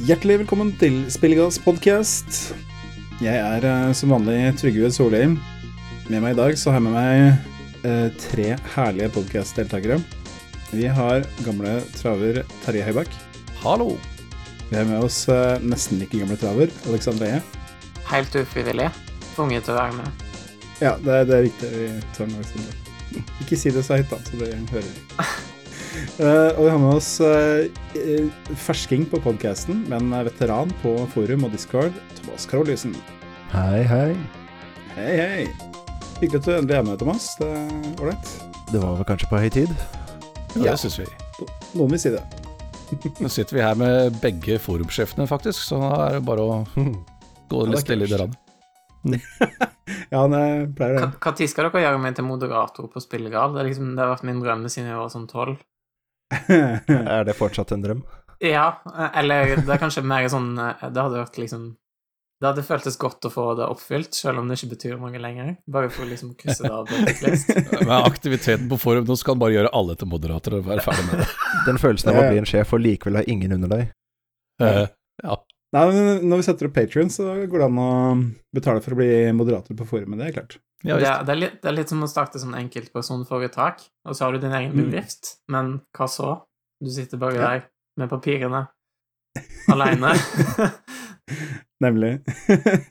Hjertelig 0.00 0.38
velkommen 0.40 0.70
til 0.80 1.02
Spillegass 1.12 1.58
podcast. 1.60 2.54
Jeg 3.20 3.36
er 3.36 3.64
eh, 3.68 3.90
som 3.92 4.14
vanlig 4.14 4.54
Trygve 4.56 4.88
Solheim. 4.88 5.34
Med 6.08 6.24
meg 6.24 6.32
i 6.32 6.38
dag 6.38 6.56
så 6.56 6.72
har 6.72 6.80
jeg 6.80 6.86
med 6.86 6.96
meg 6.96 7.84
eh, 7.84 8.06
tre 8.22 8.46
herlige 8.72 9.10
podcast-deltakere. 9.12 10.00
Vi 10.72 10.88
har 10.88 11.28
gamle 11.44 11.76
traver 11.92 12.40
Terje 12.64 12.88
Høibakk. 12.88 13.12
Hallo. 13.60 13.98
Vi 14.70 14.80
har 14.80 14.88
med 14.88 15.04
oss 15.04 15.26
eh, 15.28 15.60
nesten 15.60 16.00
like 16.00 16.16
gamle 16.16 16.40
traver 16.40 16.72
Alexander 16.88 17.28
Eie. 17.28 17.44
Helt 18.08 18.42
ufrivillig. 18.46 18.88
Tvunget 19.34 19.68
til 19.68 19.76
å 19.76 19.80
være 19.82 20.00
med. 20.00 20.28
Ja, 20.80 20.96
det 21.04 21.18
er, 21.20 21.28
det 21.28 21.36
er 21.36 21.48
riktig. 21.50 21.74
Vi 21.76 21.86
den, 22.00 22.36
Alexander. 22.40 22.84
Ikke 23.44 23.60
si 23.60 23.76
det 23.76 23.84
så 23.84 24.00
høyt, 24.00 24.08
da, 24.08 24.24
så 24.24 24.40
det 24.40 24.54
hører 24.72 24.94
Eh, 26.20 26.50
og 26.58 26.66
vi 26.66 26.70
har 26.70 26.80
med 26.80 26.98
oss 26.98 27.14
eh, 27.24 28.26
fersking 28.66 29.06
på 29.08 29.20
podcasten, 29.24 29.84
men 29.88 30.10
er 30.12 30.26
veteran 30.28 30.72
på 30.82 30.92
forum 31.14 31.46
og 31.48 31.54
Discord, 31.54 31.94
Thomas 32.18 32.44
Karolisen. 32.50 32.92
Hei, 33.52 33.80
hei. 33.88 34.10
Hei, 34.92 35.14
hei. 35.16 35.46
Hyggelig 36.20 36.42
at 36.42 36.46
du 36.46 36.52
endelig 36.58 36.76
er 36.78 36.86
med, 36.90 37.00
Thomas. 37.00 37.30
Det 37.40 37.48
er 37.48 37.72
ålreit. 38.04 38.34
Det 38.72 38.82
var 38.82 38.98
vel 39.00 39.08
kanskje 39.08 39.30
på 39.32 39.40
høy 39.40 39.48
tid? 39.56 39.72
Ja, 40.52 40.66
Ja. 40.66 40.70
det 40.74 40.78
syns 40.84 40.98
vi. 41.00 41.08
Noen 41.80 41.94
vil 41.96 42.02
si 42.02 42.12
det. 42.12 42.22
Nå 43.24 43.30
sitter 43.32 43.56
vi 43.56 43.64
her 43.64 43.74
med 43.80 44.20
begge 44.20 44.58
forumsjefene, 44.60 45.24
faktisk, 45.26 45.64
så 45.64 45.80
da 45.80 45.92
er 46.10 46.18
det 46.18 46.26
bare 46.28 46.44
å 46.44 46.58
gå 47.52 47.64
litt 47.72 47.86
stille 47.86 48.08
i 48.08 48.12
dørene. 48.12 48.36
Ja, 50.12 50.20
eh, 50.28 50.68
pleier 50.76 50.94
det. 50.94 51.06
Når 51.24 51.48
skal 51.48 51.66
dere 51.66 51.80
gjøre 51.82 51.98
meg 52.00 52.14
til 52.14 52.24
moderator 52.28 52.86
på 52.92 53.00
spillegrad? 53.00 53.54
Det, 53.56 53.62
er 53.62 53.68
liksom, 53.70 53.94
det 53.96 54.02
har 54.04 54.10
vært 54.12 54.26
min 54.28 54.42
drøm 54.44 54.66
siden 54.70 54.90
jeg 54.92 54.98
var 55.00 55.08
sånn 55.12 55.24
tolv. 55.30 55.56
Er 57.16 57.24
det 57.28 57.36
fortsatt 57.38 57.72
en 57.74 57.84
drøm? 57.84 58.02
Ja, 58.42 58.82
eller 59.14 59.54
det 59.60 59.70
er 59.70 59.78
kanskje 59.78 60.02
mer 60.02 60.26
sånn 60.30 60.56
eh, 60.58 60.80
Det 60.90 60.98
hadde 60.98 61.20
vært 61.20 61.36
liksom 61.38 61.66
Det 62.42 62.48
hadde 62.48 62.64
føltes 62.66 62.98
godt 62.98 63.28
å 63.28 63.30
få 63.30 63.44
det 63.58 63.68
oppfylt, 63.70 64.16
selv 64.18 64.42
om 64.42 64.48
det 64.50 64.56
ikke 64.58 64.72
betyr 64.72 64.96
noe 64.98 65.20
lenger. 65.22 65.52
Bare 65.70 65.92
for 65.94 66.02
å 66.02 66.10
liksom 66.10 66.32
krysse 66.38 66.66
det 66.66 66.72
av 66.74 66.90
på. 66.90 66.98
Men 67.84 67.92
aktiviteten 68.00 68.66
på 68.72 68.80
forum, 68.82 69.06
nå 69.06 69.14
skal 69.20 69.38
bare 69.38 69.54
gjøre 69.54 69.70
alle 69.78 69.94
til 70.00 70.10
moderatorer 70.10 70.58
og 70.58 70.72
være 70.72 70.82
ferdig 70.82 71.06
med 71.06 71.22
det. 71.22 71.28
Den 71.68 71.78
følelsen 71.78 72.10
av 72.10 72.18
å 72.18 72.26
bli 72.26 72.42
en 72.42 72.50
sjef 72.50 72.74
og 72.74 72.82
likevel 72.82 73.20
ha 73.20 73.24
ingen 73.30 73.54
under 73.60 73.70
deg. 73.76 73.94
Eh, 74.66 74.84
ja. 75.22 75.38
Nei, 75.72 75.86
men 75.88 76.26
Når 76.28 76.42
vi 76.42 76.48
setter 76.48 76.68
opp 76.68 76.74
Patrion, 76.76 77.14
så 77.14 77.30
går 77.46 77.62
det 77.62 77.68
an 77.70 77.80
å 77.80 77.92
betale 78.58 78.82
for 78.82 78.96
å 78.96 78.98
bli 78.98 79.12
moderator 79.38 79.78
på 79.78 79.86
forumet. 79.88 80.18
Det 80.18 80.32
er 80.32 80.36
klart. 80.40 80.58
Ja 80.84 80.96
Det, 80.98 81.06
er- 81.08 81.24
det, 81.24 81.32
er 81.34 81.40
litt, 81.40 81.56
det 81.62 81.68
er 81.70 81.76
litt 81.76 81.88
som 81.92 82.02
å 82.02 82.08
starte 82.10 82.40
sånn 82.42 82.54
enkeltpersonforetak, 82.58 83.82
og 84.08 84.16
så 84.18 84.24
har 84.26 84.32
du 84.32 84.38
din 84.42 84.52
egen 84.58 84.72
Mm. 84.72 84.84
bedrift, 84.84 85.36
men 85.48 85.80
hva 85.94 86.08
så? 86.10 86.32
Du 86.82 86.90
sitter 86.90 87.18
bare 87.18 87.34
Ja. 87.36 87.48
der 87.50 87.62
med 87.98 88.10
papirene 88.10 88.64
aleine. 89.70 90.12
Nemlig. 91.82 92.20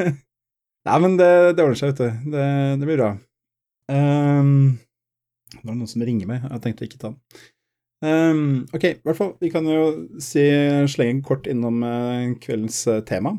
Nei, 0.87 0.97
men 1.03 1.17
det, 1.19 1.31
det 1.55 1.63
ordner 1.63 1.77
seg, 1.77 1.91
vet 1.93 1.99
du. 2.01 2.31
Det, 2.33 2.45
det 2.81 2.87
blir 2.89 2.97
bra. 2.97 3.11
Um, 3.91 4.79
det 5.51 5.61
var 5.67 5.75
noen 5.75 5.87
som 5.91 6.01
ringer 6.07 6.27
meg. 6.29 6.45
Jeg 6.47 6.61
tenkte 6.63 6.87
ikke 6.87 6.99
ta 7.01 7.11
den. 7.11 7.19
Um, 8.01 8.41
ok, 8.73 8.85
i 8.87 9.01
hvert 9.05 9.19
fall. 9.19 9.35
Vi 9.43 9.51
kan 9.53 9.67
jo 9.69 9.81
si, 10.23 10.41
slenge 10.89 11.21
kort 11.27 11.45
innom 11.51 11.83
eh, 11.85 12.31
kveldens 12.41 12.79
eh, 12.89 13.03
tema, 13.05 13.35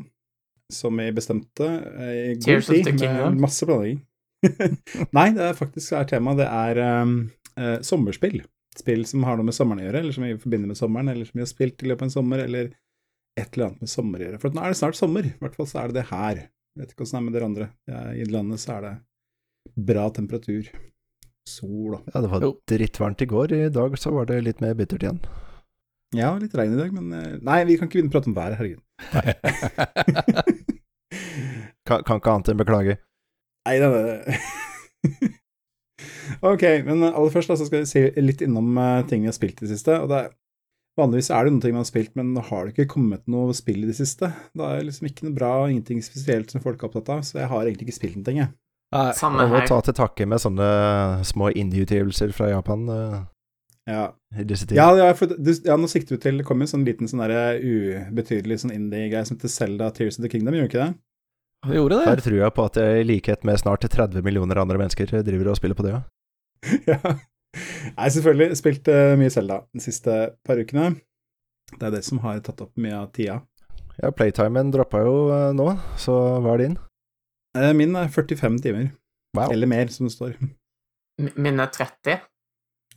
som 0.71 0.95
vi 1.01 1.09
bestemte 1.11 1.67
eh, 1.67 2.13
i 2.31 2.35
god 2.37 2.45
Tears 2.45 2.69
tid, 2.71 2.93
med 3.03 3.41
masse 3.43 3.67
planlegging. 3.67 3.99
Nei, 5.17 5.27
det 5.35 5.45
er 5.49 5.57
faktisk 5.57 5.95
er 5.97 6.07
tema. 6.09 6.35
Det 6.37 6.47
er 6.47 6.81
um, 7.03 7.17
uh, 7.59 7.77
sommerspill. 7.85 8.41
Spill 8.77 9.03
som 9.05 9.25
har 9.27 9.37
noe 9.37 9.47
med 9.47 9.55
sommeren 9.55 9.83
å 9.83 9.87
gjøre, 9.87 10.01
eller 10.01 10.15
som 10.15 10.25
vi 10.25 10.33
forbinder 10.41 10.71
med 10.71 10.79
sommeren, 10.79 11.11
eller 11.13 11.29
som 11.29 11.37
vi 11.37 11.45
har 11.45 11.51
spilt 11.51 11.83
i 11.83 11.91
løpet 11.91 12.05
av 12.05 12.09
en 12.09 12.15
sommer, 12.15 12.43
eller 12.45 12.71
et 13.39 13.49
eller 13.55 13.69
annet 13.69 13.85
med 13.85 13.91
sommer 13.91 14.21
å 14.21 14.27
gjøre. 14.27 14.41
For 14.41 14.55
nå 14.55 14.63
er 14.63 14.73
det 14.73 14.79
snart 14.81 14.97
sommer. 14.99 15.29
I 15.29 15.35
hvert 15.41 15.57
fall 15.59 15.69
så 15.69 15.81
er 15.81 15.91
det 15.91 15.99
det 15.99 16.07
her. 16.09 16.41
Jeg 16.73 16.81
vet 16.81 16.93
ikke 16.93 17.05
åssen 17.05 17.19
det 17.19 17.21
er 17.21 17.27
med 17.27 17.35
dere 17.37 17.49
andre. 17.49 17.67
I 18.17 18.25
landet 18.33 18.61
så 18.63 18.75
er 18.77 18.87
det 18.87 18.93
bra 19.93 20.07
temperatur. 20.13 20.69
Sol 21.49 21.97
og 21.97 22.05
Ja, 22.13 22.21
det 22.23 22.29
var 22.31 22.45
drittvarmt 22.71 23.21
i 23.21 23.29
går. 23.29 23.53
I 23.57 23.71
dag 23.73 23.97
så 23.99 24.13
var 24.15 24.29
det 24.29 24.41
litt 24.45 24.61
mer 24.63 24.77
bittert 24.79 25.03
igjen. 25.05 25.19
Ja, 26.13 26.29
litt 26.37 26.53
regn 26.55 26.75
i 26.75 26.79
dag, 26.79 26.93
men 26.93 27.13
eh, 27.17 27.39
Nei, 27.41 27.63
vi 27.67 27.77
kan 27.79 27.89
ikke 27.89 27.97
begynne 27.97 28.11
å 28.11 28.15
prate 28.15 28.29
om 28.29 28.37
været, 28.37 28.57
herregud. 28.59 28.81
Kan, 31.83 31.99
kan 32.07 32.21
ikke 32.21 32.31
annet 32.31 32.47
enn 32.47 32.59
beklage. 32.61 32.93
Nei, 33.63 33.77
er 33.79 34.39
ok, 36.51 36.63
men 36.87 37.03
aller 37.07 37.31
først 37.31 37.51
da, 37.51 37.57
så 37.59 37.67
skal 37.67 37.83
vi 37.83 37.89
si 37.91 38.05
litt 38.23 38.41
innom 38.43 38.75
eh, 38.79 39.03
ting 39.07 39.23
vi 39.23 39.31
har 39.31 39.35
spilt 39.35 39.61
i 39.61 39.67
det 39.67 39.75
siste. 39.75 39.99
og 40.01 40.09
det 40.11 40.23
er 40.25 40.31
Vanligvis 40.93 41.31
er 41.33 41.47
det 41.47 41.53
noen 41.55 41.61
ting 41.63 41.73
man 41.73 41.81
har 41.81 41.89
spilt, 41.89 42.11
men 42.13 42.35
har 42.37 42.67
det 42.67 42.75
ikke 42.75 42.91
kommet 42.91 43.23
noe 43.31 43.53
spill 43.57 43.79
i 43.81 43.87
det 43.89 43.95
siste. 43.97 44.27
Det 44.53 44.65
er 44.67 44.83
liksom 44.85 45.07
ikke 45.09 45.25
noe 45.25 45.33
bra, 45.33 45.53
ingenting 45.65 46.03
spesielt 46.05 46.53
som 46.53 46.61
folk 46.61 46.83
er 46.83 46.85
opptatt 46.85 47.09
av, 47.09 47.23
så 47.25 47.39
jeg 47.39 47.49
har 47.49 47.63
egentlig 47.63 47.87
ikke 47.87 47.95
spilt 47.97 48.19
noen 48.19 48.27
ting, 48.27 48.41
jeg. 48.43 48.51
Nei, 48.93 49.07
Samme 49.17 49.41
her. 49.41 49.49
må 49.49 49.61
ta 49.65 49.79
til 49.81 49.95
takke 49.97 50.27
med 50.29 50.41
sånne 50.43 50.67
små 51.25 51.49
indie-utgivelser 51.49 52.29
fra 52.37 52.51
Japan 52.51 52.83
uh, 52.93 53.15
Ja, 53.89 54.03
i 54.37 54.45
disse 54.45 54.67
tider. 54.67 54.77
Ja, 54.77 55.07
ja, 55.07 55.15
for, 55.17 55.33
du, 55.33 55.49
ja, 55.65 55.79
nå 55.81 55.89
sikter 55.89 56.13
du 56.13 56.21
til 56.21 56.37
Det 56.37 56.45
kom 56.45 56.61
en 56.61 56.69
sånn 56.69 56.85
liten 56.85 57.09
sånn 57.09 57.23
der 57.25 57.57
ubetydelig 57.57 58.59
sånn 58.61 58.75
indie-greie 58.75 59.25
som 59.25 59.39
heter 59.39 59.49
Zelda 59.49 59.89
Tears 59.97 60.19
of 60.19 60.27
the 60.27 60.29
Kingdom, 60.29 60.53
gjorde 60.59 60.69
ikke 60.69 60.83
det? 60.83 60.93
Vi 61.69 61.77
gjorde 61.77 61.99
det. 61.99 62.07
Her 62.09 62.23
tror 62.25 62.39
jeg 62.39 62.55
på 62.57 62.65
at 62.69 62.79
jeg 62.81 63.01
i 63.01 63.07
likhet 63.07 63.45
med 63.47 63.59
snart 63.61 63.85
30 63.85 64.25
millioner 64.25 64.59
andre 64.61 64.79
mennesker 64.81 65.11
driver 65.23 65.51
og 65.51 65.59
spiller 65.59 65.77
på 65.79 65.85
det, 65.85 65.95
ja. 65.95 66.01
ja. 66.93 67.15
Nei, 67.97 68.09
selvfølgelig. 68.15 68.57
Spilt 68.57 68.89
eh, 68.89 69.13
mye 69.19 69.31
Zelda 69.33 69.61
de 69.73 69.83
siste 69.83 70.17
par 70.45 70.59
ukene. 70.59 70.95
Det 71.73 71.87
er 71.87 71.93
det 71.95 72.03
som 72.05 72.21
har 72.23 72.41
tatt 72.45 72.63
opp 72.65 72.73
mye 72.81 72.97
av 72.97 73.11
tida. 73.15 73.39
Ja, 74.01 74.09
playtimen 74.15 74.71
droppa 74.73 75.03
jo 75.05 75.15
eh, 75.33 75.51
nå, 75.55 75.69
så 76.01 76.17
hva 76.41 76.55
er 76.55 76.65
din? 76.65 76.75
Eh, 77.57 77.71
min 77.77 77.93
er 77.99 78.09
45 78.09 78.59
timer. 78.65 78.89
Wow. 79.37 79.51
Eller 79.53 79.69
mer, 79.69 79.87
som 79.93 80.09
det 80.09 80.15
står. 80.15 80.35
Min 81.37 81.61
er 81.61 81.69
30. 81.73 82.19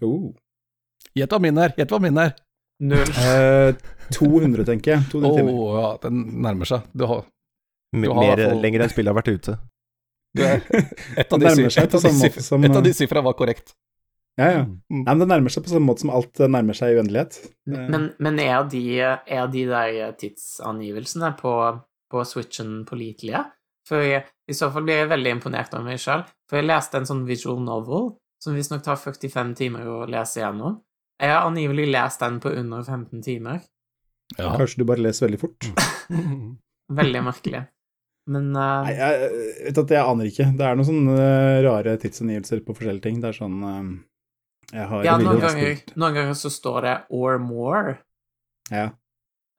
Oh. 0.05 0.33
Gjett 1.17 1.33
hva 1.33 1.41
min 1.41 1.61
er, 1.61 1.73
gjett 1.77 1.93
hva 1.93 2.01
min 2.03 2.21
er. 2.21 2.35
Null. 2.85 3.13
Eh, 3.21 3.77
200, 4.13 4.65
tenker 4.69 4.97
jeg. 4.97 5.07
200 5.13 5.29
Å 5.29 5.37
timer. 5.39 5.61
ja, 5.81 5.91
den 6.03 6.25
nærmer 6.45 6.69
seg. 6.69 6.89
Du 6.97 7.07
har, 7.09 7.25
mer 7.95 8.43
lenger 8.61 8.85
enn 8.85 8.93
spillet 8.93 9.13
har 9.13 9.19
vært 9.19 9.33
ute. 9.35 9.57
et 10.37 11.33
av 11.33 11.41
de, 11.41 11.49
de, 11.49 11.67
eh, 11.67 12.93
sifra 12.93 13.23
var 13.25 13.37
korrekt. 13.39 13.73
Ja, 14.37 14.51
ja. 14.53 14.63
Mm. 14.67 15.03
Nei, 15.07 15.13
men 15.15 15.23
det 15.23 15.29
nærmer 15.31 15.53
seg 15.53 15.65
på 15.65 15.73
samme 15.73 15.89
måte 15.89 16.05
som 16.05 16.13
alt 16.13 16.41
eh, 16.45 16.51
nærmer 16.53 16.77
seg 16.77 16.93
i 16.93 16.99
uendelighet. 16.99 17.39
Eh, 17.71 17.85
Men, 17.93 18.11
men 18.21 18.41
er, 18.43 18.59
de, 18.69 18.83
er 19.01 19.47
de 19.53 19.63
der 19.71 20.17
tidsangivelsene 20.21 21.33
på, 21.41 21.53
på 22.13 22.25
Switchen 22.29 22.83
pålitelige? 22.89 23.47
For 23.87 24.03
jeg, 24.03 24.27
i 24.51 24.57
så 24.57 24.69
fall 24.75 24.85
blir 24.85 25.05
jeg 25.05 25.13
veldig 25.15 25.37
imponert 25.39 25.73
over 25.73 25.87
meg 25.89 26.03
sjøl. 26.03 26.27
For 26.51 26.61
jeg 26.61 26.69
leste 26.69 27.01
en 27.01 27.09
sånn 27.09 27.25
visual 27.29 27.63
novel 27.65 28.11
som 28.43 28.57
visstnok 28.59 28.83
tar 28.85 28.99
45 29.01 29.55
timer 29.57 29.89
å 29.89 30.03
lese 30.11 30.43
igjennom. 30.43 30.81
Jeg 31.23 31.33
har 31.33 31.47
angivelig 31.49 31.87
lest 31.95 32.21
den 32.21 32.37
på 32.43 32.53
under 32.53 32.85
15 32.85 33.23
timer. 33.25 33.63
Ja. 34.37 34.51
Kanskje 34.59 34.83
du 34.83 34.89
bare 34.91 35.07
leser 35.07 35.29
veldig 35.31 35.41
fort. 35.41 35.71
Veldig 37.01 37.23
merkelig. 37.27 37.65
Men 38.27 38.51
uh... 38.57 38.83
Nei, 38.87 38.93
jeg, 38.97 39.23
jeg 39.23 39.65
vet 39.69 39.79
at 39.85 39.95
jeg 39.95 40.03
aner 40.11 40.29
ikke. 40.33 40.47
Det 40.59 40.67
er 40.67 40.77
noen 40.79 40.89
sånne 40.89 41.17
eh, 41.23 41.63
rare 41.67 41.97
tidsangivelser 42.03 42.63
på 42.67 42.75
forskjellige 42.75 43.05
ting. 43.07 43.21
Det 43.23 43.29
er 43.31 43.37
sånn 43.39 43.59
eh, 43.63 43.83
Jeg 44.75 44.87
har 44.91 45.05
ja, 45.07 45.17
noen 45.23 45.39
ganger, 45.45 45.83
noen 45.95 46.17
ganger 46.19 46.35
så 46.35 46.51
står 46.51 46.81
det 46.83 46.95
'or 47.11 47.39
more'. 47.39 47.99
Ja. 48.73 48.89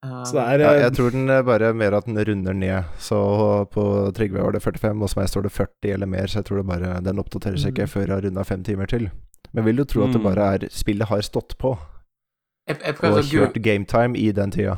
Um, 0.04 0.20
Så 0.28 0.36
det 0.36 0.42
er 0.44 0.60
Ja, 0.60 0.72
eh, 0.74 0.80
jeg 0.84 0.92
tror 0.98 1.10
den 1.10 1.30
er 1.32 1.42
bare 1.42 1.72
mer 1.74 1.94
at 1.96 2.04
den 2.06 2.18
runder 2.20 2.54
ned. 2.54 2.84
Så 3.00 3.16
på 3.72 4.12
Trygve 4.14 4.44
var 4.44 4.52
det 4.52 4.60
45, 4.62 5.00
hos 5.00 5.16
meg 5.16 5.26
står 5.32 5.42
det 5.48 5.52
40 5.52 5.94
eller 5.94 6.06
mer, 6.06 6.26
så 6.28 6.38
jeg 6.38 6.44
tror 6.44 6.60
det 6.60 6.66
bare 6.68 7.00
den 7.02 7.18
oppdaterer 7.18 7.56
seg 7.58 7.72
ikke 7.72 7.88
Mm. 7.88 7.92
før 7.94 8.06
jeg 8.06 8.10
har 8.14 8.22
runda 8.28 8.44
fem 8.44 8.62
timer 8.62 8.86
til. 8.86 9.10
Men 9.52 9.64
vil 9.64 9.76
du 9.76 9.84
tro 9.84 10.04
at 10.04 10.12
det 10.12 10.20
Mm. 10.20 10.28
bare 10.34 10.54
er 10.54 10.68
spillet 10.68 11.08
har 11.08 11.20
stått 11.24 11.56
på, 11.58 11.78
jeg, 12.68 12.76
jeg, 12.84 12.94
og 13.00 13.24
kjørt 13.24 13.56
gametime 13.64 14.14
i 14.14 14.30
den 14.30 14.50
tida? 14.50 14.76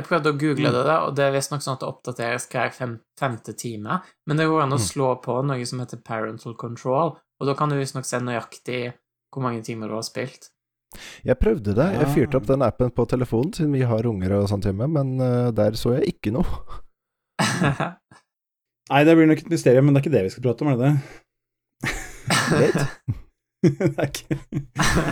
Jeg 0.00 0.06
prøvde 0.08 0.32
å 0.32 0.38
google 0.40 0.70
Mm. 0.70 0.76
det, 0.84 0.96
og 1.06 1.14
det 1.16 1.24
er 1.28 1.32
visstnok 1.36 1.62
sånn 1.64 1.76
at 1.76 1.80
det 1.84 1.88
oppdateres 1.92 2.48
hver 2.50 2.72
fem, 2.72 3.00
femte 3.20 3.52
time. 3.56 4.00
Men 4.26 4.36
det 4.40 4.46
går 4.48 4.62
an 4.64 4.72
å 4.72 4.80
Mm. 4.80 4.86
slå 4.88 5.10
på 5.22 5.40
noe 5.44 5.66
som 5.66 5.78
heter 5.80 6.02
parental 6.02 6.54
control, 6.54 7.18
og 7.40 7.46
da 7.46 7.54
kan 7.54 7.68
du 7.68 7.76
visstnok 7.76 8.04
se 8.08 8.18
nøyaktig 8.18 8.94
hvor 9.32 9.42
mange 9.42 9.62
timer 9.64 9.88
du 9.88 9.94
har 9.94 10.02
spilt. 10.02 10.50
Jeg 11.24 11.38
prøvde 11.38 11.72
det. 11.76 11.86
Jeg 12.00 12.08
fyrte 12.16 12.34
opp 12.34 12.42
Ah. 12.50 12.52
den 12.56 12.62
appen 12.66 12.90
på 12.90 13.06
telefonen, 13.06 13.52
siden 13.54 13.72
vi 13.72 13.82
har 13.86 14.02
unger 14.04 14.32
og 14.40 14.48
sånt 14.48 14.64
hjemme, 14.64 14.88
men 14.90 15.20
eh, 15.20 15.50
der 15.52 15.70
så 15.78 15.94
jeg 16.00 16.14
ikke 16.16 16.32
noe. 16.32 16.46
Nei, 18.90 19.04
det 19.06 19.14
blir 19.16 19.28
nok 19.30 19.38
et 19.44 19.50
mysterium, 19.52 19.84
men 19.86 19.94
det 19.94 20.00
er 20.00 20.08
ikke 20.08 20.16
det 20.16 20.22
vi 20.26 20.30
skal 20.34 20.42
prate 20.42 20.62
om, 20.66 20.72
er 20.72 20.76
det 20.76 20.90
det? 22.50 22.76
Det 23.62 23.98
er 24.00 24.06
ikke 24.08 24.36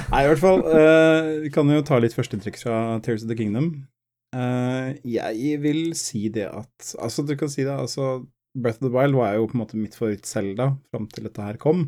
Nei, 0.08 0.22
i 0.24 0.28
hvert 0.30 0.40
fall. 0.40 0.62
Uh, 0.64 1.40
vi 1.44 1.50
kan 1.52 1.68
jo 1.68 1.82
ta 1.84 1.98
litt 2.00 2.14
førsteinntrykk 2.16 2.56
fra 2.62 2.76
Tears 3.04 3.22
of 3.22 3.28
the 3.28 3.36
Kingdom. 3.36 3.86
Eh, 4.36 4.88
jeg 5.08 5.60
vil 5.62 5.94
si 5.96 6.26
det 6.28 6.50
at 6.52 6.90
Altså, 7.00 7.24
du 7.24 7.32
kan 7.38 7.48
si 7.48 7.62
det, 7.64 7.72
altså 7.72 8.26
Breath 8.58 8.82
of 8.82 8.88
the 8.88 8.92
Wild 8.92 9.16
var 9.16 9.36
jo 9.36 9.46
på 9.48 9.56
en 9.56 9.62
måte 9.62 9.78
mitt 9.80 9.96
favoritt-Selda 9.96 10.72
fram 10.90 11.06
til 11.12 11.28
dette 11.28 11.44
her 11.44 11.60
kom. 11.60 11.86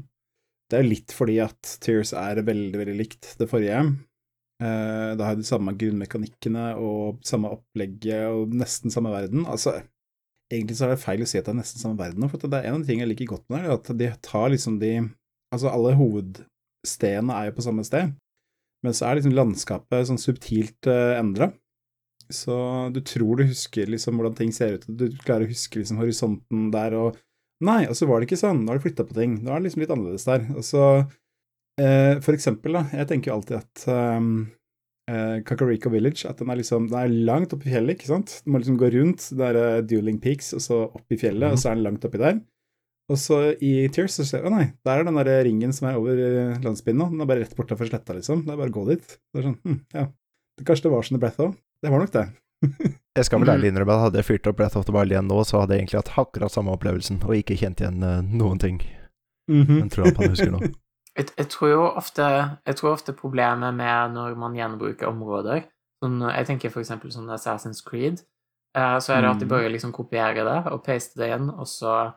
Det 0.70 0.78
er 0.78 0.86
litt 0.86 1.12
fordi 1.12 1.40
at 1.42 1.76
Tears 1.82 2.12
er 2.14 2.40
veldig, 2.46 2.78
veldig 2.78 2.96
likt 2.96 3.32
det 3.40 3.48
forrige. 3.50 3.80
Uh, 4.60 5.16
da 5.16 5.24
har 5.24 5.34
jo 5.34 5.40
de 5.40 5.48
samme 5.48 5.72
grunnmekanikkene 5.80 6.66
og 6.78 7.22
samme 7.26 7.50
opplegget 7.56 8.28
og 8.28 8.52
nesten 8.54 8.92
samme 8.92 9.10
verden. 9.10 9.46
Altså, 9.50 9.80
egentlig 10.52 10.76
så 10.78 10.86
er 10.86 10.94
det 10.94 11.02
feil 11.02 11.24
å 11.24 11.28
si 11.30 11.40
at 11.40 11.48
det 11.48 11.54
er 11.54 11.60
nesten 11.62 11.82
samme 11.82 11.98
verden 11.98 12.28
for 12.28 12.44
det 12.44 12.60
er 12.60 12.68
en 12.68 12.76
av 12.76 12.84
de 12.84 12.90
tingene 12.90 13.08
jeg 13.08 13.14
liker 13.14 13.32
godt 13.32 13.48
med 13.50 13.64
det, 13.64 13.78
at 13.78 13.90
de 14.02 14.12
tar 14.30 14.52
liksom 14.54 14.78
de 14.82 14.94
Altså, 15.50 15.66
alle 15.66 15.96
hovedstedene 15.98 17.34
er 17.34 17.48
jo 17.48 17.54
på 17.56 17.62
samme 17.64 17.82
sted, 17.82 18.12
men 18.86 18.94
så 18.94 19.08
er 19.08 19.16
liksom 19.18 19.32
landskapet 19.34 20.06
sånn 20.06 20.20
subtilt 20.22 20.86
uh, 20.86 21.16
endra. 21.18 21.48
Så 22.34 22.54
du 22.94 23.00
tror 23.06 23.40
du 23.40 23.48
husker 23.48 23.90
liksom 23.90 24.20
hvordan 24.20 24.36
ting 24.38 24.52
ser 24.54 24.78
ut, 24.78 24.86
du 24.86 25.08
klarer 25.24 25.46
å 25.46 25.50
huske 25.50 25.82
liksom 25.82 26.00
horisonten 26.02 26.70
der 26.74 26.96
og 26.98 27.18
Nei, 27.60 27.82
og 27.90 27.96
så 27.96 28.06
var 28.08 28.20
det 28.20 28.30
ikke 28.30 28.40
sånn, 28.40 28.62
nå 28.64 28.72
har 28.72 28.78
de 28.78 28.84
flytta 28.86 29.04
på 29.04 29.16
ting, 29.18 29.34
nå 29.44 29.52
er 29.52 29.60
det 29.60 29.68
liksom 29.68 29.82
litt 29.82 29.90
annerledes 29.92 30.22
der. 30.24 30.46
Og 30.56 30.64
så 30.64 30.84
eh, 31.76 32.14
For 32.24 32.32
eksempel, 32.32 32.78
da, 32.78 32.86
jeg 32.96 33.08
tenker 33.10 33.30
jo 33.30 33.34
alltid 33.36 33.58
at 33.58 33.82
um, 34.16 34.30
eh, 35.12 35.34
Kakariko 35.44 35.92
Village, 35.92 36.24
at 36.24 36.40
den 36.40 36.52
er 36.52 36.60
liksom 36.62 36.88
Den 36.88 36.96
er 37.02 37.18
langt 37.28 37.52
oppe 37.52 37.68
i 37.68 37.74
fjellet, 37.74 37.98
ikke 37.98 38.08
sant? 38.08 38.38
Du 38.46 38.54
må 38.54 38.62
liksom 38.62 38.78
gå 38.80 38.88
rundt 38.96 39.26
det 39.28 39.42
der 39.42 39.60
uh, 39.60 39.82
Dueling 39.84 40.22
Peaks, 40.24 40.54
og 40.56 40.64
så 40.64 40.80
opp 40.88 41.12
i 41.12 41.20
fjellet, 41.20 41.50
mm. 41.50 41.52
og 41.52 41.60
så 41.60 41.68
er 41.68 41.78
den 41.78 41.86
langt 41.90 42.08
oppi 42.08 42.22
der. 42.22 42.40
Og 43.10 43.18
så 43.18 43.40
i 43.58 43.72
Tears 43.92 44.16
så 44.20 44.24
ser 44.24 44.44
du 44.44 44.48
Å 44.48 44.54
nei, 44.54 44.68
der 44.86 45.02
er 45.02 45.08
den 45.08 45.18
der 45.18 45.32
ringen 45.44 45.74
som 45.76 45.90
er 45.90 45.98
over 46.00 46.16
uh, 46.16 46.60
landsbyen 46.64 46.96
nå. 47.02 47.10
Den 47.12 47.24
er 47.26 47.28
bare 47.28 47.44
rett 47.44 47.56
bortafor 47.58 47.90
sletta, 47.90 48.16
liksom. 48.16 48.46
Det 48.46 48.54
er 48.54 48.62
bare 48.62 48.72
å 48.72 48.78
gå 48.78 48.86
dit. 48.88 49.18
Det 49.34 49.42
er 49.42 49.50
sånn, 49.50 49.60
hm, 49.66 49.82
ja. 49.98 50.06
Kanskje 50.64 50.88
det 50.88 50.94
var 50.94 51.04
sånn 51.04 51.20
i 51.20 51.22
Breath 51.26 51.44
òg. 51.44 51.58
Det 51.82 51.90
var 51.90 52.02
nok 52.02 52.12
det. 52.12 52.26
jeg 53.16 53.24
skal 53.24 53.40
vel 53.40 53.52
ærlig 53.54 53.70
innrømme 53.72 53.96
at 53.96 54.04
hadde 54.06 54.20
jeg 54.20 54.28
fyrt 54.28 54.48
opp 54.50 54.58
Breath 54.58 54.76
of 54.76 54.86
the 54.88 54.94
Wild 54.94 55.14
igjen 55.14 55.28
nå, 55.30 55.40
så 55.48 55.62
hadde 55.62 55.76
jeg 55.76 55.84
egentlig 55.84 56.00
hatt 56.02 56.12
akkurat 56.20 56.52
samme 56.52 56.74
opplevelsen, 56.76 57.22
og 57.24 57.36
ikke 57.36 57.56
kjent 57.60 57.80
igjen 57.80 58.04
uh, 58.04 58.20
noen 58.20 58.60
ting. 58.60 58.82
Mm 59.50 59.62
-hmm. 59.62 59.78
Men 59.80 59.90
tror 59.90 60.06
jeg 60.06 60.16
på 60.16 60.22
han 60.22 60.30
husker 60.36 60.50
nå. 60.50 60.60
jeg, 61.18 61.26
jeg, 61.36 61.48
tror 61.48 61.68
jo 61.68 61.82
ofte, 61.88 62.22
jeg 62.66 62.76
tror 62.76 62.92
ofte 62.92 63.12
problemet 63.12 63.74
med 63.74 64.12
når 64.14 64.34
man 64.34 64.54
gjenbruker 64.54 65.06
områder 65.06 65.64
sånn, 66.04 66.20
Jeg 66.20 66.46
tenker 66.46 66.70
for 66.70 66.80
eksempel 66.80 67.12
sånn 67.12 67.28
Assassin's 67.30 67.82
Creed, 67.84 68.20
uh, 68.78 68.98
så 68.98 69.12
er 69.12 69.20
det 69.20 69.30
at 69.30 69.40
de 69.40 69.44
mm. 69.44 69.50
bare 69.50 69.68
liksom 69.68 69.92
kopierer 69.92 70.44
det 70.44 70.72
og 70.72 70.84
paster 70.84 71.20
det 71.20 71.36
inn, 71.36 71.50
og 71.50 71.66
så 71.66 72.12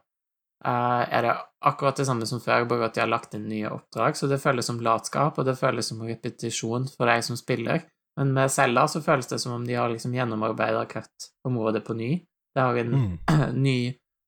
Uh, 0.64 1.04
er 1.12 1.26
det 1.26 1.32
akkurat 1.60 1.98
det 1.98 2.06
samme 2.08 2.26
som 2.26 2.40
før, 2.40 2.64
bare 2.64 2.86
at 2.86 2.96
de 2.96 3.02
har 3.02 3.10
lagt 3.12 3.34
inn 3.36 3.50
nye 3.52 3.68
oppdrag. 3.68 4.16
Så 4.16 4.30
det 4.32 4.40
føles 4.40 4.66
som 4.66 4.80
latskap, 4.80 5.38
og 5.38 5.46
det 5.46 5.58
føles 5.60 5.90
som 5.92 6.00
repetisjon 6.08 6.88
for 6.88 7.12
deg 7.12 7.24
som 7.28 7.36
spiller. 7.36 7.84
Men 8.20 8.34
med 8.36 8.52
Selda 8.54 8.86
så 8.88 9.02
føles 9.02 9.28
det 9.30 9.40
som 9.42 9.56
om 9.56 9.66
de 9.68 9.78
har 9.78 9.90
liksom 9.90 10.14
gjennomarbeida 10.14 10.84
hvert 10.86 11.30
område 11.48 11.82
på 11.86 11.96
ny. 11.98 12.12
Det 12.54 12.62
har 12.62 12.78
en 12.78 12.94
mm. 12.94 13.14
ny 13.68 13.78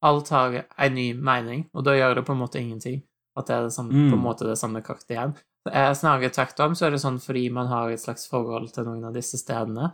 Alt 0.05 0.29
har 0.29 0.53
en 0.53 0.93
ny 0.93 1.05
mening, 1.17 1.63
og 1.73 1.85
da 1.87 1.95
gjør 1.95 2.19
det 2.19 2.23
på 2.27 2.33
en 2.35 2.41
måte 2.43 2.59
ingenting 2.59 2.99
at 3.39 3.47
det 3.47 3.55
er 3.55 3.63
det 3.65 3.73
samme, 3.73 3.89
mm. 3.89 4.09
på 4.11 4.17
en 4.19 4.21
måte 4.21 4.45
det 4.45 4.57
samme 4.59 4.81
kartet 4.85 5.15
igjen. 5.15 5.31
Eh, 5.71 5.87
snarere 5.97 6.29
tvert 6.35 6.59
om 6.61 6.75
så 6.77 6.85
er 6.85 6.93
det 6.93 6.99
sånn 7.01 7.17
fordi 7.23 7.47
man 7.55 7.71
har 7.71 7.89
et 7.89 8.03
slags 8.03 8.27
forhold 8.29 8.69
til 8.75 8.85
noen 8.85 9.07
av 9.07 9.15
disse 9.15 9.39
stedene, 9.41 9.87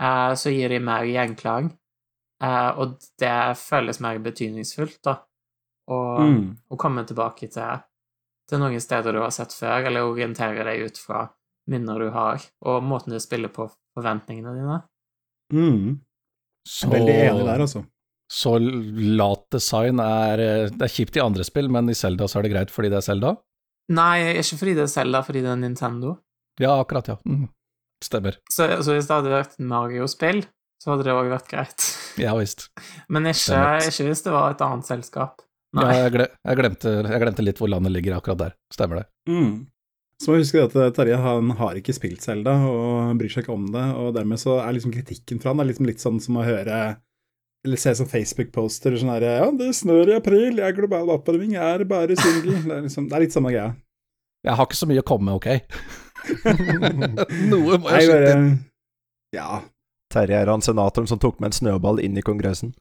eh, 0.00 0.32
så 0.40 0.54
gir 0.54 0.72
de 0.72 0.78
mer 0.80 1.04
gjenklang, 1.10 1.68
eh, 2.40 2.70
og 2.80 2.96
det 3.20 3.34
føles 3.60 4.00
mer 4.00 4.22
betydningsfullt, 4.24 5.02
da 5.04 5.18
og, 5.88 6.20
mm. 6.20 6.48
å 6.68 6.78
komme 6.80 7.04
tilbake 7.08 7.48
til, 7.52 7.82
til, 8.48 8.60
noen 8.60 8.82
steder 8.82 9.14
du 9.14 9.22
har 9.22 9.34
sett 9.34 9.54
før, 9.56 9.88
eller 9.88 10.08
orientere 10.08 10.66
deg 10.68 10.88
ut 10.88 11.00
fra 11.00 11.24
minner 11.68 12.00
du 12.00 12.10
har, 12.14 12.42
og 12.64 12.84
måten 12.86 13.14
du 13.14 13.20
spiller 13.22 13.52
på 13.52 13.68
forventningene 13.96 14.54
dine. 14.56 14.78
Mm. 15.52 15.98
Så, 16.68 16.90
Veldig 16.92 17.14
enig 17.14 17.46
der, 17.46 17.64
altså. 17.64 17.84
Så 18.28 18.58
lat 18.60 19.46
design 19.54 20.02
er 20.04 20.36
Det 20.68 20.84
er 20.84 20.90
kjipt 20.92 21.16
i 21.16 21.22
andre 21.24 21.46
spill, 21.48 21.70
men 21.72 21.88
i 21.88 21.96
Selda 21.96 22.26
så 22.28 22.40
er 22.40 22.44
det 22.44 22.52
greit 22.52 22.72
fordi 22.74 22.90
det 22.92 22.98
er 23.00 23.06
Selda? 23.06 23.30
Nei, 23.96 24.34
ikke 24.36 24.58
fordi 24.60 24.74
det 24.76 24.84
er 24.84 24.92
Selda, 24.92 25.22
fordi 25.24 25.40
det 25.46 25.52
er 25.54 25.60
Nintendo. 25.62 26.18
Ja, 26.60 26.74
akkurat, 26.76 27.08
ja. 27.08 27.16
Mm. 27.24 27.46
Stemmer. 28.04 28.36
Så, 28.52 28.66
så, 28.84 28.94
hvis 28.94 29.08
det 29.08 29.16
hadde 29.16 29.32
vært 29.32 29.56
Mario-spill, 29.58 30.42
så 30.78 30.92
hadde 30.92 31.08
det 31.08 31.14
òg 31.16 31.32
vært 31.32 31.50
greit. 31.50 31.88
Ja 32.18 32.32
visst. 32.34 32.64
Men 33.06 33.28
ikke, 33.30 33.54
ikke, 33.86 34.08
hvis 34.08 34.24
det 34.24 34.32
var 34.34 34.50
et 34.50 34.62
annet 34.66 34.88
selskap. 34.88 35.44
Ja, 35.76 35.84
jeg, 35.94 36.10
glemte, 36.58 36.90
jeg, 37.04 37.20
glemte, 37.22 37.44
litt 37.44 37.60
hvor 37.60 37.70
landet 37.70 37.92
ligger 37.94 38.16
akkurat 38.16 38.40
der. 38.40 38.54
Stemmer 38.74 39.02
det. 39.02 39.04
Mm. 39.30 39.68
Så 40.18 40.30
må 40.30 40.38
vi 40.38 40.42
huske 40.42 40.62
at 40.66 40.74
eh, 40.74 40.92
Terje 40.94 41.18
han 41.22 41.52
har 41.60 41.78
ikke 41.78 41.94
spilt 41.94 42.24
Selda 42.24 42.56
og 42.66 43.18
bryr 43.20 43.30
seg 43.30 43.44
ikke 43.44 43.54
om 43.54 43.68
det, 43.74 43.84
og 44.00 44.14
dermed 44.16 44.40
så 44.42 44.58
er 44.64 44.74
liksom 44.74 44.94
kritikken 44.94 45.38
fra 45.42 45.52
han 45.54 45.62
er 45.62 45.70
liksom 45.70 45.86
litt 45.86 46.02
sånn 46.02 46.18
som 46.22 46.40
å 46.40 46.46
høre 46.46 46.78
eller 47.66 47.80
se 47.80 47.92
sånn 47.98 48.10
Facebook-poster 48.10 48.96
sånn 48.98 49.12
her 49.12 49.26
Ja, 49.26 49.48
det 49.54 49.72
snør 49.78 50.12
i 50.12 50.16
april, 50.18 50.60
jeg 50.60 50.66
er 50.66 50.76
global 50.76 51.10
oppvarming, 51.14 51.56
jeg 51.56 51.62
er 51.62 51.84
bare 51.88 52.16
singel. 52.18 52.60
Det, 52.64 52.80
liksom, 52.86 53.08
det, 53.10 53.16
er 53.16 53.24
litt 53.24 53.34
samme 53.34 53.52
greia. 53.52 53.72
Jeg 54.46 54.58
har 54.58 54.68
ikke 54.68 54.78
så 54.78 54.88
mye 54.88 55.02
å 55.02 55.06
komme 55.06 55.26
med, 55.28 55.40
ok? 55.40 55.48
Noe 57.50 57.80
må 57.82 57.94
jeg 57.96 58.06
skyte 58.06 58.34
inn. 58.36 58.52
Ja. 59.34 59.62
Terje 60.12 60.38
er 60.38 60.50
han 60.50 60.64
senatoren 60.64 61.10
som 61.10 61.20
tok 61.20 61.42
med 61.42 61.50
en 61.50 61.58
snøball 61.58 61.98
inn 62.00 62.16
i 62.16 62.24
Kongressen 62.24 62.72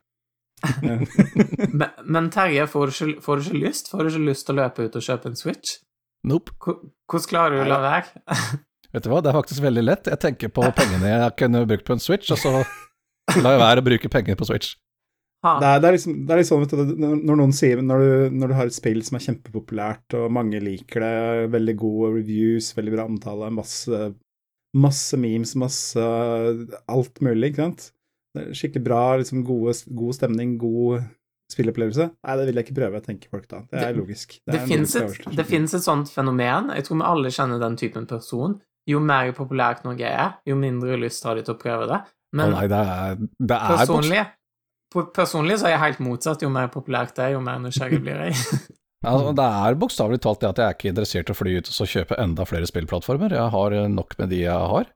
men, 0.81 1.90
men, 2.07 2.30
Terje, 2.33 2.63
får 2.72 2.90
du, 2.90 2.94
ikke, 2.94 3.22
får 3.22 3.36
du, 3.36 3.44
ikke, 3.44 3.60
lyst? 3.62 3.92
Får 3.92 4.00
du 4.01 4.10
ikke 4.10 4.30
lyst 4.30 4.48
til 4.48 4.56
å 4.56 4.62
løpe 4.63 4.88
ut 4.88 4.95
og 4.98 5.04
kjøpe 5.06 5.30
en 5.30 5.38
Switch? 5.38 5.75
Nope. 6.28 6.56
Hvordan 6.64 7.30
klarer 7.30 7.60
du 7.60 7.66
å 7.66 7.69
la 7.69 7.80
være? 7.84 8.25
Vet 8.96 9.06
du 9.06 9.12
hva, 9.12 9.22
det 9.22 9.31
er 9.31 9.38
faktisk 9.38 9.64
veldig 9.64 9.84
lett. 9.84 10.10
Jeg 10.10 10.24
tenker 10.24 10.52
på 10.54 10.66
pengene 10.75 11.12
jeg 11.12 11.38
kunne 11.40 11.66
brukt 11.69 11.86
på 11.88 11.96
en 11.98 12.04
Switch, 12.04 12.31
og 12.34 12.40
så 12.42 12.54
lar 13.44 13.58
jeg 13.58 13.64
være 13.64 13.84
å 13.84 13.88
bruke 13.88 14.12
penger 14.12 14.40
på 14.40 14.48
Switch. 14.50 14.75
Det 15.48 15.68
er, 15.68 15.80
det, 15.80 15.88
er 15.88 15.94
liksom, 15.96 16.16
det 16.25 16.34
er, 16.34 16.40
litt 16.42 16.50
sånn, 16.50 16.64
vet 16.64 16.74
du, 16.74 16.94
når 16.98 17.38
noen 17.38 17.52
sier 17.56 17.80
når 17.86 18.02
du, 18.02 18.38
når 18.42 18.50
du, 18.50 18.56
har 18.58 18.69
et 18.69 18.75
spill 18.75 19.04
som 19.06 19.19
er 19.19 19.24
kjempepopulært, 19.28 20.16
og 20.18 20.34
mange 20.34 20.60
liker 20.64 21.04
det, 21.06 21.50
veldig 21.54 21.75
gode 21.78 22.10
reviews, 22.16 22.72
veldig 22.75 22.96
bra 22.96 23.06
omtale, 23.06 23.52
masse, 23.54 24.00
masse 24.75 25.19
memes, 25.22 25.54
masse 25.62 26.08
alt 26.90 27.24
mulig, 27.24 27.54
ikke 27.54 27.68
sant 27.68 27.92
Skikkelig 28.38 28.84
bra, 28.86 29.04
liksom 29.18 29.46
gode, 29.48 29.74
god 29.98 30.18
stemning, 30.18 30.58
god 30.62 31.06
spillopplevelse. 31.51 32.09
Nei, 32.27 32.38
det 32.39 32.47
vil 32.49 32.59
jeg 32.59 32.67
ikke 32.67 32.77
prøve, 32.81 33.01
tenker 33.05 33.31
folk 33.31 33.47
da. 33.51 33.61
Det 33.71 33.83
er 33.83 33.97
logisk. 33.97 34.38
Det, 34.39 34.53
det, 34.53 34.63
finnes 34.67 34.95
et, 34.99 35.27
det 35.38 35.45
et 35.47 35.83
sånt 35.83 36.11
fenomen, 36.11 36.71
jeg 36.75 36.88
tror 36.88 36.99
vi 36.99 37.07
alle 37.07 37.33
kjenner 37.33 37.61
den 37.63 37.77
typen 37.79 38.07
person. 38.09 38.57
Jo 38.88 39.01
mer 39.03 39.33
populært 39.35 39.83
noe 39.83 39.97
er, 39.99 40.38
jo 40.47 40.55
mindre 40.59 40.95
lyst 40.99 41.25
har 41.27 41.35
de 41.35 41.44
til 41.47 41.55
å 41.55 41.59
prøve 41.59 41.88
det. 41.89 42.01
Men 42.35 42.51
oh, 42.51 42.57
nei, 42.57 42.65
det 42.71 42.79
er, 42.79 43.21
det 43.51 43.57
er 43.57 43.79
personlig, 43.81 44.23
personlig 45.15 45.59
så 45.59 45.69
er 45.69 45.75
jeg 45.75 45.83
helt 45.85 46.03
motsatt. 46.03 46.44
Jo 46.44 46.51
mer 46.51 46.69
populært 46.71 47.15
det 47.17 47.25
er, 47.25 47.35
jo 47.35 47.44
mer 47.44 47.59
nysgjerrig 47.63 48.01
blir 48.03 48.27
jeg. 48.27 48.35
altså, 49.07 49.33
det 49.39 49.47
er 49.61 49.79
bokstavelig 49.79 50.21
talt 50.23 50.44
det 50.44 50.51
at 50.51 50.61
jeg 50.61 50.67
er 50.67 50.77
ikke 50.77 50.91
interessert 50.94 51.31
i 51.31 51.35
å 51.35 51.39
fly 51.39 51.57
ut 51.59 51.71
og 51.71 51.91
kjøpe 51.95 52.19
enda 52.23 52.47
flere 52.47 52.69
spillplattformer. 52.69 53.35
Jeg 53.39 53.55
har 53.55 53.77
nok 53.95 54.15
med 54.19 54.31
de 54.35 54.44
jeg 54.44 54.71
har. 54.75 54.91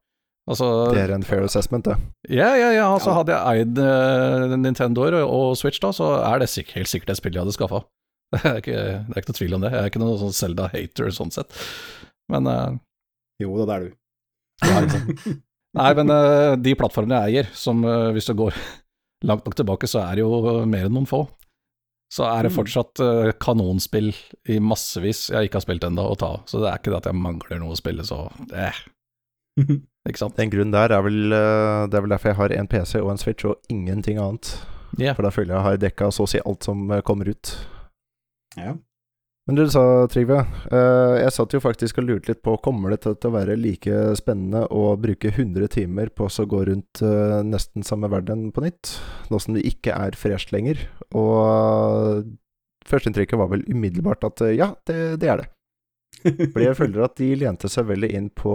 Altså, 0.52 0.68
det 0.92 1.06
er 1.06 1.14
en 1.16 1.24
fair 1.24 1.46
assessment, 1.46 1.88
det. 1.88 1.96
Ja, 2.28 2.50
ja, 2.60 2.72
ja. 2.76 2.88
Altså, 2.92 3.14
hadde 3.16 3.36
jeg 3.36 3.64
eid 3.64 3.80
uh, 3.80 4.56
Nintendoer 4.60 5.16
og 5.22 5.56
Switch, 5.60 5.80
da, 5.84 5.94
så 5.96 6.12
er 6.20 6.42
det 6.42 6.50
sikkert, 6.52 6.82
helt 6.82 6.92
sikkert 6.92 7.14
det 7.14 7.18
spillet 7.22 7.40
jeg 7.40 7.46
hadde 7.46 7.58
skaffa. 7.58 7.84
Det, 8.32 8.40
er 8.48 8.62
ikke, 8.62 8.76
det 8.80 9.12
er 9.12 9.20
ikke 9.20 9.32
noe 9.34 9.38
tvil 9.38 9.56
om 9.58 9.64
det. 9.66 9.70
Jeg 9.74 9.82
er 9.82 9.90
ikke 9.90 10.00
noen 10.00 10.20
sånn 10.22 10.36
Zelda-hater 10.38 11.10
sånn 11.12 11.34
sett. 11.36 11.58
Men 12.32 12.48
uh, 12.48 12.78
Jo 13.44 13.58
da, 13.60 13.66
det 13.68 13.76
er 13.76 13.84
du. 13.84 13.90
Ja, 14.70 14.78
liksom. 14.86 15.42
Nei, 15.76 15.90
men 15.98 16.14
uh, 16.14 16.54
de 16.60 16.76
plattformene 16.80 17.20
jeg 17.26 17.42
eier, 17.42 17.52
som 17.58 17.84
hvis 18.16 18.30
du 18.30 18.36
går 18.40 18.56
langt 19.30 19.44
nok 19.48 19.58
tilbake, 19.60 19.90
så 19.92 20.06
er 20.06 20.16
det 20.16 20.24
jo 20.24 20.64
mer 20.64 20.88
enn 20.88 20.96
noen 20.96 21.10
få. 21.10 21.26
Så 22.12 22.24
er 22.28 22.48
det 22.48 22.52
mm. 22.52 22.56
fortsatt 22.56 23.04
kanonspill 23.40 24.10
i 24.52 24.58
massevis 24.64 25.30
jeg 25.32 25.48
ikke 25.48 25.60
har 25.60 25.68
spilt 25.68 25.86
ennå 25.88 26.08
å 26.12 26.18
ta. 26.20 26.34
Så 26.48 26.60
det 26.64 26.72
er 26.72 26.80
ikke 26.80 26.92
det 26.92 27.02
at 27.04 27.12
jeg 27.12 27.20
mangler 27.20 27.60
noe 27.60 27.76
å 27.76 27.80
spille, 27.80 28.04
så 28.08 28.26
eh. 28.52 28.80
Ikke 30.10 30.24
sant? 30.24 30.38
Den 30.40 30.50
grunnen 30.50 30.74
der 30.74 30.94
er 30.96 31.04
vel 31.06 31.34
eh, 31.36 31.88
Det 31.90 31.98
er 31.98 32.06
vel 32.06 32.14
derfor 32.16 32.32
jeg 32.32 32.40
har 32.40 32.54
en 32.58 32.70
PC 32.70 33.02
og 33.02 33.12
en 33.14 33.22
Switch 33.22 33.46
og 33.46 33.60
ingenting 33.70 34.22
annet. 34.22 34.56
Yeah. 34.98 35.16
For 35.16 35.26
da 35.26 35.34
føler 35.34 35.54
jeg 35.54 35.60
jeg 35.60 35.68
har 35.68 35.84
dekka 35.86 36.10
så 36.12 36.26
å 36.26 36.32
si 36.32 36.42
alt 36.42 36.66
som 36.68 36.90
eh, 36.92 37.04
kommer 37.06 37.30
ut. 37.30 37.52
Ja. 38.58 38.74
Men 39.50 39.58
du 39.58 39.64
sa, 39.74 39.84
Trygve, 40.12 40.44
uh, 40.70 41.16
jeg 41.18 41.34
satt 41.34 41.54
jo 41.56 41.60
faktisk 41.64 41.98
og 41.98 42.06
lurte 42.06 42.30
litt 42.30 42.44
på 42.46 42.54
Kommer 42.62 42.94
det 42.94 43.00
til 43.02 43.16
å 43.26 43.32
være 43.34 43.56
like 43.58 44.12
spennende 44.16 44.62
å 44.70 44.92
bruke 45.02 45.32
100 45.32 45.72
timer 45.74 46.12
på 46.14 46.28
å 46.30 46.46
gå 46.46 46.60
rundt 46.70 47.02
nesten 47.48 47.82
samme 47.84 48.12
verden 48.14 48.52
på 48.54 48.62
nytt, 48.64 48.94
nå 49.34 49.40
som 49.42 49.58
det 49.58 49.66
ikke 49.68 49.98
er 49.98 50.16
fresht 50.20 50.54
lenger? 50.54 50.86
Og 51.18 52.30
førsteinntrykket 52.88 53.42
var 53.42 53.50
vel 53.52 53.66
umiddelbart 53.66 54.30
at 54.30 54.46
ja, 54.54 54.70
det, 54.88 55.00
det 55.26 55.34
er 55.34 55.42
det. 55.42 55.50
Fordi 56.54 56.68
jeg 56.68 56.78
føler 56.78 57.08
at 57.08 57.18
de 57.18 57.34
lente 57.42 57.72
seg 57.72 57.90
veldig 57.90 58.12
inn 58.14 58.30
på 58.38 58.54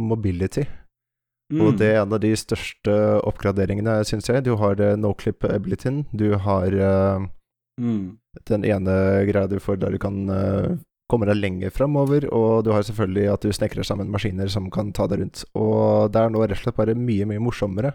mobility. 0.00 0.64
Mm. 1.52 1.66
Og 1.66 1.76
det 1.76 1.90
er 1.92 2.00
en 2.00 2.14
av 2.16 2.22
de 2.22 2.32
største 2.38 2.94
oppgraderingene, 3.28 3.98
syns 4.08 4.30
jeg. 4.30 4.44
Du 4.46 4.54
har 4.60 4.80
uh, 4.80 4.94
noclip-abilityen. 4.96 6.06
Du 6.16 6.30
har 6.40 6.72
uh, 6.72 7.26
mm. 7.80 8.06
den 8.48 8.64
ene 8.64 8.94
greia 9.28 9.50
du 9.50 9.58
får 9.60 9.82
der 9.82 9.92
du 9.92 10.00
kan 10.00 10.22
uh, 10.32 10.78
komme 11.12 11.28
deg 11.28 11.42
lenger 11.42 11.74
framover, 11.74 12.24
og 12.32 12.64
du 12.64 12.72
har 12.72 12.86
selvfølgelig 12.88 13.26
at 13.34 13.44
du 13.44 13.52
snekrer 13.52 13.84
sammen 13.84 14.10
maskiner 14.12 14.48
som 14.48 14.70
kan 14.72 14.94
ta 14.96 15.06
deg 15.10 15.20
rundt. 15.20 15.44
Og 15.52 16.08
det 16.12 16.22
er 16.22 16.32
nå 16.32 16.40
rett 16.46 16.56
og 16.56 16.64
slett 16.64 16.78
bare 16.78 16.96
mye, 16.96 17.28
mye 17.28 17.42
morsommere 17.42 17.92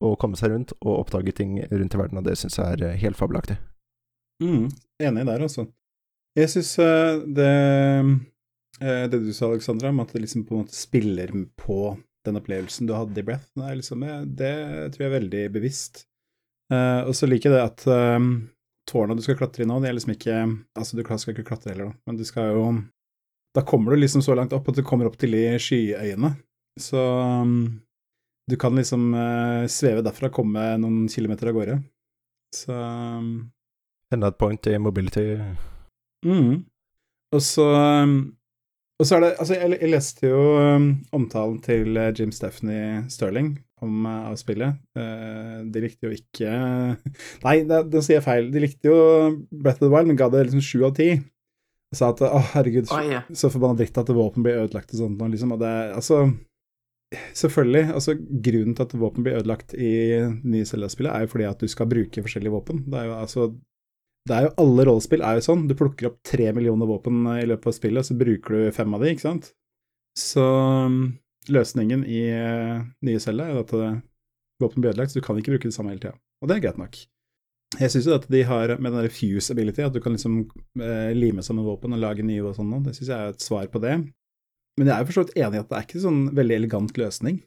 å 0.00 0.14
komme 0.16 0.38
seg 0.40 0.54
rundt 0.54 0.72
og 0.80 0.94
oppdage 1.02 1.34
ting 1.36 1.58
rundt 1.68 1.94
i 1.94 2.00
verden, 2.00 2.22
og 2.22 2.24
det 2.24 2.38
syns 2.40 2.56
jeg 2.56 2.80
er 2.80 2.96
helt 3.02 3.20
fabelaktig. 3.20 3.58
Mm. 4.40 4.70
Enig 5.04 5.26
der, 5.28 5.44
altså. 5.44 5.66
Jeg 6.38 6.48
syns 6.54 6.72
uh, 6.80 7.20
det, 7.26 7.50
uh, 8.80 9.04
det 9.12 9.20
du 9.20 9.34
sa, 9.36 9.50
Alexandra, 9.50 9.92
om 9.92 10.00
at 10.00 10.14
det 10.14 10.24
liksom 10.24 10.46
på 10.48 10.56
en 10.56 10.64
måte 10.64 10.78
spiller 10.78 11.34
på 11.60 11.98
den 12.30 12.40
opplevelsen 12.40 12.88
du 12.88 12.94
hadde 12.96 13.20
i 13.20 13.26
Breath. 13.26 13.50
Er 13.58 13.76
liksom, 13.78 14.06
eh, 14.06 14.22
det 14.24 14.54
tror 14.94 15.04
jeg 15.04 15.10
er 15.10 15.18
veldig 15.18 15.42
bevisst. 15.58 16.04
Uh, 16.70 17.02
og 17.08 17.16
så 17.18 17.26
liker 17.26 17.50
jeg 17.50 17.56
det 17.56 17.66
at 17.66 17.84
um, 17.90 18.30
tårnet 18.86 19.18
du 19.18 19.24
skal 19.24 19.36
klatre 19.40 19.64
i 19.64 19.66
nå, 19.66 19.80
det 19.82 19.88
er 19.90 19.96
liksom 19.96 20.12
ikke 20.14 20.36
Altså, 20.78 20.94
du 20.94 21.02
skal 21.02 21.32
ikke 21.34 21.48
klatre 21.48 21.72
heller, 21.72 21.88
da, 21.90 21.96
men 22.06 22.20
du 22.20 22.22
skal 22.22 22.52
jo 22.54 22.60
Da 23.56 23.64
kommer 23.66 23.90
du 23.90 23.98
liksom 23.98 24.22
så 24.22 24.36
langt 24.38 24.54
opp 24.54 24.70
at 24.70 24.78
du 24.78 24.84
kommer 24.86 25.08
opp 25.10 25.16
til 25.18 25.34
de 25.34 25.42
skyøyene. 25.58 26.36
Så 26.78 27.00
um, 27.42 27.80
du 28.46 28.54
kan 28.56 28.78
liksom 28.78 29.10
uh, 29.14 29.66
sveve 29.66 30.04
derfra, 30.06 30.30
komme 30.30 30.62
noen 30.78 31.08
kilometer 31.10 31.50
av 31.50 31.58
gårde. 31.58 31.80
Så 32.54 32.74
um, 32.74 33.50
Enda 34.14 34.30
et 34.30 34.38
point 34.38 34.70
i 34.70 34.78
mobility. 34.78 35.26
mm. 36.26 36.54
Og 37.34 37.42
så 37.46 37.66
um, 38.06 38.14
og 39.00 39.08
så 39.08 39.16
er 39.16 39.24
det 39.24 39.32
Altså, 39.40 39.56
jeg, 39.56 39.78
jeg 39.80 39.90
leste 39.94 40.28
jo 40.28 40.44
um, 40.60 40.92
omtalen 41.16 41.58
til 41.64 41.96
uh, 41.96 42.10
Jim 42.16 42.32
Stephanie 42.36 43.02
Sterling 43.12 43.54
om 43.80 44.04
uh, 44.04 44.28
avspillet. 44.28 44.76
Uh, 44.96 45.64
de 45.72 45.82
likte 45.86 46.08
jo 46.08 46.12
ikke 46.12 46.52
Nei, 47.46 47.56
det 47.68 47.82
da 47.92 48.04
sier 48.04 48.18
jeg 48.18 48.26
feil. 48.26 48.50
De 48.52 48.62
likte 48.62 48.90
jo 48.92 48.98
Breath 49.50 49.80
of 49.80 49.88
the 49.88 49.92
Wild, 49.92 50.10
men 50.10 50.20
ga 50.20 50.28
det 50.32 50.46
liksom 50.46 50.64
sju 50.64 50.84
av 50.90 50.94
ti. 51.00 51.14
Og 51.90 51.98
sa 51.98 52.12
at 52.12 52.22
å, 52.22 52.38
herregud, 52.52 52.92
Oi, 52.94 53.06
ja. 53.16 53.24
så 53.34 53.50
forbanna 53.50 53.80
dritt 53.80 53.98
at 53.98 54.12
våpen 54.14 54.44
blir 54.46 54.60
ødelagt 54.60 54.92
og 54.94 55.00
sånt 55.00 55.18
nå, 55.18 55.32
liksom. 55.32 55.56
Og 55.56 55.64
det 55.64 55.74
Altså 55.96 56.28
Selvfølgelig. 57.34 57.88
altså 57.90 58.14
Grunnen 58.14 58.76
til 58.78 58.86
at 58.86 58.92
våpen 58.94 59.24
blir 59.26 59.40
ødelagt 59.40 59.74
i 59.74 59.90
nye 60.46 60.66
Zelda-spillet, 60.68 61.10
er 61.10 61.24
jo 61.24 61.32
fordi 61.32 61.48
at 61.48 61.58
du 61.58 61.66
skal 61.66 61.88
bruke 61.90 62.22
forskjellige 62.22 62.54
våpen. 62.54 62.84
Det 62.86 63.00
er 63.00 63.08
jo 63.08 63.16
altså 63.16 63.48
det 64.30 64.36
er 64.36 64.46
jo 64.46 64.52
Alle 64.62 64.86
rollespill 64.86 65.24
er 65.26 65.38
jo 65.38 65.46
sånn. 65.48 65.66
Du 65.66 65.74
plukker 65.78 66.10
opp 66.10 66.20
tre 66.26 66.50
millioner 66.56 66.88
våpen 66.88 67.24
i 67.34 67.46
løpet 67.48 67.72
av 67.72 67.76
spillet, 67.76 68.02
og 68.02 68.06
så 68.06 68.18
bruker 68.18 68.56
du 68.56 68.76
fem 68.76 68.94
av 68.94 69.02
de, 69.02 69.14
ikke 69.14 69.26
sant? 69.26 69.50
Så 70.18 70.44
um, 70.44 71.00
løsningen 71.50 72.04
i 72.06 72.22
uh, 72.34 72.82
nye 73.06 73.22
celler 73.22 73.50
er 73.50 73.62
at 73.64 73.74
uh, 73.74 73.98
våpen 74.62 74.82
blir 74.82 74.92
ødelagt, 74.92 75.12
så 75.14 75.20
du 75.20 75.26
kan 75.26 75.38
ikke 75.40 75.56
bruke 75.56 75.70
det 75.70 75.76
samme 75.76 75.94
hele 75.94 76.02
tida. 76.04 76.14
Og 76.40 76.50
det 76.50 76.56
er 76.56 76.64
greit 76.66 76.80
nok. 76.80 77.00
Jeg 77.78 77.92
syns 77.92 78.08
jo 78.08 78.16
at 78.16 78.26
de 78.30 78.40
har 78.46 78.72
med 78.78 78.90
den 78.90 79.04
der 79.04 79.14
fuse 79.14 79.54
ability, 79.54 79.82
at 79.86 79.94
du 79.94 80.00
kan 80.02 80.14
liksom 80.16 80.40
uh, 80.46 81.10
lime 81.16 81.42
sammen 81.46 81.66
våpen 81.66 81.94
og 81.94 82.02
lage 82.02 82.26
nye 82.26 82.42
og 82.44 82.56
sånn, 82.58 82.72
det 82.86 82.96
syns 82.96 83.10
jeg 83.12 83.18
er 83.18 83.34
et 83.34 83.46
svar 83.46 83.68
på 83.70 83.82
det. 83.82 83.98
Men 84.78 84.88
jeg 84.88 84.94
er 84.94 85.02
jo 85.02 85.10
for 85.10 85.18
så 85.18 85.26
vidt 85.26 85.38
enig 85.38 85.58
i 85.58 85.62
at 85.64 85.70
det 85.70 85.78
er 85.78 85.86
ikke 85.86 86.02
sånn 86.06 86.22
veldig 86.38 86.56
elegant 86.56 86.98
løsning. 86.98 87.42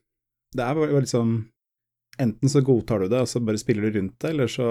Det 0.54 0.64
er 0.64 0.78
bare 0.78 1.02
liksom 1.02 1.42
Enten 2.22 2.46
så 2.46 2.62
godtar 2.62 3.02
du 3.02 3.08
det, 3.10 3.24
og 3.26 3.30
så 3.32 3.40
bare 3.42 3.58
spiller 3.58 3.88
du 3.90 3.96
rundt 3.96 4.20
det, 4.22 4.30
eller 4.36 4.50
så 4.52 4.68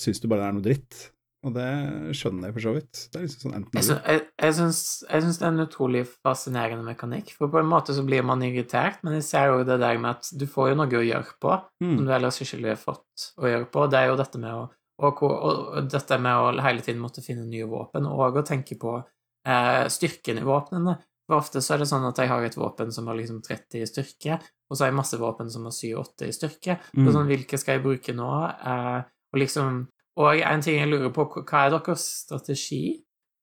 syns 0.00 0.22
du 0.22 0.30
bare 0.30 0.40
det 0.40 0.46
er 0.46 0.54
noe 0.56 0.64
dritt. 0.64 1.00
Og 1.44 1.52
det 1.52 1.68
skjønner 2.16 2.48
jeg 2.48 2.56
for 2.56 2.64
så 2.64 2.72
vidt. 2.78 3.00
Det 3.12 3.18
er 3.18 3.24
liksom 3.26 3.42
sånn 3.44 3.56
enten 3.58 3.80
Jeg, 3.80 3.96
jeg, 4.00 4.20
jeg, 4.40 4.54
syns, 4.56 5.38
det 5.40 5.44
er 5.44 5.50
en 5.50 5.64
utrolig 5.66 6.04
fascinerende 6.08 6.86
mekanikk, 6.86 7.34
for 7.36 7.52
på 7.52 7.60
en 7.60 7.68
måte 7.68 7.96
så 7.96 8.04
blir 8.06 8.24
man 8.24 8.44
irritert, 8.46 9.02
men 9.04 9.18
jeg 9.18 9.26
ser 9.28 9.50
jo 9.52 9.66
det 9.68 9.76
der 9.82 10.00
med 10.00 10.16
at 10.16 10.30
du 10.40 10.46
får 10.50 10.72
jo 10.72 10.78
noe 10.80 11.00
å 11.00 11.04
gjøre 11.04 11.36
på, 11.44 11.58
som 11.82 11.92
mm. 11.98 12.06
du 12.08 12.14
ellers 12.16 12.40
ikke 12.40 12.60
ville 12.62 12.78
fått 12.80 13.26
å 13.36 13.50
gjøre 13.50 13.68
på. 13.76 13.86
Det 13.92 14.00
er 14.00 14.08
jo 14.08 14.18
dette 14.22 14.40
med 14.40 14.56
å, 14.56 14.62
og, 15.04 15.24
og, 15.28 15.80
dette 15.92 16.20
med 16.24 16.40
å 16.40 16.64
hele 16.64 16.86
tiden 16.86 17.04
måtte 17.04 17.24
finne 17.24 17.44
nye 17.48 17.68
våpen, 17.68 18.08
og 18.08 18.40
å 18.40 18.46
tenke 18.46 18.80
på 18.80 18.96
eh, 19.00 19.84
styrken 19.92 20.40
i 20.40 20.46
våpnene. 20.48 20.96
For 21.24 21.40
ofte 21.40 21.60
så 21.64 21.74
er 21.74 21.80
det 21.80 21.88
sånn 21.88 22.04
at 22.04 22.18
jeg 22.20 22.28
har 22.28 22.44
et 22.44 22.56
våpen 22.56 22.90
som 22.92 23.06
har 23.08 23.16
liksom 23.16 23.40
30 23.44 23.80
i 23.80 23.88
styrke, 23.88 24.40
og 24.68 24.76
så 24.76 24.84
har 24.84 24.92
jeg 24.92 24.98
masse 24.98 25.20
våpen 25.20 25.52
som 25.52 25.68
har 25.68 25.76
7-8 25.76 26.28
i 26.28 26.36
styrke. 26.36 26.78
Mm. 26.96 27.04
Og 27.04 27.16
sånn, 27.16 27.28
hvilke 27.28 27.60
skal 27.60 27.78
jeg 27.78 27.84
bruke 27.84 28.16
nå? 28.16 28.30
Eh, 28.48 29.02
og 29.34 29.40
liksom 29.40 29.84
Og 30.20 30.40
en 30.46 30.62
ting 30.62 30.78
jeg 30.78 30.90
lurer 30.90 31.10
på, 31.14 31.26
hva 31.42 31.64
er 31.64 31.72
deres 31.74 32.04
strategi? 32.22 32.84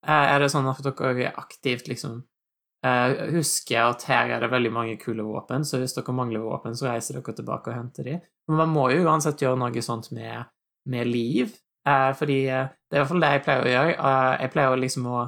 Eh, 0.08 0.28
er 0.34 0.42
det 0.42 0.52
sånn 0.54 0.70
at 0.72 0.82
dere 0.82 1.34
aktivt 1.38 1.90
liksom 1.92 2.22
eh, 2.86 3.18
husker 3.36 3.92
at 3.92 4.06
her 4.10 4.32
er 4.38 4.42
det 4.42 4.50
veldig 4.54 4.72
mange 4.74 4.96
kule 5.02 5.26
våpen, 5.28 5.66
så 5.68 5.82
hvis 5.82 5.94
dere 5.98 6.16
mangler 6.16 6.46
våpen, 6.46 6.78
så 6.78 6.90
reiser 6.90 7.20
dere 7.20 7.36
tilbake 7.38 7.70
og 7.70 7.78
henter 7.78 8.08
de? 8.08 8.16
Men 8.50 8.64
man 8.64 8.74
må 8.74 8.88
jo 8.94 9.04
uansett 9.06 9.44
gjøre 9.44 9.60
noe 9.62 9.84
sånt 9.86 10.10
med, 10.16 10.48
med 10.90 11.12
liv, 11.12 11.54
eh, 11.88 12.10
fordi 12.18 12.40
det 12.48 12.56
er 12.56 12.98
i 12.98 13.02
hvert 13.02 13.12
fall 13.12 13.28
det 13.28 13.36
jeg 13.36 13.46
pleier 13.46 13.68
å 13.68 13.76
gjøre. 13.76 14.16
Jeg 14.42 14.56
pleier 14.56 14.82
liksom 14.88 15.12
å, 15.12 15.22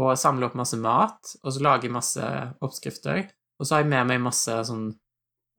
å 0.00 0.14
samle 0.16 0.48
opp 0.48 0.56
masse 0.62 0.80
mat, 0.80 1.36
og 1.42 1.52
så 1.52 1.66
lage 1.66 1.92
masse 1.92 2.32
oppskrifter, 2.62 3.26
og 3.60 3.66
så 3.66 3.76
har 3.76 3.84
jeg 3.84 3.92
med 3.92 4.12
meg 4.14 4.26
masse 4.30 4.62
sånn 4.70 4.90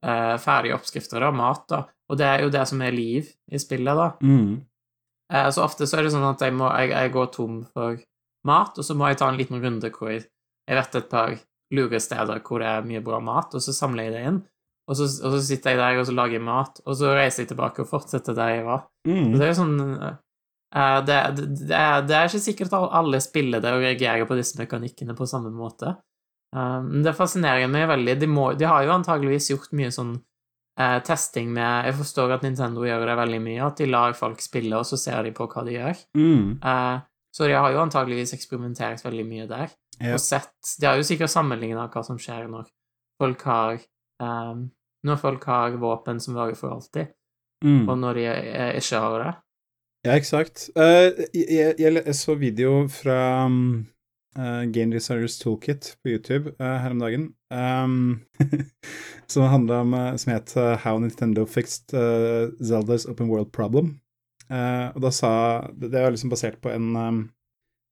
ferdige 0.01 0.73
oppskrifter 0.73 1.21
av 1.21 1.35
mat, 1.37 1.67
da. 1.69 1.83
Og 2.09 2.17
det 2.17 2.25
er 2.25 2.41
jo 2.41 2.49
det 2.49 2.63
som 2.65 2.79
er 2.81 2.95
liv 2.95 3.27
i 3.53 3.59
spillet, 3.61 3.99
da. 3.99 4.07
Mm. 4.25 4.55
Eh, 5.31 5.49
så 5.49 5.63
ofte 5.63 5.87
så 5.87 5.99
er 5.99 6.07
det 6.07 6.13
sånn 6.15 6.27
at 6.27 6.43
jeg, 6.43 6.55
må, 6.57 6.69
jeg, 6.75 6.91
jeg 6.93 7.13
går 7.13 7.29
tom 7.35 7.61
for 7.71 7.99
mat, 8.47 8.77
og 8.77 8.85
så 8.85 8.97
må 8.97 9.11
jeg 9.11 9.21
ta 9.21 9.29
en 9.31 9.39
liten 9.39 9.61
runde 9.63 9.91
hvor 9.95 10.11
jeg, 10.11 10.25
jeg 10.67 10.79
vet 10.79 10.97
et 10.97 11.11
par 11.11 11.35
lure 11.71 12.01
steder 12.03 12.41
hvor 12.43 12.63
det 12.63 12.71
er 12.71 12.87
mye 12.87 13.03
bra 13.05 13.21
mat, 13.23 13.53
og 13.55 13.63
så 13.63 13.75
samler 13.75 14.09
jeg 14.09 14.15
det 14.17 14.25
inn. 14.31 14.41
Og 14.89 14.97
så, 14.97 15.05
og 15.23 15.37
så 15.37 15.39
sitter 15.45 15.71
jeg 15.71 15.79
der 15.79 16.01
og 16.01 16.07
så 16.09 16.15
lager 16.17 16.35
jeg 16.35 16.43
mat, 16.43 16.81
og 16.83 16.97
så 16.99 17.13
reiser 17.15 17.45
jeg 17.45 17.51
tilbake 17.53 17.83
og 17.83 17.91
fortsetter 17.91 18.35
der 18.35 18.55
jeg 18.57 18.65
var. 18.67 18.83
Mm. 19.07 19.37
det 19.37 19.45
er 19.45 19.51
jo 19.53 19.59
sånn 19.61 19.77
uh, 19.81 20.17
det, 21.07 21.19
det, 21.37 21.45
det, 21.61 21.77
er, 21.77 22.01
det 22.07 22.17
er 22.17 22.27
ikke 22.27 22.43
sikkert 22.43 22.75
at 22.75 22.97
alle 22.99 23.21
spiller 23.23 23.63
det 23.63 23.71
og 23.75 23.85
reagerer 23.85 24.27
på 24.27 24.37
disse 24.39 24.59
mekanikkene 24.59 25.15
på 25.15 25.27
samme 25.29 25.51
måte. 25.53 25.95
Men 26.51 27.03
det 27.05 27.13
fascinerer 27.15 27.69
meg 27.71 27.85
veldig. 27.87 28.13
De, 28.19 28.27
må, 28.27 28.49
de 28.59 28.67
har 28.67 28.83
jo 28.83 28.91
antageligvis 28.91 29.49
gjort 29.53 29.69
mye 29.75 29.91
sånn 29.95 30.17
eh, 30.79 30.97
testing 31.03 31.51
med 31.53 31.85
Jeg 31.89 31.95
forstår 31.99 32.33
at 32.37 32.43
Nintendo 32.43 32.83
gjør 32.85 33.05
det 33.07 33.17
veldig 33.19 33.39
mye, 33.41 33.61
at 33.67 33.77
de 33.77 33.85
lar 33.89 34.13
folk 34.17 34.41
spille, 34.41 34.75
og 34.77 34.85
så 34.85 34.97
ser 34.97 35.23
de 35.23 35.31
på 35.35 35.47
hva 35.51 35.63
de 35.67 35.77
gjør. 35.77 36.03
Mm. 36.17 36.59
Eh, 36.63 36.99
så 37.31 37.47
de 37.47 37.55
har 37.55 37.71
jo 37.71 37.79
antageligvis 37.79 38.33
eksperimentert 38.35 39.03
veldig 39.05 39.25
mye 39.27 39.47
der. 39.47 39.71
Ja. 40.01 40.15
Og 40.15 40.19
sett 40.19 40.51
De 40.81 40.87
har 40.87 40.97
jo 40.97 41.05
sikkert 41.05 41.29
sammenligna 41.31 41.87
hva 41.91 42.03
som 42.03 42.17
skjer 42.19 42.47
når 42.49 42.65
folk 43.21 43.41
har 43.45 43.73
eh, 43.77 44.55
Når 45.03 45.17
folk 45.21 45.43
har 45.45 45.77
våpen 45.81 46.19
som 46.21 46.35
varer 46.37 46.55
for 46.55 46.75
alltid, 46.75 47.13
Mm. 47.63 47.89
og 47.89 47.97
når 48.01 48.13
de 48.17 48.23
eh, 48.25 48.75
ikke 48.79 48.99
har 48.99 49.19
det. 49.21 49.31
Ja, 50.05 50.15
eksakt. 50.17 50.69
Uh, 50.73 51.13
jeg, 51.29 51.75
jeg, 51.77 51.93
jeg 51.93 52.15
så 52.17 52.33
video 52.35 52.87
fra 52.89 53.45
um, 53.45 53.85
eh, 54.37 54.63
Game 54.71 54.91
Designers 54.93 55.39
Toolkit 55.39 55.97
på 56.03 56.09
YouTube 56.13 56.53
uh, 56.59 56.77
her 56.83 56.93
om 56.93 57.01
dagen, 57.01 57.27
um, 57.51 58.21
som 59.31 59.49
handla 59.51 59.81
om 59.81 59.93
eh, 59.93 60.15
Som 60.15 60.33
het 60.33 60.53
How 60.83 60.99
Nintendo 60.99 61.45
Fixed 61.45 61.91
Zelda's 62.61 63.07
Open 63.09 63.29
World 63.29 63.51
Problem. 63.51 63.99
Og 64.51 64.97
da 64.99 65.11
sa 65.15 65.29
Det 65.71 65.95
er 65.95 66.11
liksom 66.11 66.31
basert 66.31 66.57
på 66.59 66.67
en 66.73 66.95
um, 66.95 67.19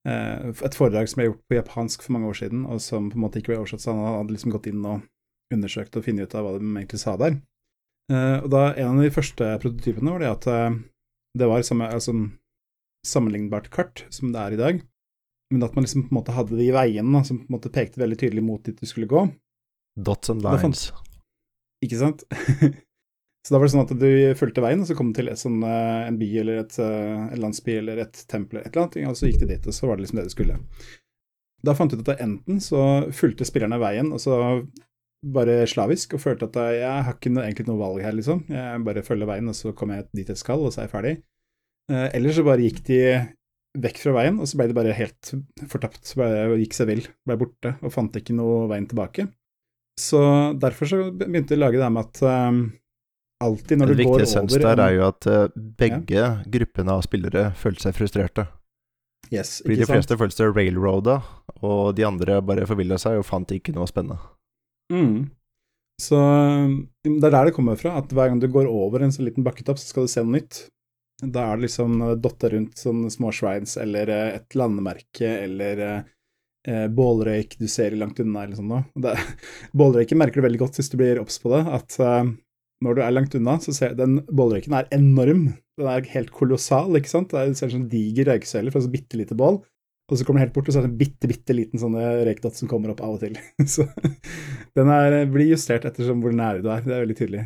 et 0.04 0.76
foredrag 0.76 1.08
som 1.08 1.20
ble 1.20 1.30
gjort 1.30 1.40
på 1.48 1.56
japansk 1.56 2.02
for 2.04 2.12
mange 2.12 2.28
år 2.28 2.36
siden, 2.36 2.66
og 2.68 2.82
som 2.84 3.08
på 3.08 3.16
en 3.16 3.22
måte 3.24 3.40
ikke 3.40 3.52
ble 3.52 3.60
oversatt, 3.60 3.82
så 3.84 3.94
han 3.94 4.18
hadde 4.18 4.34
liksom 4.34 4.52
gått 4.52 4.68
inn 4.68 4.84
og 4.84 5.06
undersøkt 5.52 5.96
og 5.96 6.04
funnet 6.04 6.28
ut 6.28 6.36
av 6.36 6.44
hva 6.44 6.52
de 6.56 6.64
egentlig 6.64 7.00
sa 7.00 7.16
der. 7.20 7.36
Og 8.12 8.48
da 8.52 8.62
En 8.74 8.98
av 8.98 9.04
de 9.04 9.12
første 9.12 9.50
prototypene 9.60 10.12
var 10.12 10.24
det 10.24 10.30
at 10.32 10.48
det 11.36 11.48
var 11.48 11.64
samme, 11.64 11.88
altså, 11.92 12.14
sammenlignbart 13.06 13.70
kart 13.72 14.04
som 14.12 14.32
det 14.32 14.40
er 14.40 14.56
i 14.56 14.60
dag, 14.60 14.80
men 15.50 15.64
at 15.66 15.74
man 15.74 15.84
liksom 15.86 16.06
på 16.06 16.12
en 16.12 16.18
måte 16.20 16.34
hadde 16.34 16.58
de 16.58 16.68
veiene 16.74 17.24
som 17.26 17.40
på 17.40 17.48
en 17.48 17.56
måte 17.56 17.72
pekte 17.74 18.00
veldig 18.02 18.18
tydelig 18.20 18.44
mot 18.46 18.62
dit 18.64 18.78
du 18.78 18.86
skulle 18.86 19.10
gå. 19.10 19.24
Dots 19.98 20.30
and 20.30 20.44
lines. 20.44 20.90
Ikke 21.84 21.98
sant? 21.98 22.22
så 23.44 23.54
da 23.54 23.58
var 23.58 23.66
det 23.66 23.72
sånn 23.74 23.86
at 23.86 23.94
du 23.98 24.10
fulgte 24.38 24.62
veien, 24.64 24.82
og 24.84 24.88
så 24.88 24.96
kom 24.98 25.10
du 25.10 25.18
til 25.18 25.32
sånn, 25.38 25.58
eh, 25.66 26.02
en 26.06 26.18
by 26.20 26.28
eller 26.42 26.62
et, 26.62 26.76
eh, 26.82 27.24
en 27.26 27.42
landsby 27.46 27.78
eller 27.80 28.04
et 28.04 28.22
tempel 28.30 28.60
eller 28.60 28.68
et 28.68 28.76
eller 28.76 28.86
annet, 28.86 29.10
og 29.10 29.18
så 29.18 29.30
gikk 29.30 29.42
du 29.42 29.48
dit, 29.50 29.66
og 29.66 29.76
så 29.76 29.90
var 29.90 29.98
det 29.98 30.06
liksom 30.06 30.20
det 30.20 30.28
du 30.28 30.34
skulle. 30.36 30.60
Da 31.66 31.74
fant 31.76 31.92
du 31.92 31.98
ut 31.98 32.12
at 32.14 32.22
enten 32.24 32.62
så 32.64 32.84
fulgte 33.16 33.48
spillerne 33.48 33.80
veien, 33.82 34.12
og 34.14 34.22
så 34.22 34.38
bare 35.34 35.66
slavisk, 35.68 36.14
og 36.16 36.22
følte 36.22 36.46
at 36.48 36.78
jeg 36.78 37.02
har 37.08 37.16
ikke 37.16 37.32
noe, 37.32 37.44
egentlig 37.44 37.66
noe 37.68 37.80
valg 37.82 38.04
her, 38.04 38.14
liksom. 38.16 38.46
Jeg 38.48 38.84
bare 38.86 39.04
følger 39.04 39.28
veien, 39.28 39.50
og 39.50 39.58
så 39.58 39.74
kommer 39.76 39.98
jeg 39.98 40.08
dit 40.22 40.32
jeg 40.32 40.40
skal, 40.40 40.62
og 40.62 40.72
så 40.72 40.80
er 40.80 40.88
jeg 40.88 40.94
ferdig. 40.94 41.14
Eh, 41.90 42.06
eller 42.16 42.36
så 42.36 42.46
bare 42.46 42.64
gikk 42.64 42.80
de 42.86 43.00
vekk 43.78 44.00
fra 44.02 44.14
veien, 44.16 44.40
og 44.42 44.48
så 44.50 44.58
ble 44.58 44.66
de 44.70 44.76
bare 44.76 44.96
helt 44.96 45.32
fortapt, 45.70 46.02
så 46.06 46.20
bare 46.22 46.58
gikk 46.58 46.74
seg 46.74 46.90
vill, 46.90 47.04
ble 47.28 47.36
borte, 47.38 47.76
og 47.78 47.94
fant 47.94 48.16
ikke 48.18 48.34
noe 48.36 48.64
veien 48.70 48.88
tilbake. 48.90 49.28
Så 50.00 50.20
derfor 50.58 50.88
så 50.90 51.00
begynte 51.12 51.54
jeg 51.54 51.60
å 51.60 51.64
lage 51.66 51.80
det 51.80 51.90
med 51.92 52.08
at 52.08 52.22
um, 52.24 52.62
alltid 53.44 53.80
når 53.80 53.92
En 53.92 53.92
du 53.92 54.02
går 54.02 54.08
over... 54.08 54.22
viktig 54.22 54.28
essens 54.28 54.56
over 54.56 54.64
der 54.64 54.82
er 54.86 54.94
jo 54.96 55.04
at 55.08 55.28
begge 55.54 56.00
begge 56.00 56.24
gruppene 56.56 56.96
av 56.96 57.04
spillere 57.06 57.44
følte 57.58 57.86
seg 57.86 57.98
frustrerte. 57.98 58.46
Yes, 59.30 59.60
Fordi 59.62 59.76
ikke 59.76 59.86
de 59.86 59.92
fleste 59.92 60.18
følte 60.18 60.40
seg 60.40 60.56
railroada, 60.56 61.20
og 61.60 61.92
de 61.94 62.06
andre 62.08 62.40
bare 62.42 62.66
forvilla 62.66 62.98
seg 62.98 63.20
og 63.20 63.28
fant 63.28 63.52
ikke 63.54 63.74
noe 63.76 63.86
spennende. 63.90 64.18
Mm. 64.90 65.28
Så 66.00 66.16
um, 66.16 66.74
det 67.04 67.28
er 67.28 67.36
der 67.36 67.50
det 67.50 67.54
kommer 67.54 67.78
fra, 67.78 67.98
at 68.00 68.10
hver 68.10 68.32
gang 68.32 68.40
du 68.42 68.48
går 68.50 68.66
over 68.66 69.04
en 69.04 69.12
sånn 69.14 69.28
liten 69.28 69.46
bakketopp, 69.46 69.78
så 69.78 69.92
skal 69.92 70.08
du 70.08 70.12
se 70.12 70.24
noe 70.24 70.40
nytt. 70.40 70.64
Da 71.20 71.44
er 71.44 71.58
det 71.58 71.68
liksom 71.68 72.00
eh, 72.02 72.16
dotter 72.22 72.54
rundt 72.56 72.80
sånne 72.80 73.10
små 73.12 73.32
shrines, 73.34 73.76
eller 73.80 74.12
eh, 74.12 74.28
et 74.40 74.56
landemerke, 74.58 75.32
eller 75.46 75.82
eh, 75.86 76.12
eh, 76.68 76.86
bålrøyk 76.96 77.58
du 77.60 77.66
ser 77.68 77.96
langt 78.00 78.20
unna, 78.22 78.44
eller 78.44 78.60
sånn 78.60 78.70
noe. 78.70 79.16
Bålrøyken 79.80 80.20
merker 80.20 80.40
du 80.40 80.48
veldig 80.48 80.62
godt 80.62 80.80
hvis 80.80 80.92
du 80.92 80.96
blir 81.00 81.20
obs 81.22 81.40
på 81.42 81.52
det, 81.54 81.64
at 81.80 81.98
eh, 82.00 82.30
når 82.84 82.96
du 82.96 83.02
er 83.04 83.12
langt 83.12 83.36
unna, 83.36 83.58
så 83.60 83.74
ser 83.76 83.98
den 83.98 84.22
bålrøyken 84.32 84.78
er 84.78 84.88
enorm. 84.96 85.50
Den 85.76 85.90
er 85.92 86.06
helt 86.14 86.32
kolossal, 86.32 86.96
ikke 86.96 87.12
sant. 87.12 87.34
Du 87.34 87.58
ser 87.58 87.68
en 87.68 87.76
sånn 87.76 87.90
diger 87.92 88.30
røyksøyle 88.32 88.72
fra 88.72 88.80
et 88.80 88.94
bitte 88.94 89.20
lite 89.20 89.36
bål. 89.36 89.60
og 90.10 90.16
så 90.18 90.24
kommer 90.24 90.40
den 90.40 90.48
helt 90.48 90.54
bort, 90.56 90.68
og 90.68 90.74
så 90.74 90.80
er 90.80 90.86
det 90.86 90.90
en 90.90 91.00
bitte, 91.02 91.28
bitte 91.28 91.54
liten 91.54 91.98
røykdott 92.26 92.56
som 92.56 92.70
kommer 92.70 92.94
opp 92.94 93.02
av 93.04 93.18
og 93.18 93.20
til. 93.22 93.36
Så 93.74 93.84
den 94.74 94.90
er, 94.90 95.20
blir 95.30 95.52
justert 95.52 95.84
ettersom 95.86 96.24
hvor 96.24 96.34
nære 96.34 96.64
du 96.64 96.70
er. 96.72 96.82
Det 96.82 96.96
er 96.96 97.04
veldig 97.04 97.18
tydelig. 97.20 97.44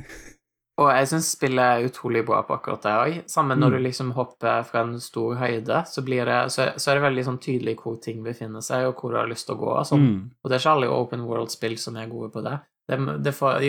Og 0.83 0.89
jeg 0.91 1.07
syns 1.07 1.29
spillet 1.37 1.63
er 1.63 1.85
utrolig 1.87 2.25
bra 2.27 2.41
på 2.43 2.57
akkurat 2.57 2.83
det 2.83 2.93
òg. 2.99 3.19
Sammen 3.31 3.61
når 3.63 3.71
Mm. 3.71 3.77
du 3.77 3.83
liksom 3.85 4.13
hopper 4.17 4.63
fra 4.67 4.81
en 4.83 4.97
stor 5.01 5.37
høyde, 5.39 5.85
så, 5.87 6.03
blir 6.03 6.25
det, 6.27 6.51
så, 6.51 6.73
så 6.77 6.91
er 6.91 6.95
det 6.99 7.05
veldig 7.05 7.25
sånn 7.29 7.39
tydelig 7.39 7.77
hvor 7.79 8.01
ting 8.03 8.25
befinner 8.25 8.61
seg, 8.61 8.87
og 8.89 8.97
hvor 8.99 9.13
du 9.13 9.19
har 9.21 9.29
lyst 9.31 9.47
til 9.47 9.55
å 9.55 9.59
gå. 9.61 9.71
Og, 9.71 9.87
sånn. 9.87 10.01
Mm. 10.03 10.31
og 10.43 10.51
det 10.51 10.57
er 10.57 10.63
ikke 10.65 10.73
alle 10.75 10.89
open 10.91 11.23
world-spill 11.29 11.77
som 11.79 11.97
er 11.97 12.09
gode 12.11 12.33
på 12.35 12.43
det. 12.43 12.57
Det, 12.91 12.99
det 13.25 13.33
får, 13.33 13.63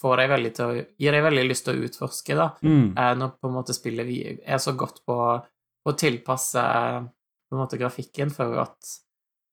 får 0.00 0.16
deg 0.16 0.30
veldig 0.30 0.52
til 0.56 0.64
å, 0.64 0.86
gir 0.98 1.12
deg 1.12 1.22
veldig 1.28 1.44
lyst 1.48 1.64
til 1.68 1.76
å 1.76 1.84
utforske, 1.84 2.34
da. 2.34 2.48
Mm. 2.64 2.86
eh, 2.96 3.12
når 3.20 3.34
på 3.38 3.48
en 3.50 3.54
måte 3.54 3.76
spillet 3.76 4.40
er 4.46 4.58
så 4.58 4.72
godt 4.72 5.04
på 5.06 5.18
å 5.86 5.92
tilpasse 5.96 6.64
på 7.48 7.56
en 7.56 7.60
måte 7.62 7.78
grafikken 7.80 8.30
for 8.34 8.56
at 8.64 8.96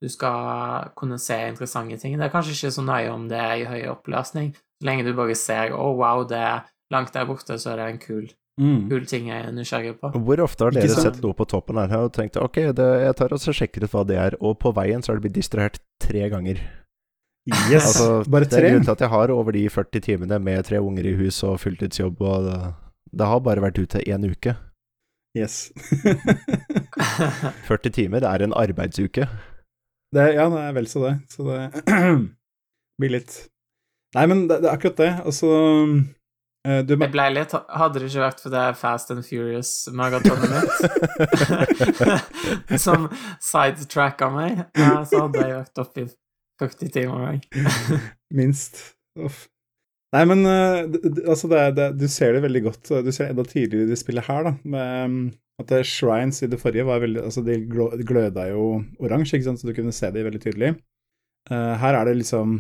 du 0.02 0.08
skal 0.12 0.90
kunne 0.96 1.20
se 1.20 1.36
interessante 1.48 1.98
ting. 2.02 2.16
Det 2.18 2.26
er 2.28 2.34
kanskje 2.34 2.56
ikke 2.56 2.72
så 2.76 2.84
nøye 2.84 3.12
om 3.14 3.28
det 3.30 3.38
er 3.40 3.56
i 3.62 3.68
høy 3.70 3.86
oppløsning, 3.94 4.50
så 4.56 4.88
lenge 4.88 5.06
du 5.06 5.14
bare 5.14 5.36
ser 5.36 5.72
'Å, 5.72 5.86
wow, 5.96 6.24
det 6.28 6.38
er 6.40 6.64
langt 6.92 7.14
der 7.14 7.26
borte', 7.26 7.58
så 7.60 7.72
er 7.74 7.76
det 7.78 7.86
en 7.94 8.00
kul, 8.00 8.28
Mm. 8.60 8.88
kul 8.90 9.06
ting 9.06 9.28
jeg 9.28 9.46
er 9.46 9.52
nysgjerrig 9.52 10.00
på. 10.00 10.12
Hvor 10.16 10.40
ofte 10.40 10.64
har 10.64 10.72
dere 10.72 10.88
sett 10.88 11.22
noe 11.22 11.34
på 11.34 11.44
toppen 11.46 11.76
her 11.76 11.98
og 12.06 12.14
tenkt 12.14 12.38
ok, 12.38 12.56
det, 12.72 12.86
jeg 13.04 13.16
tar 13.20 13.34
og 13.34 13.40
så 13.40 13.52
sjekker 13.52 13.84
ut 13.84 13.92
hva 13.92 14.06
det 14.08 14.16
er, 14.18 14.36
og 14.40 14.60
på 14.60 14.72
veien 14.74 15.02
så 15.04 15.12
har 15.12 15.20
det 15.20 15.26
blitt 15.28 15.36
distrahert 15.42 15.80
tre 16.00 16.30
ganger. 16.30 16.62
Yes! 17.70 17.86
Altså, 18.00 18.24
Bare 18.32 18.46
Det 18.46 18.54
er 18.54 18.60
tre? 18.62 18.70
grunnen 18.72 18.86
til 18.86 18.92
at 18.96 19.00
jeg 19.02 19.10
har 19.10 19.30
over 19.30 19.52
de 19.52 19.68
40 19.70 20.00
timene 20.02 20.40
med 20.40 20.64
tre 20.66 20.80
unger 20.80 21.06
i 21.06 21.16
hus 21.20 21.44
og 21.44 21.60
fulltidsjobb, 21.60 22.22
og 22.22 22.44
det, 22.48 22.74
det 23.20 23.28
har 23.28 23.40
bare 23.40 23.62
vært 23.62 23.78
ute 23.78 24.00
én 24.08 24.24
uke. 24.32 24.56
Yes. 25.38 25.72
40 27.68 27.92
timer 27.92 28.24
er 28.24 28.44
en 28.46 28.54
arbeidsuke. 28.56 29.28
det, 30.16 30.26
ja, 30.36 30.48
det 30.50 30.62
er 30.64 30.74
vel 30.78 30.88
så 30.88 31.04
det. 31.06 31.14
Så 31.30 31.44
det 31.44 31.84
blir 33.00 33.10
litt 33.20 33.50
Nei, 34.16 34.26
men 34.32 34.46
det, 34.48 34.62
det 34.64 34.70
er 34.70 34.78
akkurat 34.78 34.96
det. 35.02 35.12
Altså 35.28 35.50
eh, 36.66 36.82
du, 36.86 36.96
Jeg 36.98 37.12
ble 37.14 37.26
litt 37.36 37.54
Hadde 37.54 38.02
det 38.02 38.10
ikke 38.10 38.24
vært 38.26 38.42
for 38.44 38.54
det 38.56 38.66
Fast 38.82 39.14
and 39.14 39.24
Furious-maratonet 39.28 40.50
mitt, 40.52 40.76
som 42.86 43.08
sidetracka 43.44 44.30
meg, 44.34 44.66
eh, 44.74 45.02
så 45.10 45.26
hadde 45.26 45.44
jeg 45.46 45.60
vært 45.62 45.84
oppe 45.86 46.06
i 46.06 46.08
40 46.62 46.92
timer 46.96 47.26
òg. 47.34 47.48
Minst. 48.36 48.80
Uff. 49.20 49.46
Nei, 50.16 50.22
men 50.30 50.46
d- 50.48 51.26
altså 51.28 51.50
det, 51.52 51.64
det, 51.76 51.90
du 52.00 52.06
ser 52.12 52.38
det 52.38 52.44
veldig 52.46 52.62
godt. 52.70 52.92
Du 53.04 53.10
ser 53.12 53.26
det 53.28 53.34
enda 53.34 53.44
tidligere 53.50 53.90
i 53.90 53.90
det 53.92 53.98
spillet 54.00 54.24
her, 54.30 54.46
da. 54.48 54.54
Med, 54.64 55.10
um, 55.10 55.18
at 55.60 55.68
det 55.72 55.82
Shrines 55.88 56.40
i 56.44 56.48
det 56.52 56.60
forrige 56.60 56.84
var 56.88 57.02
veldig 57.04 57.22
Altså, 57.24 57.44
de 57.44 57.58
gløda 58.08 58.46
jo 58.52 58.64
oransje, 59.04 59.38
ikke 59.38 59.50
sant, 59.50 59.60
så 59.62 59.68
du 59.68 59.76
kunne 59.76 59.94
se 59.96 60.08
det 60.16 60.24
veldig 60.28 60.42
tydelig. 60.44 60.72
Uh, 61.52 61.76
her 61.82 61.94
er 62.00 62.08
det 62.10 62.16
liksom 62.22 62.56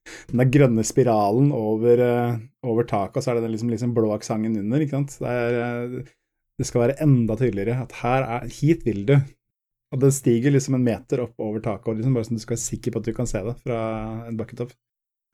den 0.30 0.42
der 0.42 0.52
grønne 0.54 0.84
spiralen 0.86 1.50
over, 1.56 2.04
eh, 2.04 2.38
over 2.66 2.88
taket, 2.88 3.20
og 3.20 3.24
så 3.24 3.32
er 3.32 3.38
det 3.38 3.48
den 3.48 3.54
liksom, 3.56 3.72
liksom 3.72 3.94
blå 3.96 4.12
aksenten 4.16 4.58
under, 4.62 4.84
ikke 4.84 4.98
sant. 4.98 5.18
Det, 5.20 5.34
er, 5.34 5.60
eh, 5.64 6.10
det 6.60 6.68
skal 6.68 6.86
være 6.86 6.98
enda 7.04 7.36
tydeligere 7.40 7.86
at 7.86 7.96
her 8.02 8.28
er 8.38 8.50
Hit 8.60 8.86
vil 8.88 9.04
du. 9.08 9.16
Og 9.90 9.98
den 10.04 10.12
stiger 10.14 10.54
liksom 10.54 10.76
en 10.78 10.86
meter 10.86 11.24
opp 11.24 11.42
over 11.42 11.62
taket, 11.64 11.88
og 11.90 11.98
liksom 11.98 12.14
bare 12.14 12.28
sånn 12.28 12.38
du 12.38 12.44
skal 12.44 12.54
være 12.54 12.68
sikker 12.68 12.94
på 12.94 13.02
at 13.02 13.08
du 13.08 13.16
kan 13.16 13.28
se 13.30 13.42
det 13.42 13.56
fra 13.64 13.80
en 14.28 14.38
bakketopp. 14.38 14.76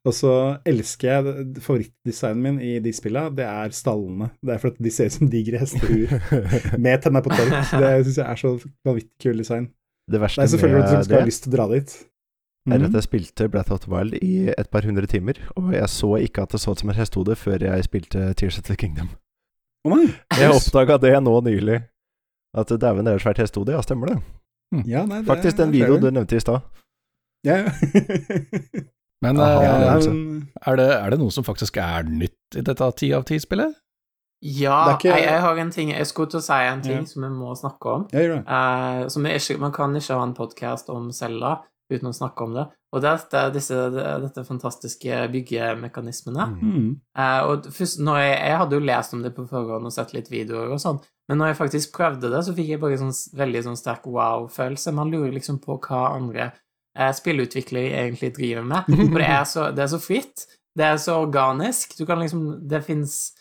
Og 0.06 0.14
så 0.14 0.32
elsker 0.68 1.08
jeg 1.10 1.62
Favorittdesignen 1.64 2.42
min 2.44 2.58
i 2.62 2.76
de 2.82 2.92
spillene, 2.94 3.34
det 3.36 3.46
er 3.46 3.74
stallene. 3.74 4.30
Det 4.38 4.54
er 4.54 4.62
fordi 4.62 4.86
de 4.86 4.92
ser 4.94 5.10
ut 5.10 5.16
som 5.16 5.30
digre 5.32 5.60
hestehuer 5.60 6.14
med 6.84 7.02
tenner 7.02 7.24
på 7.26 7.32
tørk. 7.34 7.56
Det 7.74 7.90
syns 8.06 8.20
jeg 8.22 8.26
er 8.26 8.42
så 8.42 8.52
vanvittig 8.86 9.26
kul 9.26 9.42
design. 9.42 9.66
Det 10.06 10.22
verste 10.22 10.44
Det 10.44 10.46
er 10.46 10.52
selvfølgelig 10.54 10.84
at 10.84 10.92
du 10.94 11.08
skal 11.08 11.18
ha 11.18 11.26
lyst 11.26 11.42
til 11.44 11.50
å 11.50 11.56
dra 11.56 11.66
dit. 11.72 11.96
Er 12.72 12.78
Mhm. 12.78 12.86
at 12.86 12.92
jeg 12.92 13.02
spilte 13.02 13.48
Breath 13.48 13.72
of 13.72 13.80
the 13.80 13.90
Wild 13.92 14.14
i 14.22 14.48
et 14.58 14.70
par 14.70 14.82
hundre 14.82 15.06
timer, 15.06 15.34
og 15.56 15.72
jeg 15.72 15.88
så 15.88 16.16
ikke 16.20 16.42
at 16.42 16.50
det 16.52 16.60
så 16.60 16.70
ut 16.70 16.78
som 16.80 16.90
et 16.90 16.96
hestehode 16.96 17.36
før 17.36 17.58
jeg 17.60 17.84
spilte 17.84 18.34
Tears 18.34 18.58
of 18.58 18.64
the 18.64 18.76
Kingdom. 18.76 19.08
Oh! 19.84 19.98
Jeg 20.38 20.50
oppdaga 20.50 20.96
det 20.98 21.22
nå 21.22 21.40
nylig. 21.40 21.82
At 22.56 22.68
dæven, 22.68 23.04
det 23.04 23.12
er 23.12 23.16
et 23.16 23.22
svært 23.22 23.38
hestehode. 23.38 23.72
Ja, 23.72 23.80
stemmer 23.82 24.06
det. 24.06 24.22
Ja, 24.86 25.04
nei, 25.06 25.18
det 25.18 25.26
Faktisk 25.26 25.56
den 25.56 25.70
videoen 25.72 26.00
du 26.00 26.10
nevnte 26.10 26.36
i 26.36 26.40
stad. 26.40 26.60
Ja. 27.44 27.64
Men 29.22 29.38
Aha, 29.40 29.62
eh, 29.62 29.70
ja, 29.70 29.92
er 30.66 30.76
det, 30.76 30.86
er 30.92 31.10
det 31.10 31.18
noe 31.20 31.30
som 31.32 31.44
faktisk 31.44 31.76
er 31.80 32.02
nytt 32.08 32.56
i 32.58 32.62
dette 32.66 32.88
ti 33.00 33.12
av 33.16 33.24
ti-spillet? 33.28 33.74
Ja, 34.42 34.96
ikke- 34.96 35.08
jeg, 35.14 35.24
jeg 35.24 35.40
har 35.40 35.56
en 35.58 35.70
ting 35.70 35.88
Jeg 35.90 36.06
skulle 36.06 36.28
til 36.30 36.38
å 36.40 36.42
si 36.42 36.52
en 36.52 36.82
ting 36.82 36.98
Ja. 36.98 37.04
som 37.04 37.22
vi 37.22 37.28
må 37.28 37.54
snakke 37.56 37.86
om. 37.94 38.06
ja, 38.12 38.18
uh. 38.36 38.42
Eh, 39.02 39.08
som 39.08 39.24
ikke, 39.24 39.58
man 39.58 39.72
kan 39.72 39.94
ikke 39.96 40.14
ha 40.14 40.22
en 40.22 40.34
podkast 40.34 40.90
om 40.90 41.10
Selda 41.12 41.62
uten 41.92 42.10
å 42.10 42.14
snakke 42.14 42.46
om 42.46 42.54
det. 42.56 42.64
Og 42.94 43.02
det 43.02 43.10
er 43.10 43.18
dette, 43.20 43.42
disse, 43.54 43.80
dette 44.22 44.44
fantastiske 44.46 45.18
byggemekanismene. 45.32 46.46
Mm. 46.56 46.88
Eh, 47.18 47.40
og 47.46 47.68
først, 47.74 48.00
når 48.04 48.20
jeg, 48.22 48.34
jeg 48.40 48.60
hadde 48.62 48.78
jo 48.78 48.86
lest 48.90 49.16
om 49.16 49.24
det 49.24 49.34
på 49.36 49.46
forhånd 49.50 49.88
og 49.88 49.94
sett 49.94 50.14
litt 50.16 50.30
videoer 50.32 50.74
og 50.74 50.82
sånn, 50.82 51.00
men 51.30 51.40
når 51.42 51.52
jeg 51.52 51.60
faktisk 51.60 51.96
prøvde 51.96 52.30
det, 52.30 52.42
så 52.46 52.54
fikk 52.54 52.70
jeg 52.72 52.82
bare 52.82 52.98
sånn 53.00 53.14
veldig 53.38 53.64
sånn 53.66 53.78
sterk 53.78 54.06
wow-følelse. 54.10 54.94
Man 54.94 55.10
lurer 55.10 55.34
liksom 55.34 55.58
på 55.62 55.78
hva 55.86 56.04
andre 56.14 56.50
eh, 56.50 57.12
spillutviklere 57.14 58.04
egentlig 58.04 58.32
driver 58.36 58.66
med. 58.66 58.92
For 59.12 59.18
det 59.22 59.32
er, 59.32 59.48
så, 59.50 59.70
det 59.74 59.86
er 59.86 59.92
så 59.94 60.02
fritt. 60.02 60.46
Det 60.76 60.86
er 60.86 61.00
så 61.02 61.18
organisk. 61.24 61.96
Du 61.98 62.04
kan 62.06 62.20
liksom 62.22 62.68
Det 62.68 62.82
fins 62.86 63.34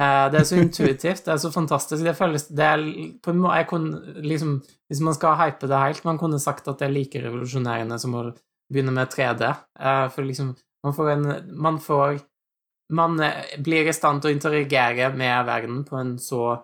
Det 0.00 0.38
er 0.38 0.44
så 0.48 0.56
intuitivt. 0.56 1.26
Det 1.26 1.32
er 1.34 1.40
så 1.42 1.50
fantastisk. 1.52 2.00
Det 2.06 2.16
føles 2.16 2.46
Det 2.48 2.64
er 2.64 2.84
på 3.20 3.34
en 3.34 3.42
måte 3.42 3.58
Jeg 3.58 3.66
kunne 3.68 4.22
liksom 4.24 4.54
Hvis 4.88 5.02
man 5.04 5.16
skal 5.16 5.36
hype 5.36 5.68
det 5.68 5.80
helt, 5.82 6.06
man 6.08 6.18
kunne 6.18 6.40
sagt 6.40 6.70
at 6.72 6.80
det 6.80 6.86
er 6.86 6.94
like 6.94 7.20
revolusjonerende 7.20 7.98
som 8.00 8.16
å 8.16 8.22
begynne 8.72 8.94
med 8.96 9.12
3D. 9.12 9.50
eh, 9.76 10.06
for 10.14 10.24
liksom 10.24 10.54
Man 10.86 10.96
får 10.96 11.10
en 11.10 11.28
Man 11.52 11.80
får 11.84 12.22
man 12.90 13.20
eh, 13.20 13.32
blir 13.58 13.88
i 13.88 13.94
stand 13.94 14.22
til 14.22 14.32
å 14.32 14.34
interagere 14.34 15.10
med 15.16 15.46
verden 15.48 15.82
på 15.86 15.98
en 16.00 16.16
så, 16.18 16.56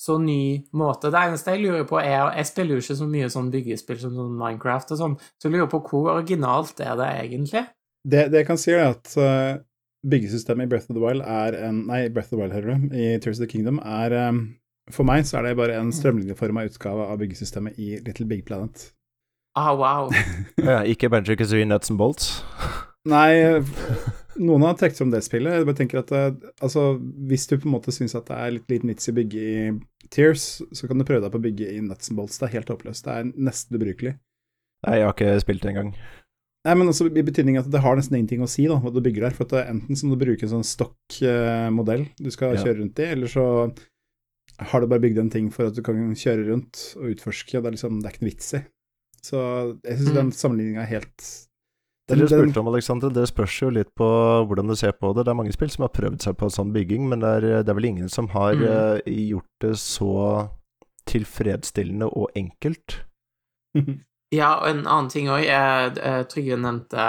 så 0.00 0.18
ny 0.22 0.64
måte. 0.78 1.10
Det 1.12 1.22
eneste 1.26 1.54
jeg 1.54 1.64
lurer 1.64 1.86
på, 1.88 2.00
er 2.00 2.30
Jeg 2.38 2.50
spiller 2.50 2.76
jo 2.76 2.84
ikke 2.84 2.98
så 3.00 3.08
mye 3.10 3.30
sånn 3.32 3.50
byggespill 3.52 4.00
som 4.00 4.16
sånn 4.18 4.36
Minecraft 4.38 4.94
og 4.94 5.00
sånn, 5.02 5.16
så 5.38 5.48
jeg 5.48 5.56
lurer 5.56 5.70
på 5.72 5.82
hvor 5.88 6.12
originalt 6.16 6.80
er 6.84 6.98
det 7.00 7.10
egentlig? 7.24 7.64
Det, 8.04 8.26
det 8.30 8.42
jeg 8.42 8.48
kan 8.50 8.60
si, 8.60 8.74
er 8.74 8.90
at 8.92 9.14
uh, 9.16 9.62
byggesystemet 10.10 10.66
i 10.66 10.70
Breath 10.72 10.90
of 10.90 10.96
the 10.96 11.02
Wild 11.02 11.24
er 11.24 11.56
en 11.68 11.84
Nei, 11.88 12.08
Breath 12.12 12.32
of 12.32 12.36
the 12.36 12.42
Wild, 12.42 12.54
hører 12.56 12.74
du. 12.74 12.94
I 12.96 13.18
Tears 13.18 13.38
of 13.40 13.46
the 13.46 13.50
Kingdom 13.50 13.80
er 13.80 14.14
um, 14.28 14.42
For 14.92 15.06
meg 15.08 15.24
så 15.28 15.40
er 15.40 15.48
det 15.48 15.56
bare 15.60 15.78
en 15.80 15.92
strømlinjeforma 15.94 16.66
utgave 16.68 17.06
av 17.08 17.20
byggesystemet 17.22 17.78
i 17.80 17.94
Little 18.04 18.26
Big 18.28 18.44
Planet. 18.44 18.90
Ah, 19.56 19.72
wow. 19.78 20.10
Ja, 20.70 20.82
ikke 20.82 21.08
Banjo 21.08 21.36
Kazooie 21.38 21.64
Nuts 21.64 21.92
and 21.92 21.98
Bolts. 21.98 22.42
Nei, 23.08 23.62
noen 24.46 24.66
har 24.66 24.76
trukket 24.80 24.98
fram 24.98 25.12
det 25.12 25.22
spillet. 25.24 25.56
Jeg 25.56 25.68
bare 25.68 25.78
tenker 25.78 26.00
at 26.02 26.12
eh, 26.16 26.30
altså, 26.64 26.94
hvis 27.28 27.46
du 27.48 27.56
på 27.56 27.68
en 27.68 27.76
måte 27.76 27.94
syns 27.94 28.16
at 28.18 28.28
det 28.28 28.36
er 28.40 28.54
litt 28.58 28.72
liten 28.72 28.92
vits 28.92 29.08
i 29.08 29.14
å 29.14 29.18
bygge 29.20 29.44
i 29.44 30.08
Tears, 30.12 30.48
så 30.74 30.90
kan 30.90 31.00
du 31.00 31.06
prøve 31.06 31.24
deg 31.24 31.32
på 31.32 31.40
å 31.40 31.46
bygge 31.46 31.70
i 31.76 31.80
Nuts 31.84 32.10
and 32.10 32.20
Bolts. 32.20 32.40
Det 32.40 32.48
er 32.48 32.56
helt 32.58 32.72
håpløst. 32.74 33.06
Det 33.06 33.14
er 33.14 33.32
nesten 33.48 33.78
ubrukelig. 33.78 34.16
Nei, 34.84 34.98
jeg 35.00 35.08
har 35.08 35.16
ikke 35.16 35.40
spilt 35.40 35.64
det 35.64 35.72
engang. 35.72 35.94
Nei, 36.64 36.74
men 36.80 36.88
altså 36.88 37.04
i 37.10 37.22
betydning 37.22 37.58
at 37.60 37.66
det 37.70 37.80
har 37.84 37.96
nesten 37.98 38.16
ingenting 38.16 38.40
å 38.40 38.48
si 38.48 38.64
da, 38.66 38.78
hva 38.80 38.90
du 38.92 39.00
bygger 39.04 39.26
der. 39.26 39.34
For 39.36 39.44
at 39.44 39.52
er 39.52 39.66
enten 39.74 39.96
så 40.00 40.06
må 40.08 40.16
du 40.16 40.24
bruke 40.24 40.46
en 40.46 40.54
sånn 40.54 40.64
stokk-modell 40.64 42.06
du 42.16 42.30
skal 42.32 42.54
Ja. 42.54 42.62
kjøre 42.64 42.78
rundt 42.80 42.98
i, 43.04 43.08
eller 43.12 43.26
så 43.28 43.44
har 44.60 44.80
du 44.80 44.86
bare 44.86 45.00
bygd 45.02 45.18
en 45.18 45.30
ting 45.30 45.50
for 45.50 45.66
at 45.66 45.74
du 45.74 45.82
kan 45.82 45.94
kjøre 46.14 46.46
rundt 46.48 46.94
og 46.96 47.10
utforske. 47.16 47.60
Det 47.60 47.66
er 47.66 47.74
liksom, 47.76 48.00
det 48.00 48.06
er 48.08 48.14
ikke 48.14 48.22
noe 48.24 48.30
vits 48.32 48.54
i. 48.54 48.62
Så 49.24 49.36
jeg 49.84 49.98
syns 49.98 50.08
Mm. 50.08 50.14
den 50.14 50.30
sammenligninga 50.32 50.82
er 50.82 50.86
helt 51.00 51.46
den, 52.08 52.18
Dere 52.18 52.28
den, 52.28 52.48
spurte 52.52 52.60
om, 52.60 52.68
Alexander, 52.68 53.08
det 53.10 53.28
spørs 53.28 53.60
jo 53.62 53.70
litt 53.70 53.88
på 53.96 54.04
hvordan 54.46 54.66
du 54.68 54.74
ser 54.76 54.92
på 54.92 55.14
det. 55.14 55.24
Det 55.24 55.32
er 55.32 55.40
mange 55.40 55.52
spill 55.52 55.70
som 55.70 55.82
har 55.84 55.88
prøvd 55.88 56.20
seg 56.20 56.36
på 56.36 56.50
sånn 56.52 56.72
bygging, 56.72 57.08
men 57.08 57.20
det 57.20 57.28
er, 57.44 57.62
det 57.62 57.68
er 57.68 57.74
vel 57.74 57.84
ingen 57.92 58.08
som 58.08 58.28
har 58.28 58.54
Mm. 58.54 58.64
eh, 58.64 59.00
gjort 59.32 59.52
det 59.60 59.72
så 59.76 60.50
tilfredsstillende 61.06 62.08
og 62.14 62.30
enkelt. 62.36 63.04
Ja, 64.32 64.54
og 64.62 64.68
en 64.70 64.86
annen 64.86 65.10
ting 65.12 65.28
òg. 65.28 65.44
Trygve 66.32 66.56
nevnte 66.58 67.04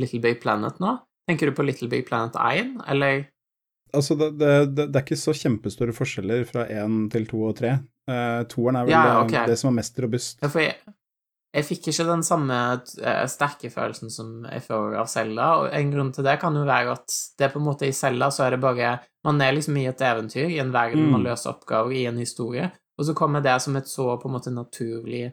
Little 0.00 0.20
Big 0.24 0.40
Planet 0.42 0.80
nå. 0.82 0.96
Tenker 1.28 1.46
du 1.50 1.56
på 1.56 1.64
Little 1.64 1.88
Big 1.88 2.06
Planet 2.08 2.36
1, 2.36 2.74
eller? 2.88 3.26
Altså, 3.94 4.16
det, 4.18 4.32
det, 4.40 4.56
det, 4.74 4.88
er 4.90 5.04
ikke 5.04 5.16
så 5.20 5.32
kjempestore 5.36 5.94
forskjeller 5.94 6.42
fra 6.48 6.66
1 6.66 7.06
til 7.14 7.28
2 7.30 7.42
og 7.46 7.54
tre. 7.60 7.76
Uh, 8.10 8.42
toeren 8.50 8.80
er 8.80 8.88
vel 8.88 8.92
Ja, 8.92 9.22
det, 9.30 9.44
det 9.52 9.56
som 9.60 9.70
er 9.70 9.78
mest 9.78 10.00
robust. 10.02 10.42
Ja, 10.42 10.50
for 10.52 10.64
jeg, 10.64 10.74
jeg 11.54 11.66
fikk 11.68 11.86
ikke 11.92 12.08
den 12.08 12.24
samme 12.26 12.56
eh, 12.82 13.20
sterke 13.30 13.70
følelsen 13.70 14.10
som 14.10 14.32
jeg 14.50 14.64
får 14.66 14.96
av 14.98 15.06
Selda, 15.08 15.46
og 15.62 15.68
en 15.78 15.92
grunn 15.94 16.10
til 16.12 16.26
det 16.26 16.34
kan 16.42 16.56
jo 16.58 16.64
være 16.66 16.96
at 16.98 17.14
det 17.38 17.52
på 17.52 17.62
en 17.62 17.68
måte 17.68 17.86
i 17.86 17.94
Selda 17.94 18.32
så 18.34 18.48
er 18.48 18.56
det 18.56 18.64
bare 18.64 18.96
Man 19.24 19.38
er 19.40 19.54
liksom 19.54 19.78
i 19.78 19.86
et 19.88 20.02
eventyr, 20.04 20.50
i 20.50 20.58
en 20.58 20.74
verden, 20.74 21.06
man 21.12 21.22
Mm. 21.22 21.28
løser 21.30 21.54
oppgaver 21.54 21.94
i 21.94 22.02
en 22.10 22.18
historie, 22.18 22.66
og 22.98 23.06
så 23.06 23.14
kommer 23.14 23.40
det 23.40 23.54
som 23.62 23.76
et 23.78 23.88
så 23.88 24.18
på 24.20 24.28
en 24.28 24.34
måte 24.34 24.50
naturlig 24.52 25.30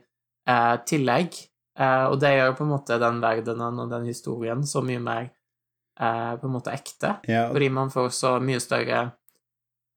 eh, 0.49 0.75
tillegg, 0.87 1.37
eh, 1.79 2.05
og 2.09 2.19
det 2.21 2.35
gjør 2.35 2.57
på 2.57 2.65
en 2.65 2.73
måte 2.73 2.99
den 3.01 3.21
verdenen 3.23 3.81
og 3.83 3.91
den 3.91 4.07
historien 4.09 4.63
så 4.67 4.83
mye 4.85 5.01
mer 5.03 5.25
eh, 5.27 6.33
på 6.37 6.47
en 6.47 6.55
måte 6.55 6.75
ekte, 6.75 7.17
Ja, 7.29 7.47
fordi 7.51 7.69
man 7.73 7.91
får 7.93 8.09
så 8.17 8.37
mye 8.43 8.61
større 8.63 9.03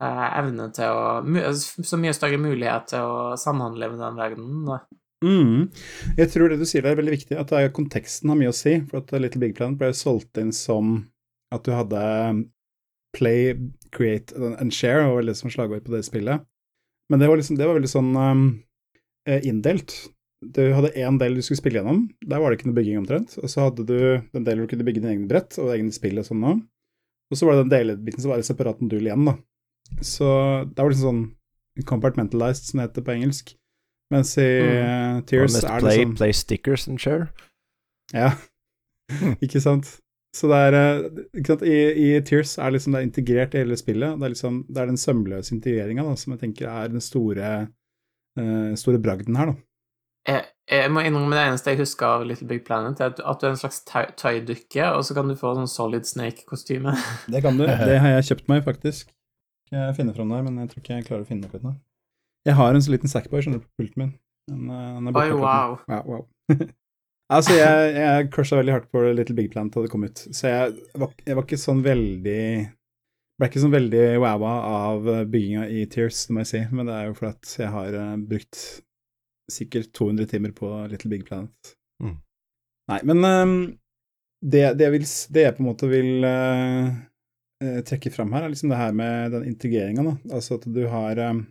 eh, 0.02 0.26
evne 0.40 0.70
til 0.74 0.90
å 0.90 1.54
Så 1.62 2.00
mye 2.00 2.14
større 2.16 2.40
mulighet 2.40 2.92
til 2.94 3.06
å 3.06 3.34
samhandle 3.40 3.92
med 3.92 4.04
den 4.04 4.20
verdenen. 4.20 4.68
Da. 4.68 4.80
Mm. 5.24 5.70
Jeg 6.18 6.30
tror 6.32 6.50
det 6.50 6.60
du 6.60 6.66
sier 6.68 6.84
der 6.84 6.94
er 6.94 7.00
veldig 7.00 7.16
viktig, 7.16 7.36
at 7.40 7.52
det 7.52 7.60
er 7.62 7.76
konteksten 7.76 8.32
har 8.32 8.40
mye 8.40 8.52
å 8.52 8.56
si. 8.56 8.76
For 8.90 9.00
at 9.00 9.14
Little 9.16 9.40
Big 9.40 9.56
Planet 9.56 9.80
ble 9.80 9.92
solgt 9.96 10.40
inn 10.40 10.52
som 10.52 10.98
at 11.54 11.64
du 11.64 11.72
hadde 11.74 12.02
play, 13.14 13.54
create 13.94 14.34
and 14.34 14.74
share, 14.74 15.06
veldig 15.14 15.36
som 15.38 15.52
slagord 15.52 15.84
på 15.86 15.94
det 15.94 16.02
spillet. 16.06 16.42
Men 17.12 17.20
det 17.20 17.28
var, 17.28 17.38
liksom, 17.38 17.56
det 17.60 17.68
var 17.68 17.76
veldig 17.78 17.90
sånn 17.92 18.10
um, 18.16 18.44
inndelt. 19.44 19.94
Du 20.54 20.60
hadde 20.76 20.92
én 21.00 21.18
del 21.20 21.38
du 21.38 21.42
skulle 21.44 21.60
spille 21.60 21.80
gjennom, 21.80 22.04
der 22.20 22.42
var 22.42 22.50
det 22.50 22.58
ikke 22.58 22.68
noe 22.70 22.78
bygging 22.78 23.00
omtrent. 23.00 23.36
Og 23.40 23.50
så 23.50 23.66
hadde 23.66 23.86
du 23.88 23.96
den 24.34 24.44
delen 24.44 24.62
hvor 24.62 24.68
du 24.68 24.74
kunne 24.74 24.86
bygge 24.86 25.02
din 25.02 25.12
egen 25.14 25.26
brett 25.30 25.56
og 25.62 25.72
egne 25.74 25.94
spill 25.94 26.20
og 26.20 26.28
sånn 26.28 26.42
nå. 26.44 26.54
Og 27.32 27.40
så 27.40 27.48
var 27.48 27.56
det 27.56 27.64
den 27.64 27.74
delebiten 27.74 28.22
som 28.22 28.34
var 28.34 28.42
i 28.42 28.46
separat 28.46 28.82
modul 28.84 29.06
igjen, 29.08 29.26
da. 29.30 29.38
Så 30.04 30.28
det 30.70 30.80
var 30.80 30.92
liksom 30.92 31.08
sånn 31.08 31.86
compartmentalized, 31.88 32.68
som 32.68 32.80
det 32.80 32.88
heter 32.88 33.06
på 33.06 33.14
engelsk. 33.16 33.54
Mens 34.12 34.34
i 34.38 34.46
mm. 34.46 35.24
Tears 35.28 35.56
er 35.62 35.82
det 35.82 35.96
sånn 35.98 36.16
Play 36.18 36.36
stickers 36.36 36.86
and 36.90 37.00
share. 37.02 37.30
Ja, 38.12 38.34
ikke 39.44 39.62
sant. 39.64 39.96
Så 40.34 40.50
det 40.50 40.58
er 40.68 40.76
eh, 40.76 41.04
ikke 41.38 41.52
sant? 41.52 41.62
I, 41.66 41.76
I, 41.94 42.08
Tears 42.26 42.56
er 42.58 42.74
liksom 42.74 42.94
det 42.94 43.00
er 43.00 43.08
integrert 43.08 43.54
i 43.54 43.62
hele 43.62 43.78
spillet. 43.78 44.18
Det 44.18 44.26
er 44.26 44.34
liksom 44.34 44.64
det 44.68 44.82
er 44.82 44.90
den 44.90 45.00
sømløse 45.00 45.54
integreringa 45.54 46.06
som 46.18 46.34
jeg 46.34 46.42
tenker 46.42 46.70
er 46.70 46.90
den 46.90 47.04
store, 47.04 47.52
uh, 48.40 48.72
store 48.78 49.02
bragden 49.02 49.38
her, 49.38 49.52
da. 49.52 49.56
Jeg, 50.24 50.44
jeg, 50.70 50.90
må 50.92 51.02
innrømme 51.04 51.36
det 51.36 51.42
eneste 51.50 51.72
jeg 51.74 51.82
husker 51.82 52.06
av 52.08 52.22
Little 52.24 52.48
Big 52.48 52.62
Planet, 52.64 53.00
er 53.00 53.12
at, 53.12 53.18
at 53.20 53.40
du 53.40 53.48
er 53.48 53.52
en 53.52 53.60
slags 53.60 53.82
tøydukke, 53.84 54.86
og 54.88 55.02
så 55.04 55.16
kan 55.16 55.28
du 55.28 55.36
få 55.36 55.52
sånn 55.58 55.68
Solid 55.68 56.08
Snake-kostyme. 56.08 56.94
Det 57.32 57.42
kan 57.44 57.58
du. 57.60 57.66
Det 57.66 57.98
har 58.00 58.16
jeg 58.16 58.30
kjøpt 58.30 58.48
meg, 58.52 58.62
faktisk. 58.66 59.12
Jeg 59.74 59.96
finner 59.96 60.16
fram 60.16 60.32
der, 60.32 60.44
men 60.46 60.62
jeg 60.62 60.70
tror 60.70 60.84
ikke 60.84 60.96
jeg 61.00 61.08
klarer 61.08 61.26
å 61.26 61.28
finne 61.28 61.44
det 61.44 61.50
opp 61.50 61.58
ennå. 61.60 61.74
Jeg 62.44 62.56
har 62.58 62.76
en 62.76 62.84
så 62.84 62.92
liten 62.92 63.10
Sackboy 63.10 63.44
skjønner 63.44 63.60
du, 63.60 63.66
på 63.66 63.82
pulten 63.82 64.02
min. 64.02 64.14
Den, 64.50 64.68
den 64.68 65.10
er 65.10 65.18
Oi, 65.20 65.28
wow. 65.40 65.76
Ja, 65.88 66.00
wow. 66.04 66.24
altså, 67.34 67.56
jeg, 67.56 67.92
jeg 67.96 68.30
crusha 68.32 68.60
veldig 68.60 68.74
hardt 68.76 68.88
på 68.92 69.04
Little 69.16 69.36
Big 69.36 69.50
Planet 69.52 69.76
da 69.76 69.84
det 69.84 69.92
kom 69.92 70.04
ut, 70.04 70.24
så 70.30 70.52
jeg 70.52 70.74
var, 71.00 71.12
jeg 71.24 71.38
var 71.38 71.48
ikke 71.48 71.60
sånn 71.60 71.84
veldig 71.84 72.40
ble 73.34 73.48
ikke 73.50 73.62
sånn 73.64 73.74
veldig 73.74 74.02
wowa 74.22 74.50
av 74.70 75.08
bygginga 75.32 75.64
i 75.72 75.84
Tears, 75.90 76.26
det 76.28 76.36
må 76.36 76.44
jeg 76.44 76.50
si, 76.52 76.60
men 76.70 76.86
det 76.86 76.94
er 76.94 77.08
jo 77.08 77.16
fordi 77.18 77.32
at 77.32 77.54
jeg 77.64 77.70
har 77.74 77.96
uh, 77.98 78.12
brukt 78.30 78.60
sikkert 79.52 79.92
200 79.96 80.28
timer 80.30 80.52
på 80.56 80.70
Little 80.90 81.10
Big 81.12 81.24
Planet. 81.28 81.74
Mm. 82.02 82.18
Nei, 82.90 83.00
men 83.08 83.24
um, 83.24 83.56
det, 84.44 84.62
det, 84.76 84.86
jeg 84.86 84.94
vil, 84.98 85.08
det, 85.36 85.44
jeg 85.46 85.56
på 85.56 85.64
en 85.64 85.68
måte 85.70 85.88
vil 85.88 86.26
uh, 86.26 86.92
trekke 87.88 88.12
fram 88.12 88.32
her, 88.34 88.44
er 88.44 88.52
liksom 88.52 88.72
det 88.72 88.80
her 88.80 88.96
med 88.96 89.36
den 89.36 89.48
integreringa. 89.48 90.16
Altså 90.30 90.58
at 90.58 90.66
du 90.68 90.82
har 90.92 91.20
um, 91.30 91.44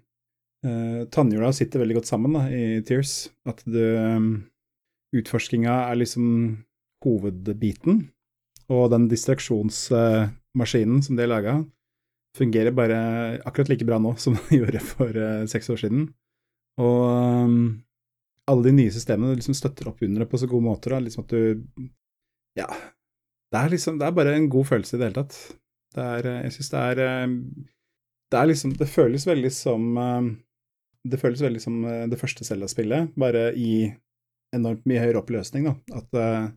uh, 0.66 1.04
Tannhjula 1.14 1.54
sitter 1.56 1.82
veldig 1.84 2.02
godt 2.02 2.12
sammen 2.12 2.38
da, 2.38 2.48
i 2.50 2.82
Tears. 2.86 3.32
At 3.50 3.64
du 3.66 3.82
um, 3.98 4.34
Utforskinga 5.14 5.74
er 5.92 6.00
liksom 6.02 6.28
hovedbiten, 7.04 8.08
og 8.72 8.92
den 8.94 9.10
distraksjonsmaskinen 9.12 11.02
uh, 11.02 11.06
som 11.06 11.18
de 11.20 11.28
laga, 11.30 11.60
fungerer 12.38 12.74
bare 12.74 12.98
akkurat 13.46 13.70
like 13.70 13.86
bra 13.86 14.00
nå 14.02 14.16
som 14.18 14.38
den 14.38 14.58
gjorde 14.64 14.82
for 14.86 15.14
uh, 15.14 15.44
seks 15.50 15.70
år 15.70 15.84
siden. 15.84 16.08
Og 16.82 17.46
um, 17.46 17.83
alle 18.52 18.66
de 18.68 18.74
nye 18.76 18.92
systemene 18.92 19.38
liksom 19.38 19.56
støtter 19.56 19.88
opp 19.90 20.02
under 20.04 20.24
det 20.24 20.30
på 20.32 20.40
så 20.42 20.50
gode 20.52 20.66
måter. 20.66 20.96
Da. 20.96 21.04
Liksom 21.04 21.26
at 21.26 21.34
du 21.36 21.64
Ja. 22.60 22.70
Det 23.54 23.60
er 23.60 23.70
liksom 23.70 24.00
Det 24.00 24.08
er 24.08 24.12
bare 24.12 24.36
en 24.36 24.50
god 24.50 24.66
følelse 24.68 24.96
i 24.96 25.00
det 25.00 25.08
hele 25.08 25.22
tatt. 25.24 25.38
Det 25.94 26.04
er 26.04 26.44
Jeg 26.44 26.54
syns 26.54 26.70
det 26.74 26.80
er 26.80 27.28
Det 28.32 28.40
er 28.40 28.50
liksom 28.50 28.74
Det 28.78 28.90
føles 28.90 29.28
veldig 29.28 29.52
som 29.52 30.40
det 31.04 31.20
føles 31.20 31.44
veldig 31.44 31.62
som 31.62 31.84
eh, 31.88 32.06
det 32.08 32.20
første 32.20 32.46
Zelda-spillet, 32.48 33.12
bare 33.20 33.52
i 33.60 33.92
enormt 34.56 34.86
mye 34.90 35.02
høyere 35.02 35.20
oppløsning, 35.24 35.66
da. 35.68 36.00
At 36.00 36.16
uh, 36.16 36.52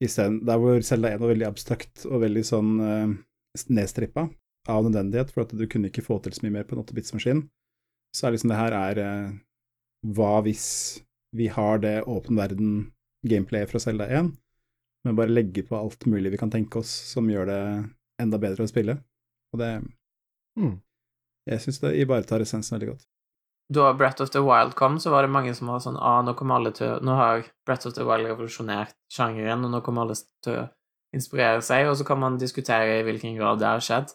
stedet, 0.00 0.44
der 0.46 0.60
hvor 0.60 0.80
Zelda 0.86 1.10
1 1.12 1.22
var 1.22 1.32
veldig 1.32 1.48
abstrakt 1.48 2.04
og 2.08 2.22
veldig 2.22 2.44
sånn 2.46 2.70
uh, 2.78 3.14
nedstrippa 3.74 4.28
av 4.70 4.86
nødvendighet, 4.86 5.32
for 5.34 5.44
at 5.44 5.52
du 5.56 5.64
kunne 5.70 5.90
ikke 5.90 6.04
få 6.06 6.20
til 6.22 6.36
så 6.36 6.46
mye 6.46 6.60
mer 6.60 6.68
på 6.68 6.76
en 6.76 6.84
8-bits-maskin, 6.84 7.42
så 8.14 8.28
er 8.28 8.36
liksom 8.36 8.54
det 8.54 8.60
her 8.60 8.78
er 8.78 9.02
uh, 9.02 9.34
Hva 10.14 10.38
hvis 10.46 10.68
vi 11.34 11.48
har 11.52 11.82
det 11.82 11.96
åpen 12.10 12.38
verden-gameplayet 12.38 13.72
fra 13.72 13.82
Zelda 13.82 14.06
1, 14.06 14.30
men 15.04 15.18
bare 15.18 15.34
legge 15.34 15.66
på 15.66 15.76
alt 15.76 16.06
mulig 16.10 16.32
vi 16.32 16.40
kan 16.40 16.52
tenke 16.52 16.80
oss 16.80 16.92
som 17.10 17.28
gjør 17.30 17.50
det 17.50 17.62
enda 18.22 18.40
bedre 18.40 18.64
å 18.64 18.70
spille? 18.70 18.98
Og 19.54 19.60
det 19.62 19.72
mm. 20.60 20.76
Jeg 21.50 21.60
syns 21.60 21.82
det 21.82 21.90
ivaretar 22.00 22.40
essensen 22.40 22.78
veldig 22.78 22.94
godt 22.94 23.04
da 23.68 23.94
Brett 23.94 24.20
of 24.20 24.30
the 24.30 24.40
Wild 24.40 24.74
kom, 24.74 25.00
så 25.00 25.10
var 25.10 25.22
det 25.22 25.32
mange 25.32 25.54
som 25.54 25.70
var 25.72 25.80
sånn 25.80 25.96
ah, 25.96 26.20
nå 26.24 26.34
kommer 26.36 26.60
alle 26.60 26.72
til 26.76 26.98
Nå 27.04 27.16
har 27.16 27.46
Brett 27.66 27.86
of 27.88 27.94
the 27.96 28.04
Wild 28.04 28.28
revolusjonert 28.28 28.94
sjangeren, 29.12 29.64
og 29.64 29.72
nå 29.72 29.80
kommer 29.84 30.04
alle 30.04 30.16
til 30.44 30.58
å 30.58 30.66
inspirere 31.14 31.62
seg, 31.64 31.88
og 31.88 31.96
så 31.98 32.06
kan 32.06 32.20
man 32.20 32.38
diskutere 32.40 32.98
i 32.98 33.04
hvilken 33.06 33.38
grad 33.38 33.62
det 33.62 33.70
har 33.70 33.84
skjedd. 33.84 34.12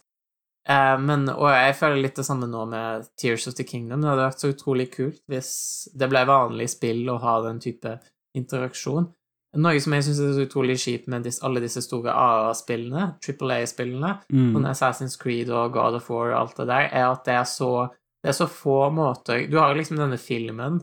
Eh, 0.70 0.96
men, 1.02 1.28
og 1.34 1.48
jeg 1.50 1.78
føler 1.80 2.04
litt 2.04 2.20
det 2.20 2.28
samme 2.28 2.50
nå 2.50 2.66
med 2.70 3.08
Tears 3.20 3.48
of 3.50 3.58
the 3.58 3.66
Kingdom. 3.68 4.04
Det 4.04 4.12
hadde 4.12 4.28
vært 4.28 4.44
så 4.44 4.52
utrolig 4.54 4.90
kult 4.94 5.22
hvis 5.32 5.54
det 5.98 6.10
ble 6.12 6.26
vanlig 6.30 6.70
spill 6.76 7.08
å 7.10 7.20
ha 7.24 7.40
den 7.48 7.62
type 7.64 7.98
interaksjon. 8.38 9.10
Noe 9.58 9.80
som 9.82 9.96
jeg 9.96 10.06
syns 10.06 10.20
er 10.22 10.36
så 10.38 10.44
utrolig 10.46 10.76
kjipt 10.78 11.08
med 11.10 11.24
disse, 11.26 11.42
alle 11.46 11.64
disse 11.64 11.82
store 11.82 12.14
AA-spillene, 12.14 13.16
Triple 13.24 13.56
A-spillene, 13.64 14.12
mm. 14.30 14.52
sånn 14.54 14.68
Assassin's 14.70 15.18
Creed 15.18 15.50
og 15.50 15.74
God 15.74 15.98
of 15.98 16.12
War 16.14 16.36
og 16.36 16.38
alt 16.44 16.62
det 16.62 16.68
der, 16.70 16.92
er 16.94 17.08
at 17.08 17.24
det 17.26 17.34
er 17.40 17.48
så 17.50 17.72
det 18.20 18.34
er 18.34 18.36
så 18.36 18.50
få 18.52 18.90
måter 18.92 19.48
Du 19.48 19.58
har 19.58 19.76
liksom 19.76 20.00
denne 20.00 20.18
filmen 20.20 20.82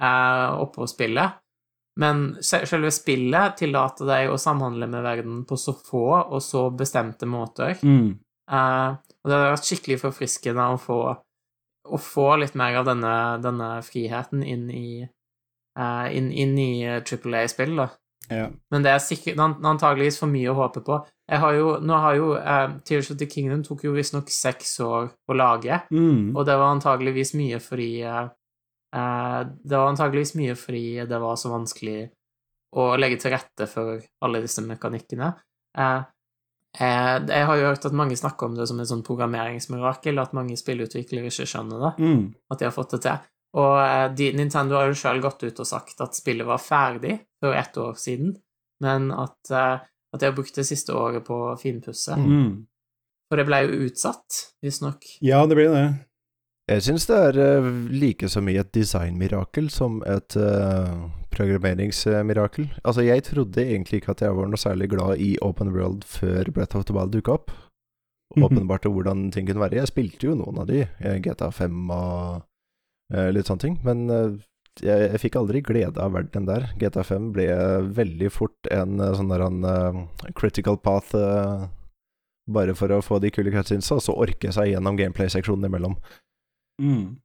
eh, 0.00 0.50
oppå 0.62 0.86
spillet, 0.88 1.40
men 2.00 2.36
selve 2.46 2.92
spillet 2.94 3.58
tillater 3.58 4.08
deg 4.08 4.30
å 4.30 4.38
samhandle 4.40 4.86
med 4.88 5.04
verden 5.04 5.40
på 5.44 5.58
så 5.58 5.74
få 5.74 6.06
og 6.22 6.38
så 6.44 6.68
bestemte 6.72 7.28
måter. 7.28 7.74
Mm. 7.82 8.14
Eh, 8.52 8.90
og 9.20 9.30
det 9.30 9.36
har 9.36 9.54
vært 9.54 9.68
skikkelig 9.68 10.00
forfriskende 10.00 10.66
å 10.72 10.76
få, 10.80 10.98
å 11.88 12.00
få 12.00 12.28
litt 12.40 12.56
mer 12.58 12.80
av 12.80 12.88
denne, 12.88 13.14
denne 13.44 13.70
friheten 13.84 14.44
inn 14.46 14.68
i, 14.72 15.02
uh, 15.78 16.06
inn, 16.08 16.30
inn 16.32 16.56
i 16.60 16.72
Triple 17.06 17.44
A-spill, 17.44 17.76
da. 17.82 17.90
Ja. 18.30 18.46
Men 18.70 18.84
det 18.84 18.92
er 18.92 19.02
sikkert 19.02 19.40
antageligvis 19.42 20.20
for 20.20 20.30
mye 20.30 20.52
å 20.52 20.58
håpe 20.58 20.84
på. 20.86 21.00
Jeg 21.30 21.42
har 21.42 21.56
jo, 21.56 21.70
nå 21.82 21.96
har 22.02 22.18
jo 22.18 22.28
uh, 22.36 22.76
Tears 22.86 23.10
of 23.12 23.18
the 23.18 23.26
Kingdom 23.30 23.64
tok 23.66 23.84
jo 23.86 23.94
visstnok 23.94 24.30
seks 24.32 24.76
år 24.84 25.10
å 25.10 25.36
lage, 25.36 25.80
mm. 25.90 26.36
og 26.36 26.46
det 26.46 26.56
var 26.58 26.74
antageligvis 26.74 27.34
mye 27.38 27.60
fordi 27.62 27.90
uh, 28.06 28.30
Det 28.90 29.76
var 29.76 29.90
antageligvis 29.92 30.34
mye 30.38 30.56
fordi 30.58 30.84
det 31.10 31.20
var 31.22 31.36
så 31.38 31.52
vanskelig 31.52 32.08
å 32.78 32.86
legge 32.98 33.18
til 33.22 33.34
rette 33.34 33.66
for 33.70 33.98
alle 34.22 34.42
disse 34.44 34.62
mekanikkene. 34.62 35.32
Uh, 35.78 36.02
jeg 36.78 37.46
har 37.48 37.58
jo 37.58 37.66
hørt 37.66 37.86
at 37.88 37.96
mange 37.96 38.16
snakker 38.16 38.46
om 38.46 38.54
det 38.54 38.68
som 38.70 38.78
et 38.80 38.88
sånn 38.88 39.02
programmeringsmirakel, 39.06 40.20
at 40.22 40.36
mange 40.36 40.54
spillutviklere 40.60 41.32
ikke 41.32 41.48
skjønner 41.50 41.82
det, 41.82 41.92
mm. 41.98 42.22
at 42.52 42.60
de 42.60 42.68
har 42.68 42.74
fått 42.76 42.94
det 42.94 43.00
til. 43.08 43.24
Og 43.60 44.14
de, 44.14 44.28
Nintendo 44.38 44.78
har 44.78 44.92
jo 44.92 44.98
sjøl 45.00 45.18
gått 45.24 45.42
ut 45.42 45.58
og 45.58 45.66
sagt 45.66 45.98
at 46.04 46.14
spillet 46.14 46.46
var 46.46 46.62
ferdig 46.62 47.16
for 47.42 47.58
ett 47.58 47.80
år 47.82 47.98
siden, 47.98 48.36
men 48.84 49.10
at 49.10 49.50
at 50.12 50.20
de 50.20 50.26
har 50.26 50.34
brukt 50.34 50.56
det 50.58 50.66
siste 50.66 50.94
året 50.96 51.24
på 51.26 51.36
å 51.52 51.56
finpusse. 51.58 52.16
Mm. 52.18 52.66
For 53.30 53.38
det 53.38 53.46
ble 53.46 53.60
jo 53.62 53.82
utsatt, 53.86 54.38
visstnok. 54.64 55.06
Ja, 55.22 55.44
det 55.46 55.58
ble 55.58 55.68
det. 55.70 55.84
Jeg 56.70 56.84
syns 56.86 57.08
det 57.10 57.16
er 57.18 57.38
uh, 57.40 57.70
like 57.90 58.28
så 58.30 58.42
mye 58.44 58.62
et 58.62 58.70
designmirakel 58.76 59.70
som 59.74 59.98
et 60.06 60.36
uh, 60.38 61.08
programmeringsmirakel. 61.34 62.68
Altså, 62.84 63.02
jeg 63.02 63.24
trodde 63.26 63.64
egentlig 63.64 64.00
ikke 64.00 64.14
at 64.14 64.22
jeg 64.22 64.36
var 64.36 64.50
noe 64.50 64.60
særlig 64.60 64.90
glad 64.92 65.18
i 65.18 65.32
Open 65.42 65.72
World 65.74 66.06
før 66.06 66.52
Brett 66.54 66.76
of 66.78 66.86
the 66.86 66.94
Wild 66.94 67.16
dukka 67.16 67.40
opp. 67.40 67.50
Mhm. 68.36 68.44
Åpenbart 68.46 68.86
hvordan 68.86 69.32
ting 69.34 69.48
kunne 69.48 69.64
være. 69.64 69.80
Jeg 69.80 69.90
spilte 69.90 70.30
jo 70.30 70.36
noen 70.38 70.62
av 70.62 70.70
de, 70.70 70.84
GTA 71.24 71.50
5 71.50 71.90
og 71.90 72.46
uh, 73.16 73.28
litt 73.34 73.50
sånne 73.50 73.66
ting, 73.66 73.80
men 73.82 74.06
jeg, 74.78 75.10
jeg, 75.10 75.20
fikk 75.22 75.36
aldri 75.40 75.62
glede 75.64 76.00
av 76.00 76.14
verden 76.14 76.46
der. 76.48 76.70
GTA5 76.80 77.30
ble 77.34 77.48
veldig 77.96 78.30
fort 78.32 78.70
en 78.72 79.00
eh, 79.00 79.14
sånn 79.16 79.32
der 79.32 79.44
en 79.46 79.66
uh, 79.66 80.00
critical 80.38 80.78
path 80.80 81.16
uh, 81.18 81.66
bare 82.50 82.74
for 82.78 82.92
å 82.94 83.02
få 83.04 83.20
de 83.22 83.32
kule 83.34 83.52
cutscenesa, 83.54 83.98
og 83.98 84.04
så 84.04 84.16
orke 84.16 84.52
seg 84.54 84.72
gjennom 84.72 84.98
gameplay-seksjonen 84.98 85.68
imellom. 85.68 85.98
Mm. 86.80 87.18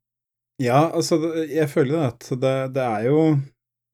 Ja, 0.62 0.90
altså, 0.96 1.20
jeg 1.48 1.68
føler 1.72 2.10
at 2.10 2.28
det, 2.32 2.56
det 2.76 2.84
er 2.86 3.10
jo 3.10 3.20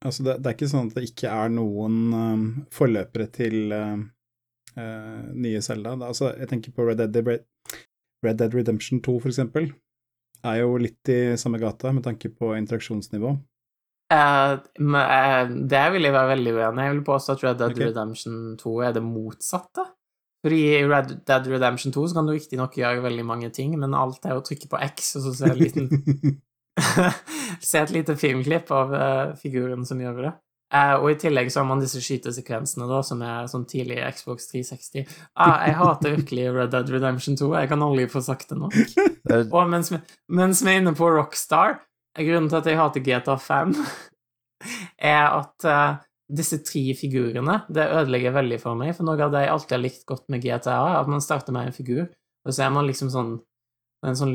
Altså, 0.02 0.24
det, 0.26 0.32
det, 0.42 0.50
er 0.50 0.54
ikke 0.56 0.66
sånn 0.66 0.88
at 0.90 0.96
det 0.96 1.04
ikke 1.06 1.30
er 1.30 1.50
noen 1.54 1.98
um, 2.10 2.40
forløpere 2.74 3.28
til 3.30 3.70
uh, 3.70 4.00
nye 5.30 5.60
Zelda. 5.62 5.92
Altså, 6.02 6.32
jeg 6.40 6.48
tenker 6.50 6.74
på 6.74 6.88
Red 6.88 6.98
Dead, 6.98 7.28
Red 8.26 8.40
Dead 8.40 8.56
Redemption 8.58 8.98
2, 8.98 9.14
for 9.22 9.30
eksempel 9.30 9.68
er 10.42 10.60
jo 10.62 10.76
litt 10.80 11.10
i 11.12 11.20
samme 11.38 11.60
gata 11.62 11.92
med 11.94 12.04
tanke 12.06 12.30
på 12.34 12.52
interaksjonsnivå. 12.58 13.34
Uh, 14.12 14.58
det 15.70 15.84
vil 15.94 16.06
jeg 16.08 16.14
være 16.14 16.32
veldig 16.34 16.54
uenig 16.58 16.82
i. 16.82 16.86
Jeg 16.88 16.96
vil 16.96 17.04
påstå 17.06 17.36
at 17.36 17.44
Red 17.46 17.60
Dead 17.62 17.76
okay. 17.76 17.88
Redemption 17.88 18.40
2 18.60 18.74
er 18.88 18.96
det 18.96 19.04
motsatte. 19.06 19.86
Fordi 20.42 20.62
i 20.74 20.84
Red 20.90 21.12
Dead 21.26 21.46
Redemption 21.46 21.94
2 21.94 22.08
så 22.08 22.18
kan 22.18 22.26
du 22.26 22.34
riktignok 22.34 22.74
gjøre 22.78 23.04
veldig 23.04 23.24
mange 23.26 23.50
ting, 23.54 23.76
men 23.78 23.94
alt 23.94 24.24
er 24.26 24.38
å 24.38 24.42
trykke 24.44 24.70
på 24.72 24.80
X, 24.90 25.14
og 25.20 25.28
så 25.28 25.34
se, 25.38 25.50
en 25.52 25.60
liten 25.60 26.40
se 27.68 27.82
et 27.82 27.92
lite 27.94 28.16
filmklipp 28.18 28.72
av 28.74 28.96
uh, 28.96 29.36
figuren 29.38 29.86
som 29.86 30.02
gjør 30.02 30.24
det. 30.26 30.32
Uh, 30.72 30.96
og 30.96 31.10
i 31.12 31.18
tillegg 31.20 31.50
så 31.52 31.60
har 31.60 31.68
man 31.68 31.82
disse 31.82 32.00
skytesekvensene, 32.00 32.88
da, 32.88 33.02
som 33.04 33.22
er 33.22 33.48
sånn 33.52 33.68
tidlig 33.68 34.00
Xbox 34.16 34.48
360. 34.50 35.10
Ah, 35.36 35.58
jeg 35.68 35.76
hater 35.78 36.14
virkelig 36.16 36.46
Red 36.56 36.72
Dead 36.72 36.92
Redemption 36.94 37.36
2. 37.38 37.50
Jeg 37.60 37.70
kan 37.70 37.84
aldri 37.84 38.06
få 38.10 38.22
sagt 38.24 38.50
det 38.50 38.58
nok. 38.58 38.78
og 39.44 39.60
mens 39.70 39.92
mens 40.32 40.62
vi 40.64 40.72
er 40.72 40.80
inne 40.80 40.94
på 40.96 41.10
Rockstar, 41.12 41.82
grunnen 42.18 42.48
til 42.50 42.62
at 42.62 42.70
jeg 42.72 42.80
hater 42.80 43.04
GTA 43.04 43.36
5, 43.46 43.76
er 45.12 45.26
at 45.28 45.68
uh, 45.68 46.00
disse 46.32 46.58
tre 46.64 46.82
figurene 46.96 47.58
det 47.68 47.84
ødelegger 47.92 48.34
veldig 48.36 48.58
for 48.62 48.78
meg, 48.78 48.94
for 48.96 49.06
noe 49.08 49.20
av 49.20 49.32
det 49.34 49.44
jeg 49.44 49.52
alltid 49.54 49.76
har 49.76 49.82
likt 49.82 50.04
godt 50.08 50.28
med 50.32 50.44
GTA, 50.44 50.76
er 50.76 51.00
at 51.02 51.10
man 51.12 51.24
starter 51.24 51.54
med 51.54 51.68
en 51.68 51.76
figur, 51.76 52.06
og 52.46 52.54
så 52.54 52.66
er 52.66 52.74
man 52.74 52.88
liksom 52.88 53.10
sånn 53.12 53.34
en 54.02 54.16
sånn, 54.18 54.32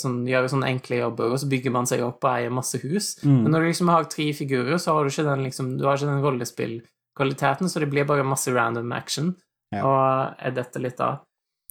sånn, 0.00 0.20
gjør 0.28 0.46
sånne 0.48 0.70
enkle 0.72 1.02
jobber, 1.02 1.34
og 1.34 1.40
så 1.42 1.48
bygger 1.50 1.74
man 1.74 1.88
seg 1.88 2.00
opp 2.06 2.24
og 2.24 2.30
eier 2.32 2.52
masse 2.56 2.78
hus. 2.80 3.12
Mm. 3.20 3.42
Men 3.42 3.52
når 3.52 3.60
du 3.60 3.68
liksom 3.68 3.90
har 3.92 4.06
tre 4.08 4.30
figurer, 4.32 4.78
så 4.80 4.94
har 4.96 5.04
du 5.04 5.12
ikke 5.12 5.26
den, 5.26 5.42
liksom, 5.44 5.74
du 5.76 5.84
har 5.84 5.98
ikke 5.98 6.08
den 6.08 6.22
rollespillkvaliteten, 6.24 7.68
så 7.68 7.82
det 7.82 7.90
blir 7.92 8.08
bare 8.08 8.24
masse 8.24 8.54
random 8.54 8.94
action, 8.96 9.34
ja. 9.76 9.84
og 9.84 10.40
er 10.40 10.56
dette 10.56 10.80
litt 10.80 11.04
av. 11.04 11.20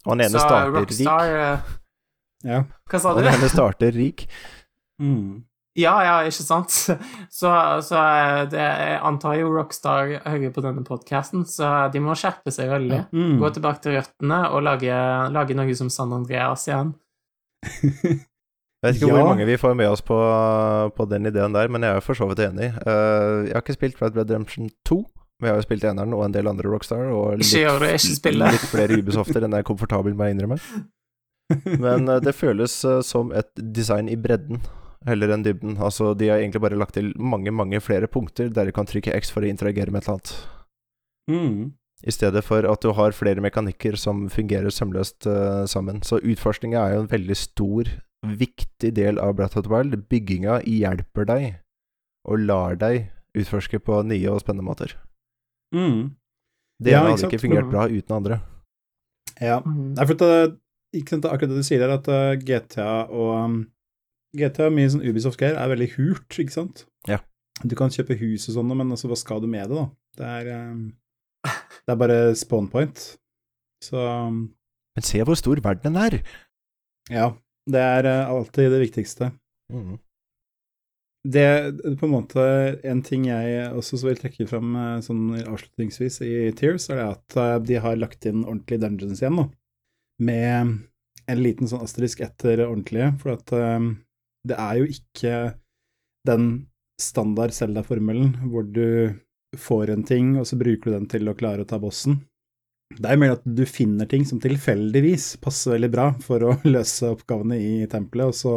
Og 0.06 0.13
den 0.13 0.28
ene 0.28 0.36
så, 0.36 0.46
starter 0.46 0.76
Rockstar, 0.78 1.26
rik. 1.26 1.65
Uh, 1.65 2.46
ja. 2.54 2.62
Hva 2.89 3.02
sa 3.02 3.15
du? 3.15 3.18
Og 3.18 3.26
den 3.26 3.39
ene 3.39 3.54
starter 3.56 4.02
rik. 4.04 4.30
Mm. 5.00 5.46
Ja, 5.80 5.96
ja, 6.04 6.15
ikke 6.28 6.44
sant? 6.46 6.76
Så, 7.39 7.52
så 7.86 7.98
eh, 7.98 8.46
det, 8.52 8.60
jeg 8.60 8.96
antar 9.06 9.38
jo 9.39 9.52
Rockstar 9.54 10.15
hører 10.26 10.52
på 10.52 10.63
denne 10.65 10.82
podkasten, 10.84 11.46
så 11.48 11.88
de 11.94 12.02
må 12.04 12.15
skjerpe 12.20 12.52
seg 12.52 12.72
veldig. 12.72 13.04
Mm. 13.15 13.38
Gå 13.39 13.52
tilbake 13.56 13.84
til 13.86 13.96
røttene 13.96 14.42
og 14.50 14.65
lage, 14.65 14.96
lage 15.32 15.56
noe 15.56 15.76
som 15.78 15.92
San 15.94 16.15
Andreas 16.15 16.68
igjen. 16.68 16.92
Jeg 18.80 18.94
vet 18.94 19.00
ikke 19.02 19.10
ja. 19.10 19.15
hvor 19.18 19.28
mange 19.28 19.44
vi 19.44 19.58
får 19.60 19.74
med 19.76 19.89
oss 19.92 20.02
på, 20.08 20.18
på, 20.96 21.06
den 21.12 21.28
ideen 21.28 21.52
der, 21.52 21.68
men 21.68 21.84
jeg 21.84 21.98
er 22.00 22.04
for 22.04 22.15
så 22.15 22.30
vidt 22.30 22.39
enig. 22.46 22.70
Uh, 22.86 23.44
jeg 23.44 23.52
har 23.52 23.60
ikke 23.65 23.76
spilt 23.76 24.00
Red 24.00 24.15
Redemption 24.15 24.70
2, 24.88 25.00
men 25.04 25.50
jeg 25.50 25.52
har 25.52 25.60
jo 25.60 25.65
spilt 25.65 25.88
eneren 25.89 26.15
og 26.15 26.24
en 26.24 26.36
del 26.38 26.48
andre 26.48 26.72
Rockstar, 26.72 27.10
og 27.12 27.42
litt, 27.42 28.30
litt 28.39 28.63
flere 28.72 29.02
Ubesofter 29.02 29.44
enn 29.44 29.58
jeg 29.58 29.65
er 29.65 29.68
komfortabel 29.68 30.15
med 30.15 30.30
å 30.30 30.36
innrømme. 30.38 30.60
Men 31.84 32.08
uh, 32.08 32.22
det 32.24 32.38
føles 32.38 32.78
uh, 32.88 33.02
som 33.04 33.34
et 33.36 33.52
design 33.60 34.08
i 34.08 34.15
bredden 34.15 34.63
heller 35.08 35.32
enn 35.34 35.44
dybden. 35.46 35.78
Altså, 35.80 36.14
de 36.18 36.30
har 36.32 36.42
egentlig 36.42 36.62
bare 36.64 36.80
lagt 36.80 36.98
til 36.98 37.12
mange, 37.16 37.52
mange 37.56 37.80
flere 37.84 38.08
punkter 38.12 38.50
der 38.54 38.70
du 38.70 38.76
kan 38.76 38.90
trykke 38.90 39.16
X 39.16 39.32
for 39.32 39.46
å 39.46 39.50
interagere 39.50 39.94
med 39.94 40.04
et 40.04 40.10
eller 40.10 40.20
annet. 40.20 40.34
Mm. 41.30 41.60
I 42.08 42.14
stedet 42.16 42.44
for 42.48 42.64
at 42.64 42.84
du 42.84 42.94
har 42.96 43.16
flere 43.16 43.44
mekanikker 43.44 43.98
som 44.00 44.28
fungerer 44.32 44.72
sømløst 44.72 45.28
uh, 45.28 45.66
sammen. 45.68 46.04
Så 46.04 46.22
utforskninga 46.24 46.80
er 46.80 46.96
jo 46.96 47.02
en 47.04 47.12
veldig 47.12 47.36
stor, 47.36 47.92
viktig 48.24 48.94
del 48.96 49.20
av 49.20 49.36
Breath 49.36 49.60
of 49.60 49.68
the 49.68 49.74
Wild. 49.74 49.98
Bygginga 50.12 50.62
hjelper 50.68 51.28
deg, 51.28 51.50
og 52.28 52.46
lar 52.48 52.80
deg 52.80 53.10
utforske 53.38 53.82
på 53.84 54.02
nye 54.08 54.32
og 54.32 54.42
spennende 54.44 54.68
måter. 54.68 54.96
Mm. 55.76 56.16
Det 56.80 56.96
ja, 56.96 57.04
hadde 57.04 57.28
ikke 57.28 57.44
fungert 57.44 57.68
bra 57.72 57.90
uten 57.92 58.16
andre. 58.16 58.40
Ja. 59.40 59.60
Mm. 59.66 59.96
Nei, 59.98 60.08
for 60.08 60.20
det, 60.24 60.32
sant, 61.04 61.28
akkurat 61.28 61.52
det 61.52 61.60
du 61.60 61.68
sier 61.68 61.84
der, 61.84 61.98
at 62.00 62.08
uh, 62.08 62.40
GTA 62.40 62.92
og 63.12 63.34
um, 63.44 63.60
GTA 64.38 64.70
mye 64.74 64.89
sånn 64.94 65.06
Ubisoft-greier 65.06 65.58
er 65.58 65.72
veldig 65.72 65.89
hult, 65.96 66.38
ikke 66.38 66.54
sant? 66.54 66.84
Ja. 67.10 67.22
Du 67.65 67.76
kan 67.76 67.92
kjøpe 67.92 68.18
hus 68.20 68.48
og 68.50 68.60
sånne, 68.60 68.78
men 68.78 68.94
altså, 68.94 69.10
hva 69.10 69.18
skal 69.20 69.42
du 69.44 69.50
med 69.52 69.72
det, 69.72 69.80
da? 69.80 69.88
Det 70.20 70.28
er, 70.38 70.52
um, 70.70 70.84
det 71.86 71.94
er 71.94 72.00
bare 72.00 72.20
spawn 72.38 72.70
point. 72.72 73.06
Så 73.84 74.00
um, 74.00 74.44
Men 74.98 75.08
se 75.08 75.24
hvor 75.24 75.39
stor 75.39 75.62
verden 75.63 75.98
er! 76.00 76.20
Ja. 77.10 77.32
Det 77.70 77.82
er 77.82 78.08
uh, 78.08 78.32
alltid 78.36 78.72
det 78.74 78.84
viktigste. 78.86 79.32
Mm. 79.74 79.98
Det 81.30 81.42
er 81.44 81.65
på 82.00 82.08
en 82.08 82.13
måte 82.13 82.44
En 82.88 83.02
ting 83.04 83.26
jeg 83.28 83.65
også 83.76 84.00
vil 84.06 84.18
trekke 84.18 84.48
fram 84.50 84.72
uh, 84.80 85.02
sånn 85.04 85.36
avslutningsvis 85.42 86.22
i 86.26 86.34
Tears, 86.58 86.88
er 86.89 87.02
det 87.02 87.10
at 87.12 87.65
de 87.68 87.82
har 87.84 88.00
lagt 88.00 88.26
inn 88.30 88.46
ordentlige 88.46 88.86
dungeons 88.86 89.24
igjen, 89.24 89.42
da. 89.42 89.50
Med 90.24 90.78
en 91.30 91.42
liten 91.44 91.70
sånn 91.70 91.84
asterisk 91.86 92.24
etter 92.26 92.63
ordentlige, 92.65 93.12
for 93.22 93.36
at 93.36 93.54
um, 93.54 93.92
det 94.50 94.58
er 94.60 94.80
jo 94.82 94.90
ikke 94.90 95.36
den 96.28 96.50
standard 97.00 97.54
Zelda-formelen 97.56 98.34
hvor 98.52 98.66
du 98.68 99.16
får 99.58 99.94
en 99.94 100.04
ting, 100.06 100.36
og 100.38 100.48
så 100.48 100.60
bruker 100.60 100.92
du 100.92 100.98
den 100.98 101.08
til 101.10 101.30
å 101.30 101.38
klare 101.38 101.66
å 101.66 101.70
ta 101.70 101.80
bossen. 101.82 102.20
Det 102.90 103.06
er 103.06 103.16
jo 103.16 103.22
mer 103.22 103.36
at 103.38 103.46
du 103.46 103.64
finner 103.70 104.10
ting 104.10 104.26
som 104.26 104.42
tilfeldigvis 104.42 105.36
passer 105.44 105.76
veldig 105.76 105.92
bra 105.94 106.10
for 106.26 106.46
å 106.46 106.58
løse 106.76 107.14
oppgavene 107.14 107.60
i 107.62 107.88
tempelet, 107.90 108.34
og 108.34 108.38
så 108.38 108.54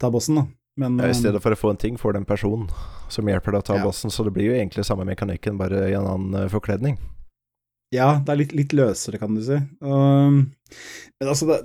ta 0.00 0.10
bossen, 0.12 0.40
da. 0.40 0.46
Men, 0.80 0.96
ja, 1.02 1.10
I 1.10 1.16
stedet 1.18 1.42
for 1.44 1.52
å 1.52 1.58
få 1.58 1.72
en 1.74 1.80
ting, 1.80 1.98
får 2.00 2.14
du 2.14 2.20
en 2.22 2.28
person 2.28 2.68
som 3.12 3.26
hjelper 3.28 3.52
deg 3.52 3.64
å 3.64 3.66
ta 3.66 3.78
ja. 3.80 3.84
bossen, 3.84 4.12
så 4.14 4.24
det 4.24 4.32
blir 4.32 4.52
jo 4.52 4.56
egentlig 4.56 4.86
samme 4.86 5.04
mekanikken, 5.08 5.58
bare 5.60 5.88
i 5.90 5.96
en 5.98 6.06
annen 6.08 6.46
uh, 6.46 6.50
forkledning. 6.52 6.96
Ja, 7.92 8.20
det 8.22 8.32
er 8.32 8.38
litt, 8.38 8.54
litt 8.54 8.74
løsere, 8.78 9.18
kan 9.18 9.34
du 9.34 9.42
si. 9.44 9.58
Um, 9.82 10.44
men 11.18 11.32
altså, 11.32 11.50
det, 11.50 11.58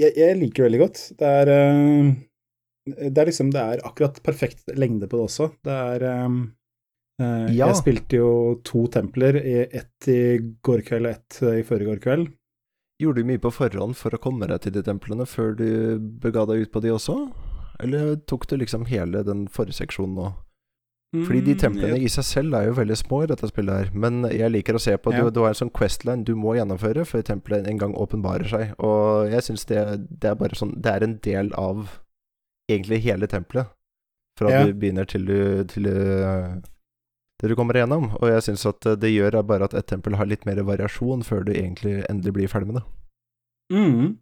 jeg, 0.00 0.12
jeg, 0.20 0.36
liker 0.42 0.62
det 0.62 0.68
veldig 0.68 0.82
godt. 0.84 1.02
Det 1.18 1.30
er 1.40 1.50
uh, 1.50 2.12
det 2.86 3.18
er 3.20 3.28
liksom 3.28 3.50
Det 3.52 3.60
er 3.60 3.84
akkurat 3.84 4.22
perfekt 4.24 4.70
lengde 4.78 5.08
på 5.08 5.18
det 5.20 5.26
også. 5.28 5.50
Det 5.64 5.76
er 5.94 6.04
um, 6.24 6.42
uh, 7.20 7.48
ja. 7.52 7.68
Jeg 7.68 7.80
spilte 7.82 8.20
jo 8.20 8.32
to 8.64 8.86
templer, 8.92 9.36
ett 9.40 10.08
i 10.08 10.20
går 10.64 10.84
kveld 10.88 11.08
og 11.08 11.12
ett 11.12 11.40
i 11.60 11.64
forrige 11.66 12.00
kveld. 12.04 12.30
Gjorde 13.00 13.22
du 13.22 13.30
mye 13.30 13.40
på 13.40 13.52
forhånd 13.52 13.96
for 13.96 14.12
å 14.12 14.20
komme 14.20 14.48
deg 14.48 14.60
til 14.64 14.74
de 14.76 14.84
templene 14.84 15.24
før 15.28 15.54
du 15.56 15.68
bega 16.20 16.44
deg 16.48 16.66
ut 16.66 16.72
på 16.72 16.82
de 16.84 16.92
også? 16.92 17.16
Eller 17.80 18.16
tok 18.28 18.44
du 18.48 18.58
liksom 18.60 18.84
hele 18.90 19.22
den 19.24 19.46
forrige 19.48 19.80
seksjonen 19.80 20.18
nå? 20.18 20.30
Fordi 21.10 21.40
de 21.42 21.56
mm, 21.56 21.58
templene 21.58 21.96
i 21.98 22.10
seg 22.12 22.22
selv 22.22 22.54
er 22.54 22.68
jo 22.68 22.76
veldig 22.76 22.96
små 23.00 23.24
i 23.24 23.30
dette 23.32 23.48
spillet 23.50 23.80
her, 23.80 23.88
men 23.98 24.20
jeg 24.30 24.52
liker 24.52 24.76
å 24.78 24.82
se 24.82 24.92
på 24.94 25.10
ja. 25.10 25.24
du, 25.24 25.32
du 25.34 25.40
har 25.42 25.50
en 25.50 25.58
sånn 25.58 25.72
Questline 25.74 26.22
du 26.22 26.36
må 26.38 26.52
gjennomføre 26.54 27.02
før 27.08 27.24
tempelet 27.26 27.66
en 27.66 27.80
gang 27.80 27.96
åpenbarer 27.98 28.46
seg, 28.46 28.76
og 28.78 29.32
jeg 29.32 29.42
syns 29.48 29.66
det, 29.66 29.80
det, 30.06 30.30
er 30.30 30.38
bare 30.38 30.54
sånn 30.54 30.76
Det 30.78 30.92
er 30.92 31.06
en 31.06 31.16
del 31.24 31.50
av 31.58 31.96
egentlig 32.70 33.02
hele 33.04 33.28
tempelet. 33.30 33.70
Fra 34.38 34.52
ja. 34.52 34.62
du 34.64 34.72
begynner 34.78 35.08
til 35.10 35.26
du, 35.28 35.40
til 35.68 35.88
til 37.40 37.52
du 37.52 37.56
kommer 37.56 37.76
igjennom. 37.76 38.10
Og 38.20 38.28
jeg 38.28 38.46
syns 38.46 38.66
at 38.68 38.88
det 39.00 39.12
gjør 39.14 39.40
bare 39.48 39.68
at 39.68 39.76
et 39.78 39.88
tempel 39.88 40.16
har 40.20 40.28
litt 40.28 40.46
mer 40.48 40.60
variasjon 40.66 41.24
før 41.26 41.46
du 41.48 41.54
egentlig 41.54 42.00
endelig 42.10 42.36
blir 42.36 42.52
ferdig 42.52 42.70
med 42.70 42.80
det. 42.80 42.86
Mm. 43.70 44.18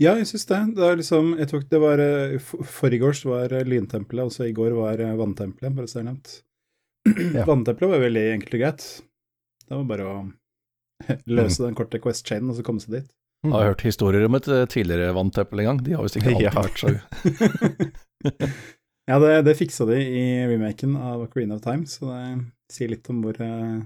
Ja, 0.00 0.14
jeg 0.16 0.26
syns 0.30 0.46
det. 0.48 0.58
Det, 0.78 0.88
liksom, 1.02 1.34
jeg 1.38 1.50
tok, 1.50 1.66
det 1.70 1.80
var 1.82 2.00
Forrige 2.40 2.72
Forgårs 2.72 3.24
var 3.28 3.52
eh, 3.52 3.66
lyntempelet, 3.68 4.30
og 4.30 4.32
så 4.32 4.48
i 4.48 4.54
går 4.56 4.72
var 4.78 5.02
eh, 5.04 5.16
vanntempelet, 5.18 5.74
bare 5.76 5.90
så 5.90 6.00
det 6.00 6.04
er 6.04 6.10
nevnt. 6.12 6.36
Ja. 7.38 7.44
Vanntempelet 7.48 7.92
var 7.92 8.02
veldig 8.02 8.24
enkelt 8.34 8.56
og 8.56 8.62
greit. 8.62 8.86
Det 9.64 9.76
var 9.76 9.86
bare 9.88 10.08
å 10.08 10.16
løse 11.38 11.60
mm. 11.60 11.66
den 11.66 11.78
korte 11.78 12.00
Quest-chainen 12.04 12.52
og 12.52 12.58
så 12.58 12.64
komme 12.66 12.82
seg 12.84 12.98
dit. 12.98 13.12
Jeg 13.46 13.54
har 13.54 13.68
hørt 13.70 13.84
historier 13.86 14.24
om 14.26 14.34
et 14.34 14.48
eh, 14.50 14.64
tidligere 14.70 15.12
vanntempel 15.14 15.60
en 15.62 15.68
gang. 15.70 15.78
De 15.86 15.92
har 15.94 16.02
visst 16.06 16.18
ikke 16.18 16.32
alltid 16.34 16.58
vært 16.58 16.78
så 16.82 16.88
Ja, 19.08 19.16
det, 19.22 19.30
det 19.46 19.54
fiksa 19.56 19.86
de 19.88 19.96
i 20.04 20.24
remaken 20.50 20.92
av 21.00 21.22
Ocarina 21.24 21.56
of 21.56 21.62
Time, 21.64 21.86
så 21.88 22.10
det 22.10 22.74
sier 22.74 22.90
litt 22.92 23.06
om 23.08 23.22
hvor, 23.24 23.38
eh, 23.40 23.78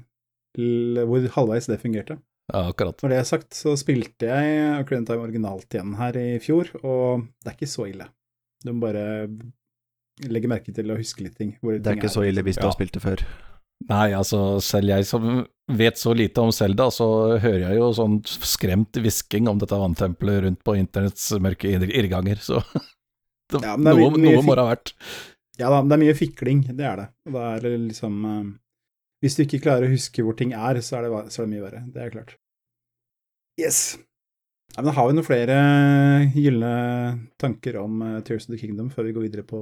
hvor 1.07 1.29
halvveis 1.37 1.69
det 1.71 1.79
fungerte. 1.79 2.17
Ja, 2.51 2.65
akkurat. 2.73 2.99
Når 3.05 3.11
det 3.13 3.19
er 3.21 3.29
sagt, 3.29 3.55
så 3.55 3.77
spilte 3.79 4.27
jeg 4.33 4.43
Ocarina 4.81 5.05
of 5.05 5.09
Time 5.13 5.27
originalt 5.29 5.71
igjen 5.77 5.93
her 6.01 6.13
i 6.19 6.41
fjor, 6.43 6.67
og 6.83 7.23
det 7.39 7.49
er 7.53 7.55
ikke 7.55 7.71
så 7.71 7.87
ille. 7.93 8.09
Du 8.65 8.69
må 8.73 8.81
bare 8.89 9.05
legge 10.27 10.51
merke 10.51 10.75
til 10.75 10.91
å 10.91 10.99
huske 10.99 11.23
litt 11.25 11.39
ting. 11.39 11.55
det 11.63 11.87
er 11.87 12.01
ikke 12.01 12.11
så 12.13 12.27
ille 12.27 12.43
hvis 12.43 12.59
du 12.59 12.67
har 12.67 12.75
spilt 12.75 12.99
det 12.99 13.05
før. 13.05 13.23
Nei, 13.89 14.13
altså 14.15 14.61
selv 14.63 14.93
jeg 14.93 15.07
som 15.09 15.43
vet 15.73 15.99
så 15.99 16.13
lite 16.15 16.43
om 16.43 16.53
Selda, 16.55 16.89
så 16.93 17.07
hører 17.41 17.65
jeg 17.65 17.79
jo 17.79 17.91
sånn 17.97 18.19
skremt 18.27 18.99
hvisking 18.99 19.49
om 19.51 19.61
dette 19.61 19.79
vanntempelet 19.79 20.43
rundt 20.47 20.63
på 20.67 20.77
internetts 20.79 21.31
mørke 21.43 21.71
irrganger, 21.71 22.43
så 22.43 22.61
det, 23.53 23.63
ja, 23.63 23.77
det 23.77 23.87
noe, 23.87 24.11
noe 24.19 24.43
må 24.45 24.57
det 24.57 24.65
ha 24.65 24.73
vært. 24.75 24.95
Ja 25.61 25.71
da, 25.73 25.83
det 25.85 25.97
er 25.97 26.03
mye 26.03 26.19
fikling, 26.19 26.65
det 26.77 26.87
er 26.89 27.03
det. 27.03 27.09
Det 27.29 27.49
er 27.49 27.67
liksom 27.85 28.23
uh, 28.25 28.39
Hvis 29.23 29.37
du 29.37 29.45
ikke 29.45 29.63
klarer 29.67 29.87
å 29.87 29.93
huske 29.93 30.25
hvor 30.25 30.37
ting 30.39 30.55
er, 30.57 30.81
så 30.85 30.99
er 30.99 31.07
det, 31.07 31.27
så 31.35 31.43
er 31.43 31.47
det 31.47 31.53
mye 31.53 31.67
verre. 31.67 31.83
Det 31.93 32.03
er 32.03 32.15
klart. 32.15 32.35
Yes. 33.61 33.99
Ja, 34.73 34.81
men 34.81 34.95
har 34.97 35.09
vi 35.09 35.17
noen 35.19 35.27
flere 35.27 35.57
gylne 36.33 36.75
tanker 37.41 37.77
om 37.83 38.01
uh, 38.01 38.21
Tears 38.25 38.49
of 38.49 38.55
the 38.55 38.61
Kingdom 38.61 38.89
før 38.93 39.11
vi 39.11 39.17
går 39.17 39.29
videre 39.29 39.45
på 39.47 39.61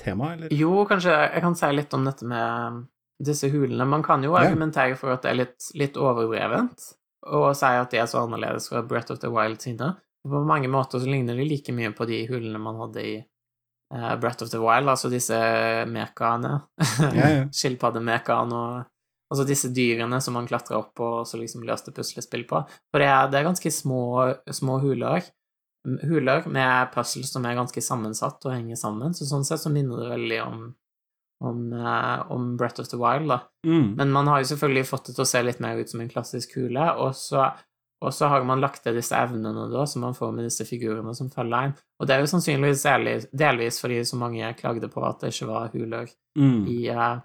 temaet, 0.00 0.36
eller? 0.36 0.54
Jo, 0.54 0.84
kanskje 0.88 1.14
jeg 1.14 1.44
kan 1.46 1.56
si 1.58 1.70
litt 1.72 1.96
om 1.96 2.04
dette 2.06 2.28
med 2.28 2.84
disse 3.26 3.50
hulene. 3.52 3.86
Man 3.88 4.04
kan 4.04 4.24
jo 4.24 4.36
argumentere 4.38 4.96
for 5.00 5.14
at 5.14 5.24
det 5.24 5.32
er 5.32 5.40
litt, 5.42 5.68
litt 5.78 5.98
overdrevent, 6.00 6.88
og 7.32 7.50
si 7.56 7.70
at 7.80 7.92
de 7.92 8.00
er 8.02 8.08
så 8.10 8.24
annerledes 8.24 8.68
fra 8.70 8.84
Brett 8.86 9.12
of 9.14 9.20
the 9.22 9.32
Wild 9.32 9.62
sine. 9.64 9.94
På 10.24 10.40
mange 10.46 10.70
måter 10.72 11.00
så 11.00 11.08
ligner 11.08 11.36
de 11.36 11.44
like 11.48 11.72
mye 11.76 11.92
på 11.96 12.06
de 12.08 12.22
hulene 12.30 12.60
man 12.60 12.80
hadde 12.80 13.04
i 13.04 13.14
uh, 13.94 14.14
Brett 14.20 14.42
of 14.42 14.50
the 14.52 14.60
Wild, 14.62 14.88
altså 14.88 15.10
disse 15.12 15.36
mekaene. 15.90 16.58
Ja, 17.12 17.28
ja. 17.28 17.46
Skilpaddemekaene 17.60 18.60
og 18.64 18.90
Altså 19.32 19.46
disse 19.48 19.70
dyrene 19.74 20.20
som 20.22 20.36
man 20.36 20.46
klatra 20.46 20.76
opp 20.78 20.92
på 20.98 21.06
og 21.20 21.24
så 21.26 21.40
liksom 21.40 21.64
løste 21.66 21.90
puslespill 21.96 22.44
på. 22.46 22.60
For 22.92 23.02
det 23.02 23.08
er, 23.08 23.30
det 23.32 23.40
er 23.40 23.48
ganske 23.48 23.72
små, 23.72 24.04
små 24.52 24.76
huler. 24.84 25.24
huler 26.04 26.46
med 26.46 26.92
puzzles 26.94 27.32
som 27.32 27.44
er 27.48 27.56
ganske 27.58 27.82
sammensatt 27.82 28.44
og 28.46 28.54
henger 28.54 28.78
sammen, 28.78 29.16
så 29.16 29.26
sånn 29.26 29.44
sett 29.48 29.64
så 29.64 29.72
minner 29.72 30.04
det 30.04 30.12
veldig 30.12 30.38
om, 30.44 30.60
om, 31.40 31.72
uh, 31.72 32.30
om 32.32 32.56
Breath 32.56 32.80
of 32.80 32.88
the 32.88 32.96
Wild, 33.00 33.28
da. 33.28 33.40
Mm. 33.66 33.94
Men 33.98 34.12
man 34.12 34.26
har 34.30 34.40
jo 34.42 34.50
selvfølgelig 34.52 34.86
fått 34.88 35.06
det 35.10 35.16
til 35.16 35.24
å 35.24 35.28
se 35.28 35.42
litt 35.42 35.60
mer 35.60 35.80
ut 35.80 35.90
som 35.90 36.00
en 36.00 36.08
klassisk 36.12 36.54
kule, 36.54 36.86
og 37.00 37.14
så, 37.18 37.48
og 38.04 38.12
så 38.14 38.28
har 38.32 38.44
man 38.44 38.60
lagt 38.60 38.82
til 38.84 38.96
disse 38.96 39.16
evnene 39.16 39.66
da, 39.72 39.84
som 39.88 40.04
man 40.06 40.16
får 40.16 40.32
med 40.36 40.44
disse 40.48 40.64
figurene 40.68 41.14
som 41.16 41.30
følger 41.32 41.70
en. 41.70 41.76
Og 42.00 42.08
det 42.08 42.16
er 42.16 42.24
jo 42.24 42.30
sannsynligvis 42.32 42.86
delvis, 43.32 43.80
fordi 43.80 44.02
så 44.04 44.18
mange 44.20 44.54
klagde 44.58 44.88
på 44.92 45.04
at 45.04 45.20
det 45.24 45.34
ikke 45.34 45.50
var 45.52 45.70
huler 45.74 46.10
Mm. 46.36 46.64
i, 46.66 46.90
uh, 46.90 47.18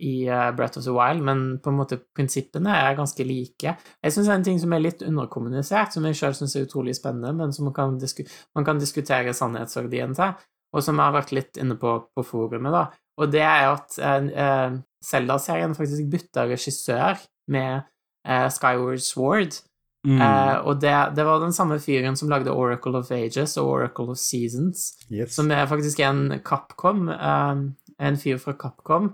i 0.00 0.12
uh, 0.30 0.50
Breath 0.56 0.78
of 0.78 0.84
the 0.84 0.92
Wild, 0.94 1.20
men 1.22 1.58
på 1.60 1.68
en 1.68 1.76
måte 1.76 1.98
prinsippene 2.16 2.70
er 2.72 2.94
ganske 2.96 3.24
like. 3.26 3.74
Jeg 4.02 4.14
syns 4.14 4.30
en 4.32 4.44
ting 4.46 4.60
som 4.62 4.72
er 4.72 4.80
litt 4.80 5.02
underkommunisert, 5.04 5.92
som 5.92 6.06
jeg 6.08 6.16
sjøl 6.16 6.36
syns 6.38 6.54
er 6.56 6.64
utrolig 6.64 6.94
spennende, 6.96 7.34
men 7.36 7.52
som 7.52 7.66
man 7.68 7.74
kan, 7.76 7.98
disku 8.00 8.22
man 8.56 8.64
kan 8.64 8.80
diskutere 8.80 9.34
sannhetsverdien 9.36 10.14
til, 10.16 10.32
og 10.72 10.82
som 10.84 10.96
jeg 10.96 11.04
har 11.10 11.16
vært 11.18 11.34
litt 11.36 11.60
inne 11.60 11.76
på 11.80 11.98
på 12.14 12.24
forumet, 12.24 12.72
da. 12.72 12.86
Og 13.18 13.32
det 13.32 13.42
er 13.42 13.68
at 13.72 13.96
uh, 13.98 14.78
Zelda-serien 15.04 15.74
faktisk 15.74 16.10
bytta 16.10 16.46
regissør 16.50 17.18
med 17.50 17.82
uh, 18.28 18.48
Skyward 18.54 19.02
Sword. 19.04 19.60
Mm. 20.06 20.20
Uh, 20.22 20.66
og 20.70 20.80
det, 20.80 20.94
det 21.16 21.24
var 21.26 21.42
den 21.42 21.52
samme 21.52 21.80
fyren 21.82 22.16
som 22.16 22.30
lagde 22.30 22.54
Oracle 22.54 23.00
of 23.02 23.10
Ages 23.12 23.56
og 23.58 23.68
Oracle 23.68 24.14
of 24.14 24.20
Seasons, 24.22 24.92
yes. 25.10 25.34
som 25.34 25.50
er 25.50 25.66
faktisk 25.66 26.00
en 26.00 26.38
Capcom, 26.46 27.08
en 27.10 28.20
fyr 28.20 28.38
fra 28.38 28.54
Capcom, 28.54 29.10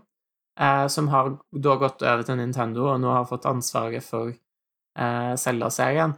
som 0.88 1.08
har 1.10 1.32
da 1.50 1.78
gått 1.80 2.04
over 2.04 2.22
til 2.22 2.36
Nintendo 2.38 2.84
og 2.92 3.00
nå 3.02 3.10
har 3.10 3.24
fått 3.26 3.48
ansvaret 3.50 4.04
for 4.04 4.30
Zelda-serien. 5.40 6.14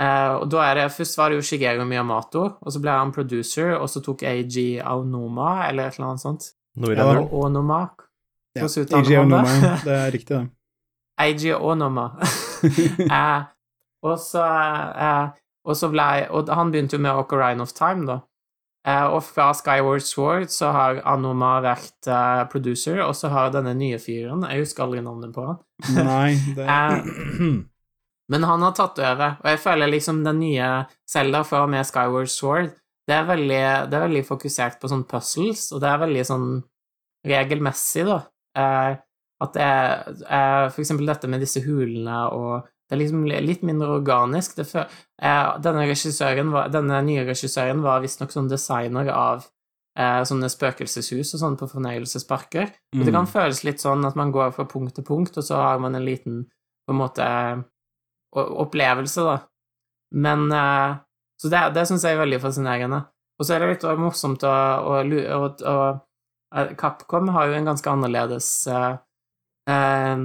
Uh, 0.00 0.40
og 0.40 0.46
da 0.48 0.62
er 0.64 0.78
det, 0.78 0.92
Først 0.94 1.18
var 1.18 1.28
det 1.28 1.40
jo 1.40 1.44
Shigeru 1.44 1.84
Miyamoto, 1.84 2.46
og 2.56 2.72
så 2.72 2.80
ble 2.80 2.94
han 2.94 3.12
producer, 3.12 3.74
og 3.76 3.88
så 3.92 4.00
tok 4.04 4.22
AG 4.24 4.56
Aonoma, 4.80 5.68
eller 5.68 5.90
et 5.90 5.98
eller 5.98 6.12
annet 6.14 6.24
sånt. 6.24 6.46
I 6.78 6.94
Ja. 6.96 7.28
Onoma. 7.30 7.90
ja. 8.54 8.62
hvordan 8.62 8.84
uttaler 8.84 9.26
man 9.26 9.30
det? 9.30 9.50
Onoma, 9.50 9.76
det 9.84 9.94
er 9.94 10.10
riktig, 10.10 10.36
det. 10.36 10.48
AG 11.24 11.44
Onoma. 11.60 12.06
eh, 13.16 13.42
og 14.02 14.18
så 14.18 14.44
eh, 14.96 15.28
og 15.64 15.76
så 15.76 15.90
ble 15.92 16.26
Og 16.30 16.48
han 16.48 16.70
begynte 16.72 16.96
jo 16.96 17.02
med 17.04 17.12
Ocarina 17.20 17.62
of 17.62 17.72
Time, 17.76 18.06
da. 18.08 18.20
Eh, 18.88 19.04
og 19.12 19.20
fra 19.26 19.50
Skyward 19.52 20.00
Sword 20.00 20.48
så 20.48 20.70
har 20.72 21.02
Anoma 21.04 21.58
vært 21.60 22.08
eh, 22.08 22.44
producer, 22.48 23.02
og 23.04 23.12
så 23.16 23.28
har 23.28 23.50
denne 23.52 23.74
nye 23.76 23.98
fyren 24.00 24.46
Jeg 24.48 24.62
husker 24.62 24.86
aldri 24.86 25.02
navnet 25.04 25.34
på 25.36 25.44
han. 25.44 25.58
Nei, 25.98 26.32
det 26.56 26.64
Eh, 26.64 27.60
Men 28.30 28.46
han 28.46 28.62
har 28.62 28.72
tatt 28.78 28.98
over, 29.02 29.32
og 29.42 29.46
jeg 29.50 29.58
føler 29.58 29.90
liksom 29.90 30.20
den 30.22 30.38
nye 30.38 30.66
Zelda 31.10 31.40
fra 31.42 31.64
og 31.64 31.72
med 31.72 31.82
Skyward 31.84 32.30
Sword 32.30 32.68
det 33.08 33.14
er, 33.16 33.24
veldig, 33.26 33.62
det 33.90 33.96
er 33.96 34.04
veldig 34.08 34.24
fokusert 34.28 34.80
på 34.80 34.88
sånn 34.88 35.04
puzzles, 35.08 35.72
og 35.72 35.80
det 35.82 35.88
er 35.90 35.98
veldig 36.04 36.24
sånn 36.28 36.48
regelmessig, 37.26 38.04
da. 38.06 38.18
Eh, 38.56 38.96
at 39.40 39.54
det 39.56 39.62
er 39.64 40.04
eh, 40.10 40.66
for 40.70 40.82
eksempel 40.82 41.06
dette 41.08 41.28
med 41.32 41.40
disse 41.40 41.62
hulene 41.64 42.26
og 42.36 42.68
Det 42.90 42.96
er 42.96 43.04
liksom 43.04 43.20
litt 43.46 43.60
mindre 43.62 43.86
organisk. 44.00 44.56
Det 44.58 44.64
eh, 44.74 45.58
denne, 45.62 45.84
regissøren 45.86 46.48
var, 46.50 46.68
denne 46.74 46.96
nye 47.06 47.22
regissøren 47.24 47.84
var 47.84 48.00
visstnok 48.02 48.32
sånn 48.34 48.48
designer 48.50 49.06
av 49.14 49.44
eh, 49.96 50.24
sånne 50.26 50.48
spøkelseshus 50.50 51.30
og 51.36 51.40
sånn 51.44 51.56
på 51.60 51.68
fornøyelsesparker. 51.70 52.66
Og 52.98 53.04
det 53.06 53.12
kan 53.14 53.28
Mm. 53.28 53.30
føles 53.30 53.62
litt 53.62 53.78
sånn 53.78 54.02
at 54.08 54.16
man 54.18 54.32
går 54.34 54.50
fra 54.56 54.64
punkt 54.66 54.96
til 54.96 55.04
punkt, 55.06 55.38
og 55.38 55.44
så 55.46 55.54
har 55.62 55.78
man 55.78 55.94
en 55.94 56.04
liten 56.04 56.50
på 56.84 56.90
en 56.90 56.98
måte 56.98 57.28
opplevelse, 58.34 59.22
da. 59.22 59.38
Men 60.14 60.50
eh, 60.52 60.96
Så 61.40 61.48
det, 61.48 61.62
det 61.74 61.86
syns 61.88 62.04
jeg 62.04 62.16
er 62.16 62.20
veldig 62.20 62.40
fascinerende. 62.42 63.00
Og 63.40 63.46
så 63.48 63.56
er 63.56 63.62
det 63.62 63.70
litt 63.72 63.86
morsomt 63.96 64.42
å, 64.44 64.52
å, 64.84 65.00
å, 65.00 65.46
å 65.72 65.76
Capcom 66.76 67.30
har 67.32 67.48
jo 67.48 67.56
en 67.56 67.68
ganske 67.70 67.90
annerledes 67.90 68.48
eh, 68.68 68.96
eh, 69.70 70.24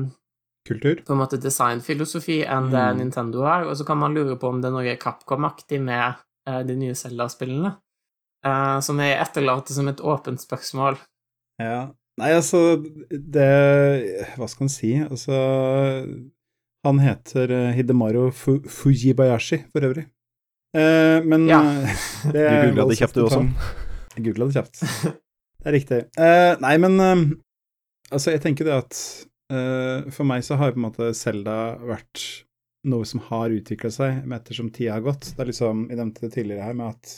Kultur. 0.65 1.03
på 1.05 1.13
en 1.13 1.21
måte 1.21 1.37
designfilosofi 1.37 2.41
enn 2.43 2.71
det 2.73 2.81
Mm. 2.81 2.97
Nintendo 2.97 3.43
har, 3.45 3.67
og 3.69 3.77
så 3.77 3.85
kan 3.85 3.99
man 4.01 4.15
lure 4.17 4.35
på 4.41 4.49
om 4.49 4.61
det 4.61 4.71
er 4.71 4.73
noe 4.75 4.95
Capcom-aktig 4.97 5.79
med 5.85 6.17
eh, 6.49 6.63
de 6.65 6.75
nye 6.75 6.95
Zelda-spillene, 6.97 7.75
eh, 8.45 8.79
som 8.81 8.99
jeg 8.99 9.19
etterlater 9.21 9.77
som 9.77 9.87
et 9.87 10.01
åpent 10.01 10.41
spørsmål. 10.41 10.97
Ja. 11.61 11.93
Nei, 12.17 12.31
altså, 12.31 12.79
det 13.11 14.35
Hva 14.39 14.47
skal 14.47 14.65
en 14.65 14.71
si? 14.71 14.91
Altså 15.03 15.35
Han 16.87 16.99
heter 17.03 17.51
eh, 17.51 17.73
Hidemaru 17.75 18.29
Fujibayashi, 18.31 19.65
for 19.71 19.83
øvrig. 19.83 20.05
Eh, 20.75 21.23
men 21.23 21.47
Ja. 21.47 21.61
eh, 21.63 22.03
det 22.33 22.45
Du 22.49 22.67
googla 22.69 22.89
det 22.91 22.99
kjapt, 22.99 23.15
du 23.15 23.25
også. 23.25 23.43
Jeg 24.15 24.25
googla 24.27 24.49
det 24.49 24.57
kjapt. 24.59 24.81
Det 25.65 25.71
er 25.71 25.73
riktig. 25.79 25.97
Uh, 26.13 26.53
nei, 26.61 26.75
men 26.77 26.99
uh, 27.01 27.21
altså, 28.13 28.35
jeg 28.35 28.43
tenker 28.43 28.67
det 28.67 28.73
at 28.75 28.97
eh, 29.49 30.11
for 30.13 30.27
meg 30.29 30.43
så 30.45 30.59
har 30.61 30.75
på 30.75 30.77
en 30.77 30.83
måte 30.85 31.07
Selda 31.17 31.55
vært 31.81 32.21
noe 32.85 33.07
som 33.09 33.23
har 33.31 33.49
utvikla 33.49 33.89
seg 33.89 34.19
med 34.29 34.43
ettersom 34.43 34.69
tida 34.69 34.93
har 34.93 35.01
gått. 35.01 35.31
Det 35.33 35.41
er 35.41 35.49
liksom, 35.49 35.87
Jeg 35.89 35.97
nevnte 35.97 36.27
det 36.27 36.35
tidligere 36.35 36.67
her 36.67 36.77
med 36.77 36.93
at 36.93 37.15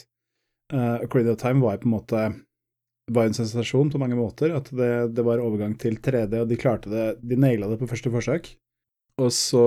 uh, 0.72 1.04
Creed 1.12 1.28
of 1.28 1.36
Time 1.42 1.60
var 1.60 1.76
jo 1.76 1.82
på 1.82 1.90
en 1.90 1.96
måte 1.98 2.22
var 3.12 3.28
en 3.28 3.36
sensasjon 3.36 3.90
på 3.92 4.00
mange 4.00 4.16
måter. 4.16 4.54
At 4.56 4.70
det, 4.72 4.90
det 5.16 5.26
var 5.28 5.44
overgang 5.44 5.76
til 5.80 5.98
3D, 6.00 6.40
og 6.40 6.48
de 6.48 6.58
klarte 6.60 6.88
det 6.92 7.06
De 7.20 7.36
naila 7.36 7.68
det 7.68 7.78
på 7.82 7.90
første 7.90 8.12
forsøk. 8.12 8.48
Og 9.20 9.28
så 9.34 9.66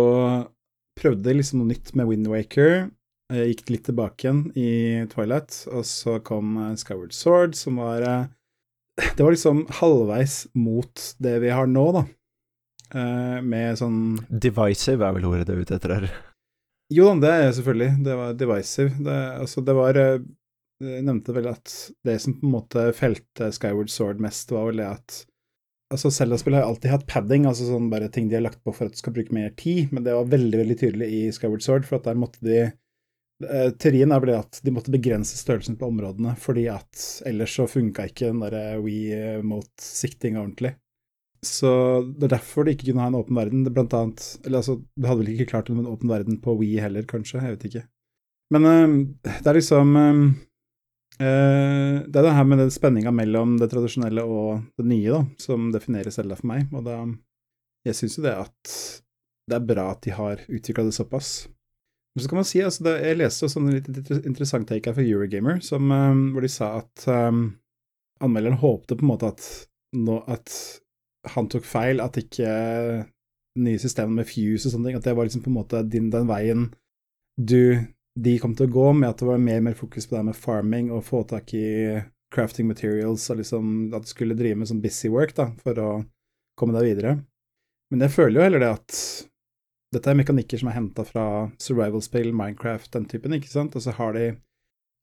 prøvde 0.97 1.27
de 1.29 1.37
liksom 1.37 1.61
noe 1.61 1.69
nytt 1.69 1.93
med 1.97 2.09
Windwaker. 2.09 2.89
Gikk 3.31 3.69
litt 3.71 3.85
tilbake 3.87 4.25
igjen 4.25 4.41
i 4.59 4.71
Twilight, 5.11 5.63
og 5.71 5.85
så 5.87 6.17
kom 6.25 6.57
eh, 6.59 6.73
Skyward 6.79 7.15
Sword, 7.15 7.55
som 7.59 7.79
var 7.81 8.07
eh, 8.07 8.25
Det 9.17 9.23
var 9.23 9.31
liksom 9.31 9.65
halvveis 9.79 10.43
mot 10.57 11.05
det 11.23 11.37
vi 11.43 11.53
har 11.53 11.69
nå, 11.69 11.85
da. 11.95 12.03
Eh, 12.91 13.39
med 13.43 13.79
sånn 13.79 14.01
Divisive 14.27 15.07
er 15.07 15.15
vel 15.15 15.29
ordet 15.29 15.47
det 15.47 15.55
er 15.55 15.63
ute 15.63 15.79
etter 15.79 15.95
her. 15.95 16.11
Jo 16.91 17.07
da, 17.07 17.15
det 17.23 17.31
er 17.31 17.41
jeg 17.45 17.57
selvfølgelig. 17.61 17.91
Det 18.03 18.19
var 18.19 18.37
divisive. 18.37 19.03
Det, 19.07 19.17
altså, 19.39 19.63
det 19.63 19.75
var 19.77 19.99
eh, 19.99 20.23
Jeg 20.81 21.03
nevnte 21.07 21.35
vel 21.37 21.51
at 21.53 21.75
det 22.07 22.17
som 22.19 22.35
på 22.35 22.47
en 22.47 22.55
måte 22.57 22.87
felte 22.97 23.51
Skyward 23.55 23.91
Sword 23.93 24.23
mest, 24.23 24.51
var 24.51 24.71
vel 24.71 24.83
det 24.83 24.89
at 24.91 25.21
Altså, 25.91 26.07
Zelda-spill 26.07 26.55
har 26.55 26.63
alltid 26.63 26.87
hatt 26.87 27.01
padding, 27.03 27.43
altså 27.49 27.65
sånn 27.67 27.89
bare 27.91 28.07
ting 28.15 28.29
de 28.31 28.37
har 28.37 28.45
lagt 28.45 28.61
på 28.63 28.71
for 28.71 28.87
at 28.87 28.95
du 28.95 28.99
skal 29.01 29.11
bruke 29.11 29.33
mer 29.35 29.49
tid, 29.59 29.89
men 29.91 30.05
det 30.05 30.13
var 30.15 30.29
veldig, 30.31 30.61
veldig 30.61 30.77
tydelig 30.79 31.09
i 31.11 31.19
Skyward 31.35 31.65
Sword, 31.65 31.83
for 31.83 31.97
at 31.97 32.07
der 32.07 32.15
måtte 32.19 32.39
de 32.47 32.53
eh, 32.61 32.71
Teorien 33.81 34.11
er 34.13 34.21
vel 34.23 34.31
det 34.33 34.39
at 34.39 34.59
de 34.65 34.73
måtte 34.75 34.93
begrense 34.93 35.37
størrelsen 35.39 35.77
på 35.79 35.89
områdene, 35.89 36.35
fordi 36.39 36.67
at 36.71 37.03
ellers 37.29 37.55
så 37.57 37.67
funka 37.69 38.05
ikke 38.09 38.29
den 38.29 38.41
derre 38.43 38.79
We-mot-siktinga 38.83 40.41
ordentlig. 40.43 40.75
Så 41.41 41.71
det 42.05 42.27
er 42.27 42.35
derfor 42.35 42.65
de 42.65 42.75
ikke 42.75 42.91
kunne 42.91 43.01
ha 43.01 43.09
en 43.09 43.17
åpen 43.17 43.37
verden. 43.37 43.65
Blant 43.73 43.95
annet 43.97 44.25
Eller 44.45 44.61
altså, 44.61 44.77
du 44.77 45.07
hadde 45.09 45.23
vel 45.23 45.33
ikke 45.33 45.49
klart 45.55 45.71
en 45.73 45.89
åpen 45.89 46.11
verden 46.11 46.37
på 46.41 46.53
We 46.59 46.75
heller, 46.81 47.05
kanskje? 47.09 47.41
Jeg 47.41 47.57
vet 47.57 47.67
ikke. 47.69 47.83
Men 48.53 48.67
eh, 48.69 48.93
det 49.41 49.49
er 49.49 49.57
liksom 49.57 49.95
eh, 49.97 50.19
eh, 51.25 51.95
Det 52.05 52.19
er 52.19 52.27
det 52.27 52.35
her 52.37 52.45
med 52.47 52.61
den 52.61 52.73
spenninga 52.73 53.13
mellom 53.15 53.55
det 53.61 53.71
tradisjonelle 53.71 54.25
og 54.27 54.67
det 54.77 54.85
nye, 54.91 55.15
da, 55.15 55.23
som 55.41 55.71
definerer 55.73 56.13
Selda 56.13 56.37
for 56.37 56.51
meg. 56.53 56.67
Og 56.75 56.85
da 56.85 56.99
Jeg 57.87 57.97
syns 57.97 58.19
jo 58.19 58.27
det 58.27 58.35
at 58.37 58.75
det 59.49 59.57
er 59.57 59.65
bra 59.65 59.87
at 59.95 60.03
de 60.05 60.13
har 60.13 60.43
utvikla 60.45 60.85
det 60.85 60.93
såpass. 60.93 61.49
Men 62.11 62.23
så 62.23 62.29
kan 62.29 62.41
man 62.41 62.47
si, 62.47 62.59
altså 62.59 62.83
det, 62.83 62.93
Jeg 63.05 63.17
leste 63.21 63.47
også 63.47 63.61
en 63.61 63.71
litt 63.71 64.11
interessant 64.27 64.67
take 64.67 64.89
her 64.89 64.97
fra 64.97 65.05
Eurogamer, 65.05 65.61
som, 65.63 65.91
um, 65.91 66.25
hvor 66.33 66.43
de 66.43 66.51
sa 66.51 66.73
at 66.81 67.05
um, 67.07 67.45
anmelderen 68.21 68.59
håpte 68.59 68.97
på 68.97 69.05
en 69.05 69.11
måte 69.13 69.31
at, 69.31 69.47
nå, 69.95 70.19
at 70.27 70.51
han 71.35 71.47
tok 71.51 71.65
feil, 71.67 72.01
at 72.03 72.19
ikke 72.19 72.51
nye 73.61 73.79
systemet 73.81 74.21
med 74.21 74.27
Fuse 74.27 74.67
og 74.67 74.75
sånne 74.75 74.89
ting, 74.89 74.99
at 74.99 75.07
det 75.07 75.15
var 75.15 75.27
liksom 75.27 75.43
på 75.45 75.51
en 75.51 75.57
måte 75.59 75.81
din, 75.87 76.11
den 76.11 76.29
veien 76.29 76.69
du 77.39 77.79
de 78.19 78.33
kom 78.43 78.53
til 78.57 78.67
å 78.67 78.73
gå, 78.73 78.87
med 78.99 79.09
at 79.09 79.21
det 79.21 79.27
var 79.29 79.39
mer 79.39 79.61
og 79.61 79.67
mer 79.69 79.77
fokus 79.79 80.07
på 80.07 80.17
det 80.17 80.25
med 80.27 80.37
farming 80.37 80.89
og 80.91 81.05
få 81.07 81.23
tak 81.27 81.53
i 81.55 82.01
crafting 82.31 82.67
materials, 82.67 83.29
og 83.31 83.39
liksom 83.39 83.91
at 83.95 84.03
du 84.03 84.11
skulle 84.11 84.37
drive 84.39 84.59
med 84.59 84.67
sånn 84.67 84.81
busy 84.83 85.11
work 85.11 85.33
da, 85.37 85.49
for 85.63 85.79
å 85.79 85.91
komme 86.59 86.75
deg 86.75 86.89
videre. 86.89 87.15
Men 87.91 88.05
jeg 88.05 88.15
føler 88.15 88.39
jo 88.39 88.45
heller 88.45 88.63
det 88.63 88.71
at 88.71 88.99
dette 89.91 90.11
er 90.11 90.17
mekanikker 90.19 90.61
som 90.61 90.71
er 90.71 90.77
henta 90.77 91.05
fra 91.07 91.25
survival-spill, 91.59 92.31
Minecraft, 92.35 92.91
den 92.95 93.09
typen, 93.11 93.35
ikke 93.35 93.51
sant, 93.51 93.75
og 93.75 93.83
så 93.83 93.95
har 93.97 94.15
de 94.15 94.29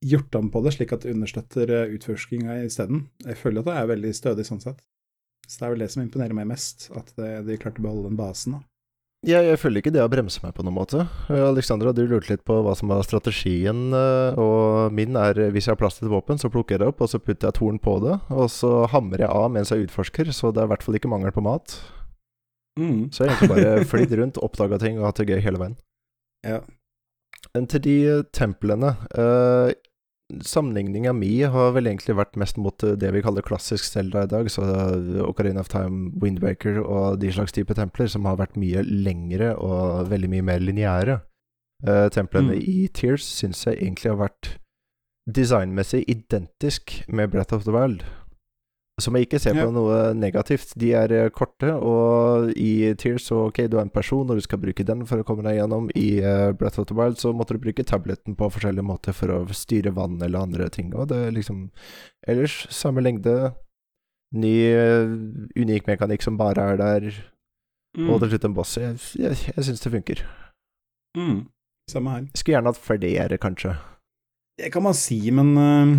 gjort 0.04 0.34
om 0.38 0.48
på 0.54 0.62
det 0.64 0.76
slik 0.76 0.94
at 0.94 1.04
det 1.04 1.12
understøtter 1.16 1.74
eh, 1.74 1.92
utforskinga 1.98 2.60
isteden. 2.64 3.06
Jeg 3.26 3.40
føler 3.40 3.64
at 3.64 3.68
det 3.68 3.76
er 3.76 3.92
veldig 3.92 4.14
stødig 4.16 4.46
sånn 4.48 4.64
sett. 4.64 4.80
Så 5.48 5.60
det 5.60 5.66
er 5.66 5.74
vel 5.74 5.84
det 5.84 5.92
som 5.92 6.02
imponerer 6.04 6.36
meg 6.36 6.50
mest, 6.50 6.90
at 6.96 7.14
de 7.16 7.56
klarte 7.60 7.80
å 7.80 7.86
beholde 7.86 8.10
den 8.10 8.18
basen. 8.18 8.58
da. 8.58 8.64
Jeg, 9.26 9.48
jeg 9.48 9.58
føler 9.58 9.82
ikke 9.82 9.90
det 9.90 9.98
har 9.98 10.10
bremset 10.12 10.44
meg 10.44 10.52
på 10.54 10.62
noen 10.62 10.76
måte. 10.76 11.02
Eh, 11.26 11.42
Alexandra, 11.42 11.90
du 11.90 12.04
lurte 12.06 12.30
litt 12.30 12.44
på 12.46 12.60
hva 12.62 12.76
som 12.78 12.92
var 12.92 13.02
strategien, 13.02 13.88
eh, 13.90 14.38
og 14.38 14.94
min 14.94 15.18
er 15.18 15.48
hvis 15.50 15.66
jeg 15.66 15.74
har 15.74 15.80
plass 15.80 15.98
til 15.98 16.06
et 16.06 16.14
våpen, 16.14 16.38
så 16.38 16.52
plukker 16.54 16.76
jeg 16.76 16.84
det 16.84 16.90
opp, 16.92 17.02
og 17.02 17.10
så 17.10 17.18
putter 17.18 17.48
jeg 17.50 17.56
et 17.58 17.82
på 17.82 17.96
det, 18.04 18.14
og 18.30 18.46
så 18.54 18.72
hamrer 18.92 19.26
jeg 19.26 19.34
av 19.34 19.50
mens 19.50 19.74
jeg 19.74 19.88
utforsker, 19.88 20.30
så 20.30 20.52
det 20.54 20.62
er 20.62 20.70
i 20.70 20.72
hvert 20.72 20.86
fall 20.86 21.00
ikke 21.00 21.10
mangel 21.10 21.34
på 21.34 21.42
mat. 21.42 21.80
Mm. 22.78 23.10
Så 23.12 23.24
jeg 23.24 23.32
har 23.32 23.36
egentlig 23.36 23.56
bare 23.56 23.84
flydd 23.92 24.16
rundt, 24.20 24.40
oppdaga 24.46 24.78
ting 24.78 25.00
og 25.00 25.08
hatt 25.10 25.20
det 25.22 25.28
gøy 25.32 25.42
hele 25.44 25.60
veien. 25.60 25.76
Ja. 26.46 26.62
Men 27.54 27.66
til 27.70 27.82
de 27.82 27.94
eh, 28.06 28.24
templene 28.34 28.94
eh, 29.18 29.74
sammenligninga 30.44 31.14
mi 31.16 31.30
har 31.48 31.72
vel 31.72 31.88
egentlig 31.88 32.16
vært 32.18 32.36
mest 32.40 32.58
mot 32.60 32.84
eh, 32.84 32.96
det 33.00 33.10
vi 33.14 33.22
kaller 33.24 33.46
klassisk 33.46 33.86
Zelda 33.88 34.26
i 34.26 34.30
dag, 34.30 34.50
så 34.52 34.66
eh, 34.66 35.22
Ocarina 35.24 35.62
of 35.64 35.70
Time, 35.72 36.12
Windbaker 36.20 36.82
og 36.82 37.18
de 37.22 37.32
slags 37.32 37.54
type 37.56 37.74
templer, 37.78 38.10
som 38.12 38.28
har 38.28 38.38
vært 38.40 38.58
mye 38.60 38.84
lengre 38.84 39.54
og 39.56 40.10
veldig 40.12 40.30
mye 40.36 40.46
mer 40.52 40.62
lineære. 40.64 41.20
Uh, 41.78 42.08
templene 42.10 42.56
Mm. 42.56 42.62
i 42.66 42.88
Tears 42.90 43.22
syns 43.22 43.60
jeg 43.62 43.76
egentlig 43.78 44.10
har 44.10 44.16
vært 44.18 44.48
designmessig 45.30 46.00
identisk 46.10 47.04
med 47.06 47.30
Breath 47.30 47.54
of 47.54 47.62
the 47.68 47.70
Wild. 47.70 48.02
Som 48.98 49.14
jeg 49.14 49.28
ikke 49.28 49.38
ser 49.38 49.54
på 49.54 49.62
Ja. 49.62 49.70
noe 49.70 50.12
negativt. 50.18 50.72
De 50.74 50.88
er 50.98 51.12
eh, 51.14 51.28
korte, 51.30 51.70
og 51.70 52.50
i 52.58 52.94
Tears 52.98 53.28
så 53.30 53.44
ok, 53.46 53.60
du 53.70 53.76
er 53.78 53.84
en 53.86 53.92
person, 53.94 54.26
og 54.26 54.36
du 54.36 54.42
skal 54.42 54.58
bruke 54.58 54.84
den 54.84 55.04
for 55.06 55.22
å 55.22 55.26
komme 55.26 55.44
deg 55.46 55.60
gjennom. 55.60 55.86
I 55.94 56.18
uh, 56.24 56.50
Breath 56.52 56.80
of 56.82 56.88
the 56.90 56.96
Wild 56.98 57.20
så 57.20 57.30
måtte 57.32 57.54
du 57.54 57.62
bruke 57.62 57.84
tableten 57.86 58.34
på 58.34 58.50
forskjellige 58.50 58.82
måter 58.88 59.14
for 59.14 59.30
å 59.30 59.38
styre 59.54 59.94
vann 59.94 60.18
eller 60.20 60.42
andre 60.42 60.66
ting. 60.74 60.90
Og 60.98 61.08
det 61.12 61.20
er 61.28 61.36
liksom 61.36 61.68
Ellers 62.26 62.66
samme 62.74 63.00
lengde. 63.06 63.54
Ny, 64.34 64.54
uh, 64.74 65.14
unik 65.56 65.86
mekanikk 65.86 66.26
som 66.26 66.36
bare 66.36 66.66
er 66.74 66.82
der. 66.82 67.12
Mm. 67.96 68.10
Og 68.10 68.18
til 68.20 68.34
slutt 68.34 68.44
en 68.50 68.54
boss. 68.58 68.74
Jeg, 68.76 68.98
jeg, 69.16 69.38
jeg 69.54 69.64
syns 69.64 69.80
det 69.80 69.94
funker. 69.94 70.24
Mm. 71.16 71.46
Samme 71.88 72.10
her. 72.18 72.26
Skulle 72.34 72.58
gjerne 72.58 72.74
hatt 72.74 72.82
flere, 72.82 73.38
kanskje. 73.40 73.76
Det 74.58 74.72
kan 74.74 74.82
man 74.82 74.94
si, 74.98 75.20
men 75.30 75.54
øh, 75.56 75.94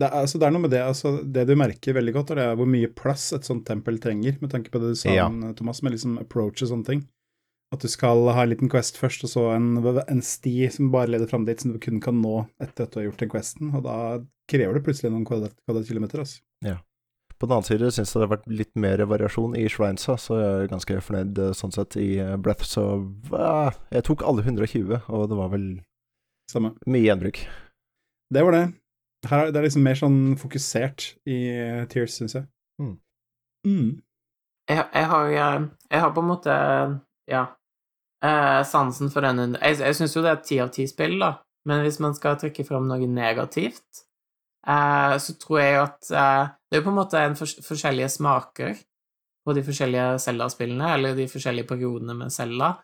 det, 0.00 0.06
er, 0.08 0.14
altså, 0.22 0.38
det 0.40 0.46
er 0.46 0.54
noe 0.54 0.62
med 0.64 0.72
det 0.72 0.78
altså, 0.80 1.10
Det 1.20 1.42
du 1.48 1.52
merker 1.58 1.92
veldig 1.98 2.14
godt, 2.16 2.30
er 2.32 2.38
er 2.46 2.54
hvor 2.56 2.68
mye 2.70 2.88
plass 2.96 3.26
et 3.36 3.44
sånt 3.44 3.66
tempel 3.68 3.98
trenger, 4.00 4.38
med 4.40 4.50
tanke 4.54 4.72
på 4.72 4.80
det 4.80 4.94
du 4.94 5.00
sa, 5.02 5.12
Ja. 5.12 5.26
Thomas, 5.58 5.82
med 5.84 5.92
liksom 5.92 6.18
approach 6.22 6.62
og 6.64 6.70
sånne 6.72 6.88
ting. 6.88 7.02
At 7.72 7.80
du 7.80 7.88
skal 7.88 8.26
ha 8.36 8.42
en 8.44 8.50
liten 8.52 8.68
quest 8.72 8.98
først, 9.00 9.24
og 9.24 9.30
så 9.32 9.42
en, 9.56 9.78
en 9.80 10.22
sti 10.24 10.68
som 10.72 10.90
bare 10.92 11.08
leder 11.12 11.28
fram 11.28 11.44
dit, 11.48 11.60
som 11.60 11.72
du 11.72 11.78
kun 11.80 12.00
kan 12.04 12.18
nå 12.20 12.46
etter 12.60 12.84
at 12.84 12.92
du 12.92 13.00
har 13.00 13.06
gjort 13.10 13.22
den 13.24 13.32
questen, 13.32 13.70
og 13.76 13.84
da 13.86 13.98
krever 14.50 14.76
det 14.76 14.82
plutselig 14.84 15.12
noen 15.12 15.24
kvadrat, 15.28 15.56
kvadratkilometer, 15.64 16.20
altså. 16.24 16.42
På 17.42 17.48
den 17.48 17.56
annen 17.56 17.66
side 17.66 17.88
syns 17.90 18.12
jeg 18.12 18.20
det 18.20 18.26
har 18.28 18.36
vært 18.36 18.52
litt 18.54 18.76
mer 18.78 19.00
variasjon 19.10 19.56
i 19.58 19.64
Shrinesa, 19.72 20.14
så 20.20 20.36
jeg 20.38 20.50
er 20.60 20.68
ganske 20.70 20.98
fornøyd 21.02 21.40
eh, 21.42 21.54
sånn 21.58 21.72
sett 21.74 21.96
i 21.98 22.20
eh, 22.22 22.36
Breath. 22.38 22.62
Så 22.68 22.84
jeg 23.90 24.04
tok 24.06 24.22
alle 24.22 24.44
120, 24.44 25.08
og 25.10 25.24
det 25.26 25.38
var 25.40 25.50
vel 25.50 25.64
Samme. 26.52 26.70
mye 26.86 27.02
gjenbruk. 27.02 27.40
Det 28.30 28.44
var 28.46 28.54
det. 28.54 28.62
Her 29.28 29.46
er 29.46 29.52
det 29.52 29.60
er 29.60 29.66
liksom 29.68 29.84
mer 29.86 29.98
sånn 29.98 30.20
fokusert 30.40 31.12
i 31.30 31.38
uh, 31.54 31.82
Tears, 31.90 32.16
syns 32.18 32.34
jeg. 32.34 32.46
Mm. 32.82 32.96
Mm. 33.66 33.90
Jeg, 34.70 34.84
jeg, 34.94 35.06
har, 35.10 35.26
eh, 35.30 35.66
jeg 35.90 36.00
har 36.02 36.12
på 36.14 36.22
en 36.22 36.28
måte 36.30 36.54
Ja. 37.30 37.42
eh, 38.24 38.62
sansen 38.66 39.10
for 39.10 39.22
denne 39.26 39.58
Jeg, 39.58 39.78
jeg 39.82 39.96
syns 39.98 40.14
jo 40.16 40.22
det 40.22 40.30
er 40.30 40.42
ti 40.46 40.58
av 40.62 40.70
ti-spill, 40.74 41.18
da, 41.22 41.32
men 41.66 41.82
hvis 41.82 41.98
man 42.02 42.14
skal 42.14 42.38
trekke 42.38 42.64
fram 42.66 42.86
noe 42.90 43.06
negativt, 43.10 44.04
eh, 44.66 45.16
så 45.18 45.34
tror 45.38 45.58
jeg 45.60 45.80
at 45.82 46.10
eh, 46.10 46.44
Det 46.70 46.78
er 46.78 46.82
jo 46.82 46.86
på 46.88 46.94
en 46.94 47.00
måte 47.00 47.18
en 47.22 47.36
for, 47.38 47.46
forskjellige 47.46 48.08
smaker 48.18 48.78
på 49.46 49.54
de 49.54 49.62
forskjellige 49.66 50.18
Zelda-spillene, 50.22 50.94
eller 50.94 51.14
de 51.18 51.26
forskjellige 51.30 51.66
periodene 51.66 52.14
med 52.14 52.30
Zelda, 52.32 52.76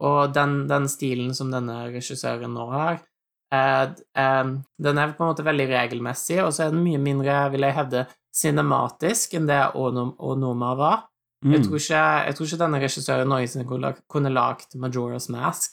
og 0.00 0.32
den, 0.34 0.66
den 0.68 0.88
stilen 0.88 1.34
som 1.36 1.50
denne 1.52 1.82
regissøren 1.92 2.54
nå 2.56 2.64
har, 2.72 2.94
eh, 2.94 3.00
eh, 3.00 3.09
den 3.50 4.98
er 4.98 5.12
på 5.16 5.24
en 5.24 5.30
måte 5.34 5.44
veldig 5.44 5.68
regelmessig, 5.68 6.38
og 6.44 6.52
så 6.54 6.66
er 6.66 6.70
den 6.74 6.84
mye 6.84 6.98
mindre, 7.02 7.50
vil 7.50 7.60
jeg 7.66 7.74
hevde, 7.74 8.06
cinematisk 8.32 9.34
enn 9.34 9.46
det 9.48 9.60
Onom- 9.74 10.14
Onoma 10.18 10.74
var. 10.78 11.06
Jeg, 11.42 11.60
Mm. 11.60 11.64
tror 11.66 11.76
ikke, 11.80 12.26
jeg 12.26 12.34
tror 12.36 12.46
ikke 12.46 12.58
denne 12.58 12.80
regissøren 12.80 13.28
noensinne 13.28 13.66
kunne 13.66 14.30
lag- 14.30 14.58
lagd 14.58 14.74
Majora's 14.76 15.28
Mask, 15.30 15.72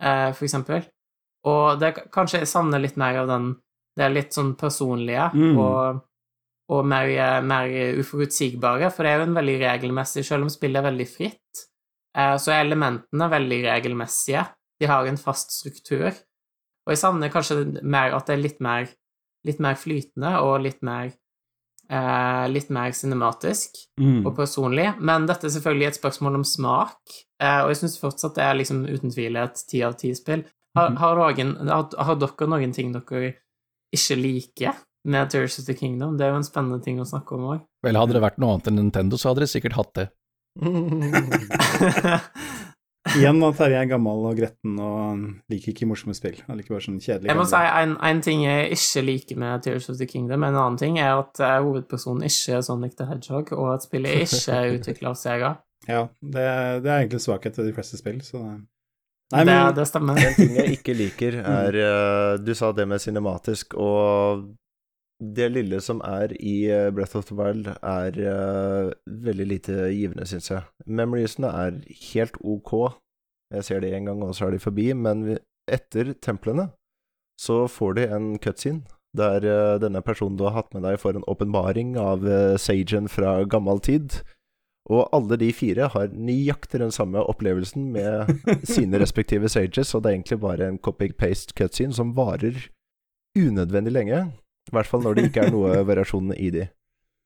eh, 0.00 0.32
for 0.32 0.44
eksempel. 0.46 0.86
Og 1.44 1.78
det 1.80 1.88
er 1.98 2.02
kanskje 2.08 2.38
jeg 2.38 2.46
savner 2.48 2.80
litt 2.80 2.96
mer 2.96 3.16
av 3.18 3.26
den 3.28 3.56
Det 3.94 4.04
er 4.06 4.08
litt 4.14 4.30
sånn 4.32 4.56
personlige 4.56 5.34
Mm. 5.34 5.58
og, 5.58 6.00
og 6.70 6.86
mer, 6.86 7.42
mer 7.42 7.68
uforutsigbare, 7.98 8.90
for 8.90 9.02
det 9.02 9.10
er 9.12 9.16
jo 9.18 9.22
en 9.24 9.34
veldig 9.34 9.60
regelmessig 9.60 10.24
Selv 10.24 10.42
om 10.44 10.48
spillet 10.48 10.76
er 10.82 10.90
veldig 10.90 11.08
fritt, 11.08 11.66
eh, 12.16 12.36
så 12.36 12.52
er 12.52 12.64
elementene 12.64 13.28
veldig 13.28 13.64
regelmessige. 13.64 14.48
De 14.80 14.86
har 14.86 15.04
en 15.06 15.18
fast 15.18 15.50
struktur. 15.50 16.10
Og 16.86 16.90
jeg 16.94 16.98
savner 16.98 17.28
kanskje 17.30 17.82
mer 17.82 18.14
at 18.16 18.26
det 18.26 18.38
er 18.38 18.42
litt 18.42 18.60
mer, 18.60 18.88
litt 19.46 19.60
mer 19.60 19.74
flytende 19.78 20.38
og 20.42 20.62
litt 20.62 20.80
mer 20.82 21.12
eh, 21.92 22.46
litt 22.48 22.70
mer 22.70 22.90
cinematisk 22.96 23.74
Mm. 24.00 24.24
og 24.26 24.34
personlig, 24.36 24.94
men 25.00 25.26
dette 25.26 25.44
er 25.44 25.50
selvfølgelig 25.52 25.86
et 25.88 25.98
spørsmål 26.00 26.34
om 26.38 26.44
smak, 26.44 26.96
eh, 27.42 27.60
og 27.62 27.68
jeg 27.68 27.76
syns 27.82 27.98
fortsatt 28.00 28.34
det 28.38 28.44
er 28.44 28.54
liksom 28.56 28.86
uten 28.88 29.10
tvil 29.12 29.36
et 29.36 29.54
ti 29.68 29.82
av 29.82 29.92
ti-spill. 30.00 30.44
Har, 30.74 30.88
Mhm. 30.90 30.96
har, 30.96 31.16
har 31.98 32.14
dere 32.16 32.46
noen 32.48 32.72
ting 32.72 32.92
dere 32.92 33.34
ikke 33.94 34.16
liker 34.16 34.74
med 35.04 35.28
Tears 35.30 35.58
of 35.58 35.66
the 35.66 35.74
Kingdom? 35.74 36.16
Det 36.16 36.24
er 36.24 36.30
jo 36.30 36.36
en 36.36 36.42
spennende 36.48 36.82
ting 36.82 36.98
å 36.98 37.04
snakke 37.04 37.32
om 37.34 37.40
òg. 37.58 37.60
Vel, 37.84 37.94
hadde 37.96 38.12
det 38.14 38.22
vært 38.22 38.38
noe 38.38 38.54
annet 38.54 38.66
enn 38.68 38.76
Nintendo, 38.76 39.16
så 39.16 39.28
hadde 39.28 39.40
dere 39.44 39.52
sikkert 39.52 39.72
hatt 39.76 39.94
det. 39.94 40.08
Igjen 43.16 43.40
da, 43.42 43.48
Terje 43.58 43.80
er 43.82 43.88
gammel 43.90 44.20
og 44.30 44.36
gretten 44.38 44.76
og 44.78 45.22
liker 45.50 45.72
ikke 45.72 45.88
morsomme 45.90 46.14
spill. 46.14 46.36
Han 46.46 46.60
liker 46.60 46.76
bare 46.76 46.84
sånn 46.84 47.00
kjedelig 47.02 47.28
Jeg 47.32 47.38
må 47.38 47.42
gamle- 47.42 47.50
si 47.50 47.80
en, 47.82 47.94
en 48.08 48.20
ting 48.22 48.44
jeg 48.44 48.76
ikke 48.76 49.02
liker 49.08 49.40
med 49.42 49.64
Tears 49.66 49.88
of 49.90 49.98
the 49.98 50.06
Kingdom, 50.06 50.44
en 50.46 50.54
annen 50.54 50.78
ting 50.78 51.00
er 51.02 51.16
at 51.18 51.40
eh, 51.42 51.56
hovedpersonen 51.64 52.22
ikke 52.28 52.58
er 52.60 52.62
Sonic 52.62 52.94
the 53.00 53.08
Hedgehog, 53.10 53.50
og 53.58 53.72
at 53.74 53.88
spillet 53.88 54.22
ikke 54.28 54.54
er 54.60 54.76
utvikla 54.78 55.10
av 55.10 55.18
Sega. 55.18 55.50
Ja, 55.88 56.04
det, 56.22 56.46
det 56.84 56.92
er 56.92 57.00
egentlig 57.02 57.20
svakhet 57.24 57.58
til 57.58 57.66
de 57.66 57.74
fleste 57.74 57.98
spill, 57.98 58.22
så 58.22 58.38
Nei, 59.32 59.42
det, 59.48 59.50
men 59.50 59.74
det 59.74 59.84
stemmer. 59.88 60.18
En 60.22 60.34
ting 60.36 60.56
jeg 60.60 60.74
ikke 60.76 60.94
liker, 60.94 61.38
er 61.42 61.76
eh, 61.82 62.32
Du 62.44 62.52
sa 62.54 62.68
det 62.76 62.84
med 62.86 63.00
cinematisk, 63.02 63.74
og 63.80 64.44
det 65.22 65.46
lille 65.52 65.78
som 65.84 66.00
er 66.02 66.32
i 66.42 66.64
eh, 66.72 66.88
Breath 66.90 67.14
of 67.16 67.28
the 67.28 67.36
Wild, 67.38 67.68
er 67.78 68.16
uh, 68.18 68.90
veldig 69.06 69.46
lite 69.46 69.76
givende, 69.94 70.26
syns 70.26 70.50
jeg. 70.50 70.64
Memoriesene 70.86 71.50
er 71.54 71.76
helt 72.12 72.38
ok. 72.42 72.72
Jeg 73.54 73.64
ser 73.68 73.80
det 73.84 73.92
én 73.94 74.08
gang, 74.08 74.22
og 74.26 74.34
så 74.34 74.48
er 74.48 74.56
de 74.56 74.62
forbi. 74.64 74.88
Men 74.98 75.22
vi- 75.28 75.38
etter 75.70 76.10
templene 76.18 76.70
så 77.38 77.68
får 77.70 77.94
de 78.00 78.08
en 78.16 78.32
cutscene 78.42 78.82
der 79.16 79.44
uh, 79.46 79.78
denne 79.78 80.00
personen 80.02 80.38
du 80.40 80.44
har 80.48 80.56
hatt 80.56 80.72
med 80.74 80.82
deg, 80.88 80.98
får 80.98 81.18
en 81.20 81.26
åpenbaring 81.30 81.94
av 82.00 82.24
uh, 82.26 82.56
Sagen 82.58 83.06
fra 83.12 83.42
gammel 83.44 83.78
tid. 83.84 84.22
Og 84.90 85.04
alle 85.14 85.36
de 85.38 85.52
fire 85.54 85.86
har 85.94 86.10
nøyaktig 86.16 86.80
den 86.82 86.90
samme 86.90 87.20
opplevelsen 87.30 87.92
med 87.94 88.32
sine 88.74 88.98
respektive 88.98 89.46
sages, 89.52 89.94
og 89.94 90.02
det 90.02 90.10
er 90.10 90.16
egentlig 90.18 90.40
bare 90.42 90.66
en 90.72 90.80
copy-paste 90.82 91.54
cutscene 91.54 91.94
som 91.94 92.10
varer 92.16 92.56
unødvendig 93.38 93.92
lenge. 93.94 94.24
I 94.70 94.74
hvert 94.76 94.86
fall 94.86 95.02
når 95.02 95.14
det 95.18 95.24
ikke 95.30 95.46
er 95.46 95.50
noe 95.54 95.80
variasjon 95.90 96.32
i 96.36 96.50
de. 96.54 96.68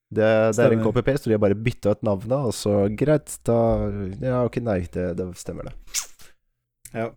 Det, 0.07 0.27
det 0.55 0.63
er 0.63 0.73
en 0.77 0.81
KPP, 0.81 0.87
copy-paste, 0.87 1.27
og 1.27 1.31
de 1.33 1.35
har 1.35 1.43
bare 1.43 1.59
bytta 1.59 1.91
ut 1.97 2.03
navnet, 2.07 2.39
og 2.47 2.55
så 2.55 2.75
greit, 2.97 3.33
da 3.45 3.57
Ja, 4.23 4.45
ok, 4.47 4.61
nei, 4.63 4.81
det, 4.95 5.09
det 5.19 5.27
stemmer, 5.41 5.67
det. 5.73 6.03
ja. 6.95 7.09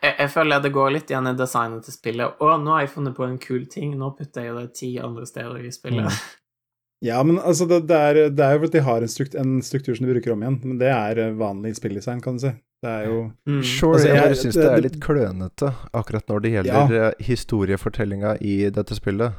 Jeg, 0.00 0.14
jeg 0.16 0.30
føler 0.32 0.62
det 0.64 0.70
går 0.72 0.92
litt 0.94 1.10
igjen 1.12 1.26
i 1.28 1.34
designet 1.36 1.84
til 1.84 1.92
spillet. 1.92 2.38
Å, 2.40 2.52
nå 2.62 2.70
har 2.72 2.86
jeg 2.86 2.92
funnet 2.94 3.16
på 3.18 3.26
en 3.26 3.34
kul 3.42 3.66
ting, 3.68 3.90
nå 4.00 4.12
putter 4.16 4.46
jeg 4.46 4.54
det 4.56 4.68
ti 4.78 4.92
andre 5.02 5.26
steder 5.28 5.66
i 5.68 5.72
spillet. 5.74 6.06
Mm. 6.06 6.38
ja, 7.10 7.18
men 7.26 7.36
altså, 7.42 7.66
det, 7.68 7.82
det, 7.90 7.98
er, 7.98 8.20
det 8.32 8.46
er 8.46 8.54
jo 8.56 8.62
fordi 8.62 8.78
de 8.78 8.84
har 8.86 9.04
en, 9.04 9.12
strukt, 9.12 9.34
en 9.42 9.58
struktur 9.66 9.98
som 9.98 10.06
de 10.08 10.14
bruker 10.14 10.32
om 10.32 10.46
igjen, 10.46 10.56
men 10.64 10.78
det 10.80 10.88
er 10.94 11.20
eh, 11.26 11.34
vanlig 11.36 11.74
spilldesign, 11.76 12.22
kan 12.24 12.38
du 12.40 12.46
si. 12.46 12.54
Det 12.80 12.88
er 12.94 13.10
jo 13.10 13.18
Mm. 13.44 13.60
Sure, 13.66 13.98
Altså, 13.98 14.08
jeg 14.08 14.16
jeg- 14.22 14.38
syns 14.40 14.54
det 14.56 14.62
det- 14.64 14.72
er 14.78 14.84
litt 14.86 15.00
klønete 15.04 15.74
akkurat 15.92 16.30
når 16.32 16.40
det 16.46 16.52
gjelder 16.54 16.94
ja. 16.96 17.10
historiefortellinga 17.26 18.36
i 18.40 18.54
dette 18.72 18.96
spillet. 18.96 19.34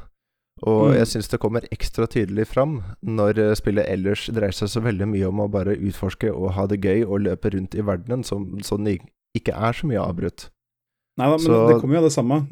Og 0.62 0.90
Mm. 0.92 0.94
jeg 0.94 1.06
syns 1.10 1.28
det 1.28 1.40
kommer 1.40 1.60
ekstra 1.74 2.06
tydelig 2.06 2.46
fram 2.46 2.82
når 3.02 3.38
eh, 3.38 3.54
spillet 3.54 3.86
ellers 3.88 4.26
dreier 4.30 4.52
seg 4.54 4.68
så 4.68 4.80
veldig 4.82 5.08
mye 5.10 5.26
om 5.28 5.40
å 5.40 5.50
bare 5.50 5.74
utforske 5.76 6.30
og 6.32 6.52
ha 6.54 6.66
det 6.66 6.80
gøy 6.82 7.02
og 7.06 7.20
løpe 7.26 7.50
rundt 7.52 7.74
i 7.74 7.82
verdenen, 7.82 8.22
som, 8.24 8.60
sånn 8.62 8.84
det 8.84 9.00
ikke 9.34 9.52
er 9.56 9.72
så 9.72 9.86
mye 9.86 9.98
avbrutt. 9.98 10.50
Nei 11.18 11.26
da, 11.26 11.36
men 11.36 11.40
Så- 11.46 11.68
det 11.68 11.80
kommer 11.80 11.94
jo 11.94 11.98
av 11.98 12.04
det 12.04 12.12
samme. 12.12 12.46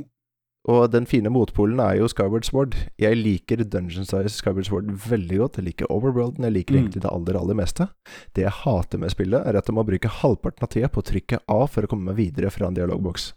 Og 0.68 0.90
den 0.90 1.06
fine 1.06 1.30
motpolen 1.30 1.80
er 1.80 1.96
jo 1.96 2.06
Skyward 2.08 2.44
Sword. 2.44 2.74
Jeg 2.98 3.16
liker 3.16 3.64
Dungeon 3.64 4.04
Size 4.04 4.28
Skyward 4.42 4.66
Sword 4.66 4.90
veldig 4.90 5.38
godt. 5.38 5.56
Jeg 5.56 5.64
liker 5.64 5.86
Overworlden, 5.88 6.42
jeg 6.44 6.52
liker 6.52 6.74
Mm. 6.74 6.80
egentlig 6.82 7.00
det 7.02 7.10
aller, 7.10 7.34
aller 7.40 7.54
meste. 7.54 7.88
Det 8.34 8.42
jeg 8.44 8.52
hater 8.52 8.98
med 8.98 9.10
spillet, 9.10 9.46
er 9.46 9.56
at 9.56 9.66
jeg 9.66 9.74
må 9.74 9.86
bruke 9.86 10.08
halvparten 10.10 10.62
av 10.62 10.68
tida 10.68 10.88
på 10.88 11.00
å 11.00 11.06
trykke 11.06 11.38
A 11.48 11.66
for 11.66 11.82
å 11.82 11.86
komme 11.88 12.04
meg 12.12 12.16
videre 12.16 12.50
fra 12.50 12.66
en 12.66 12.74
dialogboks. 12.74 13.32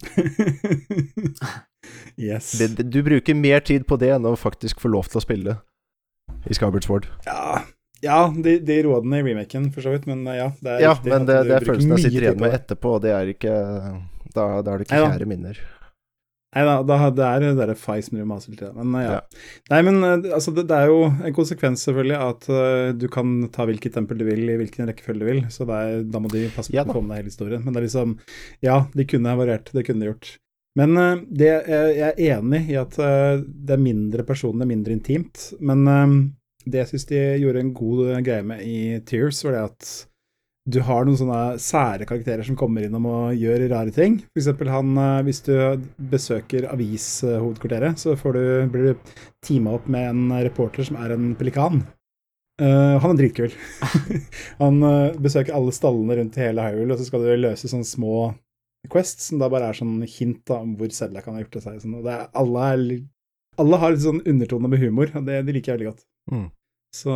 yes. 2.16 2.52
Det, 2.58 2.84
du 2.90 3.00
bruker 3.06 3.36
mer 3.38 3.64
tid 3.64 3.86
på 3.88 3.98
det 4.00 4.12
enn 4.16 4.28
å 4.28 4.36
faktisk 4.38 4.82
få 4.82 4.92
lov 4.92 5.10
til 5.12 5.20
å 5.20 5.24
spille 5.24 5.56
i 6.48 6.56
Skyward 6.56 6.84
Sword. 6.86 7.08
Ja, 7.26 7.62
ja 8.04 8.20
de, 8.34 8.58
de 8.64 8.82
rådene 8.86 9.22
i 9.22 9.26
remaken, 9.26 9.70
for 9.74 9.84
så 9.84 9.94
vidt, 9.94 10.06
men 10.10 10.26
eh, 10.26 10.40
ja. 10.42 10.52
Det 10.60 10.76
er 10.76 10.84
Ja, 10.84 10.92
riktig 10.96 11.14
men 11.14 11.26
det, 11.30 11.40
det 11.48 11.58
er 11.58 11.66
følelsen 11.66 11.96
jeg 11.96 12.06
sitter 12.06 12.28
igjen 12.28 12.44
med 12.44 12.60
etterpå, 12.60 12.94
og 12.98 13.02
det 13.06 13.16
er 13.16 13.34
ikke 13.34 13.56
Da, 14.34 14.46
da 14.62 14.74
er 14.74 14.78
det 14.78 14.88
ikke 14.88 15.02
kjære 15.06 15.28
minner. 15.28 15.66
Nei 16.56 16.62
da, 16.64 16.78
da, 16.80 16.96
det 17.12 17.24
er 17.26 17.42
det 17.42 17.50
derre 17.58 17.74
feis 17.76 18.06
med 18.08 18.24
maser 18.28 18.54
til. 18.56 18.70
Men 18.76 18.94
eh, 18.96 19.04
ja. 19.04 19.16
Ja. 19.18 19.42
Nei, 19.74 19.80
men 19.84 19.98
eh, 20.00 20.30
altså, 20.32 20.54
det, 20.56 20.64
det 20.70 20.78
er 20.78 20.88
jo 20.88 21.02
en 21.10 21.36
konsekvens, 21.36 21.84
selvfølgelig, 21.84 22.16
at 22.24 22.48
uh, 22.48 22.96
du 22.96 23.04
kan 23.12 23.42
ta 23.52 23.66
hvilket 23.68 23.98
tempel 23.98 24.20
du 24.20 24.24
vil 24.30 24.46
i 24.48 24.56
hvilken 24.56 24.88
rekkefølge 24.88 25.20
du 25.20 25.28
vil, 25.28 25.42
så 25.52 25.68
er, 25.68 26.06
da 26.08 26.22
må 26.24 26.32
de 26.32 26.46
passe 26.54 26.72
på 26.72 26.78
Ja 26.78 26.86
å 26.86 26.94
få 26.94 27.02
med 27.02 27.12
deg 27.12 27.22
hele 27.22 27.34
historien. 27.34 27.64
Men 27.64 27.76
det 27.76 27.82
er 27.82 27.88
liksom 27.90 28.16
Ja, 28.64 28.80
de 28.94 29.08
kunne 29.10 29.34
ha 29.34 29.40
variert, 29.40 29.68
det 29.76 29.84
kunne 29.88 30.06
de 30.06 30.12
gjort. 30.14 30.38
Men 30.78 30.96
eh, 30.96 31.22
det, 31.40 31.52
jeg 31.68 31.94
jeg 31.98 32.10
er 32.10 32.36
enig 32.38 32.64
i 32.70 32.76
at 32.78 32.98
eh, 33.02 33.40
det 33.42 33.76
er 33.76 33.82
mindre 33.82 34.26
personlig, 34.28 34.68
mindre 34.70 34.94
intimt. 34.94 35.50
Men 35.60 35.86
eh, 35.90 36.12
det 36.68 36.84
jeg 36.84 36.92
syns 36.92 37.08
de 37.10 37.24
gjorde 37.42 37.64
en 37.64 37.74
god 37.76 38.04
eh, 38.12 38.22
greie 38.26 38.46
med 38.46 38.62
i 38.66 38.78
Tears, 39.08 39.42
var 39.46 39.56
det 39.56 39.64
at 39.70 39.90
du 40.68 40.82
har 40.84 41.06
noen 41.06 41.16
sånne 41.16 41.42
sære 41.64 42.04
karakterer 42.08 42.44
som 42.44 42.56
kommer 42.58 42.84
innom 42.84 43.06
og 43.08 43.36
gjør 43.40 43.64
rare 43.72 43.92
ting. 43.94 44.18
For 44.36 44.72
han, 44.72 44.90
eh, 45.00 45.20
hvis 45.28 45.40
du 45.46 45.54
besøker 46.10 46.68
avishovedkvarteret, 46.74 48.00
så 48.02 48.14
du, 48.14 48.42
blir 48.72 48.90
du 48.90 49.14
teama 49.44 49.78
opp 49.78 49.88
med 49.88 50.10
en 50.10 50.34
reporter 50.44 50.84
som 50.84 51.00
er 51.00 51.16
en 51.16 51.32
pelikan. 51.38 51.86
Uh, 52.58 52.98
han 52.98 53.12
er 53.12 53.20
dritkul. 53.20 53.52
han 54.62 54.80
uh, 54.82 55.14
besøker 55.22 55.54
alle 55.54 55.70
stallene 55.70 56.16
rundt 56.18 56.36
i 56.40 56.42
hele 56.42 56.64
Hyrule, 56.66 56.90
og 56.90 56.98
så 56.98 57.06
skal 57.06 57.22
du 57.22 57.36
løse 57.38 57.70
sånne 57.70 57.86
små 57.86 58.32
quests 58.92 59.30
som 59.30 59.40
da 59.42 59.48
bare 59.52 59.72
er 59.72 59.78
sånn 59.78 59.96
hint 60.06 60.44
da, 60.48 60.60
om 60.62 60.76
hvor 60.78 60.92
Selda 60.94 61.22
kan 61.24 61.36
ha 61.36 61.42
gjort 61.42 61.58
det 61.58 61.64
seg. 61.64 61.80
Sånn. 61.82 61.98
Det 62.04 62.14
er, 62.14 62.28
alle, 62.38 62.68
er, 62.70 63.02
alle 63.58 63.80
har 63.82 63.94
litt 63.94 64.04
sånn 64.06 64.22
undertone 64.22 64.70
med 64.70 64.82
humor, 64.84 65.10
og 65.12 65.26
det, 65.26 65.42
det 65.48 65.56
liker 65.56 65.74
jeg 65.74 65.80
veldig 65.80 65.90
godt. 65.90 66.06
Mm. 66.32 66.46
Så, 66.94 67.12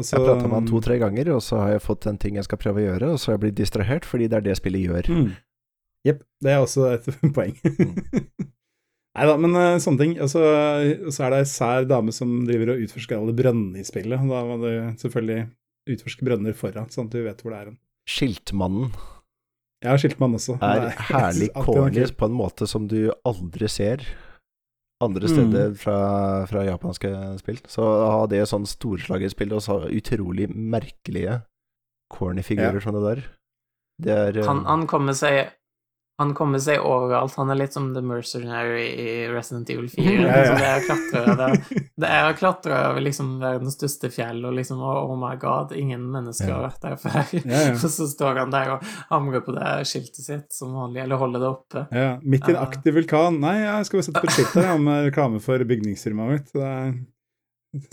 så 0.00 0.16
Jeg 0.16 0.24
prata 0.24 0.46
med 0.46 0.56
han 0.56 0.68
to-tre 0.70 0.96
ganger, 1.02 1.34
og 1.34 1.42
så 1.44 1.60
har 1.60 1.74
jeg 1.74 1.84
fått 1.84 2.08
en 2.08 2.20
ting 2.20 2.38
jeg 2.38 2.46
skal 2.46 2.60
prøve 2.62 2.80
å 2.80 2.86
gjøre, 2.86 3.12
og 3.12 3.20
så 3.20 3.30
har 3.30 3.36
jeg 3.36 3.44
blitt 3.46 3.58
distrahert, 3.60 4.08
fordi 4.08 4.30
det 4.30 4.38
er 4.38 4.46
det 4.46 4.56
spillet 4.60 4.86
gjør. 4.86 5.10
Mm. 5.12 5.32
Det 6.42 6.50
er 6.50 6.62
også 6.62 6.88
et 6.94 7.08
poeng. 7.36 7.54
Nei 9.12 9.26
da, 9.28 9.34
men 9.36 9.56
eh, 9.60 9.80
sånne 9.84 10.00
ting. 10.00 10.14
Og 10.24 10.30
så 10.32 10.42
så 11.12 11.26
er 11.26 11.34
det 11.34 11.42
ei 11.42 11.48
sær 11.50 11.88
dame 11.88 12.14
som 12.16 12.46
driver 12.48 12.72
og 12.72 12.86
utforsker 12.86 13.18
alle 13.18 13.34
brønnene 13.36 13.82
i 13.82 13.86
spillet. 13.86 14.24
Da 14.32 14.44
må 14.48 14.56
du 14.62 14.70
selvfølgelig 15.02 15.42
utforske 15.92 16.26
brønner 16.26 16.56
foran, 16.56 16.88
sånn 16.92 17.10
at 17.10 17.16
du 17.16 17.20
vet 17.26 17.42
hvor 17.44 17.52
det 17.52 17.58
er 17.58 17.68
hen. 17.70 17.80
Skiltmannen 18.08 18.94
Jeg 19.82 19.90
har 19.90 19.98
skilt 19.98 20.20
meg 20.22 20.36
også. 20.38 20.58
er 20.62 20.84
Nei, 20.86 20.90
herlig 21.10 21.48
er 21.50 21.64
corny 21.66 22.04
på 22.18 22.28
en 22.30 22.36
måte 22.38 22.68
som 22.70 22.86
du 22.90 23.10
aldri 23.26 23.68
ser 23.68 24.04
andre 25.02 25.26
Mm. 25.26 25.32
steder 25.34 25.72
fra, 25.74 25.96
fra 26.46 26.62
japanske 26.62 27.08
spill. 27.40 27.58
Så 27.66 27.82
å 27.82 28.10
ha 28.12 28.26
det 28.30 28.44
sånn 28.46 28.62
storslagerspill 28.70 29.52
og 29.56 29.62
så 29.64 29.80
utrolig 29.90 30.46
merkelige 30.54 31.40
corny 32.12 32.44
figurer 32.46 32.78
som 32.84 32.94
det 32.94 33.02
der, 33.08 33.24
det 34.02 34.12
er 34.14 34.38
eh, 34.38 34.46
Han, 34.46 34.64
han 34.68 34.86
kommer 34.86 35.16
seg 35.18 35.50
han 36.22 36.34
kommer 36.38 36.60
seg 36.62 36.80
overalt. 36.86 37.34
Han 37.36 37.50
er 37.50 37.58
litt 37.58 37.74
som 37.74 37.88
The 37.94 38.02
Mercenary 38.06 38.84
i 39.02 39.14
Resident 39.32 39.70
Evil 39.70 39.88
4. 39.90 40.04
Ja, 40.06 40.20
ja. 40.22 40.36
Liksom, 40.38 40.58
det 40.60 40.68
er 40.68 40.78
å 40.78 40.84
klatre 40.86 41.22
over 41.22 41.56
Det 42.04 42.10
er 42.10 42.26
å 42.28 42.36
klatre 42.38 42.78
over 42.90 43.04
liksom 43.04 43.32
verdens 43.42 43.76
største 43.78 44.10
fjell, 44.14 44.42
og 44.46 44.54
liksom 44.58 44.82
oh, 44.86 45.14
my 45.18 45.34
god, 45.42 45.74
ingen 45.78 46.04
mennesker 46.14 46.52
har 46.54 46.62
vært 46.68 46.86
der 46.86 46.98
før. 47.02 47.18
Ja, 47.42 47.62
ja. 47.66 47.72
Og 47.82 47.82
så 47.82 48.06
står 48.10 48.42
han 48.44 48.54
der 48.54 48.76
og 48.76 48.86
hamrer 49.10 49.42
på 49.42 49.56
det 49.56 49.72
skiltet 49.90 50.22
sitt 50.22 50.54
som 50.54 50.76
vanlig, 50.78 51.02
eller 51.04 51.20
holder 51.20 51.42
det 51.42 51.50
oppe. 51.50 51.84
Ja, 51.90 52.12
midt 52.22 52.46
i 52.46 52.54
en 52.54 52.62
aktiv 52.62 52.96
vulkan. 52.96 53.40
Nei, 53.42 53.56
jeg 53.64 53.88
skal 53.88 54.00
bare 54.00 54.08
sette 54.08 54.22
på 54.22 54.30
et 54.30 54.36
skilt 54.36 54.56
her 54.60 54.70
ja, 54.70 54.76
med 54.88 55.08
reklame 55.08 55.42
for 55.42 55.66
bygningsfirmaet 55.72 56.36
mitt. 56.36 56.52
Så 56.52 56.62
det 56.62 56.70
er, 56.70 56.94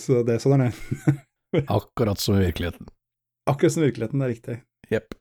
så 0.05 0.21
det 0.27 0.37
er 0.37 0.45
sånn 0.45 0.59
er 0.59 0.69
det. 0.69 1.17
Akkurat 1.79 2.21
som 2.21 2.37
i 2.37 2.45
virkeligheten. 2.45 2.91
Akkurat 3.49 3.73
som 3.73 3.83
i 3.83 3.89
virkeligheten, 3.89 4.21
det 4.21 4.27
er 4.27 4.35
riktig. 4.35 4.59
Jepp. 4.93 5.17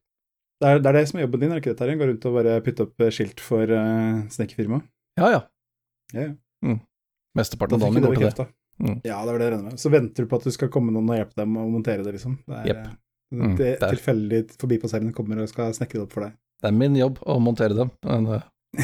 Det 0.59 0.69
er, 0.69 0.81
det 0.83 0.91
er 0.91 0.97
det 0.99 1.05
som 1.11 1.19
er 1.21 1.27
jobben 1.27 1.43
din, 1.43 1.51
er 1.53 1.59
det 1.59 1.63
ikke 1.63 1.73
det, 1.75 1.79
Terje? 1.79 1.99
Gå 2.01 2.07
rundt 2.11 2.25
og 2.27 2.37
bare 2.39 2.55
putte 2.67 2.87
opp 2.89 3.05
eh, 3.07 3.13
skilt 3.15 3.43
for 3.45 3.71
uh, 3.71 4.23
snekkerfirmaet? 4.35 4.87
Ja, 5.21 5.29
ja. 5.37 5.43
Ja, 6.17 6.25
ja. 6.31 6.79
Mesteparten 7.39 7.79
av 7.79 7.85
dagen 7.87 8.03
går 8.09 8.17
til 8.19 8.33
det. 8.41 8.49
Mm. 8.79 8.97
Ja, 9.07 9.19
det 9.27 9.33
var 9.35 9.39
det 9.39 9.47
jeg 9.47 9.53
regner 9.55 9.71
med. 9.73 9.81
Så 9.83 9.91
venter 9.93 10.25
du 10.27 10.31
på 10.31 10.39
at 10.39 10.47
du 10.47 10.55
skal 10.55 10.71
komme 10.75 10.95
noen 10.95 11.11
og 11.11 11.19
hjelpe 11.19 11.39
dem 11.39 11.55
å 11.59 11.67
montere 11.71 12.03
det, 12.07 12.15
liksom. 12.17 12.39
Det 12.47 12.63
er, 12.63 12.73
yep. 12.73 12.83
eh, 12.87 12.97
Mm, 13.29 13.57
det 13.59 13.65
det 13.77 13.83
er- 13.85 13.93
tilfeldig 13.93 14.39
forbipasserende 14.57 15.13
kommer 15.13 15.43
og 15.43 15.49
skal 15.51 15.75
snekre 15.77 15.99
det 15.99 16.05
opp 16.07 16.15
for 16.15 16.25
deg. 16.25 16.37
Det 16.63 16.69
er 16.71 16.73
min 16.73 16.95
jobb 16.97 17.19
å 17.29 17.35
montere 17.39 17.75
dem, 17.77 17.91
men 18.09 18.27
uh, 18.27 18.47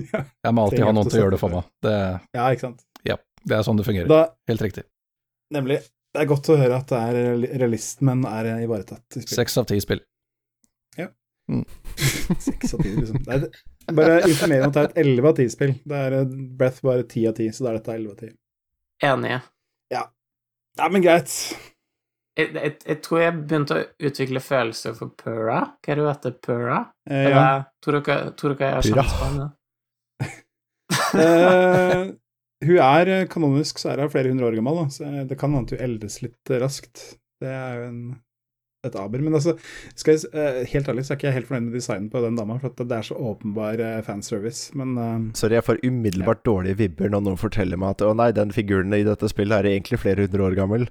ja. 0.00 0.22
jeg 0.24 0.54
må 0.56 0.64
alltid 0.64 0.80
ha 0.86 0.94
noen 0.96 1.10
til 1.10 1.18
å 1.20 1.24
gjøre 1.26 1.34
det 1.36 1.40
for 1.42 1.52
meg. 1.52 1.66
Det, 1.84 1.92
ja, 2.32 2.46
ikke 2.54 2.70
sant. 2.70 2.86
ja, 3.04 3.18
det 3.44 3.58
er 3.58 3.66
sånn 3.66 3.76
det 3.76 3.84
fungerer. 3.84 4.08
Da, 4.08 4.22
Helt 4.48 4.64
riktig. 4.64 4.86
nemlig, 5.52 5.82
det 6.16 6.22
er 6.24 6.30
godt 6.30 6.48
å 6.48 6.56
høre 6.56 6.78
at 6.80 6.88
det 6.88 7.02
er 7.10 7.44
realist, 7.60 8.00
men 8.00 8.24
eh, 8.24 8.64
ivaretatt. 8.64 9.20
Seks 9.28 9.58
av 9.60 9.68
ti 9.68 9.76
spill. 9.84 10.00
Seks 12.46 12.74
av 12.74 12.82
ti, 12.84 12.92
liksom. 12.96 13.22
Det 13.26 13.38
er, 13.38 13.48
bare 13.92 14.20
informer 14.28 14.62
om 14.62 14.70
at 14.70 14.76
det 14.76 14.82
er 14.82 14.92
et 14.92 15.00
elleve 15.02 15.32
av 15.32 15.40
ti-spill. 15.40 15.74
Det 15.88 16.04
er 16.06 16.20
eh, 16.20 16.36
Breath 16.58 16.84
bare 16.86 17.08
ti 17.10 17.26
av 17.28 17.34
ti, 17.36 17.48
så 17.52 17.66
da 17.66 17.72
er 17.72 17.80
dette 17.80 17.96
elleve 17.96 18.14
av 18.14 18.22
ti. 18.22 18.30
Enige. 19.02 19.40
Ja, 20.78 20.88
men 20.88 21.04
greit. 21.04 21.32
Jeg, 22.38 22.48
jeg, 22.56 22.76
jeg 22.86 23.00
tror 23.04 23.20
jeg 23.20 23.34
begynte 23.42 23.76
å 23.76 23.84
utvikle 24.08 24.40
følelser 24.40 24.94
for 24.96 25.12
Pura. 25.20 25.58
Hva 25.84 25.92
er 25.92 25.98
det 25.98 26.04
hun 26.04 26.10
heter? 26.14 26.36
Pura? 26.46 26.78
Eh, 27.10 27.28
ja. 27.28 27.44
tror, 27.84 27.98
dere, 27.98 28.32
tror 28.40 28.56
dere 28.56 28.70
jeg 28.70 28.78
har 28.78 28.88
Purra. 28.88 29.08
på 29.18 29.30
henne? 29.30 29.50
Eh, 31.12 32.02
hun 32.64 32.78
er 32.84 33.08
eh, 33.08 33.22
kanonisk, 33.28 33.78
så 33.80 33.90
er 33.92 34.00
hun 34.00 34.10
flere 34.12 34.30
hundre 34.32 34.46
år 34.48 34.54
gammel, 34.56 34.78
da. 34.78 34.92
så 34.92 35.24
det 35.28 35.36
kan 35.40 35.54
hende 35.56 35.76
hun 35.76 35.84
eldes 35.84 36.18
litt 36.22 36.52
raskt. 36.60 37.02
Det 37.40 37.48
er 37.48 37.78
jo 37.78 37.86
en, 37.88 37.98
et 38.86 38.98
aber. 38.98 39.22
Men 39.22 39.36
altså, 39.38 39.54
skal 39.94 40.16
jeg, 40.16 40.30
eh, 40.34 40.60
helt 40.72 40.88
ærlig 40.90 41.04
så 41.06 41.14
er 41.14 41.20
ikke 41.20 41.28
jeg 41.28 41.36
helt 41.38 41.48
fornøyd 41.50 41.68
med 41.68 41.78
designen 41.78 42.10
på 42.10 42.22
den 42.24 42.36
dama, 42.38 42.58
for 42.58 42.72
at 42.72 42.82
det 42.90 42.98
er 42.98 43.06
så 43.06 43.14
åpenbar 43.30 43.80
eh, 43.80 44.02
fanservice. 44.06 44.76
Men 44.78 44.96
uh, 44.98 45.32
Sorry, 45.38 45.56
jeg 45.58 45.66
får 45.68 45.82
umiddelbart 45.86 46.44
dårlige 46.48 46.80
vibber 46.82 47.12
når 47.12 47.26
noen 47.28 47.40
forteller 47.40 47.80
meg 47.80 47.96
at 47.96 48.06
å 48.06 48.12
nei, 48.18 48.32
den 48.34 48.54
figuren 48.54 48.94
i 48.96 49.04
dette 49.06 49.30
spillet 49.30 49.60
er 49.60 49.70
egentlig 49.74 50.02
flere 50.02 50.26
hundre 50.26 50.48
år 50.48 50.58
gammel. 50.58 50.88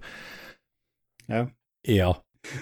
Ja. 1.31 1.45
ja. 1.87 2.13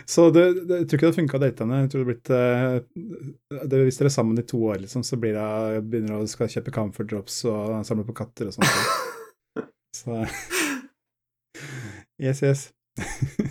Så 0.10 0.28
det, 0.36 0.44
det, 0.68 0.82
jeg 0.82 0.90
tror 0.90 1.00
ikke 1.00 1.12
det 1.12 1.20
funka 1.20 1.38
å 1.38 1.44
date 1.46 1.64
henne. 1.64 1.84
Jeg 1.86 1.92
tror 1.94 2.02
det 2.04 2.10
blitt 2.10 2.32
det, 2.34 3.84
Hvis 3.86 4.02
dere 4.02 4.10
er 4.10 4.18
sammen 4.18 4.42
i 4.42 4.48
to 4.50 4.60
år, 4.66 4.82
liksom, 4.84 5.06
så 5.08 5.20
blir 5.22 5.38
det, 5.38 5.86
begynner 5.88 6.18
hun 6.18 6.26
å 6.26 6.50
kjøpe 6.56 6.74
comfort 6.76 7.14
drops 7.14 7.44
og 7.48 7.78
samle 7.88 8.08
på 8.10 8.18
katter 8.18 8.50
og 8.50 8.58
sånt. 8.58 8.74
så 10.02 10.24
Yes, 12.20 12.44
yes. 12.44 12.74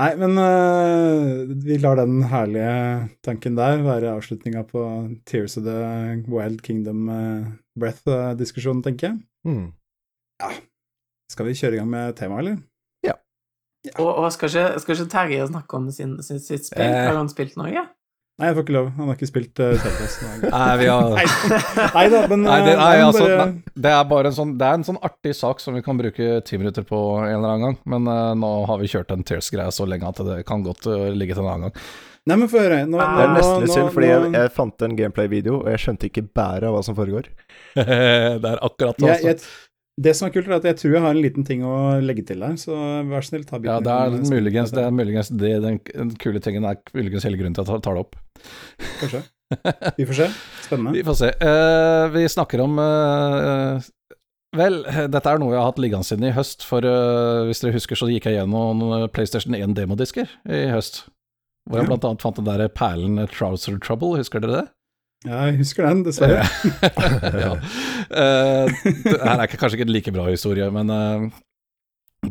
Nei, 0.00 0.08
men 0.16 0.38
uh, 0.40 1.52
vi 1.66 1.76
lar 1.82 1.98
den 2.00 2.22
herlige 2.30 2.72
tanken 3.26 3.58
der 3.58 3.82
være 3.84 4.14
avslutninga 4.16 4.64
på 4.70 4.84
Tears 5.28 5.58
of 5.60 5.66
the 5.66 6.22
Wild 6.32 6.62
Kingdom 6.64 7.10
uh, 7.12 7.50
Breath-diskusjonen, 7.78 8.80
tenker 8.86 9.10
jeg. 9.10 9.20
Hmm. 9.44 9.72
Skal 11.32 11.48
vi 11.48 11.56
kjøre 11.58 11.76
i 11.76 11.82
gang 11.82 11.90
med 11.92 12.16
temaet, 12.16 12.46
eller? 12.46 12.62
Og, 13.98 14.08
og 14.14 14.28
skal, 14.32 14.48
ikke, 14.48 14.80
skal 14.80 14.94
ikke 14.94 15.10
Terje 15.10 15.46
snakke 15.48 15.78
om 15.78 15.90
sin, 15.90 16.14
sin, 16.22 16.38
sitt 16.40 16.68
spill? 16.68 16.86
Eh. 16.86 17.06
Har 17.08 17.18
han 17.18 17.30
spilt 17.30 17.56
noe? 17.58 17.82
Nei, 18.40 18.48
jeg 18.48 18.56
får 18.56 18.64
ikke 18.64 18.74
lov. 18.74 18.86
Han 18.96 19.10
har 19.10 19.16
ikke 19.18 19.28
spilt 19.28 19.60
uh, 19.60 19.74
Telltales. 19.82 20.14
Nei, 20.48 20.76
vi 20.80 20.86
har 20.88 21.10
Nei, 21.12 22.04
da, 22.10 22.20
men 22.30 22.40
Nei, 22.46 22.54
det, 22.64 22.72
eh, 22.72 22.80
nei, 22.80 23.02
altså, 23.04 23.26
bare- 23.26 23.42
nei, 23.52 23.74
det 23.84 23.92
er 23.92 24.06
bare 24.08 24.30
en 24.30 24.36
sånn 24.38 24.54
Det 24.58 24.68
er 24.70 24.78
en 24.78 24.86
sånn 24.88 24.98
artig 25.04 25.34
sak 25.36 25.60
som 25.60 25.76
vi 25.76 25.82
kan 25.84 26.00
bruke 26.00 26.30
ti 26.48 26.58
minutter 26.58 26.86
på 26.88 27.00
en 27.20 27.28
eller 27.34 27.50
annen 27.52 27.66
gang, 27.66 27.76
men 27.92 28.08
uh, 28.08 28.32
nå 28.38 28.52
har 28.70 28.80
vi 28.80 28.88
kjørt 28.90 29.12
en 29.14 29.22
Tears-greie 29.28 29.74
så 29.76 29.84
lenge 29.86 30.08
at 30.08 30.22
det 30.26 30.38
kan 30.48 30.64
godt 30.64 30.88
uh, 30.88 31.10
ligge 31.12 31.36
til 31.36 31.44
en 31.44 31.50
annen 31.52 31.68
gang. 31.68 31.84
Nei, 32.30 32.36
men 32.38 32.48
få 32.48 32.60
høre. 32.62 32.80
Nå, 32.86 32.98
Det 33.02 33.10
Det 33.18 33.22
er 33.26 33.32
nesten 33.36 33.64
litt 33.66 33.74
synd, 33.74 33.92
fordi 33.94 34.08
jeg, 34.12 34.32
jeg 34.38 34.50
fant 34.56 34.86
en 34.86 34.96
gameplay-video, 35.02 35.60
og 35.64 35.68
jeg 35.74 35.82
skjønte 35.84 36.08
ikke 36.08 36.24
bæret 36.32 36.68
av 36.70 36.76
hva 36.76 36.82
som 36.86 36.96
foregår. 36.98 37.28
det 37.76 38.52
er 38.52 38.62
akkurat 38.62 38.96
det. 39.02 39.08
jeg, 39.10 39.18
Altså. 39.18 39.28
jeg, 39.28 39.70
Det 40.00 40.14
som 40.16 40.24
er 40.26 40.32
kult, 40.32 40.48
er 40.48 40.56
at 40.56 40.66
jeg 40.70 40.78
tror 40.80 40.94
jeg 40.94 41.04
har 41.04 41.12
en 41.12 41.20
liten 41.20 41.44
ting 41.44 41.64
å 41.68 41.74
legge 42.00 42.24
til 42.24 42.40
der, 42.40 42.54
så 42.60 42.72
vær 43.10 43.20
så 43.20 43.34
snill, 43.34 43.44
ta 43.44 43.58
Ja, 43.60 43.76
det 43.84 43.92
er 43.92 44.14
muligens 44.24 44.72
det, 44.72 44.86
er 44.88 44.94
muligens 44.94 45.28
det 45.28 45.52
den, 45.60 45.78
den 45.84 46.14
kule 46.22 46.40
tingen 46.40 46.64
er 46.64 46.80
muligens 46.96 47.26
hele 47.28 47.36
grunnen 47.36 47.58
til 47.58 47.66
at 47.66 47.74
jeg 47.74 47.84
tar 47.84 47.98
det 47.98 48.04
opp. 48.06 48.16
Kanskje. 49.02 49.22
Vi 49.98 50.08
får 50.08 50.18
se. 50.22 50.28
Spennende. 50.64 50.94
Vi 50.96 51.04
får 51.04 51.18
se. 51.20 51.28
Uh, 51.44 52.06
vi 52.14 52.22
snakker 52.32 52.62
om 52.64 52.78
uh, 52.80 53.90
Vel, 54.56 54.78
dette 55.12 55.28
er 55.28 55.40
noe 55.40 55.52
jeg 55.52 55.60
har 55.60 55.68
hatt 55.68 55.80
liggende 55.80 56.08
siden 56.08 56.24
i 56.28 56.32
høst, 56.32 56.64
for 56.64 56.84
uh, 56.84 57.44
hvis 57.48 57.60
dere 57.60 57.76
husker 57.76 58.00
så 58.00 58.08
gikk 58.08 58.30
jeg 58.30 58.38
gjennom 58.38 58.80
PlayStation 59.12 59.56
1 59.56 59.76
demodisker 59.76 60.32
i 60.48 60.66
høst. 60.72 61.04
Hvor 61.68 61.82
jeg 61.82 61.88
blant 61.92 62.04
annet 62.08 62.24
fant 62.24 62.40
den 62.40 62.48
der 62.48 62.72
perlen 62.72 63.20
Trouser 63.32 63.76
Trouble, 63.80 64.16
husker 64.18 64.42
dere 64.42 64.62
det? 64.62 64.66
Ja, 65.22 65.44
jeg 65.46 65.60
husker 65.60 65.86
den, 65.86 66.02
dessverre. 66.06 66.42
ja. 67.44 67.54
Uh, 68.10 68.66
det 69.06 69.20
her 69.20 69.42
er 69.44 69.52
kanskje 69.52 69.78
ikke 69.78 69.86
en 69.86 69.94
like 69.94 70.14
bra 70.14 70.26
historie, 70.26 70.66
men 70.74 70.90
uh, 70.90 71.28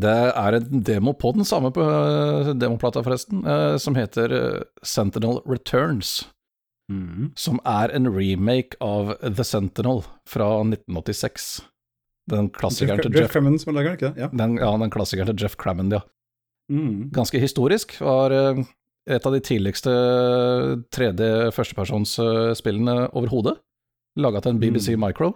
det 0.02 0.12
er 0.12 0.58
en 0.58 0.84
demo 0.88 1.14
på 1.16 1.32
den 1.38 1.48
samme 1.48 1.72
uh, 1.76 2.52
demoplata, 2.52 3.04
forresten, 3.06 3.46
som 3.80 3.96
heter 4.00 4.36
Sentinel 4.84 5.40
Returns. 5.48 6.22
Mm. 6.92 7.32
Som 7.40 7.62
er 7.64 7.94
en 7.96 8.10
remake 8.12 8.76
av 8.84 9.14
The 9.24 9.46
Sentinel 9.48 10.04
fra 10.28 10.50
1986. 10.66 11.62
Den 12.32 12.50
klassikeren 12.52 13.00
til 13.00 13.16
Jeff 13.16 13.30
Jeff, 13.30 13.36
Crammond 13.38 13.62
som 13.64 13.72
lager 13.76 13.94
den, 13.94 14.00
ikke 14.00 14.10
det? 14.12 14.26
Ja. 14.26 14.28
den, 14.36 14.58
ja, 14.60 14.72
den 14.84 14.92
klassikeren 14.92 15.32
til 15.32 15.46
Jeff 15.46 15.56
Crammond, 15.60 15.96
ja. 15.96 16.04
Mm. 16.72 17.10
Ganske 17.16 17.40
historisk. 17.40 17.96
Var 18.04 18.36
et 19.10 19.26
av 19.26 19.34
de 19.34 19.40
tidligste 19.42 19.92
3D 20.94 21.52
førstepersonsspillene 21.56 23.10
overhodet. 23.18 23.58
Laga 24.20 24.42
til 24.44 24.54
en 24.56 24.60
BBC 24.62 24.94
Mm. 24.96 25.06
Micro. 25.08 25.32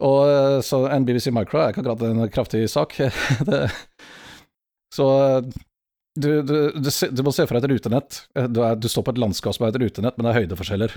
Og 0.00 0.28
eh, 0.28 0.60
så 0.62 0.84
en 0.92 1.04
BBC 1.08 1.30
Micro 1.32 1.58
er 1.60 1.72
ikke 1.72 1.82
akkurat 1.82 2.02
en 2.06 2.28
kraftig 2.30 2.64
sak. 2.70 2.94
det, 3.48 3.62
så 4.94 5.06
eh, 5.40 5.52
du, 6.16 6.30
du, 6.42 6.56
du, 6.72 6.88
du 6.88 7.22
må 7.26 7.32
se 7.34 7.46
for 7.46 7.56
deg 7.58 7.64
et 7.66 7.70
rutenett. 7.76 8.22
Eh, 8.36 8.46
Du, 8.48 8.62
er, 8.64 8.76
du 8.76 8.88
står 8.88 9.04
på 9.08 9.14
et 9.16 9.20
landskap 9.20 9.56
som 9.56 9.66
er 9.66 9.74
et 9.74 9.80
rutenett, 9.82 10.16
men 10.16 10.28
det 10.28 10.32
er 10.34 10.40
høydeforskjeller. 10.44 10.96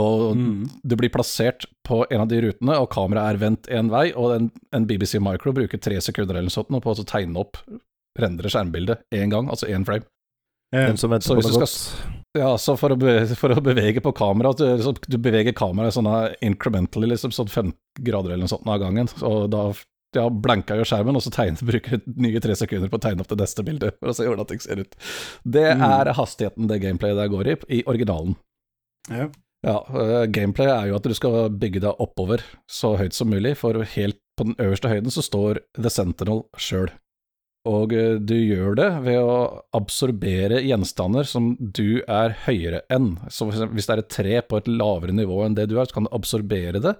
Og 0.00 0.30
Mm. 0.36 0.64
du 0.82 0.94
blir 0.96 1.10
plassert 1.12 1.66
på 1.84 2.06
en 2.08 2.22
av 2.22 2.28
de 2.30 2.38
rutene, 2.40 2.78
og 2.80 2.88
kameraet 2.94 3.34
er 3.34 3.40
vendt 3.42 3.66
én 3.68 3.90
vei, 3.92 4.06
og 4.16 4.32
en, 4.38 4.46
en 4.72 4.86
BBC 4.88 5.18
Micro 5.20 5.52
bruker 5.52 5.76
tre 5.82 5.98
sekunder 6.00 6.38
eller 6.38 6.48
noe 6.48 6.54
sånt 6.56 6.70
på 6.72 6.94
å 6.94 7.04
tegne 7.04 7.36
opp, 7.42 7.58
rendre 8.16 8.48
skjermbildet 8.48 9.02
én 9.12 9.28
gang, 9.34 9.50
altså 9.52 9.68
én 9.68 9.84
frame. 9.84 10.06
Ja. 10.74 10.88
Den 10.90 10.98
som 10.98 11.12
venter 11.14 11.28
Så 11.30 11.36
på 11.38 11.46
noe 11.46 11.62
godt. 11.62 12.20
Ja, 12.34 12.50
så 12.58 12.74
for 12.74 12.90
å, 12.90 12.98
bevege, 12.98 13.36
for 13.38 13.54
å 13.54 13.62
bevege 13.62 14.02
på 14.02 14.10
kameraet, 14.18 14.58
du, 14.58 15.02
du 15.06 15.18
beveger 15.22 15.54
kameraet 15.54 15.94
sånn 15.94 16.08
incrementally, 16.42 17.06
liksom 17.12 17.30
sånn 17.30 17.52
fem 17.52 17.68
grader 18.02 18.34
eller 18.34 18.48
noe 18.48 18.50
sånt 18.50 18.66
av 18.66 18.80
gangen, 18.82 19.06
og 19.22 19.44
da 19.52 19.68
ja, 20.14 20.24
blanka 20.30 20.76
jo 20.80 20.86
skjermen, 20.86 21.14
og 21.14 21.22
så 21.22 21.30
tegnet, 21.34 21.62
bruker 21.70 22.02
nye 22.18 22.42
tre 22.42 22.56
sekunder 22.58 22.90
på 22.90 22.98
å 22.98 23.04
tegne 23.06 23.22
opp 23.22 23.30
det 23.30 23.38
neste 23.38 23.62
bildet, 23.66 23.94
for 24.02 24.10
å 24.10 24.16
se 24.18 24.26
hvordan 24.26 24.50
ting 24.50 24.62
ser 24.66 24.82
ut. 24.82 24.98
Det 25.46 25.64
Mm. 25.76 25.86
er 25.86 26.12
hastigheten 26.18 26.68
det 26.70 26.80
gameplayet 26.82 27.18
der 27.22 27.30
går 27.32 27.52
i, 27.52 27.56
i 27.78 27.82
originalen. 27.86 28.34
Ja. 29.10 29.28
Ja, 29.64 29.78
øh, 29.96 30.26
gameplay 30.28 30.68
er 30.68 30.90
jo 30.90 30.96
at 30.98 31.06
du 31.08 31.14
skal 31.16 31.48
bygge 31.48 31.80
deg 31.86 32.02
oppover 32.02 32.42
så 32.68 32.96
høyt 33.00 33.14
som 33.16 33.30
mulig, 33.32 33.54
for 33.56 33.78
helt 33.94 34.18
på 34.36 34.44
den 34.50 34.58
øverste 34.60 34.90
høyden 34.90 35.14
så 35.14 35.22
står 35.24 35.62
The 35.78 35.88
Sentinel 35.88 36.42
sjøl. 36.60 36.90
Og 37.68 37.94
øh, 37.96 38.18
du 38.20 38.34
gjør 38.36 38.76
det 38.76 38.88
ved 39.06 39.22
å 39.24 39.36
absorbere 39.76 40.60
gjenstander 40.66 41.24
som 41.28 41.54
du 41.58 42.02
er 42.04 42.36
høyere 42.44 42.82
enn. 42.92 43.14
Så 43.32 43.48
hvis 43.48 43.88
det 43.88 43.94
er 43.94 44.02
et 44.02 44.12
tre 44.12 44.40
på 44.44 44.60
et 44.60 44.68
lavere 44.68 45.16
nivå 45.16 45.40
enn 45.46 45.56
det 45.56 45.70
du 45.70 45.78
er, 45.78 45.88
så 45.88 45.96
kan 45.96 46.08
du 46.08 46.12
absorbere 46.16 46.82
det. 46.84 46.94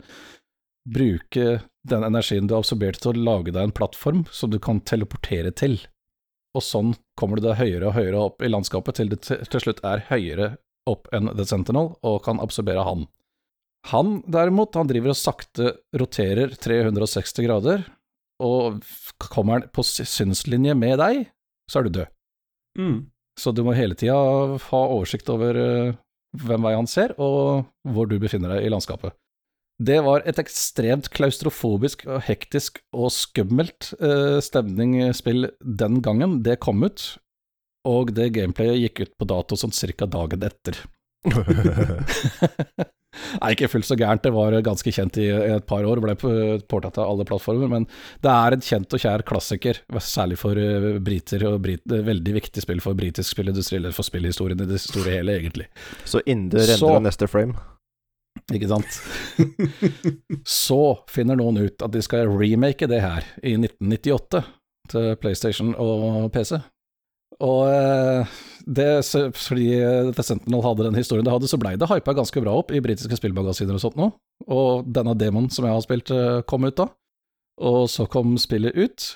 Bruke 0.89 1.59
den 1.89 2.05
energien 2.05 2.49
du 2.49 2.57
har 2.57 2.65
absorbert 2.65 3.01
til 3.01 3.12
å 3.12 3.27
lage 3.29 3.53
deg 3.53 3.61
en 3.67 3.77
plattform 3.77 4.25
som 4.33 4.53
du 4.53 4.59
kan 4.62 4.81
teleportere 4.89 5.53
til. 5.53 5.79
Og 6.57 6.65
sånn 6.65 6.95
kommer 7.19 7.41
du 7.41 7.49
deg 7.49 7.59
høyere 7.61 7.91
og 7.91 7.99
høyere 7.99 8.23
opp 8.31 8.45
i 8.45 8.51
landskapet 8.53 9.01
til 9.01 9.12
du 9.12 9.19
til 9.21 9.61
slutt 9.61 9.83
er 9.85 10.07
høyere 10.09 10.55
opp 10.89 11.09
enn 11.17 11.33
The 11.37 11.47
Sentinel 11.49 11.93
og 12.05 12.23
kan 12.25 12.41
absorbere 12.41 12.85
han. 12.87 13.05
Han 13.91 14.23
derimot, 14.33 14.77
han 14.79 14.89
driver 14.89 15.12
og 15.12 15.21
sakte 15.21 15.75
roterer 15.93 16.55
360 16.57 17.45
grader, 17.45 17.85
og 18.45 18.84
kommer 19.32 19.59
han 19.59 19.72
på 19.74 19.84
synslinje 19.86 20.76
med 20.78 20.99
deg, 21.01 21.24
så 21.70 21.80
er 21.80 21.86
du 21.86 21.99
død. 21.99 22.14
Mm. 22.78 22.97
Så 23.40 23.51
du 23.55 23.64
må 23.66 23.74
hele 23.74 23.97
tida 23.99 24.14
ha 24.14 24.80
oversikt 24.84 25.30
over 25.32 25.59
eh, 25.59 25.95
hvem 26.45 26.66
vei 26.66 26.74
han 26.76 26.88
ser, 26.90 27.14
og 27.18 27.66
hvor 27.95 28.11
du 28.11 28.18
befinner 28.22 28.55
deg 28.55 28.66
i 28.66 28.72
landskapet. 28.72 29.14
Det 29.82 29.99
var 30.07 30.22
et 30.22 30.38
ekstremt 30.38 31.09
klaustrofobisk 31.11 32.05
og 32.07 32.22
hektisk 32.28 32.78
og 32.95 33.11
skummelt 33.11 33.90
eh, 33.99 34.38
stemningsspill 34.45 35.49
den 35.59 35.99
gangen 36.05 36.42
det 36.47 36.61
kom 36.62 36.84
ut, 36.86 37.16
og 37.84 38.14
det 38.14 38.30
gameplayet 38.36 38.84
gikk 38.84 39.03
ut 39.03 39.16
på 39.18 39.28
dato 39.28 39.59
sånn 39.59 39.74
cirka 39.74 40.07
dagen 40.07 40.47
etter. 40.47 40.78
Nei, 43.39 43.53
ikke 43.55 43.68
fullt 43.70 43.87
så 43.87 43.95
gærent, 43.99 44.25
det 44.27 44.33
var 44.35 44.55
ganske 44.66 44.91
kjent 44.95 45.16
i 45.22 45.29
et 45.31 45.66
par 45.70 45.85
år, 45.87 46.01
ble 46.03 46.16
porta 46.66 46.91
av 46.99 47.05
alle 47.12 47.27
plattformer, 47.29 47.70
men 47.70 47.85
det 48.25 48.31
er 48.33 48.57
en 48.57 48.64
kjent 48.64 48.97
og 48.97 49.03
kjær 49.05 49.22
klassiker, 49.29 49.79
særlig 50.03 50.39
for 50.41 50.59
eh, 50.59 50.97
briter, 51.05 51.45
og 51.47 51.61
brit, 51.62 51.85
veldig 51.87 52.35
viktig 52.41 52.64
spill 52.64 52.83
for 52.83 52.99
britisk 52.99 53.37
spillindustri, 53.37 53.79
eller 53.79 53.95
for 53.95 54.07
spillhistorien 54.07 54.64
i 54.64 54.68
det 54.70 54.81
store 54.83 55.14
hele, 55.20 55.39
egentlig. 55.39 55.68
Så 56.05 56.25
Inde 56.27 56.59
det 56.59 56.66
Så- 56.75 56.89
rendrer 56.91 57.07
neste 57.07 57.31
frame. 57.31 57.55
Ikke 58.51 58.66
sant? 58.66 58.97
Så 60.66 60.81
finner 61.09 61.39
noen 61.39 61.62
ut 61.68 61.83
at 61.87 61.95
de 61.95 62.03
skal 62.03 62.27
remake 62.35 62.89
det 62.91 62.99
her 63.05 63.22
i 63.47 63.55
1998 63.55 64.43
til 64.91 65.14
PlayStation 65.22 65.70
og 65.81 66.33
PC. 66.35 66.59
Og 67.43 67.66
eh, 67.66 68.35
det, 68.64 68.89
fordi 69.37 69.66
The 70.14 70.24
Sentinel 70.24 70.62
hadde 70.64 70.87
den 70.87 70.99
historien 70.99 71.26
det 71.26 71.35
hadde, 71.35 71.51
så 71.51 71.59
blei 71.61 71.74
det 71.80 71.89
hypa 71.91 72.14
ganske 72.16 72.43
bra 72.45 72.55
opp 72.61 72.70
i 72.72 72.82
britiske 72.85 73.18
spillmagasiner 73.18 73.76
og 73.76 73.82
sånt 73.82 73.99
nå. 73.99 74.12
Og 74.47 74.87
denne 74.87 75.16
demonen 75.18 75.51
som 75.53 75.66
jeg 75.66 75.74
har 75.74 75.85
spilt, 75.85 76.12
eh, 76.14 76.41
kom 76.49 76.66
ut 76.68 76.78
da. 76.78 76.89
Og 77.64 77.85
så 77.91 78.07
kom 78.11 78.35
spillet 78.41 78.74
ut, 78.74 79.09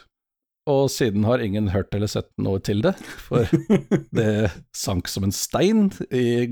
og 0.71 0.87
siden 0.93 1.25
har 1.27 1.43
ingen 1.43 1.71
hørt 1.73 1.95
eller 1.97 2.11
sett 2.11 2.29
noe 2.39 2.61
til 2.63 2.83
det. 2.85 2.95
For 3.25 3.49
det 4.19 4.51
sank 4.77 5.11
som 5.11 5.27
en 5.27 5.35
stein 5.35 5.89
i 6.11 6.51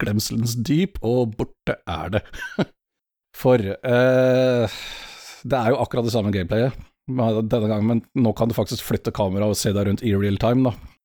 glemselens 0.00 0.56
dyp, 0.60 1.00
og 1.04 1.36
borte 1.38 1.78
er 1.88 2.18
det. 2.18 2.24
For 3.36 3.60
eh, 3.60 4.76
det 5.46 5.56
er 5.58 5.72
jo 5.72 5.80
akkurat 5.82 6.06
det 6.06 6.14
samme 6.14 6.32
gameplayet 6.32 6.76
denne 7.06 7.68
gangen, 7.70 7.86
men 7.86 8.00
nå 8.18 8.32
kan 8.34 8.50
du 8.50 8.54
faktisk 8.56 8.82
flytte 8.82 9.12
kameraet 9.14 9.54
og 9.54 9.58
se 9.58 9.70
deg 9.70 9.86
rundt 9.86 10.02
i 10.02 10.14
real 10.18 10.40
time, 10.42 10.72
da. 10.72 10.95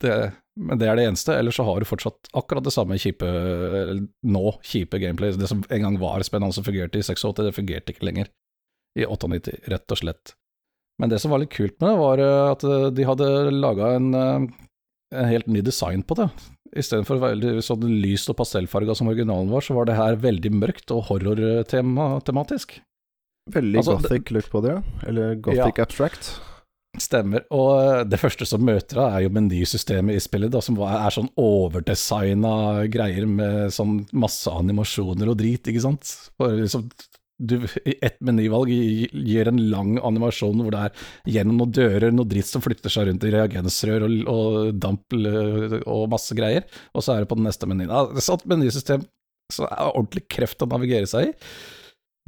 Det, 0.00 0.14
men 0.60 0.80
det 0.80 0.88
er 0.88 0.98
det 0.98 1.06
eneste, 1.08 1.34
ellers 1.36 1.58
så 1.60 1.64
har 1.68 1.80
du 1.80 1.88
fortsatt 1.88 2.30
akkurat 2.36 2.64
det 2.64 2.72
samme 2.74 2.98
kjipe, 3.00 3.28
nå 4.24 4.44
kjipe 4.66 5.00
gameplay. 5.02 5.34
Det 5.36 5.48
som 5.50 5.62
en 5.68 5.86
gang 5.86 5.98
var 6.00 6.24
spennende 6.26 6.56
som 6.56 6.66
fungerte 6.66 7.00
i 7.00 7.04
86, 7.06 7.36
det 7.40 7.56
fungerte 7.56 7.94
ikke 7.94 8.08
lenger 8.08 8.30
i 8.98 9.06
98, 9.06 9.60
rett 9.70 9.94
og 9.94 10.00
slett. 10.00 10.34
Men 11.00 11.12
det 11.12 11.20
som 11.22 11.32
var 11.32 11.40
litt 11.40 11.54
kult 11.54 11.78
med 11.80 11.88
det, 11.88 11.98
var 12.00 12.20
eh, 12.20 12.46
at 12.52 12.64
eh, 12.66 12.88
de 12.92 13.06
hadde 13.08 13.28
laga 13.56 13.94
en, 13.96 14.10
eh, 14.12 14.48
en 15.16 15.30
helt 15.30 15.48
ny 15.48 15.62
design 15.64 16.04
på 16.04 16.18
det. 16.18 16.28
Istedenfor 16.76 17.22
veldig 17.22 17.54
sånn 17.64 17.86
lyst 18.02 18.30
og 18.30 18.36
pastellfarga 18.38 18.94
som 18.98 19.08
originalen 19.10 19.50
var, 19.50 19.64
så 19.64 19.74
var 19.78 19.88
det 19.88 19.96
her 19.98 20.20
veldig 20.20 20.52
mørkt 20.60 20.92
og 20.94 21.06
horror-tematisk. 21.08 22.76
Veldig 23.50 23.80
Altså, 23.80 23.96
gothic 23.96 24.30
look 24.36 24.50
på 24.52 24.62
det. 24.66 24.76
Eller 25.08 25.40
gothic 25.42 25.80
abstract. 25.82 26.34
Stemmer. 27.00 27.46
Og 27.56 27.68
eh, 27.80 28.02
det 28.12 28.18
første 28.20 28.44
som 28.48 28.60
møter 28.66 28.98
deg, 29.00 29.14
er 29.16 29.22
jo 29.24 29.30
menysystemet 29.32 30.18
i 30.18 30.20
spillet, 30.24 30.52
da, 30.52 30.60
som 30.64 30.76
er 30.84 31.14
sånn 31.14 31.30
overdesigna 31.40 32.52
greier 32.92 33.24
med 33.30 33.72
sånn 33.74 34.02
masse 34.12 34.50
animasjoner 34.52 35.30
og 35.32 35.38
drit, 35.40 35.64
ikke 35.70 35.84
sant. 35.86 36.12
Bare 36.40 36.58
liksom 36.60 36.88
du, 37.40 37.54
ett 37.88 38.18
menyvalg 38.20 38.68
gi- 38.68 39.08
gir 39.24 39.48
en 39.48 39.62
lang 39.72 39.94
animasjon 40.04 40.60
hvor 40.60 40.74
det 40.74 40.82
er 40.90 41.06
gjennom 41.38 41.56
noen 41.62 41.72
dører, 41.72 42.12
noe 42.12 42.28
dritt 42.28 42.50
som 42.50 42.60
flytter 42.60 42.92
seg 42.92 43.08
rundt 43.08 43.24
i 43.24 43.32
reagensrør 43.32 44.04
og, 44.04 44.16
og 44.28 44.74
damp 44.76 45.16
og 45.86 46.02
masse 46.12 46.36
greier, 46.36 46.66
og 46.92 47.00
så 47.06 47.14
er 47.16 47.24
det 47.24 47.30
på 47.32 47.38
den 47.40 47.48
neste 47.48 47.64
menyen. 47.70 47.88
Ja, 47.96 48.20
sånt 48.20 48.44
menysystem 48.50 49.06
som 49.50 49.70
er 49.72 49.88
ordentlig 49.96 50.26
kreft 50.30 50.60
å 50.62 50.68
navigere 50.68 51.08
seg 51.08 51.30
i. 51.30 51.36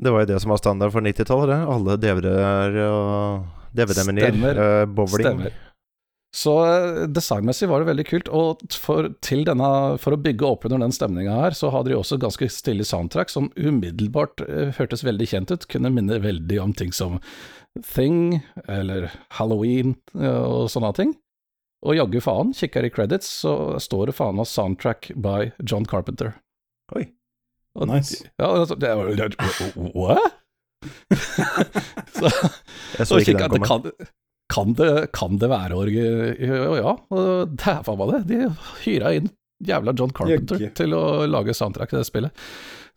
Det 0.03 0.11
var 0.11 0.25
jo 0.25 0.31
det 0.33 0.41
som 0.43 0.51
var 0.55 0.63
standard 0.65 0.95
for 0.97 1.05
90-tallet. 1.05 1.69
Alle 1.77 1.99
DVD-er 2.01 2.81
og 2.89 3.61
DVD-menyer. 3.77 4.59
Uh, 4.59 4.87
bowling. 4.87 5.27
Stemmer. 5.27 5.61
Så 6.33 6.53
eh, 6.65 7.07
designmessig 7.13 7.69
var 7.69 7.83
det 7.83 7.91
veldig 7.91 8.05
kult, 8.09 8.29
og 8.33 8.63
for, 8.73 9.11
denne, 9.21 9.71
for 10.01 10.17
å 10.17 10.21
bygge 10.21 10.49
opp 10.49 10.65
under 10.65 10.81
den 10.81 10.95
stemninga 10.97 11.35
her, 11.43 11.57
så 11.57 11.69
hadde 11.75 11.93
de 11.93 11.99
også 11.99 12.17
ganske 12.21 12.49
stille 12.53 12.87
soundtrack 12.89 13.33
som 13.33 13.51
umiddelbart 13.53 14.41
eh, 14.47 14.71
hørtes 14.79 15.05
veldig 15.05 15.29
kjent 15.29 15.53
ut, 15.53 15.69
kunne 15.69 15.93
minne 15.93 16.23
veldig 16.25 16.61
om 16.63 16.73
ting 16.77 16.95
som 16.97 17.21
Thing 17.85 18.41
eller 18.65 19.11
Halloween 19.37 19.95
eh, 20.17 20.41
og 20.41 20.73
sånne 20.73 20.95
ting. 20.97 21.15
Og 21.85 21.99
jaggu 21.99 22.21
faen, 22.25 22.55
kikker 22.57 22.87
i 22.89 22.93
credits, 22.95 23.29
så 23.43 23.77
står 23.83 24.09
det 24.09 24.17
faen 24.17 24.39
meg 24.39 24.49
soundtrack 24.49 25.13
by 25.19 25.51
John 25.61 25.85
Carpenter. 25.89 26.39
Oi. 26.97 27.11
Og, 27.77 27.89
Nice. 27.89 28.23
Ja, 28.41 28.55
det, 28.57 28.79
det 28.81 28.93
det, 29.21 29.35
jo 29.37 29.91
What? 29.97 30.39
så, 32.17 32.31
Jeg 32.99 33.09
så 33.09 33.21
ikke 33.23 33.37
den 33.39 33.55
det 33.55 33.63
komme. 33.65 33.93
kan, 33.93 34.11
kan, 34.53 34.75
det, 34.79 34.91
kan 35.17 35.39
det 35.41 35.49
være 35.53 35.79
orgi... 35.79 36.03
Ja, 36.83 36.97
faen 37.09 38.01
meg 38.01 38.13
det. 38.13 38.23
De 38.31 38.51
hyra 38.85 39.15
inn 39.19 39.31
jævla 39.63 39.95
John 39.99 40.11
Carpenter 40.11 40.59
Jøgge. 40.59 40.75
til 40.75 40.95
å 40.97 41.03
lage 41.31 41.55
soundtrack 41.55 41.93
til 41.93 42.03
det 42.03 42.09
spillet. 42.09 42.47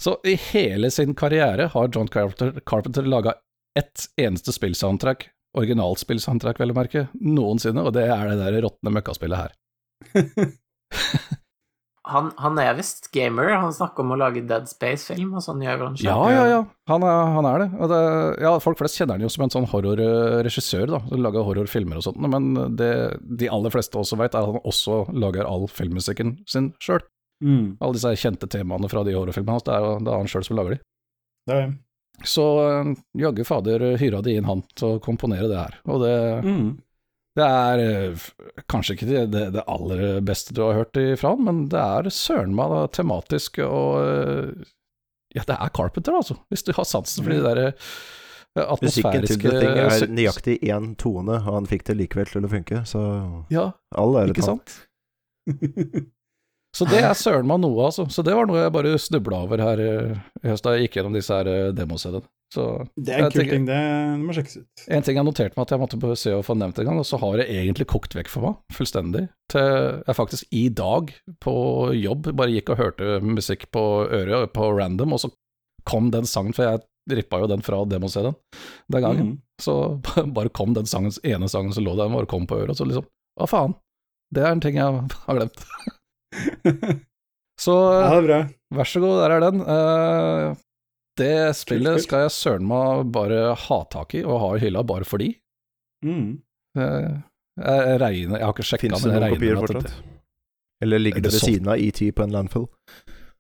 Så 0.02 0.18
i 0.28 0.36
hele 0.52 0.90
sin 0.92 1.16
karriere 1.16 1.70
har 1.72 1.90
John 1.94 2.10
Carpenter, 2.12 2.60
Carpenter 2.66 3.08
laga 3.08 3.36
ett 3.80 4.08
eneste 4.20 4.52
spillsoundtrack, 4.56 5.30
originalspillsoundtrack 5.58 6.60
vel 6.60 6.74
å 6.74 6.78
merke, 6.78 7.08
noensinne, 7.14 7.84
og 7.84 7.96
det 7.96 8.08
er 8.12 8.32
det 8.32 8.38
der 8.42 8.62
råtne 8.66 8.94
møkkaspillet 8.98 9.46
her. 9.46 9.56
Han, 12.06 12.30
han 12.38 12.60
er 12.62 12.76
visst 12.78 13.08
gamer. 13.16 13.50
Han 13.58 13.74
snakker 13.74 14.04
om 14.06 14.14
å 14.14 14.18
lage 14.20 14.44
Dead 14.46 14.68
Space-film, 14.70 15.32
og 15.38 15.42
sånn 15.46 15.64
gjør 15.66 15.88
han. 15.88 15.98
Ja, 16.04 16.18
ja, 16.30 16.44
ja, 16.52 16.60
han 16.92 17.06
er, 17.06 17.32
han 17.34 17.48
er 17.50 17.64
det. 17.64 17.68
Og 17.80 17.90
det. 17.92 18.02
Ja, 18.46 18.54
folk 18.62 18.78
flest 18.82 19.00
kjenner 19.00 19.18
han 19.18 19.26
jo 19.26 19.32
som 19.34 19.46
en 19.46 19.54
sånn 19.54 19.68
horrorregissør, 19.72 20.86
da, 20.94 21.02
som 21.10 21.24
lager 21.26 21.48
horrorfilmer 21.48 22.02
og 22.02 22.06
sånt, 22.06 22.22
men 22.22 22.54
det 22.78 22.92
de 23.42 23.50
aller 23.52 23.74
fleste 23.74 23.98
også 24.00 24.20
vet, 24.22 24.38
er 24.38 24.46
at 24.46 24.54
han 24.54 24.62
også 24.62 25.02
lager 25.18 25.50
all 25.50 25.66
filmmusikken 25.72 26.38
sin 26.50 26.74
sjøl. 26.84 27.02
Mm. 27.44 27.76
Alle 27.84 27.98
disse 27.98 28.14
kjente 28.22 28.48
temaene 28.52 28.90
fra 28.92 29.04
de 29.04 29.16
horrorfilmene 29.18 29.58
hans, 29.58 29.66
det 29.68 29.74
er, 29.76 29.90
det 30.06 30.14
er 30.14 30.22
han 30.22 30.32
sjøl 30.32 30.46
som 30.48 30.60
lager 30.60 30.78
de. 30.78 30.82
Det 31.50 31.58
er 31.62 31.74
Så 32.26 32.46
eh, 32.64 32.94
jaggu 33.20 33.44
fader 33.46 33.84
hyra 34.00 34.22
de 34.24 34.38
inn 34.40 34.48
han 34.48 34.64
til 34.78 34.96
å 34.96 35.02
komponere 35.04 35.50
det 35.52 35.60
her, 35.60 35.80
og 35.90 36.06
det, 36.06 36.16
mm. 36.46 36.70
Det 37.36 37.46
er 37.46 37.84
eh, 37.84 38.26
kanskje 38.72 38.96
ikke 38.96 39.10
det, 39.10 39.24
det, 39.34 39.46
det 39.58 39.66
aller 39.72 40.22
beste 40.26 40.56
du 40.56 40.64
har 40.64 40.78
hørt 40.80 41.00
ifra 41.02 41.34
han, 41.34 41.44
men 41.48 41.64
det 41.72 41.82
er 41.82 42.12
søren 42.14 42.56
meg 42.56 42.76
tematisk 42.96 43.60
og 43.66 44.02
eh, 44.02 44.72
Ja, 45.36 45.44
det 45.44 45.58
er 45.60 45.72
Carpenter, 45.76 46.16
altså, 46.16 46.38
hvis 46.48 46.64
du 46.64 46.72
har 46.78 46.88
sansen 46.88 47.26
for 47.26 47.34
de 47.34 47.42
der 47.44 47.58
atmosfæriske... 48.56 48.88
Musikken 48.88 49.26
til 49.28 49.42
det 49.44 49.52
The 49.52 49.60
Thing 49.60 49.80
er 49.84 50.14
nøyaktig 50.16 50.58
én 50.64 50.94
tone, 50.96 51.42
og 51.42 51.58
han 51.58 51.68
fikk 51.68 51.84
det 51.90 51.98
likevel 52.00 52.30
til 52.32 52.48
å 52.48 52.52
funke, 52.54 52.84
så 52.88 53.02
Ja, 53.52 53.66
all 54.00 54.16
ære 54.22 54.38
til 54.38 54.48
han. 54.48 54.64
Så 56.76 56.88
det 56.90 57.00
er 57.00 57.14
søren 57.16 57.48
meg 57.48 57.62
noe, 57.64 57.88
altså. 57.88 58.04
Så 58.12 58.24
det 58.26 58.36
var 58.36 58.48
noe 58.50 58.60
jeg 58.60 58.74
bare 58.76 58.98
snubla 59.00 59.44
over 59.46 59.62
her 59.64 59.82
eh, 59.82 60.16
i 60.44 60.50
høst 60.52 60.66
da 60.66 60.76
jeg 60.76 60.88
gikk 60.88 61.00
gjennom 61.00 61.16
disse 61.16 61.36
her 61.36 61.48
eh, 61.48 61.70
demoseriene. 61.76 62.26
Det 62.56 63.12
er 63.12 63.26
en 63.26 63.34
kul 63.34 63.48
ting, 63.50 63.66
det, 63.68 63.76
det 63.76 64.22
må 64.22 64.36
sjekkes 64.36 64.60
ut. 64.62 64.84
en 64.88 65.04
ting 65.04 65.18
jeg 65.18 65.28
noterte 65.28 65.58
meg 65.58 65.66
at 65.66 65.74
jeg 65.74 65.82
måtte 65.82 66.18
se 66.20 66.32
og 66.36 66.44
få 66.48 66.56
nevnt 66.56 66.78
en 66.80 66.88
gang, 66.88 67.00
og 67.02 67.08
så 67.08 67.20
har 67.20 67.40
det 67.42 67.48
egentlig 67.52 67.88
kokt 67.92 68.16
vekk 68.16 68.30
for 68.32 68.48
meg, 68.48 68.60
fullstendig. 68.76 69.26
Til 69.52 69.72
jeg 70.06 70.18
faktisk 70.20 70.56
i 70.56 70.66
dag 70.70 71.12
på 71.44 71.56
jobb 71.98 72.30
bare 72.32 72.54
gikk 72.54 72.72
og 72.72 72.80
hørte 72.80 73.18
musikk 73.26 73.68
på 73.76 73.86
øret 74.06 74.54
på 74.56 74.70
random, 74.78 75.18
og 75.18 75.24
så 75.26 75.32
kom 75.90 76.12
den 76.14 76.30
sangen, 76.30 76.56
for 76.56 76.70
jeg 76.70 77.18
rippa 77.20 77.42
jo 77.44 77.50
den 77.52 77.66
fra 77.66 77.84
demoscenen 77.90 78.38
den 78.94 79.04
gangen. 79.04 79.34
Mm. 79.34 79.42
Så 79.62 79.76
bare 80.38 80.54
kom 80.54 80.78
den 80.78 80.88
sangens, 80.90 81.20
ene 81.24 81.50
sangen 81.52 81.76
som 81.76 81.88
lå 81.88 81.98
der, 81.98 82.14
bare 82.14 82.30
kom 82.30 82.48
på 82.48 82.62
øret, 82.62 82.76
og 82.76 82.80
så 82.80 82.88
liksom 82.88 83.10
Hva 83.36 83.50
faen? 83.52 83.76
Det 84.32 84.46
er 84.46 84.54
en 84.56 84.64
ting 84.64 84.80
jeg 84.80 85.04
har 85.28 85.38
glemt. 85.38 85.66
Så 87.66 87.72
ja, 87.72 88.10
det 88.12 88.18
er 88.18 88.26
bra. 88.28 88.38
vær 88.76 88.90
så 88.92 89.00
god, 89.00 89.16
der 89.24 89.34
er 89.38 89.44
den. 89.46 89.62
Uh, 89.64 90.56
det 91.16 91.30
spillet 91.56 91.96
kult. 91.96 92.04
skal 92.04 92.26
jeg 92.26 92.34
søren 92.36 92.66
meg 92.68 93.06
bare 93.16 93.54
ha 93.56 93.78
tak 93.94 94.18
i 94.20 94.26
og 94.28 94.42
ha 94.42 94.50
i 94.58 94.64
hylla 94.66 94.84
bare 94.84 95.08
fordi. 95.08 95.30
Mm. 96.04 96.34
Uh, 96.76 97.14
Jeg 97.56 98.00
regner 98.02 98.36
Jeg 98.42 98.44
har 98.44 98.52
ikke 98.52 98.66
sjekka, 98.68 98.90
men 99.00 99.14
jeg 99.16 99.22
regner 99.24 99.40
med 99.40 99.54
at 99.56 99.62
fortsatt? 99.64 99.84
det, 99.88 100.16
Eller 100.84 101.00
ligger 101.00 101.22
Det 101.24 101.30
det 101.30 101.38
ved 101.38 101.46
siden 101.48 101.70
av 101.72 101.80
ET 101.80 102.02
på 102.18 102.26
en 102.28 102.36
landfill? 102.36 102.68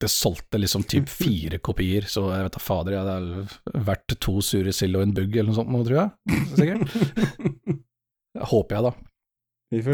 det 0.01 0.09
solgte 0.11 0.59
liksom 0.59 0.83
typ 0.83 1.07
fire 1.23 1.57
kopier, 1.63 2.03
så 2.07 2.25
jeg 2.33 2.43
vet 2.47 2.55
da 2.55 2.59
fader, 2.63 2.95
Jeg 2.95 3.05
er 3.11 3.83
verdt 3.87 4.15
to 4.23 4.39
sure 4.43 4.71
sild 4.75 4.95
og 4.99 5.03
en 5.05 5.13
bugg 5.15 5.35
eller 5.35 5.51
noe 5.51 5.55
sånt 5.59 5.71
nå, 5.71 5.83
tror 5.87 5.99
jeg. 5.99 6.09
Sikkert. 6.59 7.83
Håper 8.51 8.75
jeg, 8.75 8.83
da. 8.89 8.91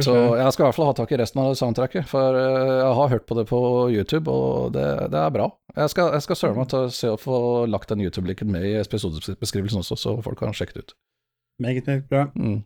Så 0.04 0.14
jeg 0.38 0.54
skal 0.54 0.64
i 0.64 0.68
hvert 0.68 0.76
fall 0.78 0.90
ha 0.90 0.94
tak 0.98 1.12
i 1.12 1.18
resten 1.22 1.42
av 1.44 1.54
soundtracket, 1.58 2.06
for 2.10 2.38
eh, 2.38 2.72
jeg 2.82 2.94
har 3.00 3.12
hørt 3.14 3.26
på 3.30 3.38
det 3.40 3.46
på 3.50 3.60
YouTube, 3.94 4.32
og 4.32 4.74
det, 4.76 4.86
det 5.14 5.20
er 5.22 5.34
bra. 5.36 5.48
Jeg 5.76 5.90
skal, 5.94 6.12
jeg 6.18 6.26
skal 6.26 6.36
søren 6.40 6.58
meg 6.62 6.70
ta, 6.74 6.84
se 6.94 7.10
å 7.14 7.18
få 7.20 7.38
lagt 7.72 7.90
den 7.94 8.02
YouTube-linken 8.06 8.52
med 8.52 8.66
i 8.68 8.74
episodebeskrivelsen 8.82 9.80
også, 9.84 9.98
så 9.98 10.16
folk 10.26 10.40
kan 10.42 10.54
sjekke 10.58 10.74
det 10.78 10.84
ut. 10.86 10.96
Meget, 11.62 11.86
meget 11.88 12.08
bra. 12.10 12.28
Mm. 12.36 12.62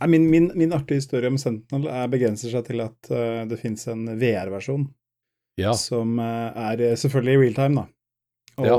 Nei, 0.00 0.08
Min, 0.08 0.30
min, 0.30 0.50
min 0.54 0.72
artige 0.76 1.00
historie 1.00 1.26
om 1.30 1.38
Sentinel 1.40 1.88
er, 1.90 2.08
begrenser 2.12 2.52
seg 2.52 2.66
til 2.68 2.82
at 2.84 3.08
uh, 3.10 3.42
det 3.50 3.58
finnes 3.60 3.86
en 3.90 4.04
VR-versjon 4.20 4.84
Ja. 5.58 5.72
som 5.74 6.18
uh, 6.22 6.52
er 6.70 6.82
eh, 6.92 6.96
selvfølgelig 7.00 7.34
i 7.34 7.40
real 7.42 7.56
time, 7.56 7.80
da. 7.82 7.86
Og 8.62 8.66
Ja. 8.68 8.76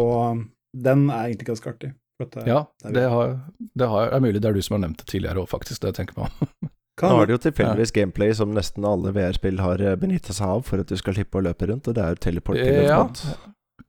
den 0.90 1.10
er 1.10 1.26
egentlig 1.28 1.50
ganske 1.50 1.74
artig. 1.74 1.90
Eh, 2.26 2.50
Ja, 2.50 2.64
det 2.84 2.90
er 2.90 2.98
det, 2.98 3.06
har, 3.14 3.36
det 3.82 3.90
har, 3.94 4.12
er 4.16 4.24
mulig 4.24 4.42
det 4.42 4.50
er 4.52 4.58
du 4.58 4.66
som 4.66 4.78
har 4.78 4.84
nevnt 4.88 5.04
det 5.04 5.10
tidligere 5.12 5.44
òg, 5.44 5.50
faktisk, 5.52 5.82
det 5.84 5.94
jeg 5.94 6.02
tenker 6.02 6.20
på. 6.20 6.30
Kan 7.00 7.14
Nå 7.14 7.22
har 7.22 7.30
det 7.30 7.38
jo 7.38 7.44
tilfeldigvis 7.46 7.94
gameplay 7.96 8.34
som 8.36 8.52
nesten 8.52 8.84
alle 8.84 9.14
VR-spill 9.16 9.62
har 9.64 9.80
benytta 9.80 10.02
benyttet 10.02 10.36
seg 10.36 10.50
av 10.52 10.66
for 10.68 10.84
at 10.84 10.90
du 10.90 10.98
skal 11.00 11.16
slippe 11.16 11.40
å 11.40 11.46
løpe 11.46 11.70
rundt, 11.70 11.88
og 11.88 11.96
det 11.96 12.04
er 12.04 12.18
jo 12.18 12.24
teleport 12.26 12.60
til 12.60 12.90
Ja, 12.90 13.06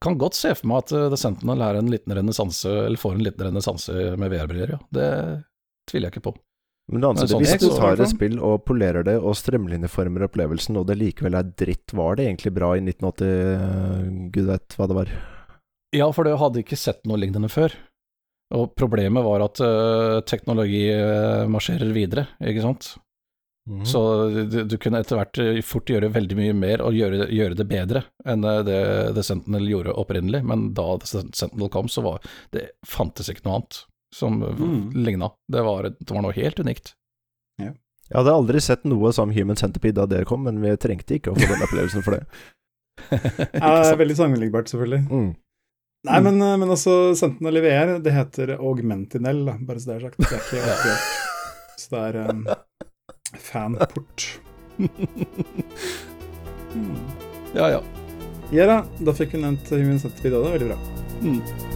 kan 0.01 0.19
godt 0.19 0.39
se 0.39 0.53
for 0.57 0.71
meg 0.71 0.85
at 0.85 0.93
uh, 0.97 1.09
The 1.13 1.19
Sentinel 1.21 1.65
er 1.65 1.79
en 1.81 1.91
liten 1.93 2.15
renessanse, 2.17 2.71
eller 2.87 3.01
får 3.01 3.19
en 3.19 3.25
liten 3.27 3.51
renessanse 3.51 3.97
med 4.21 4.33
VR-briller, 4.33 4.77
ja. 4.77 4.81
Det 4.95 5.09
tviler 5.91 6.09
jeg 6.09 6.17
ikke 6.17 6.31
på. 6.31 6.37
Men 6.91 7.05
det 7.05 7.11
Men 7.15 7.29
sånn 7.31 7.45
hvis 7.45 7.61
du 7.63 7.69
tar 7.77 8.01
et 8.01 8.11
spill 8.11 8.41
og 8.43 8.65
polerer 8.67 9.05
det 9.07 9.15
og 9.21 9.37
strømlinjeformer 9.39 10.25
opplevelsen, 10.27 10.79
og 10.81 10.89
det 10.89 10.97
likevel 10.99 11.37
er 11.39 11.53
dritt, 11.53 11.93
var 11.95 12.19
det 12.19 12.27
egentlig 12.27 12.55
bra 12.57 12.73
i 12.75 12.83
1980? 12.83 13.29
eh, 13.29 14.09
Gud 14.35 14.49
vet 14.49 14.79
hva 14.79 14.89
det 14.91 14.97
var. 14.99 15.13
Ja, 15.95 16.09
for 16.15 16.27
det 16.27 16.39
hadde 16.41 16.65
ikke 16.65 16.79
sett 16.79 17.05
noe 17.07 17.21
lignende 17.21 17.51
før. 17.53 17.77
Og 18.57 18.73
problemet 18.75 19.23
var 19.23 19.45
at 19.45 19.61
uh, 19.63 20.21
teknologi 20.27 20.89
uh, 20.91 21.47
marsjerer 21.51 21.93
videre, 21.95 22.27
ikke 22.43 22.65
sant. 22.65 22.89
Mm. 23.71 23.85
Så 23.87 24.01
du, 24.51 24.57
du 24.67 24.77
kunne 24.83 24.99
etter 24.99 25.19
hvert 25.21 25.39
eh, 25.39 25.61
fort 25.63 25.87
gjøre 25.93 26.09
veldig 26.11 26.35
mye 26.39 26.55
mer 26.57 26.81
og 26.83 26.97
gjøre, 26.97 27.27
gjøre 27.31 27.55
det 27.59 27.67
bedre 27.71 28.01
enn 28.27 28.43
eh, 28.49 28.63
det 28.67 28.79
The 29.15 29.23
Sentinel 29.23 29.69
gjorde 29.71 29.93
opprinnelig, 30.01 30.41
men 30.49 30.65
da 30.75 30.87
The 31.03 31.07
Sentinel 31.37 31.69
kom, 31.71 31.87
så 31.93 32.03
var 32.03 32.25
det 32.57 32.65
fantes 32.89 33.29
ikke 33.31 33.45
noe 33.47 33.61
annet 33.61 33.83
som 34.17 34.41
Mm. 34.43 34.91
ligna. 35.07 35.29
Det 35.47 35.63
var, 35.63 35.87
det 35.93 36.11
var 36.11 36.25
noe 36.25 36.35
helt 36.35 36.59
unikt. 36.59 36.95
Jeg 37.61 38.17
hadde 38.17 38.33
aldri 38.35 38.59
sett 38.65 38.83
noe 38.91 39.13
som 39.15 39.31
Human 39.31 39.61
Centipede 39.61 40.01
da 40.03 40.07
det 40.17 40.25
kom, 40.27 40.43
men 40.49 40.59
vi 40.65 40.73
trengte 40.83 41.21
ikke 41.21 41.31
å 41.31 41.37
få 41.39 41.47
den 41.53 41.63
opplevelsen 41.69 42.03
for 42.03 42.17
det. 42.17 42.25
Ja, 43.61 43.77
det 43.85 43.93
er 43.93 44.01
veldig 44.01 44.17
sammenlignbart, 44.19 44.73
selvfølgelig. 44.73 45.05
Mm. 45.07 45.31
Nei, 46.09 46.21
men, 46.25 46.41
eh, 46.41 46.57
men 46.57 46.71
altså, 46.71 47.15
Sentinel 47.17 47.61
i 47.61 47.65
VR, 47.65 47.99
det 48.01 48.15
heter 48.15 48.55
Augmentinel, 48.57 49.43
bare 49.69 49.81
så 49.83 49.91
det 49.91 49.97
er 49.99 50.07
sagt. 50.09 50.21
Det 50.23 50.31
er 50.33 50.47
ikke 50.47 50.77
akkurat. 50.77 51.11
Så 51.81 51.91
det 51.93 52.05
er 52.07 52.31
um, 52.31 52.45
fanport. 53.51 54.29
Mm. 56.71 56.95
ja, 57.55 57.67
ja. 57.77 57.81
Ja 58.55 58.67
da, 58.67 58.77
da 59.03 59.15
fikk 59.15 59.37
hun 59.37 59.45
nevnt 59.47 59.73
Human 59.75 60.01
Centipede 60.03 60.39
òg, 60.39 60.47
det 60.47 60.55
veldig 60.55 60.71
bra. 60.71 60.79
Mm. 61.21 61.70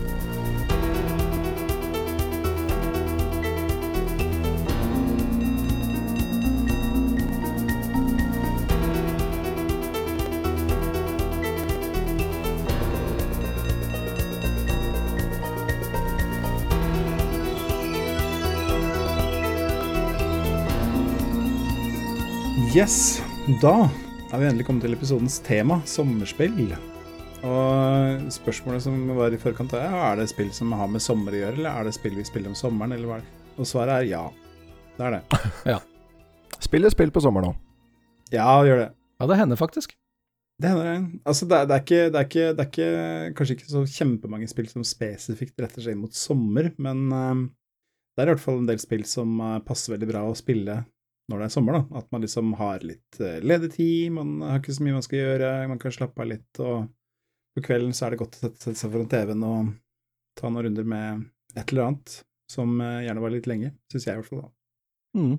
Yes, 22.75 23.21
da 23.63 23.85
er 24.35 24.41
vi 24.41 24.47
endelig 24.49 24.65
kommet 24.67 24.83
til 24.83 24.97
episodens 24.97 25.37
tema, 25.47 25.77
sommerspill. 25.87 26.73
Og 27.47 28.25
spørsmålet 28.35 28.83
som 28.83 28.97
var 29.15 29.31
i 29.31 29.39
forkant 29.39 29.77
er, 29.79 29.93
er 29.95 30.17
det 30.19 30.25
spill 30.33 30.49
som 30.51 30.73
har 30.75 30.89
med 30.91 31.05
sommer 31.05 31.37
å 31.37 31.39
gjøre, 31.39 31.55
eller 31.61 31.69
er 31.71 31.87
det 31.87 31.93
spill 31.95 32.17
vi 32.19 32.25
spiller 32.27 32.51
om 32.51 32.57
sommeren, 32.59 32.97
eller 32.97 33.07
hva 33.07 33.19
er 33.21 33.23
det? 33.23 33.45
Og 33.63 33.69
svaret 33.71 34.01
er 34.01 34.09
ja. 34.09 34.23
Det 34.97 35.07
er 35.07 35.15
det. 35.15 35.77
Spill 36.67 36.89
et 36.89 36.97
spill 36.97 37.13
på 37.15 37.23
sommeren 37.23 37.53
nå. 37.53 37.53
Ja, 38.35 38.49
gjør 38.67 38.81
det. 38.83 38.89
Ja, 39.23 39.29
det 39.31 39.39
hender 39.39 39.61
faktisk. 39.61 39.95
Det 40.59 40.73
hender. 40.73 41.05
Altså, 41.23 41.47
det 41.47 41.61
er, 41.61 41.69
det, 41.71 41.77
er 41.77 41.85
ikke, 41.85 42.01
det, 42.09 42.19
er 42.19 42.27
ikke, 42.27 42.49
det 42.49 42.65
er 42.65 42.73
ikke 42.73 43.37
Kanskje 43.39 43.57
ikke 43.61 43.71
så 43.71 43.85
kjempemange 44.01 44.51
spill 44.51 44.73
som 44.73 44.87
spesifikt 44.87 45.63
retter 45.63 45.87
seg 45.87 45.95
inn 45.95 46.03
mot 46.03 46.19
sommer, 46.19 46.73
men 46.83 47.07
eh, 47.21 47.45
det 48.17 48.25
er 48.25 48.33
i 48.33 48.35
hvert 48.35 48.45
fall 48.49 48.65
en 48.65 48.67
del 48.73 48.83
spill 48.83 49.07
som 49.07 49.39
eh, 49.39 49.63
passer 49.63 49.95
veldig 49.95 50.11
bra 50.11 50.25
å 50.27 50.35
spille 50.39 50.81
når 51.31 51.41
det 51.41 51.47
er 51.47 51.55
sommer, 51.55 51.79
da. 51.79 52.01
At 52.01 52.11
man 52.13 52.25
liksom 52.25 52.53
har 52.61 52.85
litt 52.85 53.21
uh, 53.21 53.39
ledig 53.45 53.73
tid, 53.77 54.13
man 54.17 54.37
har 54.45 54.61
ikke 54.61 54.77
så 54.77 54.85
mye 54.85 54.99
man 54.99 55.07
skal 55.07 55.21
gjøre, 55.21 55.55
man 55.71 55.81
kan 55.83 55.95
slappe 55.95 56.25
av 56.25 56.31
litt, 56.31 56.61
og 56.61 56.91
på 57.55 57.65
kvelden 57.69 57.95
så 57.95 58.07
er 58.07 58.15
det 58.15 58.21
godt 58.25 58.39
å 58.39 58.45
sette, 58.45 58.75
seg 58.75 58.93
foran 58.93 59.11
TV-en 59.11 59.47
og 59.47 59.73
ta 60.39 60.51
noen 60.51 60.69
runder 60.69 60.89
med 60.91 61.27
et 61.55 61.71
eller 61.71 61.89
annet 61.89 62.19
som 62.51 62.81
eh, 62.83 63.05
gjerne 63.07 63.23
var 63.23 63.33
litt 63.33 63.47
lenge, 63.49 63.71
syns 63.91 64.09
jeg 64.09 64.17
i 64.17 64.21
hvert 64.21 64.31
fall, 64.31 64.43
da. 64.43 64.51
Mm. 65.15 65.37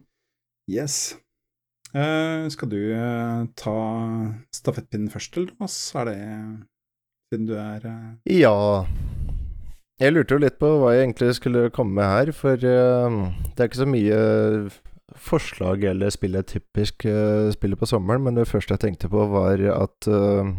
Yes. 0.72 0.96
Uh, 1.96 2.48
skal 2.52 2.72
du 2.72 2.80
uh, 2.96 3.44
ta 3.60 3.76
stafettpinnen 4.56 5.12
først, 5.12 5.36
eller, 5.36 5.52
Thomas? 5.54 5.76
Er 5.96 6.10
det 6.10 6.18
siden 7.32 7.48
du 7.50 7.54
er 7.60 7.86
uh... 7.88 8.16
Ja 8.30 8.86
Jeg 10.00 10.14
lurte 10.14 10.36
jo 10.36 10.44
litt 10.44 10.58
på 10.60 10.70
hva 10.80 10.96
jeg 10.96 11.06
egentlig 11.06 11.36
skulle 11.38 11.70
komme 11.76 12.00
med 12.00 12.10
her, 12.12 12.32
for 12.36 12.60
eh, 12.60 13.20
det 13.56 13.64
er 13.64 13.70
ikke 13.70 13.84
så 13.84 13.88
mye 13.88 14.20
forslag 15.22 15.84
eller 15.84 16.10
spille 16.14 16.42
jeg 16.42 16.48
typisk 16.60 17.06
uh, 17.10 17.52
spiller 17.56 17.80
på 17.80 17.88
sommeren, 17.90 18.24
men 18.26 18.36
det 18.40 18.48
første 18.50 18.76
jeg 18.76 18.84
tenkte 18.84 19.10
på, 19.12 19.26
var 19.32 19.62
at 19.74 20.08
uh, 20.12 20.50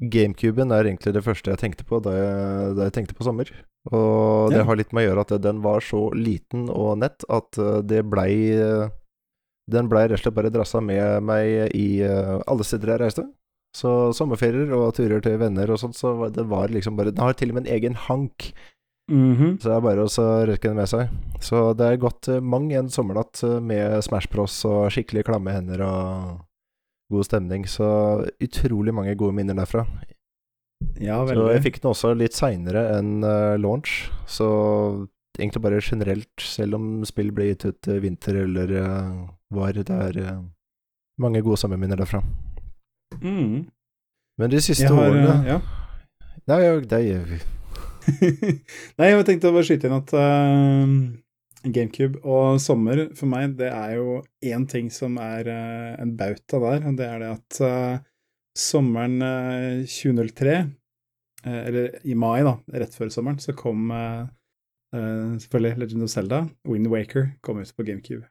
GameCuben 0.00 0.72
er 0.72 0.88
egentlig 0.88 1.12
det 1.16 1.24
første 1.26 1.52
jeg 1.52 1.60
tenkte 1.60 1.84
på 1.88 2.00
da 2.04 2.14
jeg, 2.16 2.70
da 2.78 2.86
jeg 2.88 2.94
tenkte 2.96 3.16
på 3.18 3.26
sommer. 3.26 3.50
Og 3.90 4.50
det 4.52 4.58
Ja. 4.60 4.64
har 4.68 4.76
litt 4.76 4.92
med 4.92 5.04
å 5.04 5.08
gjøre 5.10 5.20
at 5.26 5.42
den 5.42 5.60
var 5.64 5.80
så 5.80 6.10
liten 6.12 6.68
og 6.68 6.98
nett 7.00 7.24
at 7.28 7.58
uh, 7.58 7.80
det 7.82 8.02
blei 8.08 8.32
Den 9.70 9.86
blei 9.88 10.02
rett 10.08 10.18
og 10.18 10.24
slett 10.24 10.34
bare 10.34 10.50
drassa 10.50 10.80
med 10.82 11.22
meg 11.22 11.70
i 11.78 12.02
alle 12.02 12.64
steder 12.66 12.90
jeg 12.90 13.00
reiste. 13.04 13.22
Så 13.76 14.10
sommerferier 14.18 14.72
og 14.74 14.96
turer 14.96 15.20
til 15.22 15.36
venner 15.38 15.70
og 15.70 15.78
sånt, 15.78 15.94
så 15.94 16.26
det 16.34 16.42
var 16.50 16.72
liksom 16.74 16.96
bare 16.98 17.12
Den 17.14 17.22
har 17.22 17.36
til 17.38 17.52
og 17.52 17.54
med 17.54 17.68
en 17.68 17.74
egen 17.76 17.94
hank, 17.94 18.48
så 19.60 19.68
det 19.68 19.74
er 19.76 19.82
bare 19.84 20.04
å 20.04 20.10
så 20.12 20.26
røske 20.48 20.68
den 20.68 20.78
med 20.78 20.90
seg. 20.90 21.10
Så 21.42 21.70
det 21.78 21.86
er 21.86 22.02
gått 22.02 22.28
uh, 22.30 22.38
mang 22.40 22.68
en 22.76 22.90
sommernatt 22.92 23.42
uh, 23.46 23.58
med 23.64 23.98
Smash 24.06 24.30
Bros 24.32 24.54
og 24.68 24.90
skikkelig 24.94 25.26
klamme 25.28 25.54
hender 25.54 25.82
og 25.86 26.40
god 27.10 27.26
stemning. 27.28 27.66
Så 27.68 27.88
utrolig 28.42 28.94
mange 28.96 29.16
gode 29.18 29.36
minner 29.38 29.58
derfra. 29.58 29.86
Ja, 31.00 31.18
Så 31.28 31.50
jeg 31.52 31.64
fikk 31.66 31.82
den 31.82 31.90
også 31.90 32.14
litt 32.16 32.36
seinere 32.36 32.86
enn 32.96 33.20
uh, 33.26 33.58
launch, 33.60 34.06
så 34.30 34.48
egentlig 35.38 35.64
bare 35.64 35.82
generelt, 35.84 36.32
selv 36.40 36.78
om 36.78 36.86
spill 37.08 37.34
ble 37.36 37.50
gitt 37.50 37.66
ut 37.68 37.88
vinter 38.02 38.42
eller 38.42 38.72
var, 39.54 39.76
det 39.76 39.94
er 39.94 40.40
mange 41.20 41.40
gode 41.44 41.60
sommerminner 41.60 42.00
derfra. 42.00 42.20
Mm. 43.20 43.68
Men 44.40 44.50
de 44.50 44.60
siste 44.64 44.88
har, 44.88 45.10
årene 45.10 45.32
eh, 45.34 45.48
ja. 45.52 45.58
Nei, 46.48 46.60
det 46.88 47.00
er 47.12 47.34
Nei, 48.98 49.10
jeg 49.10 49.26
tenkte 49.28 49.50
å 49.50 49.56
bare 49.56 49.66
skyte 49.68 49.88
inn 49.88 49.96
at 49.96 50.14
uh, 50.16 50.94
GameCube 51.64 52.22
og 52.24 52.60
sommer 52.62 53.08
for 53.16 53.28
meg, 53.30 53.56
det 53.58 53.68
er 53.68 53.96
jo 53.98 54.20
én 54.46 54.66
ting 54.70 54.88
som 54.92 55.18
er 55.20 55.48
uh, 55.50 56.00
en 56.00 56.14
bauta 56.16 56.60
der, 56.62 56.86
og 56.88 56.96
det 57.00 57.08
er 57.08 57.20
det 57.22 57.30
at 57.34 57.60
uh, 57.64 58.06
sommeren 58.56 59.20
eh, 59.22 59.84
2003, 59.86 60.54
eh, 61.46 61.60
eller 61.68 62.00
i 62.02 62.16
mai, 62.18 62.42
da, 62.44 62.56
rett 62.82 62.96
før 62.98 63.12
sommeren, 63.14 63.38
så 63.40 63.54
kom 63.56 63.92
selvfølgelig 64.90 65.78
Legend 65.78 66.02
of 66.02 66.10
Zelda, 66.10 66.40
Wind 66.66 66.90
Waker, 66.90 67.28
kom 67.46 67.60
ut 67.62 67.70
på 67.76 67.86
GameCube. 67.86 68.24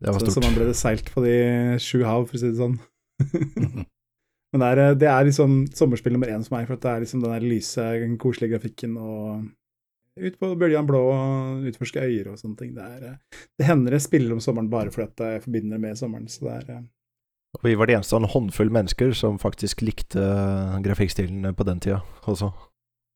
Det 0.00 0.08
var 0.08 0.22
stort. 0.22 0.32
Så 0.32 0.40
så 0.40 0.44
man 0.46 0.56
ble 0.56 0.70
det 0.70 0.78
seilt 0.80 1.12
på 1.12 1.20
de 1.22 1.34
sju 1.84 2.00
hav, 2.08 2.24
for 2.30 2.38
å 2.38 2.40
si 2.40 2.48
det 2.48 2.56
sånn. 2.58 2.78
Men 4.52 4.60
det 4.60 4.68
er, 4.68 4.80
eh, 4.84 4.94
det 5.00 5.08
er 5.08 5.26
liksom 5.26 5.58
sommerspill 5.72 6.14
nummer 6.16 6.30
én 6.30 6.44
for 6.44 6.58
meg, 6.58 6.68
for 6.68 6.76
at 6.76 6.84
det 6.84 6.92
er 6.92 7.04
liksom 7.04 7.24
den 7.24 7.32
der 7.32 7.44
lyse, 7.44 7.84
koselige 8.20 8.54
grafikken 8.56 8.96
og 9.00 9.46
ut 10.20 10.34
på 10.36 10.50
bøljan 10.60 10.88
blå 10.88 11.00
og 11.08 11.68
utforske 11.70 12.02
øyer 12.04 12.34
og 12.34 12.40
sånne 12.40 12.58
ting. 12.58 12.74
Det, 12.76 12.84
er, 12.84 13.06
eh, 13.12 13.46
det 13.58 13.68
hender 13.68 13.96
jeg 13.96 14.04
spiller 14.04 14.34
om 14.34 14.42
sommeren 14.44 14.68
bare 14.72 14.92
fordi 14.92 15.08
at 15.08 15.24
jeg 15.36 15.46
forbinder 15.46 15.78
det 15.78 15.86
med 15.86 16.00
sommeren. 16.00 16.28
Så 16.28 16.44
det 16.44 16.58
er 16.58 16.74
eh, 16.76 16.82
Og 17.56 17.64
vi 17.64 17.74
var 17.80 17.88
de 17.88 17.96
eneste 17.96 18.16
av 18.16 18.22
en 18.22 18.32
håndfull 18.32 18.72
mennesker 18.72 19.16
som 19.16 19.40
faktisk 19.40 19.82
likte 19.84 20.20
grafikkstilen 20.84 21.48
på 21.56 21.66
den 21.68 21.80
tida 21.80 22.02
også. 22.28 22.52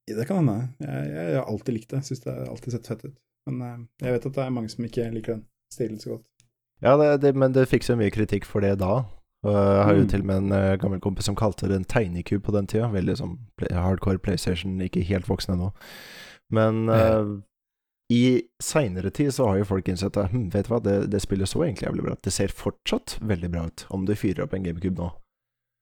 Det 0.06 0.24
kan 0.28 0.44
hende. 0.44 0.70
Jeg, 0.80 1.04
jeg, 1.10 1.28
jeg 1.32 1.36
har 1.40 1.48
alltid 1.50 1.74
likt 1.74 1.92
det. 1.92 2.02
Syns 2.06 2.24
det 2.24 2.32
har 2.32 2.48
alltid 2.48 2.76
sett 2.76 2.88
fett 2.88 3.04
ut. 3.04 3.16
Men 3.50 3.86
jeg 4.02 4.12
vet 4.12 4.26
at 4.26 4.36
det 4.36 4.44
er 4.44 4.54
mange 4.54 4.70
som 4.70 4.84
ikke 4.86 5.08
liker 5.12 5.36
den 5.36 5.46
stilen 5.72 6.00
så 6.00 6.14
godt. 6.14 6.26
Ja, 6.84 6.96
det, 7.00 7.08
det, 7.24 7.32
men 7.36 7.54
det 7.56 7.68
fikk 7.70 7.86
så 7.86 7.96
mye 7.96 8.12
kritikk 8.12 8.44
for 8.46 8.64
det 8.64 8.76
da. 8.80 9.06
Og 9.44 9.52
jeg 9.52 9.84
har 9.84 9.94
jo 9.94 10.02
Mm. 10.02 10.08
til 10.08 10.20
og 10.20 10.26
med 10.26 10.36
en 10.36 10.52
eh, 10.52 10.76
gammel 10.76 11.00
kompis 11.00 11.24
som 11.24 11.36
kalte 11.36 11.68
det 11.68 11.76
en 11.76 11.84
tegnekube 11.84 12.42
på 12.42 12.52
den 12.52 12.66
tida. 12.66 12.88
Veldig 12.88 13.16
sånn 13.18 13.36
play, 13.56 13.68
hardcore 13.72 14.18
PlayStation, 14.18 14.80
ikke 14.80 15.04
helt 15.04 15.28
voksen 15.28 15.54
ennå. 15.54 15.72
Men 16.50 16.88
uh, 16.88 17.42
i 18.12 18.42
seinere 18.62 19.10
tid 19.10 19.34
så 19.34 19.48
har 19.48 19.58
jo 19.58 19.64
folk 19.64 19.88
innsett 19.88 20.16
at 20.16 20.30
hm, 20.30 20.48
vet 20.54 20.66
du 20.66 20.72
hva, 20.72 20.80
det, 20.82 21.10
det 21.10 21.20
spillet 21.20 21.48
så 21.50 21.64
egentlig 21.64 21.88
jævlig 21.88 22.04
bra 22.06 22.12
ut. 22.12 22.22
Det 22.22 22.32
ser 22.32 22.54
fortsatt 22.54 23.18
veldig 23.20 23.50
bra 23.50 23.64
ut 23.66 23.86
om 23.90 24.04
du 24.06 24.14
fyrer 24.14 24.44
opp 24.44 24.54
en 24.54 24.62
GameCube 24.62 24.98
nå. 25.00 25.10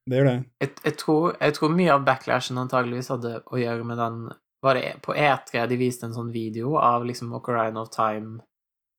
Det 0.08 0.16
gjør 0.18 0.28
det. 0.28 0.38
Jeg, 0.60 0.70
jeg, 0.84 0.96
tror, 1.00 1.36
jeg 1.40 1.54
tror 1.56 1.76
mye 1.76 1.92
av 1.92 2.04
backlashen 2.04 2.58
antageligvis 2.60 3.12
hadde 3.12 3.38
å 3.44 3.60
gjøre 3.60 3.84
med 3.88 3.96
den 3.98 4.24
Var 4.64 4.74
det 4.74 4.90
på 5.04 5.14
E3 5.16 5.66
de 5.68 5.76
viste 5.76 6.06
en 6.08 6.16
sånn 6.16 6.32
video 6.32 6.76
av 6.80 7.04
liksom 7.04 7.32
Ocarina 7.36 7.82
of 7.84 7.90
Time 7.92 8.40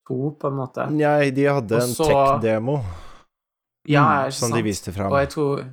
2, 0.10 0.18
på 0.42 0.50
en 0.50 0.58
måte? 0.58 0.86
Nei, 0.94 1.32
de 1.34 1.46
hadde 1.50 1.82
Også, 1.82 2.06
en 2.06 2.10
tech-demo 2.14 2.80
Ja, 3.88 4.26
Mm, 4.26 4.32
som 4.32 4.50
sant? 4.50 4.56
de 4.60 4.64
viste 4.66 4.92
fram. 4.96 5.12
Og 5.12 5.20
jeg 5.20 5.30
tror, 5.30 5.64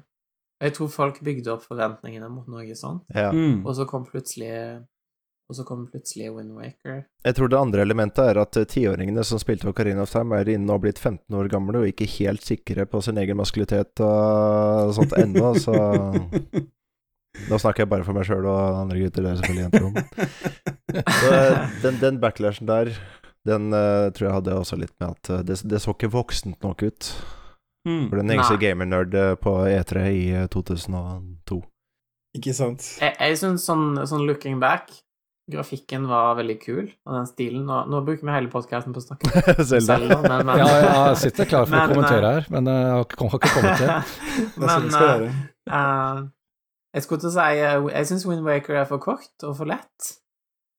jeg 0.62 0.74
tror 0.76 0.88
folk 0.88 1.20
bygde 1.24 1.52
opp 1.52 1.62
forventningene 1.66 2.28
mot 2.30 2.46
noe 2.48 2.74
sånt, 2.78 3.02
Ja. 3.14 3.30
Mm. 3.32 3.64
og 3.66 3.74
så 3.76 3.86
kom 3.88 4.04
plutselig 4.06 4.82
Og 5.50 5.56
så 5.58 5.64
kom 5.66 5.82
plutselig 5.90 6.30
Wind 6.32 6.54
Waker. 6.56 7.02
Jeg 7.26 7.34
tror 7.34 7.48
det 7.50 7.58
andre 7.58 7.82
elementet 7.82 8.18
er 8.24 8.38
at 8.40 8.56
eh, 8.56 8.64
tiåringene 8.64 9.22
som 9.26 9.38
spilte 9.42 9.68
Ocarina 9.68 10.00
of 10.06 10.10
Time, 10.10 10.32
er 10.38 10.48
inne 10.48 10.70
og 10.72 10.80
blitt 10.80 10.98
15 10.98 11.28
år 11.36 11.50
gamle 11.50 11.82
og 11.82 11.88
ikke 11.90 12.06
helt 12.08 12.40
sikre 12.40 12.86
på 12.88 13.02
sin 13.04 13.18
egen 13.18 13.36
maskulitet 13.36 14.00
og 14.00 14.94
sånt 14.96 15.12
ennå, 15.18 15.52
så 15.60 15.74
Nå 17.50 17.58
snakker 17.58 17.82
jeg 17.84 17.88
bare 17.90 18.04
for 18.06 18.16
meg 18.16 18.24
sjøl 18.28 18.46
og 18.48 18.78
andre 18.84 19.02
gutter, 19.02 19.22
det 19.26 19.30
er 19.32 19.36
selvfølgelig 19.42 19.64
jenter 19.66 19.84
om. 19.88 19.94
Så 21.20 21.30
eh, 21.32 21.76
den, 21.82 22.00
den 22.00 22.20
backlashen 22.22 22.68
der, 22.68 22.90
den 23.48 23.72
uh, 23.72 24.08
tror 24.14 24.28
jeg 24.28 24.34
hadde 24.38 24.56
også 24.56 24.76
litt 24.80 24.92
med 25.00 25.10
at 25.16 25.46
det, 25.48 25.56
det 25.68 25.80
så 25.82 25.92
ikke 25.96 26.10
voksent 26.12 26.62
nok 26.64 26.84
ut. 26.86 27.12
Mm. 27.88 28.08
For 28.10 28.20
den 28.20 28.30
Nei. 28.30 28.58
gamernerd 28.62 29.14
eh, 29.18 29.34
på 29.42 29.56
E3 29.66 30.04
i 30.14 30.24
eh, 30.42 30.48
2002. 30.52 31.62
Ikke 32.38 32.54
sant. 32.56 32.84
Jeg, 33.02 33.16
jeg 33.18 33.40
syns 33.40 33.66
sånn, 33.68 33.88
sånn 34.08 34.26
looking 34.28 34.60
back 34.62 34.92
Grafikken 35.50 36.04
var 36.06 36.36
veldig 36.38 36.54
kul, 36.62 36.84
og 37.02 37.16
den 37.16 37.24
stilen 37.26 37.64
Nå, 37.66 37.80
nå 37.90 38.02
bruker 38.06 38.28
vi 38.28 38.34
hele 38.34 38.50
podkasten 38.52 38.94
på 38.94 39.02
å 39.02 39.06
snakke 39.08 39.26
om 39.26 39.32
da 39.88 39.96
men, 39.98 40.44
men, 40.46 40.60
Ja, 40.60 40.68
jeg 40.78 41.18
sitter 41.24 41.48
klar 41.50 41.66
for 41.66 41.74
Men, 41.74 41.82
å 41.82 41.96
kommentere 41.96 42.30
her, 42.36 42.46
men 42.54 42.70
eh, 42.70 42.78
jeg 42.78 42.92
har 42.94 43.08
ikke, 43.08 43.26
har 43.32 43.40
ikke 43.40 43.52
kommet 43.56 43.82
til. 43.82 44.14
Sånn 44.52 44.62
men 44.62 44.86
det 44.86 44.94
skal 44.94 45.26
uh, 45.26 45.74
eh, 45.80 46.22
jeg 46.92 47.06
skulle 47.06 47.24
til 47.24 47.30
å 47.30 47.34
si 47.34 47.64
uh, 47.64 47.90
Jeg 47.90 48.08
syns 48.12 48.28
Wind 48.28 48.46
Waker 48.46 48.78
er 48.82 48.86
for 48.86 49.02
kort 49.02 49.46
og 49.48 49.56
for 49.58 49.70
lett. 49.70 50.08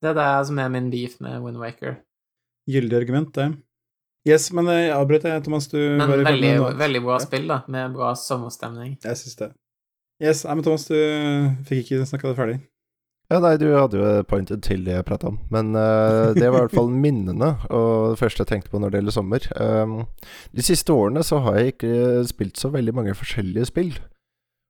Det 0.03 0.11
er 0.11 0.17
det 0.19 0.31
som 0.47 0.59
er 0.61 0.71
min 0.71 0.89
beef 0.93 1.17
med 1.23 1.41
Wind 1.43 1.59
Waker. 1.59 1.97
Gyldig 2.69 2.99
argument, 3.01 3.33
det. 3.35 3.49
Yes, 4.25 4.51
men 4.55 4.67
eh, 4.71 4.85
jeg 4.87 4.95
avbryter, 4.95 5.41
Thomas. 5.43 5.67
Du 5.67 5.77
Men 5.77 6.07
var 6.07 6.21
i 6.21 6.27
veldig, 6.27 6.51
veldig 6.79 7.01
bra 7.03 7.17
Ja. 7.19 7.23
spill, 7.25 7.47
da, 7.49 7.61
med 7.67 7.93
bra 7.97 8.13
sommerstemning. 8.15 8.97
Jeg 9.03 9.17
syns 9.19 9.35
det. 9.41 9.49
Yes, 10.23 10.45
nei, 10.45 10.53
men 10.55 10.63
Thomas, 10.63 10.85
du 10.87 10.95
fikk 11.67 11.83
ikke 11.91 12.05
snakka 12.07 12.29
det 12.31 12.37
ferdig. 12.37 12.59
Ja, 13.31 13.39
nei, 13.39 13.55
du 13.57 13.65
hadde 13.73 13.97
jo 13.97 14.23
pointed 14.29 14.61
til 14.61 14.83
det 14.85 14.93
jeg 14.93 15.05
prata 15.07 15.27
om. 15.31 15.39
Men 15.51 15.73
uh, 15.75 16.33
det 16.35 16.45
var 16.51 16.59
i 16.59 16.67
hvert 16.67 16.75
fall 16.75 16.89
minnene, 17.05 17.49
og 17.73 18.13
det 18.13 18.19
første 18.21 18.43
jeg 18.43 18.51
tenkte 18.51 18.69
på 18.71 18.79
når 18.79 18.91
det 18.93 18.99
gjelder 19.01 19.15
sommer. 19.15 19.47
Um, 19.59 19.95
de 20.53 20.61
siste 20.63 20.93
årene 20.93 21.23
så 21.25 21.39
har 21.43 21.57
jeg 21.59 21.73
ikke 21.73 22.23
spilt 22.29 22.59
så 22.61 22.69
veldig 22.71 22.93
mange 22.95 23.15
forskjellige 23.17 23.65
spill. 23.71 23.93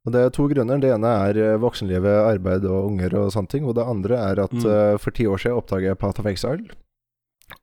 Og 0.08 0.12
det 0.16 0.22
er 0.22 0.34
to 0.36 0.48
grunner. 0.52 0.80
Det 0.84 0.90
ene 0.92 1.12
er 1.30 1.38
eh, 1.40 1.60
voksenlivet, 1.64 2.12
arbeid 2.28 2.66
og 2.68 2.90
unger 2.90 3.14
og 3.22 3.30
sånne 3.32 3.48
ting. 3.54 3.64
Og 3.70 3.76
det 3.78 3.86
andre 3.88 4.18
er 4.20 4.42
at 4.44 4.52
Mm. 4.52 4.66
uh, 4.68 4.98
for 5.00 5.12
ti 5.16 5.24
år 5.30 5.38
siden 5.40 5.56
oppdaga 5.62 5.92
jeg 5.94 5.98
Path 6.02 6.20
of 6.20 6.26
Exile. 6.28 6.68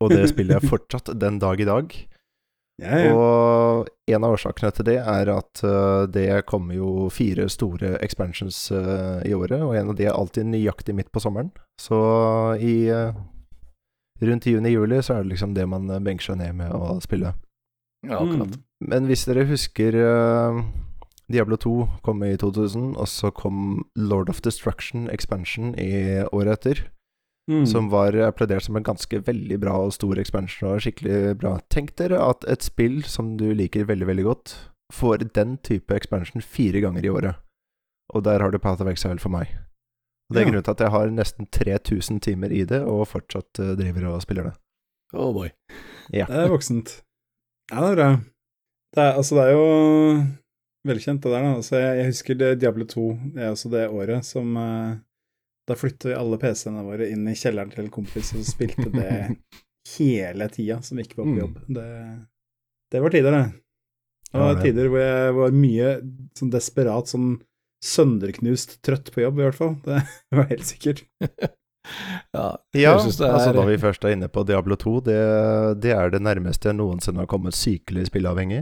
Og 0.00 0.12
det 0.12 0.28
spiller 0.32 0.58
jeg 0.58 0.70
fortsatt 0.70 1.12
den 1.20 1.38
dag 1.42 1.60
i 1.60 1.68
dag. 1.68 1.94
Ja, 2.80 2.98
ja. 3.04 3.10
Og 3.12 3.88
en 4.08 4.24
av 4.24 4.34
årsakene 4.34 4.70
til 4.72 4.86
det 4.88 4.96
er 5.02 5.30
at 5.34 5.62
øh, 5.66 6.06
det 6.08 6.46
kommer 6.48 6.78
jo 6.78 7.10
fire 7.12 7.48
store 7.52 7.98
expansions 8.04 8.70
øh, 8.72 9.20
i 9.28 9.34
året, 9.36 9.60
og 9.60 9.76
en 9.76 9.92
av 9.92 9.98
de 9.98 10.08
er 10.08 10.16
alltid 10.16 10.48
nøyaktig 10.48 10.94
midt 10.96 11.12
på 11.12 11.20
sommeren. 11.20 11.52
Så 11.80 12.00
i 12.56 12.88
øh, 12.88 13.12
rundt 14.22 14.48
juni-juli 14.48 15.02
så 15.02 15.18
er 15.18 15.22
det 15.22 15.34
liksom 15.34 15.54
det 15.54 15.68
man 15.68 15.92
benker 16.04 16.30
seg 16.30 16.40
ned 16.40 16.56
med 16.62 16.72
å 16.72 16.96
spille. 17.04 17.34
Ja, 18.06 18.22
akkurat. 18.22 18.48
Mm. 18.48 18.62
Men 18.88 19.10
hvis 19.10 19.26
dere 19.28 19.44
husker 19.44 19.96
uh, 20.00 20.62
Diablo 21.28 21.58
2 21.60 21.74
kom 22.06 22.22
i 22.24 22.32
2000, 22.40 22.94
og 22.96 23.08
så 23.08 23.28
kom 23.30 23.84
Lord 23.96 24.32
of 24.32 24.40
Destruction 24.40 25.10
expansion 25.12 25.74
i 25.78 26.24
året 26.32 26.56
etter. 26.56 26.80
Mm. 27.50 27.64
Som 27.66 27.88
var 27.90 28.14
applaudert 28.28 28.62
som 28.62 28.76
en 28.78 28.84
ganske 28.86 29.18
veldig 29.26 29.56
bra 29.58 29.72
og 29.82 29.92
stor 29.96 30.20
expansion 30.22 30.68
og 30.70 30.82
skikkelig 30.84 31.32
bra. 31.40 31.56
Tenk 31.72 31.96
dere 31.98 32.20
at 32.22 32.44
et 32.46 32.62
spill 32.62 33.00
som 33.10 33.32
du 33.40 33.48
liker 33.58 33.88
veldig, 33.88 34.06
veldig 34.06 34.24
godt, 34.28 34.52
får 34.94 35.24
den 35.34 35.56
type 35.66 35.90
expansion 35.96 36.42
fire 36.44 36.80
ganger 36.84 37.04
i 37.08 37.10
året. 37.10 37.40
Og 38.14 38.22
der 38.26 38.38
har 38.44 38.50
du 38.54 38.58
Path 38.62 38.82
of 38.84 38.88
Exile 38.92 39.18
for 39.18 39.30
meg. 39.34 39.48
Og 40.30 40.34
Det 40.36 40.42
er 40.42 40.46
Ja. 40.46 40.50
grunnen 40.52 40.64
til 40.64 40.70
at 40.76 40.80
jeg 40.84 40.90
har 40.94 41.06
nesten 41.10 41.46
3000 41.50 42.20
timer 42.22 42.52
i 42.54 42.62
det, 42.64 42.82
og 42.86 43.08
fortsatt 43.08 43.58
eh, 43.58 43.74
driver 43.74 44.06
og 44.14 44.22
spiller 44.22 44.44
det. 44.44 44.54
Oh 45.12 45.32
boy. 45.34 45.50
Det 46.12 46.28
er 46.30 46.48
voksent. 46.48 47.02
Ja, 47.72 47.80
det 47.82 47.90
er 47.90 47.96
bra. 47.96 48.10
Det 48.94 49.02
er, 49.02 49.12
altså, 49.18 49.34
det 49.34 49.44
er 49.48 49.52
jo 49.56 49.66
velkjent, 50.86 51.22
det 51.22 51.32
der. 51.32 51.42
da. 51.42 51.54
Altså, 51.56 51.76
jeg, 51.76 51.96
jeg 51.98 52.06
husker 52.06 52.34
det 52.38 52.60
Diablo 52.60 52.84
2, 52.84 53.06
det 53.34 53.42
er 53.42 53.50
også 53.50 53.70
det 53.70 53.88
året 53.90 54.24
som 54.24 54.56
eh, 54.56 54.96
Da 55.70 55.76
flytta 55.78 56.10
vi 56.10 56.16
alle 56.18 56.38
PC-ene 56.42 56.82
våre 56.86 57.06
inn 57.12 57.28
i 57.30 57.36
kjelleren 57.38 57.70
til 57.70 57.84
en 57.86 57.92
kompis 57.94 58.32
og 58.34 58.42
spilte 58.48 58.88
det 58.90 59.10
hele 59.96 60.48
tida 60.52 60.80
som 60.82 60.98
vi 60.98 61.04
ikke 61.06 61.20
var 61.20 61.28
på 61.28 61.34
Mm. 61.36 61.40
jobb. 61.44 61.60
Det, 61.78 61.86
det 62.94 63.02
var 63.04 63.14
tider, 63.14 63.36
det. 63.38 63.44
Det 64.30 64.40
var 64.42 64.58
tider 64.62 64.90
hvor 64.90 65.00
jeg 65.02 65.36
var 65.38 65.54
mye 65.62 65.94
sånn 66.38 66.50
desperat, 66.52 67.08
sånn 67.10 67.30
sønderknust 67.82 68.76
trøtt 68.86 69.08
på 69.14 69.22
jobb, 69.24 69.38
i 69.40 69.46
hvert 69.46 69.56
fall. 69.58 69.72
Det 69.86 70.02
var 70.36 70.50
helt 70.52 70.66
sikkert. 70.68 71.04
Ja, 72.36 72.44
Ja, 72.76 72.90
er... 72.92 73.00
altså 73.00 73.52
da 73.56 73.62
vi 73.66 73.78
først 73.80 74.04
er 74.04 74.12
inne 74.14 74.28
på 74.30 74.42
Diablo 74.46 74.76
2, 74.78 74.90
det, 75.06 75.14
det 75.82 75.94
er 75.96 76.12
det 76.12 76.20
nærmeste 76.22 76.68
jeg 76.68 76.76
noensinne 76.76 77.22
har 77.24 77.30
kommet 77.30 77.56
sykelig 77.56 78.04
spilleavhengig. 78.10 78.60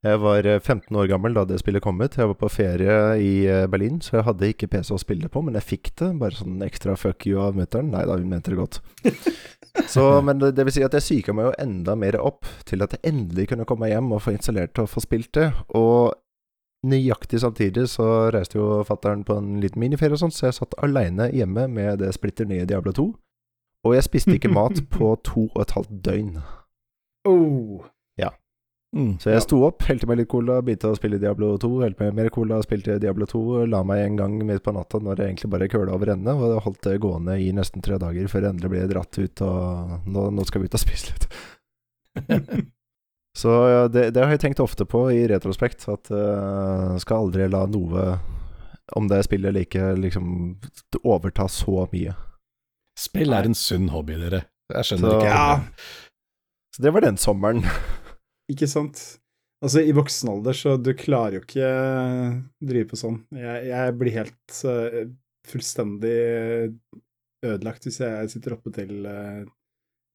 Jeg 0.00 0.16
var 0.22 0.46
eh, 0.48 0.60
15 0.60 0.96
år 0.96 1.10
gammel 1.10 1.34
da 1.36 1.42
det 1.44 1.58
spillet 1.60 1.84
kom 1.84 2.00
ut. 2.00 2.14
Jeg 2.16 2.30
var 2.30 2.36
på 2.40 2.48
ferie 2.48 2.94
i 3.20 3.32
eh, 3.44 3.66
Berlin, 3.68 3.98
så 4.00 4.16
jeg 4.16 4.26
hadde 4.30 4.48
ikke 4.48 4.70
PC 4.72 4.94
å 4.96 5.00
spille 5.00 5.28
på, 5.28 5.42
men 5.44 5.58
jeg 5.58 5.66
fikk 5.74 5.90
det. 6.00 6.08
Bare 6.22 6.38
sånn 6.38 6.62
ekstra 6.64 6.96
fuck 6.96 7.26
you 7.28 7.40
av 7.42 7.58
mutter'n. 7.58 7.90
Nei 7.92 8.06
da, 8.08 8.16
hun 8.16 8.30
mente 8.32 8.54
det 8.54 8.60
godt. 8.60 8.80
Så, 9.86 10.02
men 10.26 10.40
det, 10.40 10.54
det 10.56 10.64
vil 10.66 10.74
si 10.74 10.82
at 10.82 10.96
jeg 10.96 11.04
psyka 11.04 11.34
meg 11.36 11.46
jo 11.46 11.52
enda 11.62 11.94
mer 11.94 12.16
opp 12.18 12.48
til 12.66 12.82
at 12.82 12.96
jeg 12.96 13.04
endelig 13.12 13.44
kunne 13.52 13.66
komme 13.68 13.86
hjem 13.86 14.08
og 14.16 14.24
få 14.24 14.32
installert 14.34 14.80
og 14.82 14.88
få 14.90 15.04
spilt 15.04 15.30
det. 15.36 15.46
Og 15.78 16.16
nøyaktig 16.90 17.42
samtidig 17.44 17.84
så 17.92 18.08
reiste 18.34 18.58
jo 18.58 18.80
fattern 18.88 19.22
på 19.28 19.36
en 19.36 19.60
liten 19.62 19.84
miniferie 19.84 20.16
og 20.16 20.24
sånn, 20.24 20.34
så 20.34 20.48
jeg 20.48 20.58
satt 20.58 20.74
aleine 20.82 21.28
hjemme 21.36 21.68
med 21.70 22.00
det 22.00 22.10
splitter 22.16 22.48
nye 22.50 22.66
Diablo 22.66 22.96
2. 22.96 23.06
Og 23.86 23.96
jeg 23.96 24.08
spiste 24.08 24.34
ikke 24.40 24.52
mat 24.58 24.80
på 24.90 25.12
to 25.28 25.46
og 25.52 25.62
et 25.62 25.76
halvt 25.76 25.96
døgn. 26.08 26.36
Oh. 27.28 27.84
Mm. 28.96 29.12
Så 29.22 29.30
jeg 29.30 29.42
sto 29.44 29.60
opp, 29.68 29.84
helte 29.86 30.08
meg 30.10 30.18
litt 30.18 30.28
cola, 30.32 30.56
begynte 30.66 30.88
å 30.90 30.96
spille 30.98 31.20
Diablo 31.22 31.52
2, 31.62 31.68
helte 31.84 32.08
meg 32.08 32.16
mer 32.18 32.30
cola, 32.34 32.56
spilte 32.64 32.96
Diablo 32.98 33.28
2, 33.30 33.42
la 33.70 33.84
meg 33.86 34.02
en 34.02 34.16
gang 34.18 34.34
midt 34.48 34.64
på 34.66 34.72
natta 34.74 34.98
når 34.98 35.20
jeg 35.22 35.30
egentlig 35.30 35.50
bare 35.52 35.68
køla 35.70 35.94
over 35.94 36.10
ende, 36.16 36.34
og 36.34 36.56
jeg 36.56 36.64
holdt 36.64 36.88
det 36.88 36.96
gående 37.04 37.36
i 37.38 37.52
nesten 37.54 37.84
tre 37.86 38.00
dager 38.02 38.26
før 38.32 38.48
jeg 38.48 38.56
endelig 38.56 38.72
ble 38.72 38.82
dratt 38.90 39.20
ut, 39.20 39.42
og 39.46 40.10
nå, 40.10 40.24
nå 40.34 40.46
skal 40.48 40.64
vi 40.64 40.70
ut 40.72 40.74
og 40.74 40.82
spise 40.86 41.14
litt. 41.14 41.28
Så 43.40 43.52
ja, 43.70 43.84
det, 43.86 44.08
det 44.16 44.24
har 44.24 44.34
jeg 44.34 44.42
tenkt 44.42 44.60
ofte 44.64 44.82
på 44.90 45.04
i 45.14 45.22
retrospekt, 45.30 45.86
at 45.88 46.10
uh, 46.10 46.96
skal 46.98 47.28
aldri 47.28 47.46
la 47.46 47.62
noe, 47.70 48.08
om 48.98 49.06
det 49.06 49.20
er 49.20 49.26
spill 49.28 49.46
eller 49.46 49.62
ikke, 49.68 49.92
liksom 50.02 50.26
overta 51.06 51.46
så 51.46 51.86
mye. 51.94 52.16
Spill 52.98 53.30
er 53.38 53.46
en 53.46 53.54
sunn 53.54 53.86
hobby, 53.94 54.18
dere. 54.18 54.42
Jeg 54.74 54.88
skjønner 54.90 55.14
Så- 55.14 55.20
ikke. 55.22 55.30
Ja. 55.30 55.94
Så 56.74 56.82
det 56.82 56.90
var 56.98 57.06
den 57.06 57.16
sommeren. 57.22 57.62
Ikke 58.50 58.68
sant? 58.70 59.00
Altså, 59.60 59.82
i 59.84 59.92
voksen 59.92 60.30
alder, 60.32 60.56
så 60.56 60.74
du 60.80 60.94
klarer 60.96 61.36
jo 61.36 61.44
ikke 61.44 61.70
drive 62.64 62.88
på 62.88 62.98
sånn. 62.98 63.18
Jeg, 63.36 63.68
jeg 63.68 63.96
blir 64.00 64.16
helt 64.16 64.60
uh, 64.64 65.02
fullstendig 65.50 66.16
ødelagt 67.44 67.84
hvis 67.84 68.00
jeg 68.00 68.32
sitter 68.32 68.56
oppe 68.56 68.72
til 68.72 69.04
uh, 69.04 69.44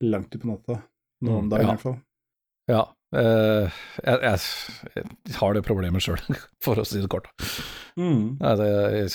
langt 0.05 0.33
utpå 0.33 0.49
natta. 0.49 0.81
Nå 1.25 1.37
om 1.39 1.45
Mm, 1.45 1.51
dagen, 1.53 1.61
ja. 1.61 1.67
i 1.67 1.73
hvert 1.75 1.85
fall. 1.85 1.97
Ja. 2.71 2.83
Uh, 3.15 3.77
jeg, 4.01 4.17
jeg, 4.25 5.05
jeg 5.29 5.37
har 5.37 5.55
det 5.55 5.63
problemet 5.63 6.03
sjøl, 6.03 6.19
for 6.65 6.81
å 6.81 6.87
si 6.87 6.99
det 6.99 7.11
kort. 7.13 7.29
Mm. 7.95 8.41
Nei, 8.41 8.53
det, 8.59 9.05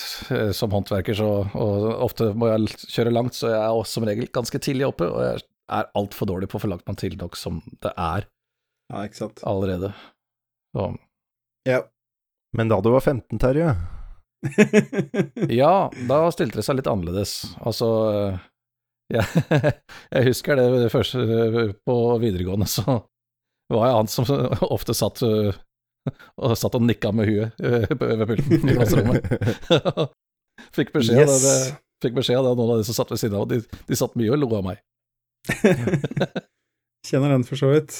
som 0.57 0.71
håndverker 0.73 1.17
så 1.19 1.29
og 1.45 1.87
ofte 2.07 2.31
må 2.33 2.49
jeg 2.49 2.71
kjøre 2.87 3.13
langt, 3.13 3.35
så 3.37 3.51
jeg 3.51 3.59
er 3.59 3.75
også 3.75 3.99
som 3.99 4.07
regel 4.07 4.31
ganske 4.33 4.63
tidlig 4.63 4.87
oppe, 4.87 5.11
og 5.11 5.27
jeg 5.27 5.43
er 5.75 5.91
altfor 5.99 6.31
dårlig 6.31 6.49
på 6.51 6.57
å 6.57 6.63
få 6.63 6.71
lagt 6.71 6.87
meg 6.87 6.97
til 7.03 7.19
nok 7.19 7.37
som 7.39 7.59
det 7.83 7.91
er 7.93 8.31
Ja, 8.91 9.05
ikke 9.07 9.21
sant. 9.21 9.41
allerede. 9.47 9.93
Så, 10.75 10.91
Ja. 11.69 11.81
Men 12.57 12.67
da 12.67 12.81
du 12.81 12.89
var 12.91 12.99
15, 12.99 13.39
Terje 13.39 13.75
ja, 15.61 15.91
da 16.09 16.17
stilte 16.33 16.57
det 16.59 16.65
seg 16.65 16.79
litt 16.79 16.89
annerledes. 16.89 17.53
Altså 17.61 17.87
jeg, 19.15 19.25
jeg 20.09 20.25
husker 20.25 20.57
det 20.59 20.89
første 20.91 21.21
på 21.85 21.97
videregående, 22.23 22.67
så 22.67 22.83
var 23.71 23.85
jeg 23.87 23.99
han 23.99 24.09
som 24.11 24.25
ofte 24.75 24.95
satt 24.97 25.21
øh, 25.27 25.53
og 26.41 26.57
satt 26.57 26.75
og 26.79 26.83
nikka 26.87 27.11
med 27.13 27.29
huet 27.29 27.61
ved 27.61 28.25
pulten 28.25 28.71
i 28.73 28.75
klasserommet. 28.79 29.29
Fikk 30.75 30.91
beskjed, 30.95 31.29
av 31.29 31.45
det, 31.45 31.55
fikk 32.03 32.17
beskjed 32.17 32.41
av 32.41 32.49
det, 32.49 32.55
noen 32.57 32.73
av 32.73 32.81
de 32.81 32.87
som 32.89 32.97
satt 32.97 33.13
ved 33.13 33.21
siden 33.21 33.37
av, 33.37 33.45
og 33.45 33.53
de, 33.53 33.61
de 33.87 33.99
satt 33.99 34.17
mye 34.19 34.33
og 34.33 34.41
lo 34.41 34.49
av 34.57 34.65
meg. 34.65 34.81
Kjenner 37.07 37.35
den 37.35 37.45
for 37.47 37.61
så 37.61 37.71
vidt. 37.71 37.95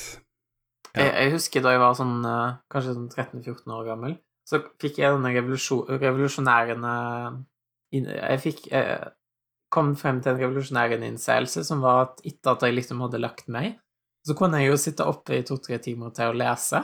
Ja. 0.95 1.05
Jeg, 1.05 1.11
jeg 1.15 1.33
husker 1.37 1.63
da 1.63 1.75
jeg 1.75 1.81
var 1.83 1.95
sånn 1.95 2.17
eh, 2.27 2.59
kanskje 2.71 2.97
sånn 2.97 3.09
13-14 3.13 3.75
år 3.77 3.87
gammel, 3.87 4.17
så 4.47 4.59
fikk 4.81 4.99
jeg 4.99 5.15
denne 5.15 5.31
revolusjon, 5.31 5.85
revolusjonæren 6.01 6.87
eh, 6.91 7.37
Jeg 7.91 8.41
fikk 8.43 8.65
jeg 8.71 9.11
kom 9.71 9.93
frem 9.95 10.19
til 10.19 10.33
en 10.33 10.41
revolusjonærende 10.41 11.07
innseelse 11.07 11.63
som 11.63 11.79
var 11.83 12.01
at 12.05 12.25
etter 12.27 12.57
at 12.57 12.65
jeg 12.67 12.75
liksom 12.75 13.03
hadde 13.05 13.21
lagt 13.23 13.47
meg, 13.51 13.77
så 14.27 14.35
kunne 14.37 14.59
jeg 14.59 14.73
jo 14.73 14.79
sitte 14.79 15.07
oppe 15.07 15.37
i 15.37 15.45
to-tre 15.47 15.79
timer 15.81 16.11
til 16.15 16.33
å 16.33 16.35
lese, 16.35 16.83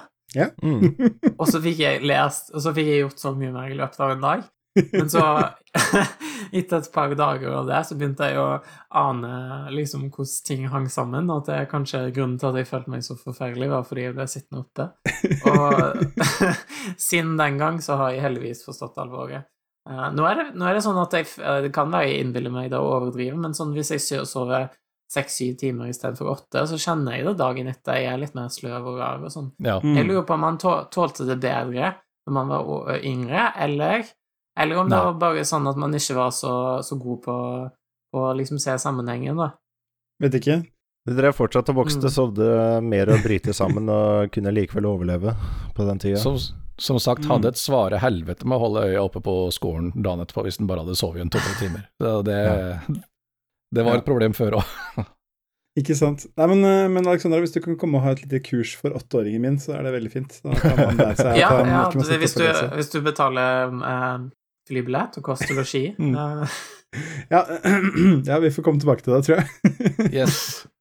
Mm. 0.64 0.82
og 1.40 1.46
så 1.50 1.62
fikk 1.64 1.82
jeg 1.84 2.06
lest, 2.08 2.52
og 2.54 2.64
så 2.64 2.74
fikk 2.76 2.92
jeg 2.92 3.04
gjort 3.06 3.22
så 3.22 3.34
mye 3.38 3.54
mer 3.56 3.72
i 3.72 3.78
løpet 3.80 4.02
av 4.04 4.16
en 4.16 4.26
dag. 4.26 4.46
Men 4.94 5.10
så, 5.10 5.24
etter 6.52 6.78
et 6.78 6.90
par 6.94 7.14
dager 7.18 7.56
av 7.60 7.68
det, 7.70 7.82
så 7.88 7.98
begynte 7.98 8.30
jeg 8.30 8.40
å 8.42 8.48
ane 9.02 9.34
liksom 9.74 10.08
hvordan 10.08 10.48
ting 10.48 10.66
hang 10.72 10.88
sammen, 10.92 11.30
at 11.34 11.50
det 11.50 11.60
kanskje 11.72 12.08
grunnen 12.16 12.38
til 12.42 12.52
at 12.52 12.62
jeg 12.62 12.70
følte 12.70 12.94
meg 12.94 13.06
så 13.06 13.18
forferdelig, 13.20 13.70
var 13.74 13.86
fordi 13.88 14.08
jeg 14.08 14.18
ble 14.18 14.28
sittende 14.32 14.64
oppe. 14.64 14.90
Og 15.52 16.42
siden 17.10 17.38
den 17.40 17.62
gang 17.62 17.80
så 17.84 18.00
har 18.02 18.16
jeg 18.16 18.26
heldigvis 18.28 18.66
forstått 18.68 19.00
alvoret. 19.04 19.50
Eh, 19.88 20.10
nå, 20.14 20.26
er 20.28 20.42
det, 20.42 20.50
nå 20.60 20.68
er 20.68 20.76
det 20.78 20.84
sånn 20.84 21.00
at 21.00 21.16
jeg, 21.16 21.30
eh, 21.40 21.62
det 21.68 21.72
kan 21.76 21.94
være 21.94 22.12
jeg 22.12 22.26
innbiller 22.26 22.54
meg 22.54 22.72
det 22.74 22.82
å 22.82 22.92
overdrive, 22.98 23.38
men 23.40 23.56
sånn 23.58 23.74
hvis 23.76 23.94
jeg 23.96 24.28
sover 24.28 24.70
seks-syv 25.08 25.56
timer 25.62 25.92
istedenfor 25.92 26.34
åtte, 26.34 26.66
så 26.68 26.80
kjenner 26.82 27.16
jeg 27.16 27.28
det 27.30 27.38
dagen 27.40 27.70
etter. 27.72 28.02
Jeg 28.02 28.12
er 28.12 28.20
litt 28.20 28.36
mer 28.36 28.50
sløv 28.52 28.90
og 28.92 29.00
rar 29.00 29.24
og 29.24 29.32
sånn. 29.32 29.54
Ja. 29.64 29.78
Mm. 29.80 29.96
Jeg 29.96 30.10
lurer 30.10 30.26
på 30.28 30.36
om 30.36 30.44
man 30.44 30.60
tålte 30.60 31.28
det 31.28 31.40
bedre 31.44 31.94
når 32.28 32.36
man 32.36 32.52
var 32.52 33.06
yngre, 33.08 33.46
eller, 33.64 34.04
eller 34.58 34.78
om 34.82 34.90
det 34.90 34.98
var 34.98 35.14
bare 35.22 35.44
sånn 35.46 35.68
at 35.70 35.78
man 35.78 35.94
ikke 35.98 36.16
var 36.18 36.32
så, 36.36 36.54
så 36.84 36.98
god 37.02 37.22
på 37.26 37.38
på 38.08 38.22
å 38.24 38.30
liksom 38.40 38.56
se 38.64 38.72
sammenhengen, 38.80 39.36
da. 39.36 39.50
Vet 40.24 40.38
ikke. 40.40 40.62
De 41.08 41.16
drev 41.16 41.34
fortsatt 41.36 41.68
og 41.74 41.76
vokste, 41.82 42.08
Mm. 42.08 42.14
sovde 42.14 42.46
mer 42.82 43.10
og 43.12 43.20
bryte 43.24 43.52
sammen, 43.54 43.90
og 43.92 44.32
kunne 44.34 44.54
likevel 44.56 44.88
overleve 44.88 45.34
på 45.76 45.86
den 45.90 46.00
tida. 46.00 46.18
Som, 46.24 46.38
som 46.80 47.00
sagt, 47.04 47.26
hadde 47.28 47.52
et 47.52 47.60
svare 47.60 48.00
helvete 48.00 48.48
med 48.48 48.56
å 48.58 48.64
holde 48.64 48.86
øya 48.88 49.04
oppe 49.04 49.20
på 49.22 49.36
skolen 49.52 49.92
dagen 49.96 50.24
etterpå 50.24 50.46
hvis 50.48 50.58
den 50.62 50.68
bare 50.72 50.86
hadde 50.86 50.96
sovet 50.96 51.20
i 51.20 51.26
en 51.26 51.30
to-tre 51.36 51.54
timer. 51.60 51.84
Det, 52.00 52.16
det, 52.32 52.40
det 53.76 53.84
var 53.86 53.98
Ja. 53.98 54.00
et 54.00 54.08
problem 54.08 54.34
før 54.34 54.62
òg. 54.62 54.74
Ikke 55.78 55.94
sant. 56.00 56.24
Nei, 56.40 56.48
men, 56.50 56.64
eh, 56.66 56.88
men 56.90 57.06
Alexandra, 57.06 57.38
hvis 57.44 57.54
du 57.54 57.60
kan 57.62 57.76
komme 57.78 58.00
og 58.00 58.08
ha 58.08 58.16
et 58.16 58.24
lite 58.24 58.40
kurs 58.42 58.72
for 58.80 58.96
åtteåringen 58.98 59.44
min, 59.44 59.60
så 59.62 59.76
er 59.78 59.84
det 59.86 59.92
veldig 59.94 60.10
fint. 60.16 60.40
Da 60.42 60.56
kan 60.58 60.80
man 60.80 61.04
seg 61.20 61.38
Ja, 61.44 61.52
han 61.60 61.70
ja 61.70 61.84
hvis, 61.94 62.34
du, 62.40 62.48
hvis 62.74 62.90
du 62.96 63.02
betaler 63.06 63.68
eh, 63.76 64.24
flybillett 64.68 65.18
og 65.20 65.26
kost 65.32 65.48
og 65.52 65.58
losji 65.62 65.86
Mm. 66.02 66.16
Uh. 66.16 66.58
Ja, 67.30 67.42
ja, 68.30 68.38
vi 68.40 68.50
får 68.56 68.64
komme 68.64 68.80
tilbake 68.80 69.04
til 69.04 69.14
det, 69.18 69.24
tror 69.28 69.42
jeg. 69.42 70.12
Yes. 70.14 70.38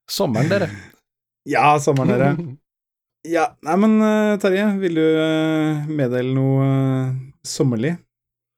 Sommeren, 0.09 0.47
dere. 0.51 0.69
Ja, 1.47 1.77
sommeren, 1.83 2.11
dere. 2.15 2.31
Ja, 3.27 3.49
nei, 3.65 3.73
men 3.81 3.97
eh, 4.03 4.37
Terje, 4.39 4.65
vil 4.79 4.95
du 4.95 5.03
eh, 5.03 5.87
meddele 5.91 6.31
noe 6.31 6.67
eh, 6.67 7.09
sommerlig? 7.43 7.97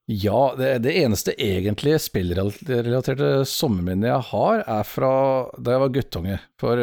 Ja, 0.10 0.54
det, 0.58 0.68
det 0.86 0.94
eneste 1.04 1.34
egentlige 1.42 1.98
spillrelaterte 2.02 3.32
sommerminnet 3.50 4.10
jeg 4.12 4.26
har, 4.32 4.62
er 4.66 4.86
fra 4.90 5.12
da 5.58 5.74
jeg 5.76 5.84
var 5.84 5.94
guttunge. 5.96 6.38
For 6.62 6.82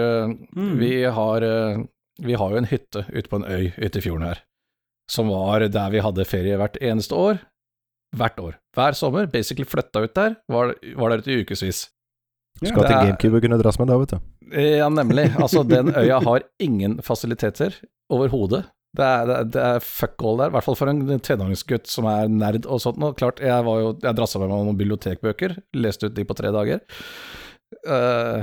Mm. 0.57 0.73
vi, 0.81 0.91
har, 1.19 1.47
vi 2.27 2.35
har 2.39 2.51
jo 2.55 2.61
en 2.63 2.69
hytte 2.71 3.05
ute 3.13 3.29
på 3.31 3.41
en 3.41 3.47
øy 3.51 3.71
ute 3.77 3.99
i 3.99 4.03
fjorden 4.05 4.27
her, 4.31 4.43
som 5.11 5.31
var 5.31 5.67
der 5.69 5.91
vi 5.95 6.03
hadde 6.07 6.27
ferie 6.27 6.59
hvert 6.59 6.79
eneste 6.83 7.15
år. 7.19 7.43
Hvert 8.17 8.41
år. 8.43 8.57
Hver 8.77 8.97
sommer. 8.99 9.29
Basically 9.31 9.67
flytta 9.69 10.05
ut 10.07 10.15
der. 10.17 10.39
Var, 10.53 10.73
var 10.97 11.15
der 11.15 11.29
i 11.31 11.43
ukevis. 11.43 11.87
Skal 12.63 12.87
til 12.87 12.95
GameCube 12.97 13.43
kunne 13.45 13.59
dras 13.61 13.77
med 13.81 13.91
da, 13.91 13.99
vet 14.01 14.15
du. 14.15 14.31
Ja, 14.57 14.89
nemlig. 14.89 15.29
Altså, 15.37 15.63
den 15.75 15.93
øya 15.93 16.23
har 16.25 16.47
ingen 16.63 17.01
fasiliteter 17.05 17.77
overhodet. 18.13 18.65
Det 18.97 19.05
er, 19.05 19.27
det, 19.29 19.41
det 19.53 19.63
er 19.63 19.83
fuck 19.85 20.23
all 20.25 20.39
der, 20.41 20.49
i 20.49 20.55
hvert 20.55 20.65
fall 20.65 20.77
for 20.79 20.89
en 20.89 21.21
tenåringsgutt 21.21 21.91
som 21.91 22.07
er 22.09 22.31
nerd 22.33 22.65
og 22.65 22.81
sånt. 22.81 23.03
Og 23.05 23.19
klart, 23.19 23.43
jeg 23.45 23.67
var 23.67 23.83
jo, 23.83 23.91
jeg 24.01 24.17
drassa 24.17 24.41
med 24.41 24.49
meg 24.49 24.63
noen 24.65 24.79
bibliotekbøker, 24.79 25.59
leste 25.77 26.09
ut 26.09 26.17
de 26.17 26.25
på 26.25 26.37
tre 26.39 26.53
dager. 26.55 26.81
Uh, 27.85 28.41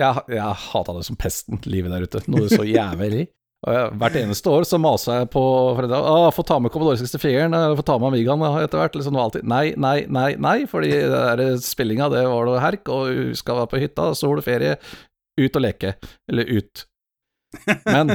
jeg 0.00 0.24
jeg 0.34 0.58
hata 0.64 0.96
det 0.96 1.04
som 1.06 1.18
pesten, 1.20 1.60
livet 1.70 1.94
der 1.94 2.08
ute. 2.08 2.24
Noe 2.32 2.50
så 2.50 2.66
jævlig. 2.66 3.28
Hvert 3.64 4.16
eneste 4.20 4.50
år 4.52 4.66
så 4.68 4.76
masa 4.82 5.20
jeg 5.22 5.30
på 5.32 5.40
foreldra 5.76 6.00
Å, 6.04 6.30
få 6.36 6.42
ta 6.44 6.58
med 6.60 6.72
Commodore 6.74 6.98
64-en, 7.00 7.54
eh, 7.56 7.76
få 7.78 7.84
ta 7.86 7.94
med 7.98 8.10
Amigaen 8.10 8.42
etter 8.60 8.80
hvert. 8.82 8.98
Liksom, 8.98 9.16
alltid 9.16 9.46
nei, 9.48 9.70
nei, 9.80 10.04
nei, 10.12 10.34
nei, 10.36 10.56
fordi 10.68 10.90
det 10.92 11.08
der 11.12 11.56
spillinga, 11.64 12.10
det 12.12 12.26
var 12.28 12.48
noe 12.50 12.60
herk, 12.60 12.90
og 12.92 13.08
vi 13.08 13.38
skal 13.38 13.62
være 13.62 13.70
på 13.72 13.80
hytta, 13.80 14.10
sol, 14.18 14.42
ferie, 14.44 14.76
ut 15.40 15.56
og 15.56 15.64
leke. 15.64 15.94
Eller 16.30 16.50
ut. 16.58 16.84
Men 17.86 18.12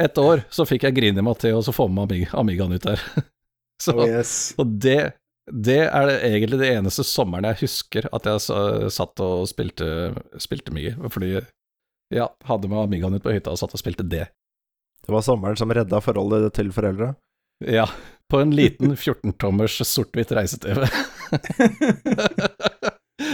et 0.00 0.20
år 0.20 0.44
så 0.52 0.66
fikk 0.68 0.84
jeg 0.88 0.96
grine 0.96 1.24
meg 1.24 1.38
til 1.40 1.56
å 1.56 1.62
så 1.64 1.72
få 1.76 1.88
med 1.88 2.08
Amig 2.10 2.28
Amigaen 2.36 2.76
ut 2.76 2.86
der. 2.90 3.00
Så, 3.80 3.94
Oh, 3.96 4.04
yes. 4.04 4.52
og 4.60 4.74
det, 4.84 5.14
det 5.48 5.78
er 5.86 6.04
det 6.04 6.18
egentlig 6.28 6.58
det 6.60 6.68
eneste 6.74 7.00
sommeren 7.08 7.46
jeg 7.48 7.62
husker 7.62 8.10
at 8.12 8.26
jeg 8.28 8.90
satt 8.92 9.22
og 9.24 9.46
spilte, 9.48 9.86
spilte 10.36 10.74
mye. 10.76 10.92
Fordi 11.08 11.30
ja, 12.12 12.26
hadde 12.44 12.68
med 12.68 12.82
Amigaen 12.82 13.16
ut 13.16 13.24
på 13.24 13.32
hytta 13.32 13.54
og 13.54 13.56
satt 13.62 13.72
og 13.72 13.80
spilte 13.80 14.04
det. 14.04 14.26
Det 15.10 15.16
var 15.16 15.24
sommeren 15.26 15.58
som 15.58 15.72
redda 15.74 15.98
forholdet 16.04 16.52
til 16.54 16.68
foreldra. 16.70 17.08
Ja, 17.66 17.88
på 18.30 18.38
en 18.44 18.52
liten 18.54 18.92
14-tommers 18.94 19.80
sort-hvitt 19.82 20.30
reise-TV. 20.38 20.84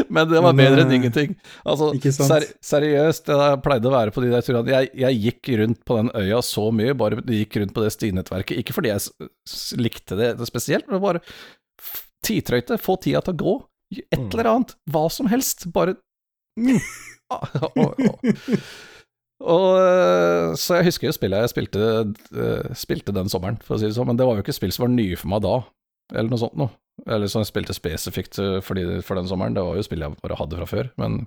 Men 0.08 0.30
det 0.30 0.40
var 0.40 0.56
bedre 0.56 0.82
enn 0.86 0.90
eh, 0.90 0.96
ingenting. 0.96 1.34
Altså, 1.68 1.90
ser, 2.00 2.46
seriøst, 2.64 3.28
det 3.28 3.36
jeg 3.36 3.60
pleide 3.66 3.90
å 3.90 3.92
være 3.92 4.14
på 4.16 4.24
de 4.24 4.32
der 4.32 4.42
turene 4.46 4.72
jeg, 4.72 4.90
jeg 5.04 5.20
gikk 5.26 5.52
rundt 5.60 5.84
på 5.86 6.00
den 6.00 6.10
øya 6.16 6.40
så 6.48 6.64
mye, 6.74 6.96
bare 6.98 7.20
gikk 7.22 7.60
rundt 7.60 7.76
på 7.76 7.84
det 7.84 7.92
stinettverket. 7.92 8.58
Ikke 8.64 8.74
fordi 8.78 8.94
jeg 8.94 9.28
likte 9.84 10.18
det, 10.18 10.32
det 10.40 10.48
spesielt, 10.48 10.88
men 10.88 11.04
bare 11.04 11.22
tidtrøyte, 12.26 12.80
få 12.82 12.96
tida 13.04 13.20
til 13.28 13.36
å 13.36 13.40
gå. 13.44 13.54
Et 14.00 14.16
Mm. 14.18 14.30
eller 14.32 14.48
annet, 14.54 14.74
hva 14.90 15.04
som 15.12 15.28
helst, 15.30 15.68
bare 15.76 16.00
mm. 16.58 16.80
Og, 19.44 19.70
eh, 19.76 20.54
Så 20.56 20.78
jeg 20.78 20.88
husker 20.88 21.10
jo 21.10 21.16
spillet 21.16 21.44
jeg 21.44 21.52
spilte, 21.52 21.86
eh, 22.32 22.74
spilte 22.74 23.12
den 23.14 23.28
sommeren, 23.28 23.58
for 23.62 23.76
å 23.76 23.80
si 23.80 23.86
det 23.86 23.96
sånn, 23.96 24.08
men 24.08 24.16
det 24.16 24.26
var 24.26 24.38
jo 24.38 24.44
ikke 24.44 24.56
spill 24.56 24.72
som 24.72 24.86
var 24.86 24.94
nye 24.94 25.16
for 25.20 25.28
meg 25.28 25.42
da, 25.44 25.56
eller 26.14 26.30
noe 26.32 26.40
sånt 26.40 26.56
noe. 26.56 26.72
Eller 27.06 27.28
som 27.28 27.42
jeg 27.42 27.50
spilte 27.50 27.76
spesifikt 27.76 28.38
for, 28.64 28.78
de, 28.78 29.02
for 29.04 29.18
den 29.18 29.28
sommeren, 29.28 29.52
det 29.52 29.64
var 29.64 29.76
jo 29.76 29.84
spill 29.84 30.00
jeg 30.00 30.16
bare 30.22 30.38
hadde 30.40 30.56
fra 30.56 30.68
før, 30.70 30.88
men 30.96 31.26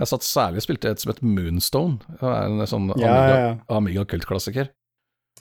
jeg 0.00 0.08
satt 0.08 0.24
særlig 0.24 0.60
og 0.60 0.64
spilte 0.66 0.90
et 0.92 1.00
som 1.02 1.12
het 1.12 1.22
Moonstone, 1.24 1.98
det 2.20 2.28
er 2.28 2.46
en 2.48 2.66
sånn 2.68 2.92
Ja, 2.96 3.00
ja, 3.00 3.16
Amiga, 3.16 3.40
ja. 3.40 3.50
Amiga 3.76 4.04
kultklassiker. 4.08 4.70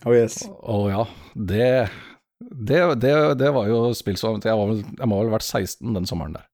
Oh, 0.06 0.14
yes. 0.16 0.42
Og 0.64 0.90
ja, 0.92 1.06
det, 1.36 1.68
det, 2.42 2.80
det, 3.04 3.14
det 3.40 3.52
var 3.54 3.70
jo 3.70 3.84
spill 3.98 4.18
som 4.20 4.40
Jeg, 4.42 4.56
var 4.58 4.74
jeg 4.74 5.10
må 5.10 5.20
vel 5.20 5.30
ha 5.30 5.36
vært 5.38 5.48
16 5.48 5.96
den 5.96 6.08
sommeren 6.10 6.40
der. 6.40 6.48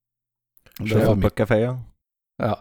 Det 0.78 1.00
var 1.02 1.18
på 1.22 1.32
kafé, 1.40 1.62
ja. 1.64 1.72
ja. 2.42 2.54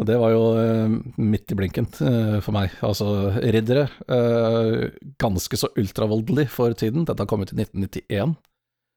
Og 0.00 0.06
det 0.08 0.16
var 0.18 0.32
jo 0.32 0.44
eh, 0.56 0.94
midt 1.20 1.52
i 1.52 1.56
blinken 1.58 1.86
eh, 2.00 2.36
for 2.42 2.54
meg. 2.56 2.72
Altså, 2.82 3.08
riddere. 3.44 3.88
eh, 4.08 4.86
ganske 5.20 5.58
så 5.60 5.68
ultravoldelig 5.78 6.46
for 6.50 6.72
tiden. 6.72 7.04
Dette 7.04 7.20
har 7.22 7.28
kommet 7.30 7.52
i 7.52 7.58
1991, 7.60 8.36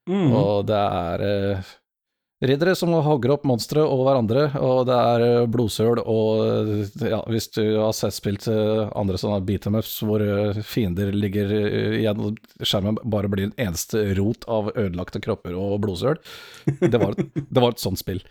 Mm. 0.06 0.30
og 0.38 0.68
det 0.70 0.78
er 0.78 1.64
Riddere 2.46 2.76
som 2.78 2.92
hogger 3.02 3.32
opp 3.34 3.46
monstre 3.50 3.82
og 3.82 4.04
hverandre, 4.06 4.44
og 4.62 4.84
det 4.86 4.94
er 5.00 5.48
blodsøl 5.50 5.98
og 6.04 6.84
ja, 7.02 7.22
Hvis 7.32 7.48
du 7.56 7.62
har 7.80 7.90
sett 7.98 8.14
spilt 8.14 8.46
andre 8.52 9.18
sånne 9.18 9.40
beat 9.48 9.66
em 9.66 9.80
ups 9.80 9.96
hvor 10.06 10.22
fiender 10.68 11.10
ligger 11.16 11.50
igjen 11.98 12.22
og 12.22 12.38
skjermen 12.62 13.00
bare 13.02 13.32
blir 13.34 13.48
en 13.48 13.56
eneste 13.66 14.04
rot 14.20 14.46
av 14.52 14.70
ødelagte 14.76 15.24
kropper 15.26 15.58
og 15.58 15.80
blodsøl, 15.88 16.20
det 16.84 17.02
var, 17.02 17.18
det 17.18 17.64
var 17.66 17.74
et 17.74 17.82
sånt 17.82 18.04
spill. 18.04 18.22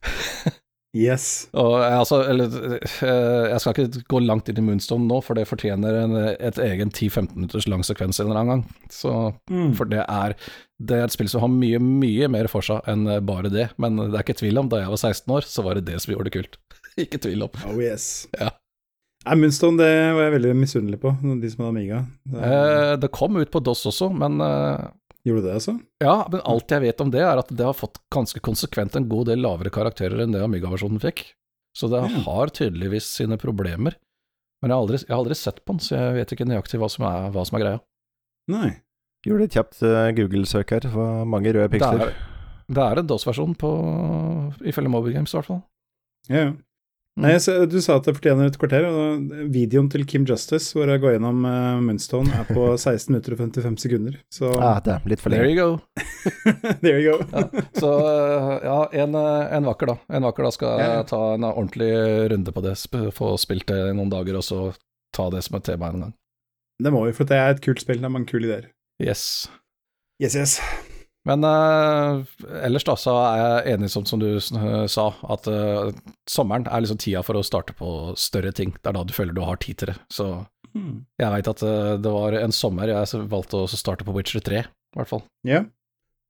Yes. 0.96 1.48
Og 1.52 1.74
jeg, 1.82 1.96
altså, 2.00 2.18
eller, 2.30 2.54
eh, 2.80 3.48
jeg 3.52 3.60
skal 3.60 3.74
ikke 3.76 4.02
gå 4.08 4.20
langt 4.24 4.48
inn 4.48 4.56
i 4.58 4.64
Moonstone 4.64 5.04
nå, 5.06 5.18
for 5.22 5.36
det 5.36 5.44
fortjener 5.50 5.98
en, 6.04 6.14
et 6.40 6.58
egen 6.64 6.88
10-15 6.90 7.34
minutters 7.36 7.66
lang 7.68 7.84
sekvens 7.84 8.18
en 8.22 8.30
eller 8.30 8.40
annen 8.40 8.52
gang. 8.54 8.62
Så, 8.90 9.12
Mm. 9.52 9.74
for 9.76 9.84
det 9.84 10.00
er, 10.08 10.34
det 10.80 10.96
er 10.96 11.04
et 11.04 11.12
spill 11.12 11.28
som 11.28 11.44
har 11.44 11.52
mye, 11.52 11.78
mye 11.78 12.28
mer 12.32 12.48
for 12.48 12.64
seg 12.64 12.80
enn 12.88 13.04
bare 13.28 13.50
det. 13.52 13.68
Men 13.76 13.96
det 14.00 14.14
er 14.14 14.24
ikke 14.24 14.38
tvil 14.40 14.58
om, 14.62 14.68
da 14.72 14.80
jeg 14.80 14.88
var 14.94 15.02
16 15.02 15.34
år, 15.36 15.42
så 15.46 15.62
var 15.66 15.74
det 15.76 15.84
det 15.90 16.00
som 16.00 16.14
gjorde 16.14 16.30
det 16.30 16.36
kult. 16.38 16.56
ikke 17.04 17.20
tvil 17.20 17.44
om. 17.46 17.60
Oh 17.68 17.76
yes. 17.82 18.26
Ja. 18.40 18.48
Nei, 19.26 19.34
Moonstone 19.42 19.76
det 19.82 19.92
var 20.16 20.22
jeg 20.24 20.34
veldig 20.38 20.54
misunnelig 20.56 21.00
på, 21.02 21.10
de 21.20 21.50
som 21.52 21.66
hadde 21.66 21.74
Amiga. 21.76 22.00
Det, 22.24 22.48
Eh, 22.48 22.96
det 23.02 23.10
kom 23.12 23.36
ut 23.36 23.50
på 23.52 23.60
DOS 23.60 23.84
også, 23.92 24.08
men 24.14 24.40
eh, 24.40 24.86
Gjorde 25.28 25.42
du 25.44 25.48
det, 25.50 25.54
altså? 25.60 25.74
ja, 26.02 26.14
men 26.32 26.40
alt 26.48 26.72
jeg 26.72 26.80
vet 26.86 27.00
om 27.04 27.10
det, 27.12 27.20
er 27.28 27.40
at 27.42 27.50
det 27.52 27.66
har 27.68 27.76
fått 27.76 27.98
ganske 28.14 28.40
konsekvent 28.40 28.96
en 28.96 29.08
god 29.10 29.28
del 29.28 29.42
lavere 29.44 29.70
karakterer 29.74 30.22
enn 30.24 30.32
det 30.32 30.40
Amiga-versjonen 30.46 31.00
fikk. 31.04 31.26
Så 31.76 31.90
det 31.92 32.00
Ja. 32.00 32.22
har 32.24 32.48
tydeligvis 32.56 33.04
sine 33.18 33.36
problemer. 33.38 33.94
Men 34.62 34.70
jeg 34.72 34.74
har, 34.74 34.82
aldri, 34.82 34.98
jeg 35.04 35.12
har 35.12 35.20
aldri 35.22 35.36
sett 35.38 35.60
på 35.64 35.74
den, 35.76 35.80
så 35.84 35.94
jeg 36.00 36.14
vet 36.16 36.32
ikke 36.34 36.46
nøyaktig 36.48 36.80
hva 36.80 36.88
som 36.90 37.04
er, 37.06 37.28
hva 37.34 37.44
som 37.46 37.58
er 37.58 37.62
greia. 37.66 37.80
Nei. 38.50 38.70
Gjorde 39.26 39.44
et 39.50 39.54
kjapt 39.58 39.82
eh, 39.86 40.08
Google-søk 40.16 40.70
her. 40.70 40.88
for 40.90 41.24
mange 41.28 41.52
røde 41.52 41.68
Det 41.70 41.78
piksler. 41.78 42.08
er, 42.08 42.14
det 42.70 42.82
er 42.86 42.98
en 43.02 43.06
DOS-versjon 43.10 43.54
på 43.58 43.70
ifølge 44.66 44.90
Mobile 44.90 45.14
Games, 45.18 45.34
i 45.34 45.36
hvert 45.38 45.46
fall. 45.50 45.62
Ja, 46.28 46.42
ja. 46.48 46.52
Nei, 47.18 47.32
så, 47.42 47.54
du 47.66 47.76
sa 47.82 47.96
at 47.98 48.06
det 48.06 48.12
fortjener 48.14 48.46
et 48.46 48.56
kvarter, 48.60 48.84
og 48.86 49.24
videoen 49.50 49.88
til 49.90 50.04
Kim 50.06 50.22
Justice, 50.28 50.70
hvor 50.76 50.86
jeg 50.86 51.00
går 51.02 51.16
gjennom 51.16 51.40
uh, 51.42 51.80
Moonstone, 51.82 52.30
er 52.30 52.46
på 52.46 52.66
16 52.78 53.10
minutter 53.10 53.34
og 53.34 53.40
55 53.42 53.78
sekunder. 53.84 54.18
Så 54.30 54.52
Ah, 54.62 54.78
det 54.84 54.94
er 54.94 55.08
litt 55.10 55.24
for 55.24 55.34
There 55.34 55.48
you 55.50 55.56
go. 55.58 55.68
there 56.84 57.00
you 57.02 57.16
go. 57.16 57.26
Ja, 57.32 57.64
så 57.74 57.90
eh, 58.06 58.52
ja, 58.68 58.78
en, 59.04 59.18
eh, 59.18 59.56
en 59.58 59.66
vakker, 59.66 59.90
da. 59.92 59.96
En 60.18 60.28
vakker 60.28 60.46
da 60.46 60.52
skal 60.54 60.78
Ja. 60.78 60.88
jeg 61.00 61.08
ta 61.10 61.22
en 61.34 61.48
ordentlig 61.50 61.90
runde 62.30 62.54
på 62.54 62.62
det, 62.68 62.76
sp 62.78 63.00
få 63.18 63.34
spilt 63.42 63.66
det 63.72 63.80
i 63.90 63.96
noen 63.98 64.12
dager, 64.14 64.38
og 64.38 64.46
så 64.46 64.60
ta 65.16 65.26
det 65.34 65.42
som 65.46 65.58
et 65.58 65.66
tema 65.72 65.90
en 65.90 66.06
gang. 66.06 66.14
Det 66.78 66.92
må 66.94 67.02
vi, 67.08 67.12
for 67.18 67.26
det 67.26 67.34
er 67.42 67.56
et 67.56 67.64
kult 67.64 67.82
spill. 67.82 67.98
Det 67.98 68.06
er 68.06 68.14
mange 68.14 68.30
kule 68.30 68.46
ideer. 68.46 68.70
Yes. 69.02 69.48
Yes, 70.22 70.38
yes. 70.38 70.58
Men 71.26 71.44
uh, 71.44 72.22
ellers 72.64 72.86
da, 72.86 72.94
så 72.96 73.14
er 73.20 73.40
jeg 73.40 73.74
enig 73.74 73.90
som, 73.92 74.04
som 74.08 74.20
du 74.22 74.28
uh, 74.38 74.84
sa, 74.88 75.08
at 75.28 75.48
uh, 75.50 75.90
sommeren 76.30 76.68
er 76.70 76.84
liksom 76.84 77.00
tida 77.02 77.24
for 77.26 77.38
å 77.38 77.44
starte 77.46 77.74
på 77.76 78.14
større 78.18 78.52
ting. 78.56 78.72
Det 78.78 78.92
er 78.92 78.96
da 78.96 79.04
du 79.04 79.16
føler 79.16 79.36
du 79.36 79.42
har 79.44 79.58
tid 79.62 79.80
til 79.80 79.92
det. 79.92 79.96
Så 80.14 80.28
mm. 80.72 80.94
jeg 81.20 81.34
veit 81.34 81.50
at 81.52 81.64
det 82.04 82.14
var 82.14 82.38
en 82.38 82.54
sommer 82.54 82.92
jeg 82.92 83.26
valgte 83.32 83.64
å 83.64 83.72
starte 83.72 84.06
på 84.06 84.14
Witcher 84.16 84.44
3, 84.44 84.62
i 84.64 85.00
hvert 85.00 85.10
fall. 85.10 85.26
Yeah. 85.46 85.68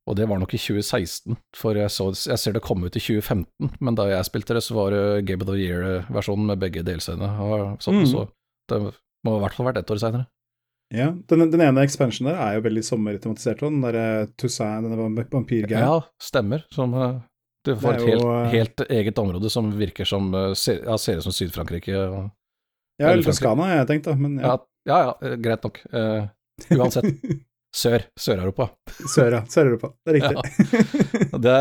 Og 0.08 0.16
det 0.16 0.24
var 0.30 0.40
nok 0.40 0.54
i 0.56 0.60
2016, 0.60 1.36
for 1.56 1.76
jeg, 1.76 1.92
så, 1.92 2.08
jeg 2.30 2.40
ser 2.40 2.54
det 2.56 2.64
kom 2.64 2.80
ut 2.80 2.96
i 2.96 3.02
2015, 3.02 3.74
men 3.84 3.98
da 3.98 4.06
jeg 4.08 4.24
spilte 4.24 4.56
det, 4.56 4.64
så 4.64 4.78
var 4.78 4.94
det 4.94 5.02
Game 5.28 5.44
of 5.44 5.50
the 5.50 5.58
Year-versjonen 5.60 6.48
med 6.48 6.62
begge 6.62 6.84
delscenene. 6.86 7.28
Mm. 7.76 8.06
Så 8.08 8.24
det 8.72 8.80
må 9.26 9.36
i 9.36 9.42
hvert 9.42 9.58
fall 9.58 9.68
vært 9.68 9.82
ett 9.82 9.92
år 9.92 10.00
seinere. 10.00 10.28
Ja. 10.94 11.08
Den, 11.28 11.50
den 11.52 11.60
ene 11.60 11.82
expansionen 11.84 12.32
der 12.32 12.38
er 12.40 12.54
jo 12.58 12.62
veldig 12.64 12.84
sommertematisert, 12.86 13.60
den 13.64 13.82
derre 13.84 14.04
Toussaint, 14.40 14.86
denne 14.86 14.96
vamp- 15.00 15.34
vampyrgreia. 15.34 15.82
Ja, 15.84 15.98
stemmer. 16.22 16.64
Som 16.74 16.94
eh, 16.96 17.18
Du 17.66 17.74
får 17.76 17.98
et 17.98 18.06
helt, 18.06 18.22
jo, 18.22 18.30
eh, 18.32 18.48
helt 18.54 18.84
eget 18.88 19.18
område 19.20 19.50
som 19.52 19.68
virker 19.76 20.08
som 20.08 20.30
eh, 20.34 20.54
ser, 20.56 20.80
ja, 20.86 20.96
ser 20.98 21.20
ut 21.20 21.26
som 21.28 21.34
Syd-Frankrike. 21.36 21.92
Ja, 21.92 23.10
eller 23.12 23.22
Toskana, 23.26 23.68
jeg 23.76 23.86
tenkt, 23.90 24.08
da, 24.08 24.16
men 24.18 24.38
Ja, 24.40 24.56
ja. 24.88 24.96
ja, 25.04 25.12
ja, 25.28 25.36
greit 25.44 25.62
nok. 25.68 25.82
Uh, 25.92 26.24
uansett. 26.74 27.04
Sør. 27.78 28.02
Sør-Europa. 28.18 28.70
Sør, 29.12 29.34
ja. 29.36 29.42
Sør-Europa. 29.52 29.90
Det 30.08 30.14
er 30.14 30.16
riktig. 30.16 31.28
Det, 31.44 31.52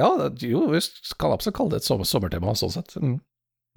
ja, 0.00 0.08
det- 0.32 0.48
jo, 0.48 0.64
vi 0.72 0.80
kan 1.20 1.34
absolutt 1.36 1.58
kalle 1.60 1.74
det 1.76 1.82
et 1.82 1.86
sommer, 1.86 2.08
sommertema, 2.08 2.54
sånn 2.58 2.72
sett. 2.72 2.96
Mm. 2.96 3.18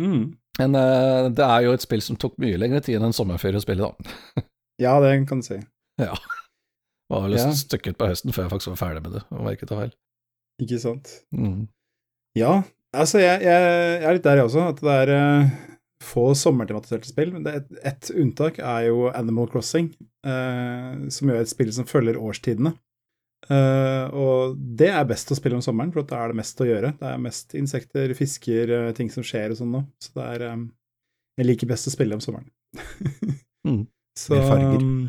mm. 0.01 0.23
Men 0.55 0.77
uh, 0.79 1.27
det 1.35 1.43
er 1.43 1.65
jo 1.67 1.73
et 1.75 1.83
spill 1.83 2.01
som 2.01 2.15
tok 2.15 2.37
mye 2.39 2.55
lengre 2.57 2.79
tid 2.81 2.95
enn 2.95 3.09
en 3.09 3.13
sommerferie 3.17 3.59
å 3.59 3.63
spille, 3.65 3.91
da. 3.91 4.45
Ja, 4.81 4.97
det 5.03 5.13
kan 5.29 5.39
du 5.41 5.47
si. 5.47 5.59
Ja. 6.01 6.15
Var 7.11 7.21
vel 7.27 7.37
Ja. 7.37 7.51
stykket 7.53 7.97
på 7.99 8.07
høsten 8.09 8.33
før 8.33 8.47
jeg 8.47 8.51
faktisk 8.55 8.73
var 8.73 8.81
ferdig 8.81 9.03
med 9.05 9.13
det, 9.19 9.23
om 9.31 9.45
jeg 9.47 9.59
ikke 9.59 9.69
tar 9.69 9.81
feil. 9.83 9.93
Ikke 10.63 10.79
sant. 10.81 11.11
Mm. 11.35 11.67
Ja, 12.35 12.63
altså 12.95 13.19
jeg, 13.21 13.43
jeg, 13.45 13.67
jeg 13.69 14.07
er 14.09 14.17
litt 14.17 14.25
der 14.25 14.39
jeg 14.41 14.47
også, 14.49 14.63
at 14.71 14.81
det 14.83 14.95
er 15.03 15.11
uh, 15.15 15.53
få 16.03 16.25
sommertematiserte 16.35 17.07
spill. 17.07 17.31
Men 17.35 17.45
er 17.47 17.61
et, 17.87 18.09
unntak 18.15 18.57
er 18.59 18.87
jo 18.89 19.05
Animal 19.11 19.47
Crossing, 19.51 19.91
uh, 20.27 21.05
som 21.13 21.29
gjør 21.31 21.43
et 21.45 21.51
spill 21.53 21.71
som 21.75 21.87
følger 21.87 22.19
årstidene. 22.19 22.73
Uh, 23.45 24.09
og 24.17 24.55
det 24.57 24.89
er 24.89 25.05
best 25.05 25.29
å 25.29 25.37
spille 25.37 25.59
om 25.59 25.61
sommeren, 25.63 25.91
for 25.93 26.07
da 26.09 26.23
er 26.23 26.33
det 26.33 26.39
mest 26.41 26.59
å 26.63 26.67
gjøre. 26.67 26.95
Det 26.97 27.11
er 27.11 27.21
mest 27.21 27.53
insekter, 27.59 28.15
fisker, 28.17 28.73
ting 28.97 29.11
som 29.13 29.23
skjer 29.27 29.53
og 29.53 29.59
sånn 29.61 29.75
nå. 29.75 29.83
Så 30.01 30.15
det 30.17 30.25
er 30.33 30.47
um, 30.55 30.65
Jeg 31.37 31.51
liker 31.51 31.69
best 31.69 31.87
å 31.91 31.93
spille 31.93 32.17
om 32.17 32.23
sommeren. 32.25 32.49
Mm. 33.65 33.87
Så, 34.19 34.35
Mer 34.35 34.47
farger. 34.47 34.81
um, 34.81 35.07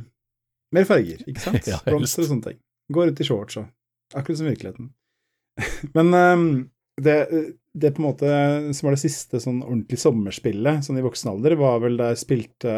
Mer 0.75 0.87
farger, 0.89 1.23
ikke 1.27 1.43
sant? 1.43 1.67
Ja. 1.73 1.81
Blomster 1.87 2.25
og 2.25 2.31
sånne 2.33 2.51
ting. 2.51 2.61
Går 2.93 3.13
ut 3.13 3.21
i 3.23 3.27
shorts 3.27 3.61
og 3.61 3.73
Akkurat 4.15 4.39
som 4.39 4.47
virkeligheten. 4.47 4.91
Men 5.97 6.15
um, 6.15 6.45
det, 7.03 7.17
det 7.75 7.91
på 7.97 8.03
en 8.03 8.07
måte 8.07 8.29
som 8.77 8.87
var 8.87 8.95
det 8.95 9.03
siste 9.03 9.41
sånn 9.43 9.59
ordentlig 9.65 9.99
sommerspillet 9.99 10.87
sånn 10.87 11.01
i 11.01 11.05
voksen 11.05 11.33
alder, 11.33 11.57
var 11.59 11.81
vel 11.83 11.99
da 11.99 12.13
jeg 12.13 12.21
spilte 12.23 12.75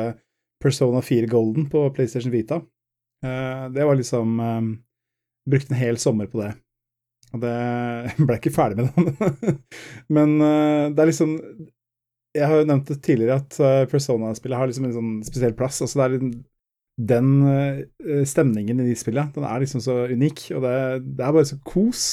Persona 0.62 1.02
4 1.04 1.28
Golden 1.30 1.68
på 1.70 1.84
PlayStation 1.94 2.32
Vita. 2.32 2.62
Uh, 3.24 3.68
det 3.74 3.84
var 3.84 3.98
liksom 3.98 4.38
um, 4.40 4.70
Brukte 5.48 5.72
en 5.74 5.80
hel 5.80 5.96
sommer 6.00 6.28
på 6.28 6.40
det. 6.42 6.50
Og 7.36 7.40
det 7.44 7.54
ble 8.26 8.38
ikke 8.40 8.52
ferdig 8.56 8.80
med 8.80 8.88
det. 8.96 9.54
Men 10.12 10.34
uh, 10.40 10.88
det 10.92 11.04
er 11.04 11.10
liksom 11.12 11.36
Jeg 12.36 12.48
har 12.50 12.60
jo 12.60 12.68
nevnt 12.68 12.90
det 12.90 13.00
tidligere 13.02 13.40
at 13.40 13.56
eh, 13.64 13.86
Persona-spillet 13.90 14.60
har 14.60 14.68
liksom 14.68 14.88
en 14.88 14.96
sånn 14.96 15.12
spesiell 15.26 15.54
plass. 15.56 15.80
Altså 15.84 16.00
det 16.00 16.06
er 16.06 16.16
en, 16.18 16.32
den 17.08 17.30
eh, 17.48 18.24
stemningen 18.28 18.82
i 18.82 18.88
de 18.90 18.96
spillene, 18.98 19.32
den 19.34 19.46
er 19.48 19.62
liksom 19.62 19.82
så 19.84 20.02
unik, 20.10 20.48
og 20.56 20.66
det, 20.66 20.76
det 21.16 21.24
er 21.24 21.34
bare 21.34 21.48
så 21.48 21.58
kos. 21.66 22.04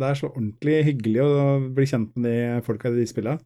Det 0.00 0.08
er 0.08 0.18
så 0.18 0.30
ordentlig 0.32 0.78
hyggelig 0.88 1.22
å 1.22 1.32
bli 1.76 1.86
kjent 1.86 2.14
med 2.16 2.28
de 2.32 2.62
folka 2.66 2.90
i 2.90 3.02
de 3.02 3.08
spillene. 3.08 3.42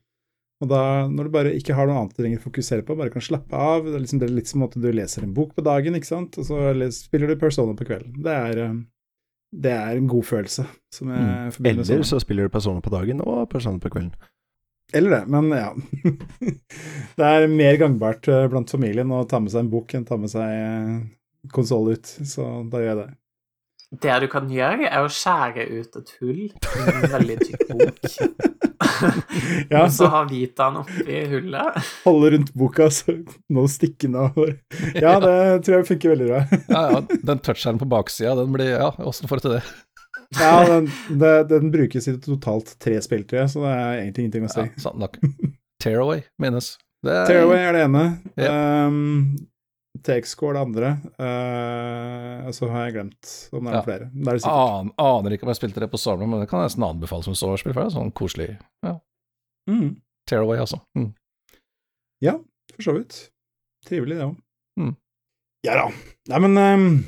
Og 0.64 0.70
da, 0.70 0.82
når 1.12 1.26
du 1.26 1.32
bare 1.34 1.52
ikke 1.52 1.74
har 1.76 1.88
noe 1.88 1.98
annet 2.00 2.14
du 2.16 2.22
trenger 2.22 2.40
å 2.40 2.46
fokusere 2.46 2.84
på, 2.86 2.94
bare 2.96 3.12
kan 3.12 3.24
slappe 3.24 3.58
av 3.60 3.84
Det 3.84 3.98
er 3.98 4.04
liksom 4.06 4.22
det 4.22 4.28
er 4.30 4.36
litt 4.38 4.48
som 4.48 4.62
at 4.64 4.76
du 4.78 4.86
leser 4.88 5.26
en 5.26 5.34
bok 5.36 5.50
på 5.56 5.64
dagen, 5.66 5.98
ikke 5.98 6.08
sant, 6.08 6.38
og 6.40 6.46
så 6.48 6.70
spiller 6.96 7.28
du 7.28 7.40
Persona 7.40 7.76
på 7.76 7.84
kvelden. 7.88 8.14
Det 8.24 8.36
er, 8.36 8.62
eh, 8.62 8.78
det 9.66 9.74
er 9.74 9.98
en 9.98 10.08
god 10.08 10.24
følelse. 10.24 10.64
Som 10.94 11.12
jeg 11.12 11.52
Mm. 11.60 11.66
Eller 11.66 12.02
så 12.08 12.20
spiller 12.22 12.48
du 12.48 12.54
Persona 12.54 12.80
på 12.80 12.94
dagen 12.94 13.20
og 13.20 13.50
Persona 13.50 13.82
på 13.82 13.92
kvelden. 13.92 14.14
Eller 14.94 15.10
det, 15.10 15.22
men 15.26 15.50
ja. 15.50 15.72
det 17.18 17.28
er 17.28 17.46
mer 17.50 17.78
gangbart 17.80 18.28
eh, 18.30 18.46
blant 18.52 18.70
familien 18.70 19.10
å 19.12 19.24
ta 19.28 19.40
med 19.42 19.50
seg 19.52 19.64
en 19.64 19.70
bok 19.72 19.94
enn 19.98 20.06
ta 20.06 20.18
med 20.20 20.30
seg 20.30 21.50
konsoll 21.52 21.92
ut, 21.94 22.06
så 22.26 22.46
da 22.70 22.82
gjør 22.82 22.92
jeg 22.92 23.00
det. 23.02 23.08
Det 24.02 24.14
du 24.22 24.26
kan 24.30 24.48
gjøre, 24.50 24.88
er 24.90 25.04
å 25.06 25.10
skjære 25.12 25.66
ut 25.70 25.98
et 26.00 26.08
hull 26.20 26.40
i 26.48 26.86
en 26.90 27.04
veldig 27.16 27.36
tykk 27.44 27.66
bok. 27.72 28.06
Ja, 29.68 29.82
og 29.82 29.90
så 29.92 30.06
så 30.06 30.08
ha 30.12 30.22
Vitaen 30.28 30.78
oppi 30.80 31.16
hullet. 31.28 31.76
holde 32.06 32.30
rundt 32.32 32.52
boka, 32.56 32.86
så 32.92 33.12
nå 33.52 33.64
stikker 33.68 34.08
den 34.08 34.16
over. 34.20 34.54
Ja, 34.94 35.18
det 35.20 35.34
tror 35.66 35.78
jeg 35.78 35.88
funker 35.90 36.12
veldig 36.14 36.28
bra. 36.30 36.40
Ja, 36.70 36.82
ja, 36.94 37.00
den 37.28 37.42
toucheren 37.44 37.80
på 37.80 37.88
baksida, 37.92 38.32
den 38.38 38.54
blir 38.56 38.72
Ja, 38.72 38.88
åssen 39.04 39.28
får 39.28 39.42
du 39.42 39.46
til 39.46 39.54
det? 39.58 39.62
Ja, 40.40 40.54
den, 40.68 40.88
det, 41.20 41.32
den 41.48 41.70
brukes 41.74 42.08
i 42.08 42.16
totalt 42.20 42.74
tre 42.82 42.98
spill, 43.04 43.24
tror 43.28 43.42
jeg, 43.44 43.50
så 43.52 43.62
det 43.64 43.72
er 43.74 44.00
egentlig 44.02 44.24
ingenting 44.26 44.48
å 44.48 44.52
si. 44.52 44.64
Ja, 44.66 44.82
sant 44.86 44.98
nok. 45.02 45.18
Tearaway 45.82 46.22
menes. 46.42 46.74
Er- 47.06 47.26
Tearaway 47.28 47.60
er 47.62 47.76
det 47.76 47.84
ene. 47.86 48.04
Ja. 48.40 48.54
Um, 48.86 49.36
TX-score 50.06 50.54
det 50.56 50.62
andre. 50.66 50.90
Uh, 51.20 52.50
så 52.54 52.68
har 52.70 52.86
jeg 52.86 52.96
glemt 52.98 53.30
om 53.56 53.64
det 53.64 53.72
er 53.72 53.76
Ja. 53.78 53.82
flere. 53.86 54.08
Det 54.12 54.28
er 54.32 54.38
det. 54.40 54.50
An, 54.52 54.90
aner 54.98 55.36
ikke 55.36 55.46
om 55.46 55.52
jeg 55.52 55.60
spilte 55.60 55.80
det 55.82 55.90
på 55.92 56.00
Stormroom, 56.00 56.30
men 56.34 56.40
det 56.44 56.48
kan 56.50 56.60
jeg 56.62 56.70
nesten 56.72 56.84
anbefale 56.88 57.24
som 57.26 57.34
soverspill, 57.38 57.72
for 57.74 57.84
det 57.84 57.92
er 57.92 57.96
sånn 57.98 58.12
koselig. 58.12 58.48
Ja. 58.84 58.96
Mm, 59.70 59.96
Tearaway, 60.28 60.58
altså. 60.62 60.80
Mm. 60.98 61.12
for 62.76 62.82
så 62.82 62.92
vidt. 62.98 63.30
Trivelig, 63.86 64.16
det 64.18 64.26
òg. 64.26 64.36
Mm. 64.80 64.96
Ja 65.64 65.74
da. 65.78 65.86
Nei, 66.28 66.38
men 66.44 66.58
um, 66.58 67.04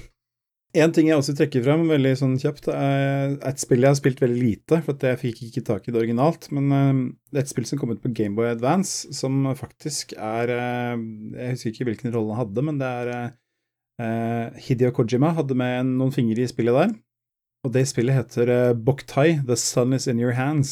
en 0.77 0.93
ting 0.93 1.09
jeg 1.09 1.17
også 1.17 1.33
trekker 1.39 1.63
frem 1.65 1.87
veldig 1.89 2.13
sånn 2.21 2.35
kjapt, 2.41 2.69
er 2.69 3.39
et 3.49 3.61
spill 3.63 3.81
jeg 3.81 3.89
har 3.89 3.97
spilt 3.99 4.21
veldig 4.21 4.39
lite, 4.43 4.81
for 4.85 5.07
jeg 5.09 5.21
fikk 5.23 5.43
ikke 5.47 5.65
tak 5.65 5.89
i 5.89 5.95
det 5.95 6.01
originalt, 6.03 6.51
men 6.53 6.73
um, 6.75 7.01
det 7.33 7.41
er 7.41 7.47
et 7.47 7.53
spill 7.53 7.65
som 7.69 7.81
kom 7.81 7.95
ut 7.95 8.03
på 8.03 8.13
Gameboy 8.13 8.51
Advance, 8.51 9.09
som 9.17 9.49
faktisk 9.57 10.13
er 10.15 10.53
uh, 10.53 10.95
Jeg 11.39 11.55
husker 11.57 11.73
ikke 11.73 11.89
hvilken 11.89 12.13
rolle 12.13 12.37
han 12.37 12.43
hadde, 12.45 12.65
men 12.69 12.79
det 12.83 12.91
er 13.01 13.13
uh, 13.17 14.59
Hideo 14.67 14.93
Kojima 14.93 15.33
hadde 15.39 15.57
med 15.57 15.95
noen 15.95 16.13
fingre 16.15 16.45
i 16.45 16.51
spillet 16.53 16.77
der. 16.83 16.93
Og 17.67 17.73
det 17.75 17.89
spillet 17.91 18.15
heter 18.15 18.75
Boktai, 18.77 19.41
The 19.49 19.57
Sun 19.59 19.97
Is 19.97 20.07
In 20.07 20.21
Your 20.23 20.37
Hands. 20.39 20.71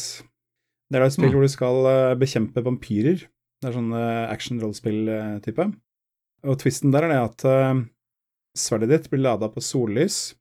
Det 0.87 0.95
er 0.95 1.03
da 1.03 1.09
et 1.09 1.17
spill 1.17 1.27
Mm. 1.27 1.33
hvor 1.35 1.43
du 1.43 1.51
skal 1.51 1.87
eh, 1.91 2.13
bekjempe 2.15 2.61
vampyrer. 2.63 3.25
Det 3.59 3.67
er 3.67 3.73
sånn 3.75 3.91
action-rollspill-type. 3.91 5.65
Og 6.47 6.55
twisten 6.61 6.93
der 6.93 7.03
er 7.03 7.11
det 7.11 7.17
at 7.19 7.43
eh, 7.49 7.81
sverdet 8.59 8.91
ditt 8.91 9.09
blir 9.11 9.23
lada 9.23 9.49
på 9.53 9.63
sollys, 9.63 10.35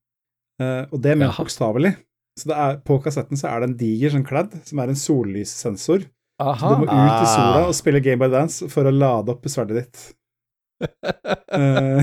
eh, 0.62 0.84
og 0.90 1.01
det 1.05 1.14
er 1.14 1.20
ment 1.20 1.32
Jaha. 1.32 1.44
bokstavelig. 1.47 1.94
Så 2.36 2.51
det 2.51 2.59
er, 2.60 2.76
på 2.84 2.98
kassetten 3.01 3.38
så 3.40 3.48
er 3.48 3.62
det 3.62 3.70
en 3.70 3.78
diger 3.80 4.12
sånn 4.12 4.26
kladd 4.28 4.52
som 4.68 4.80
er 4.82 4.93
en 4.93 4.98
sollyssensor. 5.01 6.05
Så 6.36 6.68
du 6.68 6.82
må 6.82 6.84
ut 6.84 7.22
i 7.22 7.28
sola 7.32 7.62
og 7.64 7.72
spille 7.78 8.02
Game 8.05 8.20
by 8.20 8.28
Dance 8.28 8.66
for 8.68 8.84
å 8.84 8.93
lade 8.93 9.32
opp 9.32 9.48
sverdet 9.52 9.84
ditt. 9.84 10.06
Eh, 11.56 12.02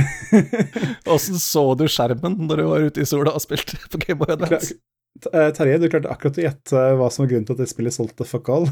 Åssen 1.13 1.37
så 1.37 1.61
du 1.77 1.83
skjermen 1.91 2.39
når 2.47 2.57
du 2.57 2.63
var 2.65 2.85
ute 2.87 3.03
i 3.03 3.05
sola 3.05 3.35
og 3.35 3.43
spilte 3.43 3.77
på 3.91 3.99
Game 4.01 4.17
by 4.25 4.33
Dance? 4.39 4.73
Terje, 5.21 5.75
du 5.77 5.85
klarte 5.91 6.09
akkurat 6.09 6.39
å 6.39 6.41
gjette 6.41 6.79
hva 6.97 7.09
som 7.13 7.21
var 7.23 7.29
grunnen 7.29 7.45
til 7.45 7.53
at 7.53 7.61
det 7.61 7.67
spillet 7.69 7.93
solgte 7.93 8.25
fuck 8.25 8.49
all. 8.49 8.65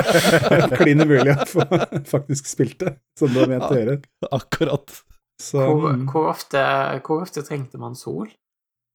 Klin 0.76 1.00
umulig 1.00 1.32
å 1.32 1.46
få 1.48 1.64
faktisk 2.10 2.50
spilt 2.50 2.76
det, 2.82 2.92
som 3.18 3.32
du 3.32 3.40
har 3.40 3.48
ment 3.48 3.64
å 3.70 3.78
gjøre. 3.78 3.96
Akkurat. 4.36 4.92
Så 5.42 5.64
Hvor, 5.66 5.90
mm. 5.96 6.06
hvor, 6.12 6.30
ofte, 6.30 6.62
hvor 7.06 7.24
ofte 7.26 7.42
trengte 7.46 7.80
man 7.82 7.98
sol? 7.98 8.30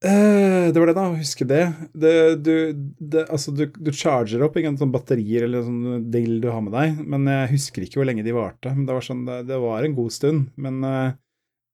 Eh, 0.06 0.70
Det 0.72 0.80
var 0.80 0.92
det, 0.92 0.98
da. 0.98 1.06
Huske 1.18 1.46
det. 1.50 1.62
det, 1.94 2.14
du, 2.46 2.56
det 3.00 3.26
altså, 3.28 3.52
du, 3.52 3.66
du 3.68 3.92
charger 3.92 4.44
opp 4.46 4.58
ingen 4.60 4.78
sånn 4.78 4.94
batterier 4.94 5.48
eller 5.48 5.66
sånn 5.66 6.10
dill 6.14 6.38
du 6.44 6.52
har 6.54 6.62
med 6.62 6.76
deg, 6.76 7.00
men 7.08 7.26
jeg 7.32 7.54
husker 7.56 7.86
ikke 7.86 8.02
hvor 8.02 8.10
lenge 8.10 8.26
de 8.26 8.36
varte. 8.36 8.74
Men 8.76 8.86
det 8.88 8.98
var 8.98 9.08
sånn, 9.08 9.26
det, 9.28 9.42
det 9.50 9.62
var 9.64 9.86
en 9.88 9.98
god 9.98 10.14
stund. 10.14 10.52
Men 10.60 10.84
eh, 10.86 11.16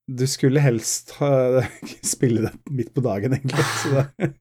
du 0.08 0.26
skulle 0.28 0.64
helst 0.64 1.16
ha, 1.20 1.64
spille 2.16 2.48
det 2.48 2.54
midt 2.72 2.94
på 2.96 3.04
dagen, 3.04 3.36
egentlig. 3.36 3.68
Så 3.82 3.94
det, 3.98 4.32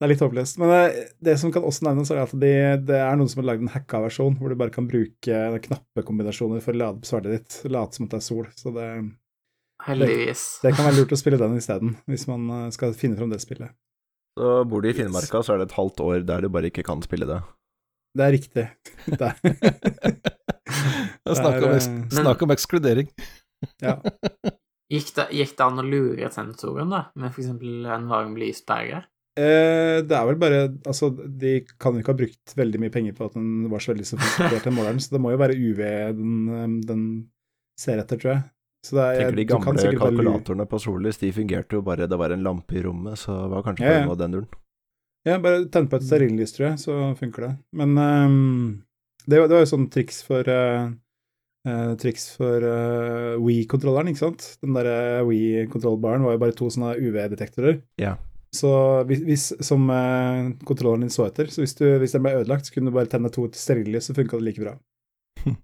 det 0.00 0.06
er 0.06 0.12
litt 0.14 0.22
håpløst. 0.24 0.60
Men 0.62 0.74
eh, 0.76 1.00
det 1.20 1.36
som 1.42 1.52
kan 1.54 1.66
også 1.66 1.88
nevnes, 1.88 2.10
er 2.14 2.22
at 2.22 2.36
det, 2.42 2.54
det 2.88 3.00
er 3.02 3.18
noen 3.18 3.30
som 3.30 3.42
har 3.42 3.50
lagd 3.52 3.66
en 3.66 3.74
hacka 3.74 4.04
versjon, 4.06 4.38
hvor 4.38 4.52
du 4.52 4.58
bare 4.60 4.74
kan 4.74 4.88
bruke 4.90 5.42
knappekombinasjoner 5.66 6.62
for 6.64 6.76
å 6.76 6.82
lade 6.84 7.02
på 7.02 7.10
sverdet 7.10 7.36
ditt. 7.36 7.58
Late 7.70 7.98
som 7.98 8.06
at 8.06 8.14
det 8.14 8.22
er 8.22 8.28
sol. 8.30 8.46
Så 8.56 8.72
det, 8.76 8.86
Heldigvis. 9.86 10.42
det 10.64 10.70
kan 10.76 10.84
være 10.86 10.98
lurt 11.00 11.14
å 11.14 11.18
spille 11.20 11.38
den 11.40 11.56
isteden, 11.60 11.90
hvis 12.10 12.24
man 12.30 12.42
eh, 12.56 12.66
skal 12.74 12.90
finne 12.96 13.16
fram 13.18 13.30
det 13.32 13.40
spillet. 13.42 13.70
Så 14.38 14.46
bor 14.70 14.80
du 14.82 14.86
i 14.90 14.94
Finnmarka, 14.96 15.36
så 15.42 15.48
er 15.54 15.58
det 15.62 15.68
et 15.70 15.78
halvt 15.78 15.98
år 16.04 16.18
der 16.28 16.38
du 16.44 16.48
bare 16.52 16.68
ikke 16.70 16.84
kan 16.86 17.00
spille 17.04 17.26
det. 17.28 17.40
Det 18.16 18.24
er 18.26 18.32
riktig. 18.34 18.66
Det 19.06 19.24
er, 19.28 19.34
Snakk 21.30 21.62
om, 21.62 21.70
Det 21.70 21.78
eh, 21.78 21.84
snakk 22.18 22.40
om 22.46 22.50
ekskludering. 22.56 23.08
ja. 23.84 23.94
Gikk 24.90 25.12
det, 25.14 25.24
gikk 25.38 25.52
det 25.54 25.62
an 25.62 25.78
å 25.78 25.82
lure 25.86 26.26
sensoren, 26.34 26.90
da, 26.90 27.04
med 27.14 27.30
for 27.30 27.38
eksempel 27.44 27.84
en 27.94 28.08
varm 28.10 28.32
lyspære? 28.34 29.04
Eh, 29.38 30.00
det 30.02 30.16
er 30.16 30.24
vel 30.26 30.34
bare 30.40 30.64
Altså, 30.82 31.12
de 31.14 31.60
kan 31.78 31.94
jo 31.94 32.02
ikke 32.02 32.10
ha 32.10 32.18
brukt 32.18 32.54
veldig 32.58 32.80
mye 32.82 32.90
penger 32.90 33.14
på 33.14 33.28
at 33.28 33.36
den 33.38 33.68
var 33.70 33.78
så 33.84 33.92
veldig 33.92 34.08
sofistikert, 34.08 34.64
den 34.66 34.74
måleren, 34.74 34.98
så 34.98 35.14
det 35.14 35.20
må 35.22 35.30
jo 35.30 35.38
være 35.38 35.54
UV 35.54 35.78
den, 36.18 36.32
eh, 36.50 36.74
den 36.88 37.04
ser 37.78 38.02
etter, 38.02 38.18
tror 38.18 38.32
jeg. 38.34 38.42
Så 38.86 38.96
er, 38.96 39.18
Tenker 39.20 39.36
de 39.36 39.44
gamle 39.44 39.90
kalkulatorene 40.00 40.64
på 40.70 40.78
sollys, 40.80 41.18
de 41.20 41.28
fungerte 41.36 41.76
jo 41.76 41.82
bare 41.84 42.06
Det 42.08 42.16
var 42.16 42.32
en 42.32 42.42
lampe 42.46 42.78
i 42.78 42.82
rommet, 42.86 43.18
så 43.20 43.34
det 43.42 43.50
var 43.52 43.66
kanskje 43.66 43.84
Ja, 43.90 43.98
ja. 44.06 44.14
den 44.16 44.32
duren. 44.38 44.48
Ja, 45.28 45.34
bare 45.38 45.66
tenn 45.68 45.88
på 45.92 45.98
et 46.00 46.06
stearinlys, 46.08 46.54
tror 46.56 46.70
jeg, 46.70 46.78
så 46.80 46.94
funker 47.18 47.44
det. 47.44 47.50
Men 47.76 47.92
um, 48.00 48.82
det, 49.26 49.36
var- 49.36 49.50
det 49.52 49.58
var 49.58 49.66
jo 49.66 49.68
sånn 49.74 49.90
triks 49.92 50.22
for 50.24 50.48
uh, 50.48 50.88
uh, 51.68 51.92
Triks 52.00 52.24
for 52.38 52.64
uh, 52.64 53.36
Wii-kontrolleren, 53.44 54.08
ikke 54.14 54.22
sant? 54.22 54.46
Den 54.64 54.72
derre 54.78 55.20
Wii-kontrollbaren 55.28 56.24
var 56.24 56.38
jo 56.38 56.42
bare 56.46 56.56
to 56.56 56.70
sånne 56.72 56.94
UV-detektorer. 56.96 57.82
Ja. 58.00 58.14
Så 58.56 58.72
hvis, 59.12 59.20
hvis 59.28 59.44
som 59.62 59.84
uh, 59.92 60.48
kontrolleren 60.64 61.04
din 61.04 61.12
så 61.12 61.28
etter, 61.28 61.52
så 61.52 61.60
hvis, 61.66 61.76
du, 61.76 61.84
hvis 62.00 62.16
den 62.16 62.24
ble 62.24 62.32
ødelagt, 62.40 62.64
så 62.66 62.78
kunne 62.78 62.88
du 62.88 62.96
bare 62.96 63.12
tenne 63.12 63.28
to 63.36 63.44
stearinlys, 63.52 64.08
så 64.08 64.16
funka 64.16 64.40
det 64.40 64.48
like 64.48 64.64
bra. 64.64 64.78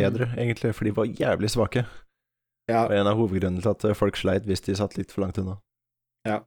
Bedre, 0.00 0.32
egentlig, 0.40 0.72
for 0.74 0.88
de 0.88 0.96
var 0.96 1.12
jævlig 1.12 1.52
svake. 1.52 1.84
Ja, 2.68 2.84
Og 2.84 2.94
en 2.94 3.08
av 3.08 3.16
hovedgrunnene 3.16 3.64
til 3.64 3.72
at 3.72 3.96
folk 3.96 4.18
sleit 4.20 4.46
hvis 4.48 4.62
de 4.66 4.76
satt 4.76 4.98
litt 4.98 5.12
for 5.14 5.24
langt 5.24 5.40
unna. 5.40 5.56
Ja. 6.28 6.42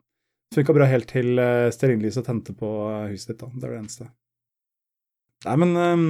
funka 0.53 0.75
bra 0.75 0.85
helt 0.89 1.09
til 1.09 1.39
uh, 1.39 1.71
stearinlyset 1.73 2.27
tente 2.27 2.53
på 2.53 2.69
eh, 2.91 3.11
huset 3.13 3.33
ditt, 3.33 3.39
da. 3.41 3.49
Det 3.55 3.65
var 3.65 3.73
det 3.73 3.81
eneste. 3.81 4.07
Nei, 5.47 5.55
men 5.63 5.71
um, 5.77 6.09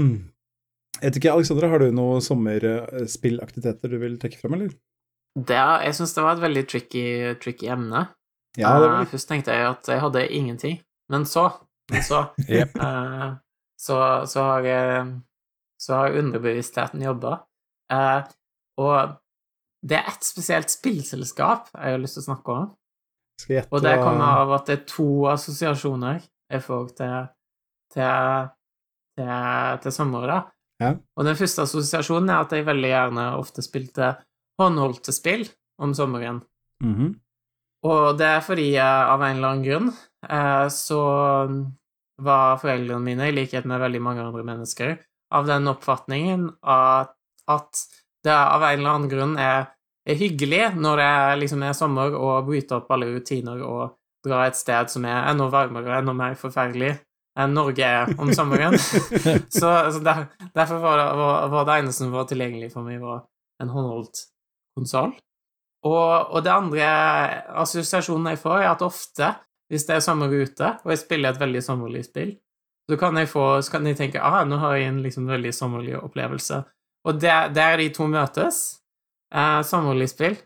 Jeg 0.97 1.05
vet 1.05 1.19
ikke, 1.21 1.35
Alexandra, 1.37 1.69
har 1.71 1.79
du 1.79 1.93
noen 1.95 2.23
sommerspillaktiviteter 2.25 3.93
du 3.93 3.99
vil 4.01 4.17
trekke 4.19 4.41
fram, 4.41 4.57
eller? 4.57 4.73
Det, 5.37 5.55
jeg 5.85 5.95
syns 5.95 6.15
det 6.17 6.25
var 6.25 6.35
et 6.35 6.43
veldig 6.43 6.65
tricky, 6.67 7.05
tricky 7.39 7.69
emne. 7.71 8.07
Ja, 8.59 8.73
det 8.75 8.89
var 8.89 8.97
Uh, 9.05 9.11
Først 9.13 9.29
tenkte 9.29 9.55
jeg 9.55 9.69
at 9.69 9.87
jeg 9.87 10.03
hadde 10.03 10.27
ingenting, 10.27 10.81
men 11.13 11.23
så, 11.29 11.47
men 11.93 12.03
så, 12.03 12.25
yep. 12.51 12.75
uh, 12.75 13.37
så, 13.79 14.01
så 14.27 14.49
har 14.49 14.67
jeg 14.67 15.05
så 15.81 15.93
har 15.97 16.19
underbevisstheten 16.19 17.01
jobba. 17.01 17.39
Uh, 17.93 18.27
og 18.81 19.15
det 19.81 19.97
er 19.97 20.09
ett 20.11 20.25
spesielt 20.25 20.69
spillselskap 20.69 21.71
jeg 21.73 21.95
har 21.95 22.01
lyst 22.01 22.19
til 22.19 22.23
å 22.25 22.29
snakke 22.29 22.55
om, 22.57 22.71
og 23.49 23.77
det 23.81 23.95
kommer 23.97 24.41
av 24.43 24.51
at 24.59 24.67
det 24.69 24.75
er 24.75 24.83
to 24.89 25.09
assosiasjoner 25.31 26.19
jeg 26.51 26.63
får 26.65 26.89
til, 26.99 27.29
til, 27.95 28.49
til, 29.17 29.31
til 29.81 29.95
sommer. 29.95 30.33
Ja. 30.81 30.91
Og 31.17 31.25
den 31.25 31.39
første 31.39 31.65
assosiasjonen 31.65 32.29
er 32.29 32.43
at 32.43 32.53
jeg 32.53 32.67
veldig 32.67 32.91
gjerne 32.91 33.25
ofte 33.39 33.65
spilte 33.65 34.13
håndholdte 34.61 35.15
spill 35.15 35.47
om 35.81 35.95
sommeren. 35.97 36.43
Mhm. 36.83 37.13
Og 37.89 38.17
det 38.19 38.27
er 38.29 38.43
fordi 38.45 38.67
av 38.77 39.23
en 39.25 39.39
eller 39.39 39.55
annen 39.55 39.63
grunn 39.65 39.87
eh, 40.29 40.67
så 40.69 41.01
var 42.21 42.59
foreldrene 42.61 43.01
mine, 43.01 43.29
i 43.29 43.33
likhet 43.33 43.65
med 43.65 43.81
veldig 43.81 44.01
mange 44.05 44.21
andre 44.21 44.43
mennesker, 44.45 44.99
av 45.33 45.47
den 45.49 45.69
oppfatningen 45.71 46.43
at, 46.61 47.15
at 47.49 47.81
det 48.25 48.33
av 48.33 48.63
en 48.63 48.79
eller 48.79 48.95
annen 48.95 49.11
grunn 49.11 49.37
er, 49.41 49.71
er 50.07 50.19
hyggelig 50.19 50.71
når 50.77 51.01
det 51.01 51.13
liksom 51.43 51.63
er 51.65 51.77
sommer, 51.77 52.15
å 52.15 52.41
bryte 52.45 52.77
opp 52.77 52.91
alle 52.93 53.09
rutiner 53.13 53.63
og 53.65 53.97
dra 54.25 54.45
et 54.45 54.57
sted 54.57 54.91
som 54.93 55.05
er 55.09 55.31
enda 55.31 55.47
varmere 55.49 55.89
og 55.89 55.97
enda 55.97 56.13
mer 56.17 56.37
forferdelig 56.37 56.93
enn 57.39 57.53
Norge 57.55 57.87
er 57.87 58.11
om 58.19 58.31
sommeren. 58.35 58.75
så 59.59 59.71
så 59.93 60.01
der, 60.03 60.25
derfor 60.53 60.81
var 60.83 60.99
det, 60.99 61.07
var, 61.17 61.47
var 61.53 61.67
det 61.67 61.77
eneste 61.79 62.03
som 62.03 62.15
var 62.15 62.27
tilgjengelig 62.29 62.71
for 62.73 62.85
meg, 62.85 62.99
var 63.01 63.23
en 63.63 63.71
håndholdt 63.71 64.25
konsoll. 64.77 65.13
Og, 65.87 66.11
og 66.29 66.43
det 66.45 66.53
andre 66.53 66.89
assosiasjonen 67.63 68.33
jeg 68.33 68.41
får, 68.43 68.57
er 68.59 68.69
at 68.73 68.83
ofte, 68.85 69.31
hvis 69.71 69.87
det 69.87 69.97
er 69.97 70.03
sommer 70.05 70.33
ute, 70.33 70.75
og 70.83 70.93
jeg 70.93 71.01
spiller 71.01 71.31
et 71.31 71.41
veldig 71.41 71.63
sommerlig 71.65 72.03
spill, 72.05 72.35
så 72.89 72.97
kan 72.99 73.17
jeg 73.17 73.29
få, 73.31 73.45
så 73.63 73.77
kan 73.77 73.87
jeg 73.87 73.97
tenke 73.97 74.21
ah, 74.21 74.41
nå 74.45 74.59
har 74.59 74.75
jeg 74.75 74.91
en 74.91 75.01
liksom 75.05 75.29
veldig 75.29 75.53
sommerlig 75.55 75.95
opplevelse. 76.01 76.59
Og 77.07 77.21
der, 77.21 77.49
der 77.53 77.77
de 77.81 77.89
to 77.93 78.07
møtes, 78.09 78.61
eh, 79.33 79.61
sommerlig 79.65 80.11
spill 80.11 80.37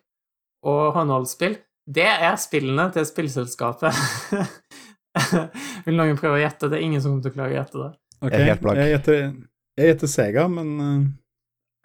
og 0.65 0.95
håndholdt-spill, 0.95 1.57
det 1.85 2.07
er 2.07 2.35
spillene 2.41 2.87
til 2.93 3.05
spillselskapet. 3.05 3.93
Vil 5.85 5.99
noen 5.99 6.17
prøve 6.19 6.39
å 6.39 6.41
gjette? 6.41 6.69
Det 6.71 6.79
er 6.79 6.87
ingen 6.87 7.03
som 7.03 7.13
kommer 7.13 7.27
til 7.27 7.33
å 7.33 7.35
klare 7.35 7.53
å 7.53 7.57
gjette 7.59 7.81
det. 7.81 7.91
Okay. 8.21 8.33
Jeg 8.33 8.41
er 8.41 8.51
helt 8.53 8.63
blank. 8.63 8.79
Jeg 8.79 8.93
gjetter, 8.95 9.21
jeg 9.75 9.91
gjetter 9.91 10.11
Sega, 10.11 10.47
men 10.49 10.71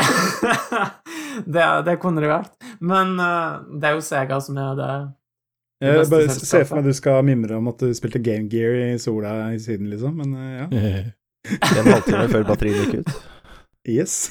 det, 1.54 1.66
det 1.86 1.96
kunne 2.00 2.22
det 2.22 2.30
vært. 2.30 2.54
Men 2.80 3.16
uh, 3.20 3.60
det 3.76 3.90
er 3.90 3.98
jo 3.98 4.04
Sega 4.04 4.40
som 4.42 4.58
er 4.60 4.78
det 4.78 4.92
Det 5.80 5.90
jeg 5.90 6.08
bare 6.12 6.28
selskapet. 6.30 6.48
ser 6.48 6.68
for 6.68 6.80
meg 6.80 6.88
du 6.88 6.96
skal 6.96 7.26
mimre 7.26 7.58
om 7.60 7.68
at 7.72 7.82
du 7.82 7.92
spilte 7.96 8.22
Game 8.24 8.48
Gear 8.52 8.78
i 8.86 8.98
sola 9.02 9.34
i 9.52 9.60
Syden, 9.60 9.90
liksom, 9.92 10.16
men 10.22 10.36
uh, 10.36 10.52
ja. 10.62 10.94
En 11.80 11.86
halvtime 11.88 12.26
før 12.28 12.48
batteriet 12.50 12.82
gikk 12.84 13.00
ut. 13.00 13.14
Yes. 13.88 14.28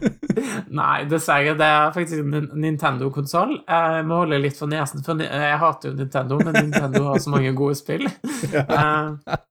Nei, 0.78 1.04
dessverre. 1.10 1.56
Det 1.58 1.66
er 1.66 1.90
faktisk 1.94 2.20
en 2.22 2.48
Nintendo-konsoll. 2.62 3.56
Jeg 3.66 4.04
må 4.06 4.20
holde 4.22 4.38
litt 4.44 4.58
for 4.58 4.70
nesen, 4.70 5.02
for 5.06 5.18
jeg 5.24 5.58
hater 5.62 5.90
jo 5.90 5.96
Nintendo, 5.98 6.38
men 6.44 6.54
Nintendo 6.68 7.02
har 7.08 7.18
så 7.22 7.32
mange 7.34 7.52
gode 7.58 7.78
spill. 7.80 8.06
ja. 8.52 8.66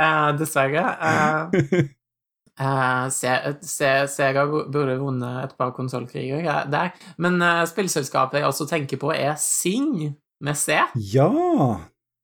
Eh, 0.00 0.06
eh, 0.06 0.28
dessverre. 0.38 0.82
Se- 3.10 4.06
Sega 4.08 4.44
burde 4.46 4.94
vunnet 5.00 5.44
et 5.44 5.54
par 5.58 5.72
konsollkriger 5.76 6.46
der. 6.70 6.92
Men 7.18 7.40
spillselskapet 7.68 8.38
jeg 8.40 8.46
også 8.48 8.68
tenker 8.70 9.00
på, 9.02 9.10
er 9.14 9.34
Sing, 9.42 10.14
med 10.40 10.56
C. 10.56 10.78
ja. 11.14 11.26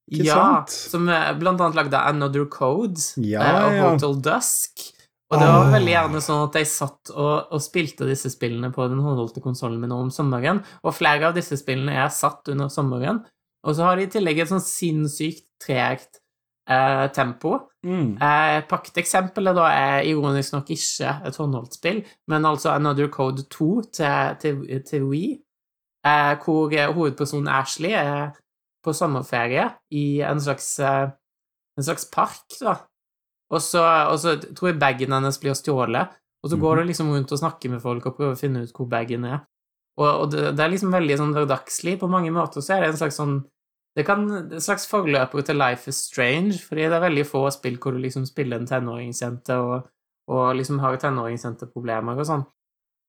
Ikke 0.06 0.28
ja, 0.28 0.36
sant? 0.38 0.70
Som 0.70 1.08
blant 1.10 1.58
annet 1.60 1.74
lagde 1.80 1.98
Another 1.98 2.44
Code 2.46 3.02
Ja, 3.18 3.42
og 3.66 3.74
ja. 3.74 3.88
Hotel 3.90 4.14
Dusk. 4.22 4.84
Og 5.32 5.40
det 5.40 5.46
var 5.50 5.64
Ah. 5.64 5.72
veldig 5.74 5.90
gjerne 5.90 6.20
sånn 6.22 6.44
at 6.46 6.54
jeg 6.54 6.66
satt 6.70 7.10
og, 7.10 7.48
og 7.50 7.60
spilte 7.64 8.06
disse 8.06 8.30
spillene 8.30 8.70
på 8.74 8.84
den 8.88 9.00
håndholdte 9.02 9.42
konsollen 9.42 9.80
min 9.82 9.90
om 9.92 10.10
sommeren, 10.14 10.60
og 10.84 10.94
flere 10.94 11.26
av 11.26 11.34
disse 11.34 11.56
spillene 11.58 11.96
er 11.98 12.12
satt 12.14 12.46
under 12.52 12.68
sommeren. 12.70 13.24
Og 13.66 13.74
så 13.74 13.82
har 13.82 13.96
de 13.98 14.04
i 14.06 14.12
tillegg 14.12 14.38
et 14.44 14.52
sånn 14.52 14.62
sinnssykt 14.62 15.48
tregt 15.64 16.20
eh, 16.70 17.08
tempo. 17.10 17.56
Mm. 17.82 18.14
Eh, 18.22 18.60
Pakteksempelet 18.70 19.56
da 19.58 19.66
er 19.74 20.06
ironisk 20.06 20.54
nok 20.54 20.70
ikke 20.70 21.16
et 21.26 21.36
håndholdt 21.42 21.74
spill, 21.74 22.04
men 22.30 22.46
altså 22.46 22.70
Another 22.76 23.08
Code 23.10 23.48
2 23.50 23.70
til, 23.98 24.36
til, 24.42 24.82
til 24.86 25.04
Wii, 25.10 25.32
eh, 26.06 26.34
hvor 26.44 26.70
eh, 26.70 26.86
hovedpersonen 26.94 27.50
Ashley 27.50 27.94
er 27.98 28.30
på 28.86 28.94
sommerferie 28.94 29.72
i 29.90 30.20
en 30.22 30.38
slags, 30.40 30.78
eh, 30.78 31.08
en 31.78 31.82
slags 31.90 32.06
park, 32.14 32.46
da. 32.62 32.76
Og 33.54 33.62
så, 33.62 33.82
og 34.10 34.16
så 34.18 34.36
tror 34.42 34.72
jeg 34.72 34.80
bagen 34.80 35.14
hennes 35.14 35.38
blir 35.42 35.54
stjålet, 35.54 36.14
og 36.42 36.50
så 36.50 36.58
går 36.60 36.80
hun 36.80 36.88
liksom 36.88 37.10
rundt 37.14 37.32
og 37.34 37.40
snakker 37.40 37.70
med 37.72 37.82
folk 37.82 38.06
og 38.06 38.16
prøver 38.16 38.34
å 38.34 38.38
finne 38.38 38.64
ut 38.66 38.72
hvor 38.74 38.88
bagen 38.90 39.26
er. 39.26 39.44
Og, 39.96 40.08
og 40.08 40.32
det, 40.32 40.50
det 40.58 40.64
er 40.64 40.72
liksom 40.72 40.94
veldig 40.94 41.18
sånn 41.18 41.34
hverdagslig. 41.34 41.96
På 42.00 42.10
mange 42.10 42.32
måter 42.34 42.64
så 42.64 42.76
er 42.76 42.84
det 42.84 42.90
en 42.92 43.00
slags 43.00 43.18
sånn 43.20 43.38
det 43.96 44.04
kan 44.04 44.26
En 44.28 44.60
slags 44.60 44.84
forløper 44.90 45.40
til 45.40 45.56
Life 45.56 45.88
is 45.88 46.02
Strange, 46.10 46.58
fordi 46.60 46.84
det 46.84 46.98
er 46.98 47.06
veldig 47.06 47.22
få 47.24 47.46
spill 47.54 47.78
hvor 47.80 47.96
du 47.96 48.02
liksom 48.02 48.26
spiller 48.28 48.60
en 48.60 48.68
tenåringsjente 48.68 49.56
og, 49.56 49.86
og 50.28 50.50
liksom 50.58 50.82
har 50.82 50.98
tenåringsjenteproblemer 51.00 52.20
og 52.20 52.28
sånn. 52.28 52.44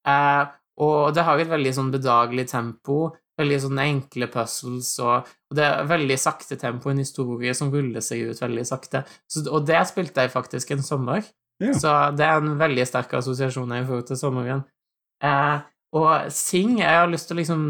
Eh, 0.07 0.43
og 0.87 1.11
det 1.11 1.25
har 1.27 1.43
et 1.43 1.51
veldig 1.51 1.73
sånn 1.75 1.91
bedagelig 1.91 2.47
tempo, 2.53 3.09
veldig 3.37 3.57
sånne 3.61 3.83
enkle 3.91 4.27
puzzles, 4.33 4.91
og, 5.03 5.27
og 5.51 5.57
det 5.59 5.65
er 5.67 5.83
veldig 5.89 6.17
sakte 6.19 6.57
tempo, 6.57 6.89
en 6.89 7.01
historie 7.03 7.53
som 7.57 7.69
ruller 7.73 8.01
seg 8.01 8.31
ut 8.31 8.41
veldig 8.41 8.63
sakte. 8.65 9.03
Så, 9.29 9.43
og 9.51 9.65
det 9.69 9.83
spilte 9.89 10.25
jeg 10.25 10.33
faktisk 10.33 10.71
en 10.75 10.83
sommer, 10.85 11.23
Ja. 11.61 11.73
så 11.73 11.91
det 12.17 12.25
er 12.25 12.37
en 12.41 12.57
veldig 12.59 12.85
sterk 12.85 13.13
assosiasjon 13.17 13.71
jeg 13.73 13.85
får 13.87 14.01
til 14.11 14.17
sommeren. 14.19 14.63
Eh, 15.23 15.59
og 15.97 16.31
Sing, 16.33 16.79
jeg 16.81 16.99
har 16.99 17.07
lyst 17.09 17.27
til 17.29 17.37
å 17.37 17.41
liksom 17.41 17.63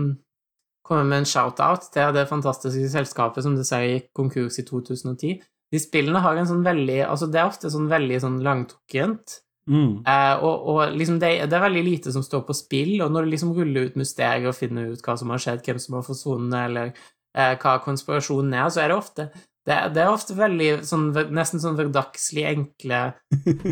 komme 0.88 1.03
med 1.07 1.22
en 1.22 1.27
shout-out 1.27 1.89
til 1.94 2.14
det 2.15 2.26
fantastiske 2.30 2.89
selskapet 2.91 3.44
som 3.44 3.56
dessverre 3.56 3.89
gikk 3.94 4.10
konkurs 4.15 4.57
i 4.60 4.64
2010. 4.68 5.41
De 5.72 5.80
spillene 5.84 6.19
har 6.23 6.38
en 6.39 6.48
sånn 6.48 6.64
veldig 6.64 7.02
Altså, 7.10 7.27
det 7.27 7.41
er 7.41 7.49
ofte 7.49 7.68
sånn 7.72 7.89
veldig 7.91 8.19
sånn 8.23 8.38
langtrukkent. 8.44 9.41
Mm. 9.68 9.99
Eh, 10.07 10.35
og, 10.48 10.68
og 10.72 10.95
liksom 10.95 11.19
det, 11.19 11.34
det 11.52 11.57
er 11.57 11.65
veldig 11.65 11.84
lite 11.84 12.14
som 12.15 12.23
står 12.23 12.45
på 12.48 12.56
spill, 12.56 12.95
og 13.03 13.11
når 13.11 13.26
du 13.27 13.34
liksom 13.34 13.52
ruller 13.57 13.89
ut 13.89 13.99
mysterier 13.99 14.48
og 14.48 14.56
finner 14.56 14.94
ut 14.94 15.03
hva 15.03 15.18
som 15.19 15.30
har 15.34 15.44
skjedd, 15.44 15.61
hvem 15.65 15.80
som 15.84 15.98
har 15.99 16.06
forsvunnet, 16.07 16.57
eller 16.69 16.94
eh, 17.35 17.53
hva 17.60 17.77
konspirasjonen 17.84 18.56
er, 18.56 18.69
så 18.72 18.85
er 18.85 18.94
det 18.94 18.98
ofte 18.98 19.27
det, 19.68 19.76
det 19.98 19.99
er 19.99 20.14
ofte 20.14 20.31
veldig 20.38 20.68
sånn 20.88 21.10
nesten 21.35 21.60
sånn 21.60 21.76
hverdagslig 21.76 22.45
enkle 22.48 22.99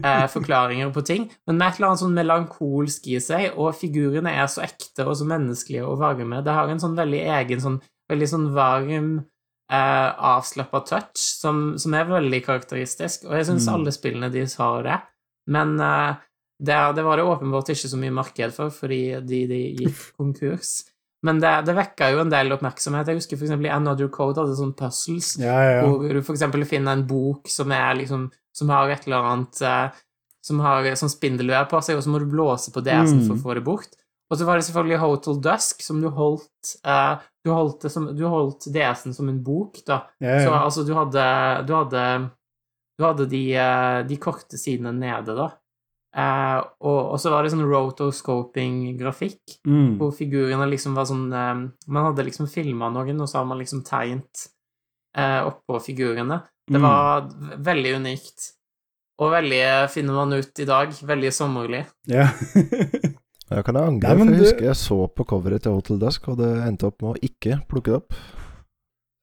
eh, 0.03 0.25
forklaringer 0.35 0.89
på 0.91 1.05
ting, 1.07 1.29
men 1.47 1.55
med 1.55 1.69
et 1.69 1.77
eller 1.79 1.93
annet 1.93 2.01
sånn 2.01 2.17
melankolsk 2.17 3.07
i 3.13 3.21
seg, 3.23 3.53
og 3.55 3.77
figurene 3.79 4.33
er 4.35 4.49
så 4.51 4.65
ekte 4.65 5.05
og 5.07 5.15
så 5.15 5.27
menneskelige 5.29 5.87
og 5.87 6.01
varme. 6.03 6.41
Det 6.43 6.51
har 6.57 6.67
en 6.67 6.83
sånn 6.83 6.99
veldig 6.99 7.21
egen, 7.39 7.63
sånn 7.63 7.79
veldig 8.11 8.27
sånn 8.33 8.49
varm, 8.53 9.07
eh, 9.71 10.09
avslappa 10.35 10.83
touch 10.91 11.15
som, 11.39 11.63
som 11.79 11.95
er 11.95 12.11
veldig 12.11 12.43
karakteristisk, 12.45 13.23
og 13.29 13.39
jeg 13.39 13.47
syns 13.53 13.69
Mm. 13.69 13.73
alle 13.77 13.95
spillene 13.95 14.33
deres 14.35 14.59
har 14.59 14.83
det. 14.83 14.99
Men 15.51 15.75
uh, 15.79 16.15
det, 16.59 16.75
det 16.95 17.03
var 17.05 17.17
det 17.19 17.25
åpenbart 17.27 17.69
ikke 17.73 17.89
så 17.91 17.97
mye 17.99 18.13
marked 18.15 18.53
for, 18.55 18.69
fordi 18.73 18.99
de, 19.27 19.41
de 19.51 19.61
gikk 19.83 20.03
konkurs. 20.19 20.83
Men 21.25 21.39
det, 21.41 21.51
det 21.65 21.73
vekka 21.73 22.11
jo 22.13 22.19
en 22.21 22.29
del 22.29 22.53
oppmerksomhet. 22.53 23.07
Jeg 23.09 23.17
husker 23.19 23.37
for 23.39 23.47
eksempel 23.47 23.65
i 23.69 23.73
Another 23.73 24.09
Code 24.13 24.43
hadde 24.43 24.55
sånne 24.59 24.77
puzzles, 24.77 25.31
Ja, 25.41 25.55
ja, 25.65 25.79
hvor 25.87 26.05
du 26.05 26.21
for 26.21 26.35
eksempel 26.35 26.65
finner 26.69 26.93
en 26.99 27.05
bok 27.09 27.49
som 27.49 27.71
er 27.73 27.95
liksom 27.97 28.27
Som 28.55 28.69
har 28.69 28.89
et 28.93 29.07
eller 29.07 29.25
annet 29.33 29.61
uh, 29.65 29.89
Som 30.45 30.59
har 30.61 30.85
sånn 30.99 31.09
spindelvev 31.09 31.65
på 31.71 31.81
seg, 31.81 31.97
og 31.97 32.03
så 32.05 32.11
må 32.13 32.19
du 32.21 32.27
blåse 32.29 32.69
på 32.71 32.83
for 32.85 33.09
Mm. 33.09 33.31
å 33.33 33.41
få 33.41 33.55
det 33.57 33.63
bort. 33.65 33.95
Og 34.29 34.37
så 34.37 34.45
var 34.45 34.57
det 34.57 34.65
selvfølgelig 34.67 34.99
Hotel 35.01 35.41
Dusk, 35.41 35.81
som 35.85 35.99
du 36.01 36.07
holdt 36.13 36.75
uh, 36.85 37.17
Du 37.45 37.49
holdt, 37.53 37.89
som, 37.91 38.05
du 38.17 38.23
holdt 38.29 38.65
DS-en 38.73 39.13
som 39.13 39.27
en 39.29 39.41
bok, 39.43 39.81
da. 39.85 40.03
ja, 40.21 40.39
Så 40.45 40.53
altså, 40.53 40.85
du 40.85 40.93
hadde 40.97 41.25
Du 41.67 41.73
hadde, 41.73 42.05
du 42.97 43.03
hadde 43.05 43.25
de, 43.29 43.43
eh, 43.55 44.03
de 44.07 44.17
korte 44.17 44.57
sidene 44.57 44.93
nede, 44.95 45.35
da. 45.35 45.49
Eh, 46.15 46.59
og, 46.79 46.99
og 47.11 47.19
så 47.19 47.29
var 47.33 47.43
det 47.43 47.51
sånn 47.51 47.65
rotoscoping-grafikk, 47.67 49.57
Mm. 49.67 49.97
hvor 49.99 50.11
figurene 50.15 50.67
liksom 50.71 50.95
var 50.95 51.05
sånn 51.05 51.25
eh, 51.33 51.69
Man 51.87 52.05
hadde 52.05 52.23
liksom 52.25 52.47
filma 52.47 52.89
noen, 52.89 53.19
og 53.21 53.27
så 53.27 53.39
har 53.41 53.45
man 53.45 53.59
liksom 53.59 53.83
tegnet 53.83 54.47
eh, 55.17 55.41
oppå 55.47 55.79
figurene. 55.81 56.41
Det 56.67 56.79
Mm. 56.79 56.81
var 56.81 57.21
mm. 57.21 57.63
veldig 57.63 57.95
unikt. 58.01 58.51
Og 59.19 59.31
veldig, 59.31 59.89
finner 59.89 60.13
man 60.13 60.33
ut 60.33 60.59
i 60.59 60.65
dag, 60.65 60.89
veldig 60.91 61.31
sommerlig. 61.31 61.85
ja. 62.07 62.27
Jeg 63.45 63.63
kan 63.63 63.77
angre, 63.77 64.09
Nei, 64.09 64.17
for 64.17 64.25
jeg 64.25 64.33
du- 64.33 64.43
husker 64.43 64.65
jeg 64.65 64.75
så 64.75 64.95
på 65.13 65.23
coveret 65.23 65.61
til 65.61 65.71
Hotel 65.75 65.99
Dusk, 65.99 66.27
og 66.29 66.37
det 66.39 66.47
endte 66.65 66.87
opp 66.87 66.99
med 67.03 67.11
å 67.15 67.19
ikke 67.21 67.59
plukke 67.69 67.91
det 67.91 67.99
opp. 67.99 68.13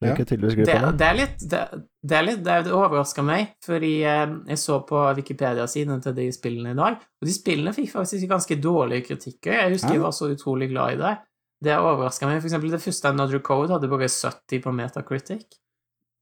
Det 0.03 0.09
Ja. 0.11 0.17
gikk 0.19 0.67
Det, 0.67 0.77
det 0.99 1.07
er 1.07 1.15
litt 1.17 1.43
Det, 1.53 1.61
det 2.03 2.17
er 2.19 2.25
litt 2.27 2.43
Det, 2.45 2.57
det 2.67 2.73
overraska 2.75 3.23
meg, 3.25 3.53
fordi 3.65 3.93
eh, 4.03 4.27
jeg 4.53 4.59
så 4.59 4.81
på 4.89 5.01
Wikipedia-siden 5.17 6.03
til 6.03 6.15
de 6.19 6.29
spillene 6.35 6.75
i 6.75 6.79
dag, 6.79 6.97
og 6.99 7.29
de 7.29 7.35
spillene 7.37 7.73
fikk 7.77 7.93
faktisk 7.95 8.27
ganske 8.29 8.59
dårlige 8.61 9.07
kritikker. 9.09 9.53
Jeg 9.63 9.77
husker 9.77 9.95
Ja. 9.95 10.01
jeg 10.01 10.03
var 10.09 10.13
så 10.19 10.31
utrolig 10.35 10.69
glad 10.75 10.95
i 10.99 11.03
det. 11.03 11.17
Det 11.63 11.77
overraska 11.79 12.27
meg. 12.27 12.41
For 12.43 12.49
eksempel 12.51 12.71
det 12.75 12.83
første 12.83 13.09
Another 13.13 13.39
Code 13.39 13.71
hadde 13.71 13.89
bare 13.89 14.09
70 14.11 14.63
på 14.65 14.73
Metacritic. 14.75 15.45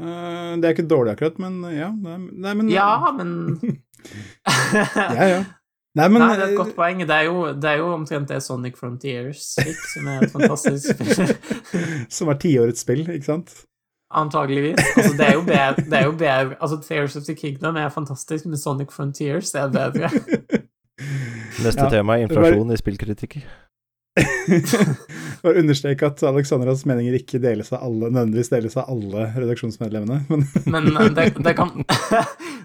Uh, 0.01 0.57
det 0.61 0.65
er 0.65 0.75
ikke 0.75 0.89
dårlig 0.89 1.13
akkurat, 1.17 1.39
men 1.39 1.63
ja. 1.77 1.89
Nei, 1.93 2.55
men 2.55 2.69
Ja, 2.73 3.13
men 3.17 3.59
ja, 5.17 5.25
ja. 5.29 5.41
Nei, 5.99 6.07
men 6.07 6.23
Nei, 6.23 6.35
det 6.39 6.45
er 6.45 6.53
et 6.53 6.59
godt 6.61 6.77
poeng. 6.77 7.01
Det 7.03 7.17
er 7.17 7.27
jo, 7.27 7.49
det 7.59 7.67
er 7.73 7.81
jo 7.81 7.89
omtrent 7.97 8.31
det 8.31 8.39
Sonic 8.45 8.77
Frontiers 8.79 9.49
fikk, 9.59 9.81
som 9.91 10.07
er 10.13 10.23
et 10.23 10.31
fantastisk 10.31 10.95
spill. 10.95 11.33
Som 12.17 12.31
er 12.31 12.39
tiårets 12.39 12.85
spill, 12.85 13.03
ikke 13.11 13.27
sant? 13.27 13.57
Antageligvis. 14.15 14.79
Altså, 14.97 15.17
det 15.19 15.27
er 15.27 15.35
jo 15.35 15.43
bedre, 15.47 15.85
det 15.91 15.99
er 15.99 16.07
jo 16.07 16.15
bedre 16.19 16.57
Altså, 16.61 16.79
Tears 16.83 17.17
of 17.19 17.27
the 17.27 17.35
Kingdom 17.35 17.79
er 17.79 17.91
fantastisk, 17.95 18.47
men 18.47 18.59
Sonic 18.59 18.95
Frontiers 18.95 19.55
er 19.55 19.71
bedre. 19.75 20.11
Neste 21.65 21.87
Ja, 21.87 21.91
tema 21.91 22.19
er 22.19 22.27
inflasjon 22.29 22.71
i 22.71 22.79
spillkritikker. 22.79 23.45
Bare 25.43 25.61
understreke 25.63 26.07
at 26.11 26.23
Alexandras 26.27 26.83
meninger 26.89 27.15
ikke 27.19 27.39
deles 27.43 27.71
av 27.75 27.85
alle, 27.87 28.11
nødvendigvis 28.11 28.51
deles 28.53 28.77
av 28.79 28.91
alle 28.91 29.31
redaksjonsmedlemmene, 29.37 30.25
men 30.31 30.45
Men 30.67 30.91
eh, 30.97 31.11
det, 31.17 31.31
det, 31.39 31.55
kan, 31.59 31.83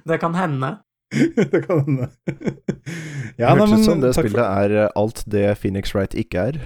det 0.09 0.19
kan 0.21 0.35
hende. 0.37 0.75
det 1.51 1.61
kan 1.67 1.83
hende. 1.85 2.07
Ja, 3.37 3.53
nei, 3.55 3.65
Hørtes 3.65 3.79
ut 3.79 3.85
som 3.89 4.01
det 4.03 4.13
spillet 4.15 4.39
for- 4.39 4.63
er 4.65 4.75
eh, 4.85 4.89
alt 4.95 5.23
det 5.31 5.45
Phoenix 5.61 5.93
Wright 5.95 6.13
ikke 6.17 6.47
er. 6.51 6.59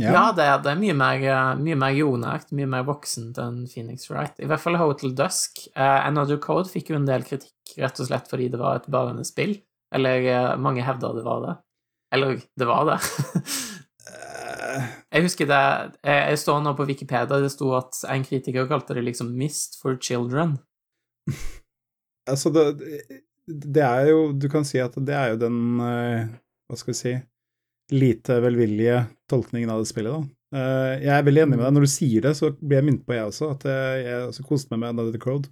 Ja, 0.00 0.12
Ja, 0.14 0.22
det, 0.32 0.44
er- 0.48 0.62
det 0.64 0.70
er 0.72 0.78
mye 0.80 0.94
mer, 0.96 1.24
eh, 1.28 1.56
mye 1.60 1.76
mer 1.76 1.92
jordnært, 1.96 2.52
mye 2.56 2.68
mer 2.76 2.84
voksent 2.88 3.36
enn 3.42 3.66
Phoenix 3.68 4.08
Wright. 4.10 4.32
I 4.40 4.46
hvert 4.48 4.62
fall 4.62 4.78
Hotel 4.80 5.12
Dusk. 5.18 5.66
Eh, 5.76 5.98
Another 6.06 6.38
Code 6.40 6.70
fikk 6.72 6.90
jo 6.94 6.96
en 6.96 7.04
del 7.08 7.22
kritikk, 7.28 7.52
rett 7.78 8.00
og 8.00 8.08
slett 8.08 8.30
fordi 8.30 8.48
det 8.52 8.60
var 8.60 8.80
et 8.80 8.88
barnespill. 8.92 9.58
Eller 9.92 10.24
eh, 10.32 10.56
mange 10.56 10.82
hevda 10.86 11.12
det 11.18 11.24
var 11.26 11.42
det. 11.44 11.56
Eller, 12.16 12.40
det 12.60 12.66
var 12.68 12.84
det. 12.88 12.98
Eh, 14.12 14.82
Jeg 15.12 15.22
husker 15.26 15.46
det 15.48 15.58
Jeg, 16.04 16.20
jeg 16.32 16.38
står 16.40 16.62
nå 16.64 16.72
på 16.76 16.86
Wikipedia, 16.88 17.38
det 17.40 17.50
sto 17.52 17.70
at 17.76 18.00
en 18.08 18.24
kritiker 18.24 18.66
kalte 18.70 18.94
det 18.96 19.04
liksom 19.04 19.28
'Mist 19.36 19.76
for 19.82 19.96
Children'. 20.00 20.56
altså, 22.30 22.50
det, 22.50 22.64
det 23.46 23.82
er 23.82 24.08
jo 24.12 24.32
Du 24.38 24.48
kan 24.50 24.64
si 24.66 24.78
at 24.82 24.94
det 25.02 25.14
er 25.18 25.32
jo 25.32 25.40
den 25.40 25.58
eh, 25.82 26.26
Hva 26.70 26.78
skal 26.78 26.92
vi 26.92 26.98
si 27.00 27.14
lite 27.92 28.38
velvillige 28.40 29.02
tolkningen 29.28 29.68
av 29.68 29.82
det 29.82 29.88
spillet, 29.90 30.14
da. 30.14 30.30
Eh, 30.56 30.92
jeg 31.02 31.12
er 31.12 31.24
veldig 31.26 31.42
enig 31.42 31.56
med 31.58 31.64
deg. 31.66 31.74
Når 31.76 31.84
du 31.84 31.90
sier 31.92 32.24
det, 32.24 32.30
så 32.38 32.48
blir 32.54 32.78
jeg 32.78 32.86
minnet 32.86 33.02
på, 33.04 33.12
jeg 33.12 33.26
også, 33.28 33.50
at 33.52 33.66
jeg, 33.68 33.98
jeg 34.06 34.28
også 34.30 34.44
koste 34.48 34.72
meg 34.72 34.80
med 34.80 34.92
Another 34.94 35.20
Crowd. 35.20 35.50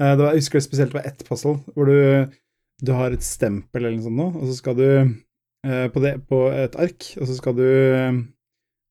Eh, 0.00 0.12
det 0.12 0.22
var, 0.22 0.30
jeg 0.32 0.44
husker 0.44 0.60
det 0.60 0.66
spesielt 0.68 0.94
det 0.94 0.98
var 0.98 1.08
ett 1.10 1.26
puzzle 1.26 1.54
hvor 1.74 1.90
du, 1.90 2.32
du 2.80 2.92
har 2.96 3.12
et 3.12 3.26
stempel 3.26 3.82
eller 3.82 3.98
noe 3.98 4.06
sånt 4.06 4.20
nå, 4.20 4.28
og 4.40 4.48
så 4.48 4.56
skal 4.56 4.78
du 4.78 4.86
eh, 4.88 5.86
på, 5.92 6.02
det, 6.04 6.14
på 6.30 6.40
et 6.52 6.80
ark, 6.86 7.10
og 7.20 7.28
så 7.28 7.36
skal 7.38 7.58
du 7.60 7.68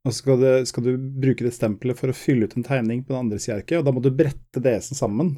og 0.05 0.13
så 0.13 0.19
skal, 0.19 0.47
skal 0.69 0.85
du 0.85 0.91
bruke 1.25 1.47
det 1.47 1.55
stempelet 1.55 1.97
for 1.97 2.13
å 2.13 2.17
fylle 2.17 2.45
ut 2.45 2.53
en 2.59 2.65
tegning 2.65 3.01
på 3.01 3.13
den 3.13 3.23
andre 3.23 3.41
sida 3.41 3.55
av 3.55 3.63
arket, 3.63 3.79
og 3.79 3.87
da 3.87 3.93
må 3.95 4.03
du 4.05 4.11
brette 4.13 4.61
DS-en 4.61 4.97
sammen 4.97 5.31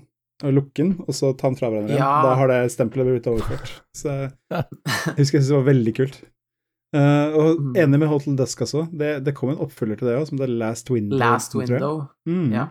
og 0.43 0.53
lukke 0.53 0.75
den, 0.83 0.95
og 1.07 1.13
så 1.17 1.31
ta 1.37 1.47
den 1.49 1.57
fra 1.57 1.69
hverandre. 1.73 1.95
Ja. 1.97 2.09
Da 2.25 2.35
har 2.37 2.47
det 2.51 2.59
stempelet 2.73 3.07
blitt 3.09 3.29
overført. 3.31 3.71
Så 3.97 4.11
jeg 4.13 5.15
husker 5.17 5.39
jeg 5.39 5.45
syntes 5.45 5.47
det 5.49 5.55
var 5.57 5.69
veldig 5.73 5.93
kult. 5.97 6.17
Uh, 6.95 7.27
og 7.35 7.47
Mm. 7.61 7.71
enig 7.83 7.99
med 7.99 8.07
Hotel 8.07 8.35
Dusk 8.39 8.61
også. 8.63 8.85
Det, 8.95 9.23
det 9.25 9.33
kom 9.35 9.49
en 9.51 9.57
oppfølger 9.65 9.97
til 9.99 10.07
det 10.07 10.17
òg, 10.21 10.27
som 10.29 10.37
det 10.39 10.47
Last 10.49 10.89
Window. 10.93 11.17
Last. 11.19 11.55
Window. 11.55 12.05
Mm. 12.29 12.51
Ja. 12.53 12.67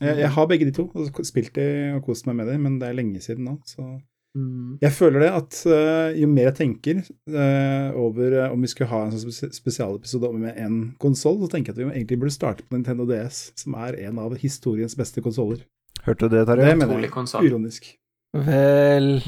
Jeg, 0.00 0.18
jeg 0.18 0.30
har 0.36 0.46
begge 0.46 0.66
de 0.68 0.74
to, 0.76 0.84
og 0.94 1.24
spilt 1.24 1.54
de 1.56 1.64
og 1.96 2.04
kost 2.04 2.26
meg 2.28 2.36
med 2.36 2.46
dem, 2.52 2.60
men 2.62 2.76
det 2.78 2.88
er 2.90 2.98
lenge 3.00 3.20
siden 3.24 3.44
nå, 3.48 3.56
så 3.66 3.96
Mm. 4.36 4.76
jeg 4.82 4.92
føler 4.92 5.20
det 5.22 5.28
at 5.32 5.54
uh, 5.64 6.12
jo 6.12 6.26
mer 6.28 6.50
jeg 6.50 6.56
tenker 6.58 6.98
uh, 7.32 7.96
over 7.96 8.50
om 8.52 8.60
vi 8.60 8.68
skulle 8.68 8.90
ha 8.90 8.98
en 9.06 9.14
sånn 9.14 9.32
spes 9.32 9.56
spesialepisode 9.56 10.28
med 10.36 10.58
en 10.60 10.74
konsoll, 11.00 11.38
så 11.40 11.48
tenker 11.48 11.72
jeg 11.72 11.78
at 11.78 11.94
vi 11.94 12.02
egentlig 12.02 12.18
burde 12.20 12.34
starte 12.34 12.62
på 12.68 12.76
Nintendo 12.76 13.06
DS, 13.08 13.38
som 13.56 13.72
er 13.80 13.96
en 14.04 14.18
av 14.20 14.34
historiens 14.36 14.92
beste 14.94 15.24
konsoller. 15.24 15.62
Hørte 16.06 16.28
du 16.28 16.36
det, 16.36 16.44
Terje? 16.48 16.66
Det 16.70 16.76
mener 16.78 17.00
jeg. 17.02 17.46
Ironisk. 17.48 17.88
Vel 18.36 19.22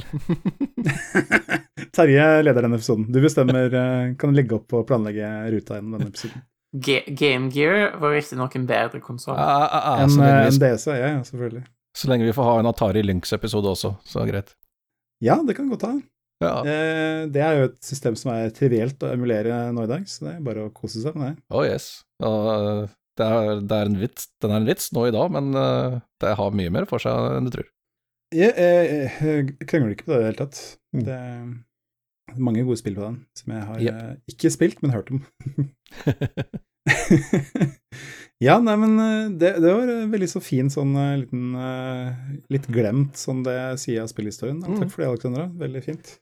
Terje 1.96 2.26
leder 2.44 2.64
denne 2.66 2.76
episoden. 2.78 3.06
Du 3.12 3.18
bestemmer, 3.24 3.72
eh, 3.72 4.12
kan 4.20 4.34
legge 4.36 4.56
opp 4.58 4.74
og 4.76 4.86
planlegge 4.90 5.28
ruta 5.54 5.78
gjennom 5.78 5.96
denne 5.98 6.10
episoden. 6.12 6.42
Ga 6.84 6.98
Game 7.16 7.48
Gear 7.54 7.94
var 8.02 8.12
riktignok 8.12 8.54
en 8.58 8.66
bedre 8.68 9.00
konsoll. 9.00 9.38
Ja, 9.38 9.54
ja, 9.64 9.80
ja, 9.86 10.04
En, 10.04 10.20
eh, 10.20 10.46
en 10.50 10.58
DC, 10.60 10.86
ja, 10.98 11.14
selvfølgelig. 11.24 11.64
så 11.96 12.08
lenge 12.10 12.26
vi 12.28 12.32
får 12.36 12.44
ha 12.50 12.58
en 12.60 12.66
Atari 12.68 13.02
Lynx-episode 13.02 13.70
også, 13.72 13.94
så 14.04 14.20
er 14.20 14.26
det 14.26 14.34
greit. 14.34 14.54
Ja, 15.24 15.38
det 15.42 15.56
kan 15.56 15.70
godt 15.72 15.82
ha. 15.88 15.94
Ja. 16.44 16.52
Eh, 16.62 17.26
Det 17.26 17.40
er 17.42 17.56
jo 17.58 17.64
et 17.70 17.78
system 17.82 18.14
som 18.14 18.30
er 18.32 18.50
trivielt 18.50 18.98
å 19.02 19.12
emulere 19.12 19.72
nå 19.72 19.82
i 19.84 19.90
dag, 19.90 20.04
så 20.06 20.26
det 20.28 20.34
er 20.36 20.44
bare 20.44 20.68
å 20.68 20.72
kose 20.72 21.00
seg 21.02 21.16
med 21.16 21.32
det. 21.34 21.42
Oh 21.50 21.64
yes. 21.64 22.04
Og, 22.22 22.88
Det 23.18 23.26
er, 23.26 23.60
det 23.66 23.76
er 23.80 23.88
en 23.90 23.98
vits, 23.98 24.28
den 24.42 24.52
er 24.54 24.60
en 24.62 24.68
vits 24.68 24.92
nå 24.94 25.06
i 25.08 25.14
dag, 25.14 25.32
men 25.34 25.48
eh, 25.58 25.96
det 26.22 26.34
har 26.38 26.54
mye 26.54 26.70
mer 26.74 26.86
for 26.90 27.02
seg 27.02 27.38
enn 27.38 27.48
du 27.48 27.54
tror. 27.56 27.66
Jeg, 28.34 28.52
jeg, 28.54 29.08
jeg 29.24 29.68
krangler 29.70 29.94
ikke 29.96 30.06
på 30.06 30.12
det 30.12 30.18
i 30.18 30.22
det 30.22 30.28
hele 30.28 30.40
tatt. 30.44 30.60
Mm. 30.94 31.02
Det 31.06 31.16
er 31.16 32.38
mange 32.44 32.62
gode 32.68 32.76
spill 32.78 32.98
på 32.98 33.06
den 33.06 33.18
som 33.40 33.54
jeg 33.56 33.66
har 33.70 33.84
eh, 33.90 34.14
ikke 34.34 34.50
spilt, 34.54 34.82
men 34.84 34.92
hørt 34.94 35.10
om. 35.14 35.22
ja, 38.44 38.58
nei, 38.62 38.76
men 38.80 38.94
eh, 39.02 39.26
det, 39.40 39.52
det 39.64 39.72
var 39.74 39.90
eh, 39.92 40.06
veldig 40.12 40.28
så 40.30 40.40
fin 40.44 40.70
sånn 40.72 40.94
eh, 40.98 41.16
liten 41.24 41.56
eh, 41.58 42.08
Litt 42.54 42.68
glemt 42.72 43.18
sånn 43.18 43.42
det 43.46 43.58
sier 43.82 44.04
av 44.04 44.12
spillhistorien. 44.12 44.60
Mm. 44.62 44.78
takk 44.82 44.92
for 44.94 45.02
det, 45.04 45.10
Alexandra. 45.12 45.48
Veldig 45.64 45.82
fint. 45.84 46.14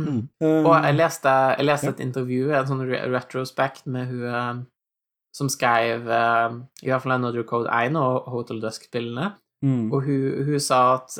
Mm. 0.00 0.22
Um, 0.40 0.64
Og 0.70 0.72
jeg 0.78 0.96
leste, 0.96 1.32
jeg 1.58 1.66
leste 1.68 1.90
Ja. 1.90 1.92
et 1.92 2.00
intervju, 2.06 2.44
en 2.56 2.68
sånn 2.70 2.86
re 2.88 3.02
retrospect 3.12 3.84
med 3.92 4.08
hun 4.08 4.22
eh, 4.30 4.62
som 5.34 5.48
skrev 5.48 6.06
uh, 6.06 6.54
i 6.82 6.90
hvert 6.90 7.02
fall 7.02 7.16
Another 7.16 7.42
Code 7.48 7.70
1 7.72 7.96
og 7.96 8.28
Hotel 8.32 8.60
Dusk-spillene. 8.62 9.32
mm, 9.64 9.90
Og 9.92 10.02
hun, 10.04 10.44
hun 10.46 10.60
sa 10.60 10.80
at 10.98 11.18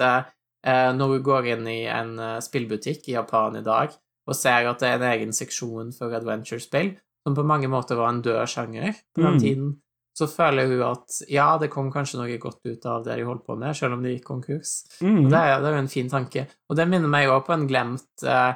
eh, 0.65 0.91
når 0.95 1.15
hun 1.17 1.23
går 1.27 1.47
inn 1.55 1.67
i 1.71 1.81
en 1.91 2.13
spillbutikk 2.43 3.09
i 3.09 3.15
Japan 3.17 3.57
i 3.57 3.63
dag 3.67 3.95
og 4.29 4.37
ser 4.39 4.69
at 4.71 4.79
det 4.83 4.89
er 4.89 4.99
en 5.01 5.09
egen 5.13 5.33
seksjon 5.35 5.89
for 5.97 6.13
adventure-spill, 6.15 6.93
som 7.27 7.35
på 7.35 7.43
mange 7.47 7.67
måter 7.71 7.97
var 7.99 8.13
en 8.13 8.21
død 8.23 8.45
sjanger 8.51 8.93
på 9.15 9.23
den 9.25 9.35
Mm. 9.35 9.41
tiden, 9.41 9.71
så 10.15 10.27
føler 10.29 10.67
hun 10.69 10.83
at 10.87 11.17
ja, 11.31 11.57
det 11.59 11.71
kom 11.71 11.91
kanskje 11.91 12.19
noe 12.21 12.39
godt 12.39 12.61
ut 12.69 12.87
av 12.87 13.03
det 13.05 13.17
de 13.17 13.25
holdt 13.25 13.47
på 13.47 13.57
med, 13.59 13.75
selv 13.75 13.95
om 13.97 14.03
de 14.03 14.13
gikk 14.15 14.25
konkurs. 14.29 14.85
mm, 15.01 15.25
Og 15.25 15.31
det 15.31 15.41
det 15.41 15.67
er 15.71 15.73
jo 15.73 15.83
en 15.83 15.89
fin 15.89 16.09
tanke. 16.11 16.47
Og 16.71 16.77
det 16.77 16.87
minner 16.89 17.09
meg 17.09 17.29
også 17.29 17.47
på 17.47 17.53
en 17.57 17.67
glemt, 17.67 18.07
uh, 18.27 18.55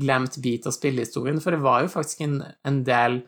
glemt 0.00 0.40
bit 0.42 0.66
av 0.66 0.72
spillehistorien, 0.72 1.40
for 1.40 1.50
det 1.52 1.60
var 1.62 1.82
jo 1.82 1.88
faktisk 1.92 2.20
en, 2.26 2.42
en 2.64 2.82
del 2.84 3.20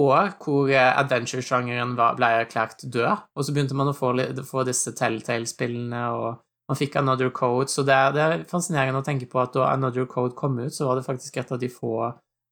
år 0.00 0.32
hvor 0.42 0.70
eh, 0.72 0.92
adventure-sjangeren 1.00 1.96
ble 1.98 2.30
erklært 2.42 2.82
død, 2.84 3.26
og 3.36 3.44
så 3.46 3.52
begynte 3.56 3.76
man 3.78 3.90
å 3.92 3.96
få, 3.96 4.12
få 4.48 4.64
disse 4.68 4.92
Telltale-spillene, 4.98 6.02
og 6.16 6.40
man 6.70 6.78
fikk 6.78 6.96
Another 7.00 7.30
Code, 7.34 7.68
så 7.72 7.82
det, 7.86 7.94
er- 7.96 8.12
det 8.16 8.24
er 8.26 8.42
fascinerende 8.50 9.00
å 9.02 9.06
tenke 9.06 9.26
på 9.30 9.40
at 9.42 9.54
da 9.56 9.68
Another 9.72 10.06
Code 10.06 10.36
kom 10.38 10.58
ut, 10.62 10.72
så 10.74 10.86
var 10.86 11.00
det 11.00 11.06
faktisk 11.08 11.36
et 11.42 11.50
av 11.52 11.58
de 11.62 11.68
få 11.72 11.94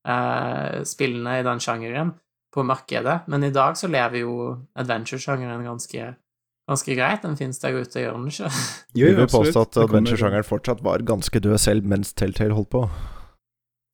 eh, 0.09 0.81
spillene 0.89 1.39
i 1.41 1.45
den 1.47 1.61
sjangeren 1.63 2.15
på 2.55 2.65
markedet, 2.65 3.21
men 3.29 3.45
i 3.45 3.53
dag 3.55 3.77
så 3.77 3.91
lever 3.93 4.23
jo 4.25 4.33
adventure-sjangeren 4.81 5.63
ganske, 5.69 6.09
ganske 6.69 6.97
greit, 6.97 7.23
den 7.27 7.37
finnes 7.37 7.61
der 7.63 7.77
ute, 7.77 8.01
gjør 8.03 8.17
den 8.17 8.31
ikke? 8.33 8.49
Jo, 8.97 9.07
Vi 9.07 9.15
vil 9.21 9.29
påstå 9.31 9.63
at 9.67 9.79
adventure-sjangeren 9.85 10.49
fortsatt 10.49 10.83
var 10.87 11.05
ganske 11.07 11.43
død 11.45 11.59
selv 11.61 11.87
mens 11.89 12.15
Telltale 12.17 12.57
holdt 12.57 12.73
på. 12.75 12.87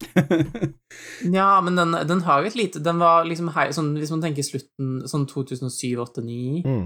Ja, 1.35 1.61
men 1.65 1.77
den, 1.79 1.93
den 2.09 2.21
har 2.27 2.43
jo 2.43 2.51
et 2.51 2.57
lite 2.59 2.81
Den 2.83 2.99
var 3.03 3.25
liksom 3.27 3.49
hei, 3.55 3.69
sånn, 3.75 3.95
Hvis 3.99 4.11
man 4.15 4.23
tenker 4.25 4.47
slutten 4.47 5.05
sånn 5.11 5.27
2007, 5.31 5.95
8, 6.03 6.25
9 6.27 6.63
Mm. 6.67 6.85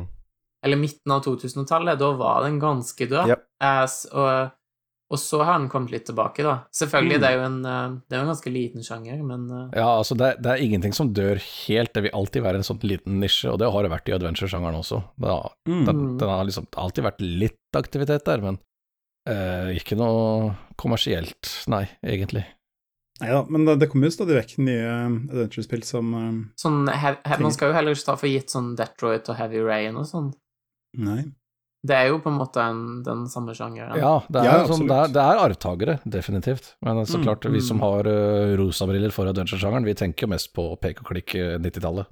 Eller 0.67 0.75
midten 0.81 1.13
av 1.15 1.21
2000-tallet, 1.23 2.01
da 2.01 2.09
var 2.19 2.43
den 2.43 2.57
ganske 2.59 3.07
død. 3.07 3.29
Yep. 3.31 3.43
As, 3.63 3.93
og, 4.11 4.49
og 5.07 5.21
så 5.23 5.39
har 5.47 5.61
den 5.61 5.69
kommet 5.71 5.93
litt 5.95 6.09
tilbake, 6.09 6.43
da. 6.43 6.57
Selvfølgelig, 6.75 7.15
Mm. 7.15 7.23
det 7.23 7.29
er 7.29 7.37
jo 7.37 7.45
en, 7.47 7.59
det 7.63 8.17
er 8.17 8.19
jo 8.19 8.25
en 8.27 8.33
ganske 8.33 8.51
liten 8.53 8.83
sjanger, 8.83 9.21
men 9.23 9.45
eh, 9.55 9.79
Ja, 9.79 9.87
altså 10.01 10.17
det, 10.19 10.33
det 10.43 10.51
er 10.57 10.65
ingenting 10.67 10.93
som 10.99 11.13
dør 11.15 11.39
helt, 11.39 11.93
det 11.95 12.03
vil 12.09 12.17
alltid 12.19 12.43
være 12.43 12.59
en 12.59 12.67
sånn 12.67 12.83
liten 12.83 13.21
nisje, 13.23 13.53
og 13.53 13.61
det 13.63 13.71
har 13.71 13.87
det 13.87 13.93
vært 13.95 14.11
i 14.11 14.17
adventure-sjangeren 14.19 14.81
også. 14.81 14.99
Det 15.15 15.31
har, 15.31 15.55
Mm. 15.71 15.85
den, 15.87 16.03
den 16.25 16.29
har 16.35 16.43
liksom 16.51 16.67
alltid 16.75 17.07
vært 17.07 17.23
litt 17.23 17.79
aktivitet 17.79 18.27
der, 18.27 18.43
men 18.43 18.59
eh, 19.31 19.77
ikke 19.79 19.95
noe 20.03 20.57
kommersielt, 20.77 21.55
nei, 21.71 21.85
egentlig. 22.03 22.43
Nei 23.19 23.33
da, 23.35 23.41
men 23.51 23.67
det, 23.67 23.79
det 23.83 23.89
kommer 23.91 24.07
jo 24.07 24.15
stadig 24.15 24.37
vekk 24.37 24.53
nye 24.63 24.93
adventure-spill 25.33 25.83
som 25.87 26.15
eh, 26.15 26.29
sånn 26.61 26.87
he, 26.87 27.17
he, 27.27 27.39
Man 27.43 27.55
skal 27.55 27.73
jo 27.73 27.79
heller 27.79 27.97
ikke 27.97 28.07
ta 28.13 28.15
for 28.21 28.31
gitt 28.31 28.55
sånn 28.55 28.77
Detroit 28.79 29.31
og 29.33 29.39
Heavy 29.41 29.63
Rain 29.65 29.99
og 29.99 30.07
sånn. 30.07 30.31
Nei. 31.03 31.25
Det 31.89 31.95
er 31.95 32.09
jo 32.11 32.19
på 32.23 32.31
en 32.31 32.39
måte 32.41 32.63
en, 32.63 32.81
den 33.07 33.27
samme 33.31 33.55
sjangeren. 33.55 33.95
Ja, 33.99 34.17
det 34.27 34.41
er, 34.43 34.47
Ja, 34.49 34.55
sånn, 34.67 34.87
det 34.91 34.97
er, 34.97 35.13
det 35.15 35.25
er 35.25 35.43
arvtakere, 35.45 35.99
definitivt. 36.05 36.73
Men 36.83 37.05
så 37.07 37.21
Mm, 37.21 37.25
klart, 37.27 37.47
vi 37.55 37.61
som 37.63 37.79
mm. 37.79 37.85
har 37.87 38.09
uh, 38.11 38.55
rosabriller 38.59 39.15
for 39.15 39.31
adventure-sjangeren, 39.31 39.87
vi 39.87 39.95
tenker 39.99 40.27
jo 40.27 40.33
mest 40.35 40.51
på 40.55 40.73
pek 40.83 41.05
og 41.05 41.13
klikk 41.13 41.37
eh, 41.39 41.55
90-tallet. 41.63 42.11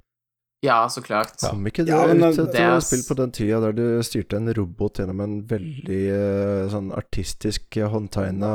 Ja, 0.65 0.87
så 0.89 1.03
klart. 1.05 1.35
Kom 1.43 1.67
ikke 1.69 1.83
det 1.85 1.93
Ja, 1.93 2.07
men 2.09 2.23
ut 2.33 2.39
et 2.41 2.51
det 2.55 2.61
er 2.63 2.71
eh, 2.75 2.79
spill 2.81 3.03
på 3.05 3.15
den 3.19 3.31
tida 3.35 3.59
der 3.61 3.75
du 3.77 3.83
styrte 4.03 4.39
en 4.39 4.49
robot 4.57 4.97
gjennom 4.97 5.19
en 5.21 5.35
veldig 5.45 5.99
eh, 6.09 6.63
sånn 6.73 6.87
artistisk 6.97 7.77
eh, 7.77 7.85
håndtegna 7.93 8.49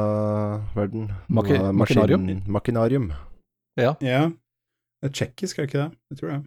verden? 0.75 1.13
Maki- 1.31 1.61
maskin- 1.73 2.43
Machinarium. 2.51 3.13
Ja. 3.79 3.95
Det 4.03 4.11
er 5.07 5.15
tsjekkisk, 5.15 5.59
er 5.59 5.67
det 5.67 5.71
ikke 5.71 5.85
det? 5.85 5.99
Jeg 6.11 6.19
tror 6.19 6.31
det. 6.35 6.41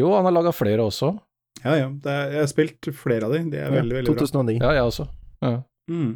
Jo, 0.00 0.14
han 0.16 0.24
har 0.24 0.32
laga 0.38 0.52
flere 0.56 0.82
også. 0.88 1.12
Ja, 1.64 1.74
ja. 1.76 1.88
Det 1.92 2.10
er, 2.16 2.32
jeg 2.32 2.40
har 2.40 2.50
spilt 2.50 2.90
flere 2.96 3.26
av 3.28 3.32
de. 3.36 3.44
De 3.52 3.60
er 3.60 3.68
Ja, 3.68 3.76
veldig, 3.82 3.96
veldig 4.00 4.14
bra. 4.16 4.24
2009. 4.24 4.58
Ja, 4.62 4.72
jeg 4.78 4.82
også. 4.88 5.06
Ja. 5.44 5.52
Mm. 5.90 6.10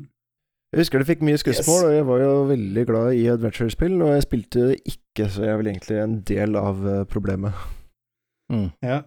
Jeg 0.74 0.80
husker 0.80 0.98
det 0.98 1.06
fikk 1.12 1.20
mye 1.22 1.38
skussmål, 1.38 1.82
Yes. 1.82 1.86
og 1.86 1.92
jeg 1.94 2.06
var 2.08 2.18
jo 2.24 2.32
veldig 2.48 2.84
glad 2.88 3.12
i 3.14 3.26
adventure-spill, 3.30 4.00
og 4.02 4.14
jeg 4.16 4.22
spilte 4.24 4.64
ikke, 4.88 5.28
så 5.30 5.44
jeg 5.44 5.52
er 5.52 5.60
vel 5.60 5.68
egentlig 5.70 6.00
en 6.02 6.16
del 6.26 6.56
av 6.58 6.80
eh, 6.88 7.04
problemet. 7.04 7.52
Mm. 8.52 8.68
Ja. 8.84 9.02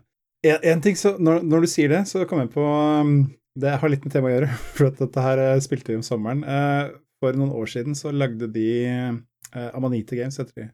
En, 0.48 0.64
en 0.72 0.82
ting 0.86 0.98
så, 1.00 1.16
når, 1.22 1.44
når 1.46 1.66
du 1.66 1.70
sier 1.72 1.92
det, 1.92 2.04
så 2.10 2.26
kommer 2.30 2.46
jeg 2.46 2.54
på 2.56 2.64
um, 2.64 3.14
Det 3.58 3.76
har 3.82 3.92
litt 3.92 4.06
med 4.06 4.14
temaet 4.14 4.32
å 4.32 4.36
gjøre, 4.38 4.50
for 4.78 4.90
at 4.92 5.04
dette 5.04 5.28
her 5.28 5.44
eh, 5.44 5.60
spilte 5.66 5.94
vi 5.94 6.00
om 6.00 6.06
sommeren. 6.06 6.44
Eh, 6.46 6.96
for 7.22 7.38
noen 7.38 7.56
år 7.58 7.70
siden 7.72 7.98
så 7.98 8.14
lagde 8.14 8.50
de 8.54 8.68
Amanita 8.94 9.78
Amanite 9.80 10.20
Games, 10.20 10.38
heter 10.38 10.54
de. 10.62 10.68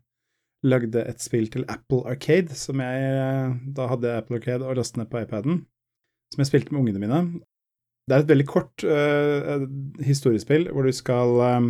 Lagde 0.63 1.01
et 1.03 1.19
spill 1.19 1.49
til 1.51 1.65
Apple 1.71 2.05
Arcade, 2.07 2.55
som 2.55 2.79
jeg 2.79 3.07
eh, 3.07 3.55
Da 3.75 3.87
hadde 3.91 4.07
jeg 4.07 4.23
Apple 4.23 4.39
Arcade 4.39 4.67
og 4.67 4.77
lastet 4.79 5.01
ned 5.01 5.09
på 5.11 5.19
iPaden, 5.19 5.63
som 6.31 6.43
jeg 6.43 6.51
spilte 6.51 6.71
med 6.75 6.83
ungene 6.83 7.01
mine. 7.03 7.23
Det 8.07 8.15
er 8.15 8.23
et 8.23 8.31
veldig 8.31 8.45
kort 8.49 8.83
uh, 8.83 9.63
historiespill 10.03 10.65
hvor 10.75 10.83
du 10.83 10.91
skal 10.91 11.37
um, 11.39 11.67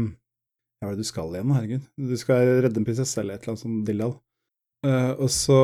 Hva 0.82 0.90
er 0.90 0.96
det 0.96 1.06
du 1.06 1.10
skal 1.10 1.36
igjen, 1.36 1.52
herregud? 1.54 1.84
Du 2.10 2.16
skal 2.18 2.56
redde 2.66 2.82
en 2.82 2.88
prinsesse 2.88 3.20
eller 3.22 3.38
et 3.38 3.44
eller 3.44 3.54
annet 3.54 3.62
sånt 3.62 3.84
dillal. 3.86 4.16
Eh, 4.84 5.12
og 5.16 5.30
så 5.32 5.60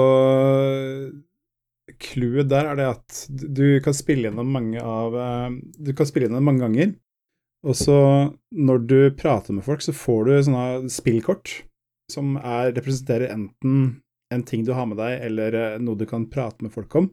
Clouet 2.00 2.48
der 2.48 2.70
er 2.70 2.78
det 2.80 2.88
at 2.88 3.22
du 3.30 3.80
kan 3.84 3.96
spille 3.98 4.30
gjennom 4.30 4.52
mange 4.54 4.80
av 4.80 5.16
uh, 5.18 5.56
Du 5.82 5.90
kan 5.98 6.08
spille 6.08 6.28
gjennom 6.28 6.46
mange 6.46 6.62
ganger, 6.64 6.92
og 7.68 7.76
så 7.76 7.98
når 8.56 8.84
du 8.88 9.00
prater 9.18 9.58
med 9.58 9.66
folk, 9.66 9.82
så 9.84 9.96
får 9.96 10.22
du 10.28 10.36
sånne 10.48 10.92
spillkort 10.94 11.56
som 12.14 12.38
er, 12.38 12.72
representerer 12.78 13.34
enten 13.34 14.00
en 14.34 14.46
ting 14.46 14.64
du 14.66 14.72
har 14.78 14.88
med 14.88 15.00
deg, 15.02 15.18
eller 15.26 15.58
eh, 15.58 15.80
noe 15.82 15.98
du 15.98 16.06
kan 16.10 16.28
prate 16.30 16.64
med 16.64 16.72
folk 16.74 16.94
om. 16.98 17.10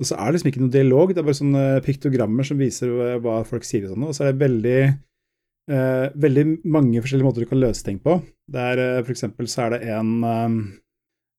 Og 0.00 0.08
så 0.08 0.16
er 0.16 0.26
det 0.26 0.38
liksom 0.38 0.50
ikke 0.50 0.62
noe 0.64 0.74
dialog, 0.74 1.12
det 1.12 1.20
er 1.20 1.26
bare 1.28 1.38
sånne 1.38 1.64
piktogrammer 1.84 2.48
som 2.48 2.60
viser 2.60 2.90
eh, 2.90 3.18
hva 3.22 3.42
folk 3.46 3.66
sier 3.68 3.86
og 3.86 3.94
sånn, 3.94 4.06
og 4.08 4.16
så 4.16 4.24
er 4.24 4.32
det 4.32 4.42
veldig 4.42 4.78
uh, 5.70 6.06
veldig 6.20 6.44
mange 6.64 7.02
forskjellige 7.02 7.26
måter 7.28 7.44
du 7.44 7.50
kan 7.50 7.62
løse 7.62 7.84
ting 7.86 8.00
på. 8.02 8.18
Det 8.50 8.64
er 8.72 8.82
uh, 8.82 9.02
for 9.04 9.14
eksempel 9.14 9.48
så 9.50 9.66
er 9.66 9.76
det 9.76 9.92
en 9.94 10.14
eh, 10.28 10.56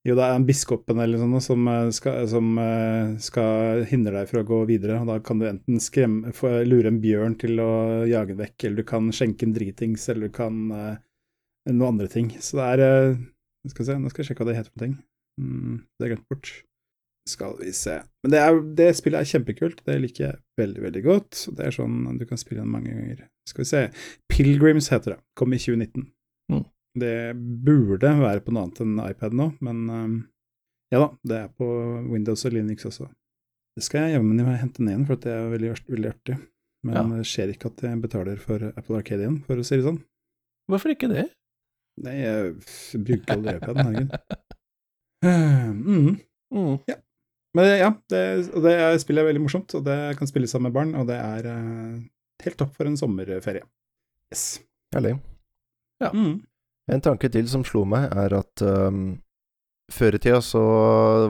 jo, 0.06 0.14
det 0.14 0.22
er 0.22 0.36
en 0.38 0.46
biskopen 0.46 1.00
eller 1.02 1.18
sånn 1.18 1.34
som, 1.42 1.66
eh, 1.72 1.88
skal, 1.96 2.28
som 2.30 2.52
eh, 2.62 3.16
skal 3.26 3.82
hindre 3.90 4.20
deg 4.20 4.30
fra 4.30 4.44
å 4.44 4.48
gå 4.48 4.60
videre. 4.70 5.00
og 5.02 5.10
Da 5.10 5.18
kan 5.26 5.42
du 5.42 5.48
enten 5.50 5.82
skremme, 5.82 6.34
lure 6.68 6.92
en 6.92 7.02
bjørn 7.02 7.38
til 7.42 7.58
å 7.64 7.72
jage 8.06 8.36
den 8.36 8.44
vekk, 8.44 8.58
eller 8.64 8.84
du 8.84 8.88
kan 8.92 9.10
skjenke 9.10 9.48
en 9.48 9.56
dritings, 9.56 10.06
eller 10.14 10.30
du 10.30 10.36
kan 10.36 10.62
eh, 10.72 11.02
noe 11.74 11.90
andre 11.90 12.08
ting. 12.12 12.30
Så 12.38 12.62
det 12.62 12.70
er 12.76 13.18
Skal 13.66 13.86
se, 13.88 13.94
nå 13.98 14.12
skal 14.12 14.22
jeg 14.22 14.28
sjekke 14.28 14.44
hva 14.44 14.52
det 14.52 14.60
heter 14.60 14.70
for 14.70 14.84
ting. 14.84 14.92
Mm, 15.42 15.80
det 15.98 16.06
er 16.06 16.10
glemt 16.12 16.28
bort. 16.30 16.52
Skal 17.26 17.56
vi 17.58 17.72
se. 17.74 17.96
Men 18.22 18.36
det, 18.36 18.42
er, 18.46 18.60
det 18.78 18.92
spillet 19.00 19.24
er 19.24 19.32
kjempekult. 19.32 19.80
Det 19.88 19.96
liker 20.04 20.24
jeg 20.28 20.38
veldig, 20.62 20.84
veldig 20.84 21.02
godt. 21.02 21.40
Det 21.58 21.66
er 21.66 21.74
sånn 21.74 22.20
du 22.20 22.28
kan 22.30 22.38
spille 22.38 22.62
den 22.62 22.70
mange 22.70 22.94
ganger. 22.94 23.24
Skal 23.50 23.64
vi 23.64 23.72
se. 23.72 23.82
Pilgrims 24.30 24.92
heter 24.94 25.16
det. 25.16 25.20
Kom 25.34 25.58
i 25.58 25.58
2019. 25.58 26.06
Det 26.96 27.14
burde 27.66 28.12
være 28.22 28.40
på 28.46 28.54
noe 28.56 28.64
annet 28.68 28.82
enn 28.86 28.96
iPad 29.04 29.34
nå, 29.36 29.50
men 29.68 29.80
um, 29.92 30.14
ja 30.94 31.02
da, 31.02 31.08
det 31.28 31.38
er 31.44 31.50
på 31.60 31.68
Windows 32.08 32.46
og 32.48 32.54
Linux 32.56 32.86
også. 32.88 33.10
Det 33.76 33.84
skal 33.84 34.06
jeg 34.06 34.16
jammen 34.16 34.40
hente 34.56 34.80
ned 34.86 34.94
igjen, 34.94 35.08
for 35.10 35.20
det 35.20 35.34
er 35.36 35.50
veldig, 35.52 35.72
veldig 35.92 36.12
artig. 36.14 36.38
Men 36.86 36.96
Ja. 36.96 37.04
det 37.18 37.26
skjer 37.28 37.52
ikke 37.52 37.72
at 37.74 37.82
jeg 37.84 38.00
betaler 38.04 38.38
for 38.40 38.62
Apple 38.78 39.00
Arcade 39.02 39.26
igjen, 39.26 39.40
for 39.44 39.58
å 39.60 39.66
si 39.66 39.76
det 39.76 39.84
sånn. 39.88 40.00
Hvorfor 40.72 40.94
ikke 40.94 41.10
det? 41.12 41.26
Nei, 42.06 42.14
jeg 42.22 42.54
bruker 43.04 43.36
aldri 43.36 43.56
iPaden, 43.58 43.86
herregud. 43.90 44.16
Mm. 45.26 46.16
Mm. 46.54 46.80
Men 47.56 47.70
ja, 47.80 47.90
det, 48.12 48.22
det 48.64 48.74
er- 48.76 48.98
spillet 49.02 49.24
er 49.24 49.30
veldig 49.34 49.44
morsomt, 49.46 49.74
og 49.76 49.84
det 49.88 49.98
kan 50.20 50.28
spilles 50.30 50.52
sammen 50.52 50.70
med 50.70 50.76
barn, 50.76 50.96
og 51.00 51.08
det 51.10 51.16
er 51.20 51.48
eh, 51.52 52.00
helt 52.46 52.58
topp 52.60 52.74
for 52.76 52.88
en 52.90 52.98
sommerferie. 53.00 53.64
Yes. 54.32 54.62
Herlig. 54.96 55.18
Mm. 56.04 56.44
En 56.92 57.02
tanke 57.02 57.30
til 57.34 57.48
som 57.50 57.64
slo 57.66 57.84
meg, 57.90 58.12
er 58.14 58.36
at 58.38 58.62
um, 58.62 59.18
før 59.92 60.18
i 60.18 60.22
tida 60.22 60.42
så 60.44 60.62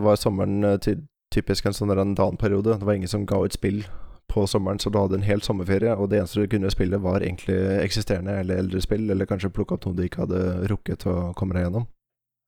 var 0.04 0.20
sommeren 0.20 0.80
til, 0.84 1.06
typisk 1.36 1.68
en 1.68 1.76
sånn 1.76 1.92
der 1.92 2.02
en 2.04 2.16
periode. 2.40 2.76
Det 2.80 2.88
var 2.88 2.98
ingen 2.98 3.12
som 3.12 3.26
ga 3.28 3.40
ut 3.44 3.56
spill 3.56 3.84
på 4.32 4.46
sommeren, 4.48 4.80
så 4.80 4.90
du 4.90 5.00
hadde 5.00 5.20
en 5.20 5.28
hel 5.28 5.42
sommerferie, 5.46 5.94
og 5.96 6.10
det 6.10 6.20
eneste 6.20 6.44
du 6.44 6.52
kunne 6.52 6.72
spille, 6.74 7.00
var 7.02 7.24
egentlig 7.24 7.58
eksisterende 7.84 8.40
eller 8.42 8.64
eldre 8.64 8.82
spill, 8.84 9.10
eller 9.12 9.30
kanskje 9.30 9.54
plukke 9.54 9.78
opp 9.78 9.86
noe 9.86 9.98
du 9.98 10.06
ikke 10.06 10.26
hadde 10.26 10.42
rukket 10.72 11.06
å 11.10 11.16
komme 11.38 11.58
deg 11.58 11.68
gjennom. 11.68 11.86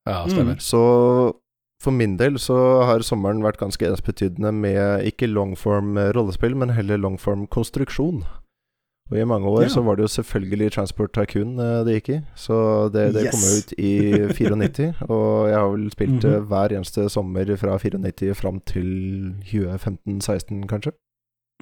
Ja, 0.08 0.24
stemmer. 0.30 0.58
Så 0.64 0.82
For 1.78 1.94
min 1.94 2.16
del 2.18 2.40
så 2.42 2.56
har 2.90 3.04
sommeren 3.06 3.44
vært 3.46 3.60
ganske 3.62 3.86
ensbetydende 3.86 4.50
med 4.50 5.04
ikke 5.06 5.28
longform 5.30 5.92
eh, 6.02 6.08
rollespill, 6.16 6.56
men 6.58 6.72
heller 6.74 6.98
longform 6.98 7.44
konstruksjon. 7.54 8.24
Og 9.10 9.18
i 9.18 9.24
mange 9.24 9.48
år 9.48 9.62
Ja. 9.64 9.68
så 9.72 9.82
var 9.86 9.96
det 9.96 10.04
jo 10.04 10.08
selvfølgelig 10.22 10.72
Transport 10.76 11.14
Tycoon 11.14 11.58
eh, 11.60 11.84
det 11.88 11.94
gikk 12.02 12.10
i. 12.10 12.18
Så 12.36 12.92
det, 12.92 13.14
det 13.16 13.30
kom 13.32 13.40
ut 13.40 13.74
i 13.80 13.92
94, 14.36 15.02
og 15.10 15.48
jeg 15.48 15.56
har 15.58 15.70
vel 15.72 15.90
spilt 15.92 16.22
det 16.22 16.34
Mhm. 16.42 16.48
hver 16.50 16.76
eneste 16.76 17.10
sommer 17.10 17.56
fra 17.58 17.78
94 17.80 18.34
fram 18.36 18.60
til 18.68 19.34
2015-16, 19.48 20.68
kanskje. 20.68 20.92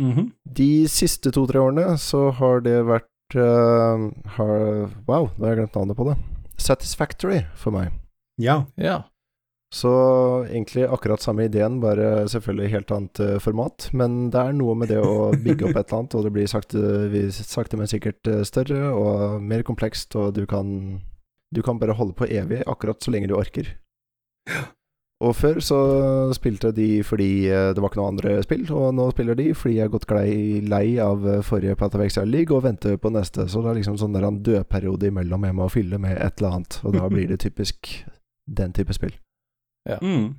Mhm. 0.01 0.31
De 0.53 0.87
siste 0.91 1.31
to-tre 1.31 1.59
årene 1.61 1.97
så 2.01 2.31
har 2.33 2.59
det 2.65 2.79
vært 2.85 3.35
uh, 3.35 4.09
har, 4.37 4.89
Wow, 5.07 5.29
nå 5.37 5.45
har 5.45 5.55
jeg 5.55 5.57
glemt 5.61 5.75
navnet 5.75 5.95
på 5.97 6.05
det. 6.09 6.17
Satisfactory 6.57 7.43
for 7.55 7.71
meg. 7.71 7.91
Ja. 8.39 8.63
Ja. 8.77 9.03
Så 9.75 9.91
egentlig 10.45 10.85
akkurat 10.87 11.21
samme 11.21 11.49
ideen, 11.49 11.81
bare 11.83 12.29
selvfølgelig 12.31 12.71
helt 12.71 12.91
annet 12.95 13.19
eh, 13.19 13.39
format. 13.43 13.89
Men 13.91 14.29
det 14.31 14.39
er 14.39 14.55
noe 14.55 14.75
med 14.79 14.87
det 14.93 15.01
å 15.03 15.33
bygge 15.35 15.67
opp 15.67 15.75
et 15.75 15.89
eller 15.89 15.97
annet, 15.97 16.15
og 16.15 16.23
det 16.23 16.31
blir 16.37 16.47
sakte, 16.47 17.33
sakte 17.35 17.79
men 17.79 17.91
sikkert 17.91 18.29
eh, 18.31 18.45
større 18.47 18.93
og 18.95 19.43
mer 19.43 19.65
komplekst, 19.67 20.15
og 20.15 20.31
du 20.37 20.45
kan, 20.47 21.01
du 21.51 21.59
kan 21.65 21.81
bare 21.81 21.97
holde 21.99 22.15
på 22.15 22.29
evig, 22.29 22.61
akkurat 22.63 23.03
så 23.03 23.11
lenge 23.11 23.27
du 23.27 23.35
orker. 23.35 23.73
Og 25.25 25.31
før 25.35 25.59
så 25.63 25.81
spilte 26.35 26.71
de 26.75 27.01
fordi 27.07 27.47
eh, 27.49 27.73
det 27.75 27.83
var 27.83 27.91
ikke 27.91 27.99
noe 27.99 28.13
andre 28.13 28.37
spill, 28.47 28.63
og 28.71 28.95
nå 28.95 29.09
spiller 29.11 29.35
de 29.41 29.49
fordi 29.59 29.75
jeg 29.81 29.89
har 29.89 29.93
gått 29.97 30.07
lei 30.71 30.85
av 31.03 31.27
forrige 31.43 31.75
Path 31.75 31.99
of 31.99 32.07
Exile 32.07 32.31
League 32.31 32.55
og 32.55 32.63
venter 32.63 32.95
på 32.95 33.11
neste. 33.11 33.49
Så 33.51 33.59
det 33.59 33.73
er 33.73 33.81
liksom 33.81 33.99
sånn 33.99 34.15
der 34.15 34.29
en 34.29 34.39
dødperiode 34.39 35.11
imellom 35.11 35.51
jeg 35.51 35.59
må 35.59 35.67
fylle 35.67 35.99
med 35.99 36.15
et 36.15 36.39
eller 36.39 36.61
annet, 36.61 36.79
og 36.87 36.95
da 36.95 37.11
blir 37.11 37.27
det 37.27 37.43
typisk 37.43 37.91
den 38.47 38.71
type 38.71 38.95
spill. 38.95 39.19
Mm. 39.85 40.33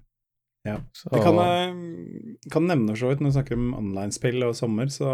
Så, 0.90 1.10
Jeg 1.12 1.23
kan, 1.23 1.36
jeg 1.39 2.51
kan 2.51 2.64
nevne 2.66 2.97
så 2.98 3.10
vidt, 3.10 3.20
når 3.23 3.31
vi 3.31 3.36
snakker 3.36 3.59
om 3.59 3.68
online-spill 3.78 4.43
og 4.48 4.56
sommer, 4.59 4.90
så 4.90 5.10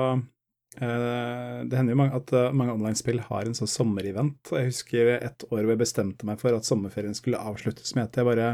eh, 0.81 1.59
Det 1.69 1.77
hender 1.77 1.93
jo 1.93 2.07
at 2.07 2.33
eh, 2.39 2.55
mange 2.57 2.77
online-spill 2.79 3.21
har 3.27 3.49
en 3.49 3.59
sånn 3.59 3.71
sommerevent. 3.71 4.53
Jeg 4.55 4.71
husker 4.71 5.13
et 5.19 5.45
år 5.51 5.61
hvor 5.61 5.75
jeg 5.75 5.83
bestemte 5.83 6.29
meg 6.29 6.41
for 6.41 6.57
at 6.57 6.69
sommerferien 6.69 7.17
skulle 7.19 7.41
avsluttes 7.41 7.93
med 7.99 8.09
at 8.09 8.17
jeg 8.17 8.29
bare 8.31 8.49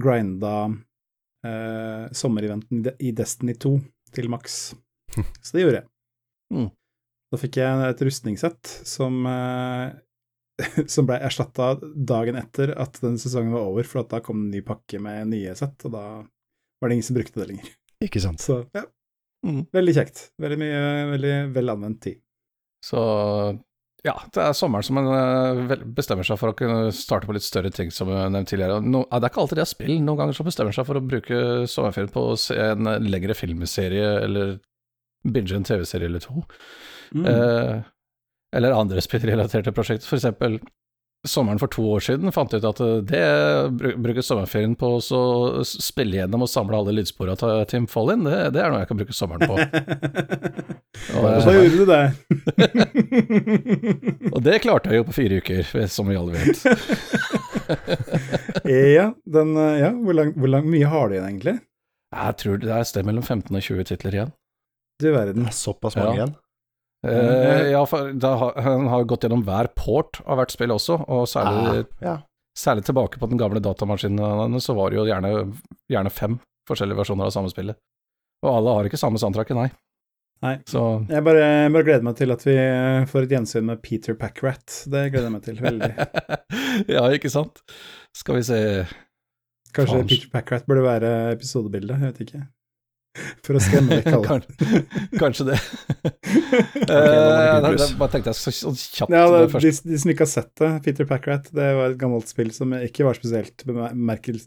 grinda 0.00 0.54
eh, 1.44 2.06
sommereventen 2.16 2.86
i 2.88 3.10
i 3.10 3.12
Destiny 3.12 3.58
2 3.60 3.74
til 4.14 4.30
maks. 4.32 4.72
Så 5.44 5.56
det 5.56 5.66
gjorde 5.66 5.82
jeg. 5.82 5.90
Mm. 6.54 6.70
Da 7.32 7.40
fikk 7.40 7.58
jeg 7.58 7.86
et 7.90 8.02
rustningssett 8.06 8.74
som 8.86 9.24
eh, 9.28 9.92
som 10.94 11.06
ble 11.08 11.16
erstatta 11.26 11.72
dagen 11.94 12.36
etter 12.38 12.74
at 12.78 13.00
den 13.02 13.16
sesongen 13.20 13.54
var 13.56 13.66
over, 13.72 13.86
for 13.88 14.04
at 14.04 14.12
da 14.12 14.20
kom 14.24 14.44
en 14.44 14.50
ny 14.54 14.60
pakke 14.66 15.00
med 15.02 15.32
nye 15.32 15.54
sett, 15.58 15.76
og 15.88 15.94
da 15.96 16.04
var 16.22 16.88
det 16.90 16.98
ingen 16.98 17.06
som 17.08 17.16
brukte 17.18 17.40
det 17.40 17.48
lenger. 17.50 17.70
Ikke 18.04 18.20
sant? 18.22 18.42
Så 18.44 18.62
ja, 18.76 18.84
Mm. 19.44 19.66
veldig 19.76 19.92
kjekt. 19.92 20.20
Veldig 20.40 20.56
mye, 20.56 20.76
veldig 21.10 21.32
vel 21.52 21.68
anvendt 21.68 21.98
tid. 22.00 22.14
Så 22.80 22.96
ja, 24.04 24.14
det 24.32 24.40
er 24.40 24.54
sommeren 24.56 24.84
som 24.86 24.96
en 25.00 25.08
eh, 25.12 25.82
bestemmer 25.96 26.24
seg 26.24 26.38
for 26.40 26.48
å 26.52 26.56
kunne 26.56 26.90
starte 26.96 27.28
på 27.28 27.34
litt 27.36 27.44
større 27.44 27.68
ting, 27.72 27.90
som 27.92 28.08
jeg 28.08 28.32
nevnte 28.32 28.54
tidligere. 28.54 28.78
No, 28.80 29.02
det 29.08 29.20
er 29.20 29.28
ikke 29.32 29.42
alltid 29.44 29.60
det 29.60 29.64
er 29.66 29.70
spill. 29.70 29.92
Noen 30.00 30.20
ganger 30.22 30.36
så 30.38 30.46
bestemmer 30.48 30.72
seg 30.76 30.86
for 30.88 30.96
å 30.96 31.04
bruke 31.04 31.42
sommerferien 31.68 32.12
på 32.12 32.24
å 32.30 32.38
se 32.40 32.56
en 32.56 32.88
lengre 33.04 33.36
filmserie, 33.36 34.06
eller 34.24 34.54
binge 35.24 35.56
en 35.56 35.64
TV-serie 35.68 36.08
eller 36.08 36.24
to. 36.24 36.40
Mm. 37.12 37.28
Eh, 37.28 37.84
eller 38.54 38.76
andre 38.76 39.02
spillrelaterte 39.04 39.74
prosjekter. 39.74 40.16
Eksempel 40.16 40.60
sommeren 41.24 41.58
for 41.58 41.72
to 41.72 41.82
år 41.94 42.02
siden 42.04 42.32
fant 42.34 42.52
jeg 42.52 42.60
ut 42.60 42.66
at 42.68 42.80
eh, 42.84 42.98
det 43.08 43.94
bruker 44.02 44.24
sommerferien 44.24 44.74
på 44.78 44.90
å 44.98 45.64
spille 45.64 46.18
gjennom 46.18 46.44
og 46.44 46.50
samle 46.52 46.76
alle 46.78 46.94
lydsporene 46.98 47.36
til 47.40 47.64
Tim 47.70 47.86
Follin, 47.90 48.26
det, 48.28 48.52
det 48.56 48.60
er 48.60 48.72
noe 48.72 48.82
jeg 48.82 48.90
kan 48.90 49.00
bruke 49.00 49.16
sommeren 49.16 49.48
på. 49.48 49.56
Og, 51.14 51.24
så 51.42 51.50
eh, 51.50 51.56
gjorde 51.58 51.78
du 51.80 51.86
det. 51.90 52.04
og 54.34 54.38
det 54.46 54.60
klarte 54.62 54.92
jeg 54.92 55.00
jo 55.00 55.06
på 55.08 55.16
fire 55.16 55.40
uker, 55.42 55.66
som 55.90 56.08
vi 56.08 56.16
alle 56.16 56.38
vet. 56.38 56.62
ja, 58.94 59.08
den, 59.36 59.52
eh, 59.58 59.80
ja 59.82 59.90
hvor, 59.96 60.14
lang, 60.16 60.32
hvor 60.38 60.52
lang, 60.54 60.68
mye 60.70 60.88
har 60.90 61.10
du 61.10 61.16
igjen, 61.16 61.26
egentlig? 61.32 61.56
Jeg 62.14 62.38
tror 62.40 62.62
det 62.62 62.70
er 62.70 62.78
et 62.84 62.90
sted 62.92 63.06
mellom 63.08 63.26
15 63.26 63.50
og 63.50 63.66
20 63.66 63.90
titler 63.90 64.18
igjen. 64.20 64.32
Du 65.02 65.10
verden. 65.10 65.50
Såpass 65.52 65.98
mange 65.98 66.14
Ja. 66.14 66.16
igjen? 66.22 66.34
Eh, 67.04 67.70
ja, 67.74 67.82
for 67.86 68.12
har, 68.22 68.60
han 68.64 68.86
har 68.88 69.04
gått 69.10 69.26
gjennom 69.26 69.42
hver 69.46 69.68
port 69.76 70.20
av 70.24 70.38
hvert 70.40 70.54
spill 70.54 70.72
også, 70.74 70.96
og 71.04 71.26
særlig, 71.28 71.84
Ah, 71.84 72.04
ja. 72.06 72.14
særlig 72.56 72.84
tilbake 72.88 73.20
på 73.20 73.28
den 73.28 73.40
gamle 73.40 73.60
datamaskinen 73.60 74.58
så 74.62 74.76
var 74.78 74.90
det 74.90 75.00
jo 75.02 75.06
gjerne, 75.10 75.32
gjerne 75.90 76.12
fem 76.14 76.38
forskjellige 76.68 77.02
versjoner 77.02 77.28
av 77.28 77.34
samme 77.34 77.52
spillet. 77.52 77.76
Og 78.44 78.50
alle 78.56 78.76
har 78.78 78.88
ikke 78.88 79.00
samme 79.00 79.20
soundtracket, 79.20 79.56
nei. 79.56 79.68
Nei. 80.44 80.56
Så 80.68 80.80
Jeg 81.08 81.24
bare, 81.24 81.44
bare 81.72 81.86
gleder 81.86 82.04
meg 82.04 82.16
til 82.18 82.32
at 82.34 82.42
vi 82.44 82.54
eh, 82.58 83.04
får 83.08 83.24
et 83.24 83.30
gjensyn 83.36 83.64
med 83.68 83.80
Peter 83.84 84.16
Packrat. 84.18 84.64
Det 84.92 85.06
gleder 85.12 85.28
jeg 85.30 85.32
meg 85.36 85.44
til 85.46 85.60
veldig. 85.62 85.92
Ja, 86.96 87.04
ikke 87.14 87.30
sant? 87.30 87.60
Skal 88.16 88.40
vi 88.40 88.42
se 88.48 88.58
Kanskje 89.74 89.94
Faen. 90.00 90.08
Peter 90.10 90.28
Packrat 90.32 90.66
burde 90.68 90.82
være 90.84 91.12
episodebildet, 91.36 91.96
jeg 92.02 92.12
vet 92.12 92.20
ikke. 92.26 92.42
For 93.46 93.54
å 93.54 93.60
skremme 93.62 94.00
vekk 94.00 94.08
alle. 94.16 94.26
Kanskje, 94.26 94.80
kanskje 95.20 95.44
det. 95.52 95.58
det 96.88 96.94
Eh, 96.94 97.60
da- 97.62 97.70
da 97.78 97.86
bare 97.98 98.10
tenkte 98.12 98.32
jeg 98.32 98.38
så, 98.40 98.50
så 98.52 98.72
kjapt 98.74 99.12
Ja, 99.14 99.24
det 99.30 99.38
det, 99.44 99.50
først. 99.52 99.84
de, 99.84 99.92
de 99.92 99.98
som 100.02 100.10
ikke 100.12 100.24
har 100.26 100.30
sett 100.32 100.50
det, 100.60 100.70
Peter 100.84 101.06
Packrat, 101.08 101.46
det 101.54 101.68
var 101.78 101.92
et 101.92 101.98
gammelt 102.00 102.28
spill 102.30 102.50
som 102.56 102.74
ikke 102.76 103.06
var 103.06 103.14
spesielt 103.18 103.64
bemerkel, 103.68 104.40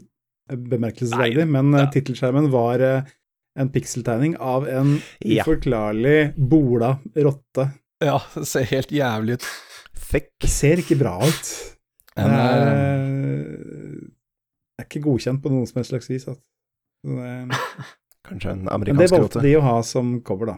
bemerkelsesverdig, 0.52 1.48
men 1.52 1.74
eh, 1.76 1.86
ja. 1.86 1.92
tittelskjermen 1.96 2.50
var 2.54 2.84
eh, 2.84 3.14
en 3.58 3.72
pikseltegning 3.74 4.36
av 4.44 4.68
en 4.70 4.98
Ja. 5.26 5.42
uforklarlig 5.48 6.34
bola 6.38 6.98
rotte. 7.16 7.70
Ja, 8.04 8.20
det 8.36 8.46
ser 8.52 8.68
helt 8.70 8.92
jævlig 8.94 9.40
ut. 9.40 9.48
Fikk. 9.98 10.30
Det 10.44 10.50
ser 10.54 10.84
ikke 10.84 11.00
bra 11.00 11.16
ut. 11.26 11.54
Det 12.18 12.26
er, 12.28 12.68
eh, 12.68 12.68
eh, 13.32 14.04
er 14.78 14.86
ikke 14.86 15.02
godkjent 15.08 15.42
på 15.44 15.50
noen 15.54 15.66
som 15.70 15.80
helst 15.82 15.92
slags 15.96 16.12
vis. 16.12 16.28
At. 16.30 16.38
Så 17.06 17.16
det, 17.18 17.62
Kanskje 18.28 18.54
en 18.54 18.64
men 18.64 18.68
det 18.68 18.74
amerikansk 18.76 19.16
valgte 19.16 19.44
de 19.46 19.54
å 19.58 19.66
ha 19.66 19.76
som 19.86 20.18
cover, 20.26 20.54
da. 20.54 20.58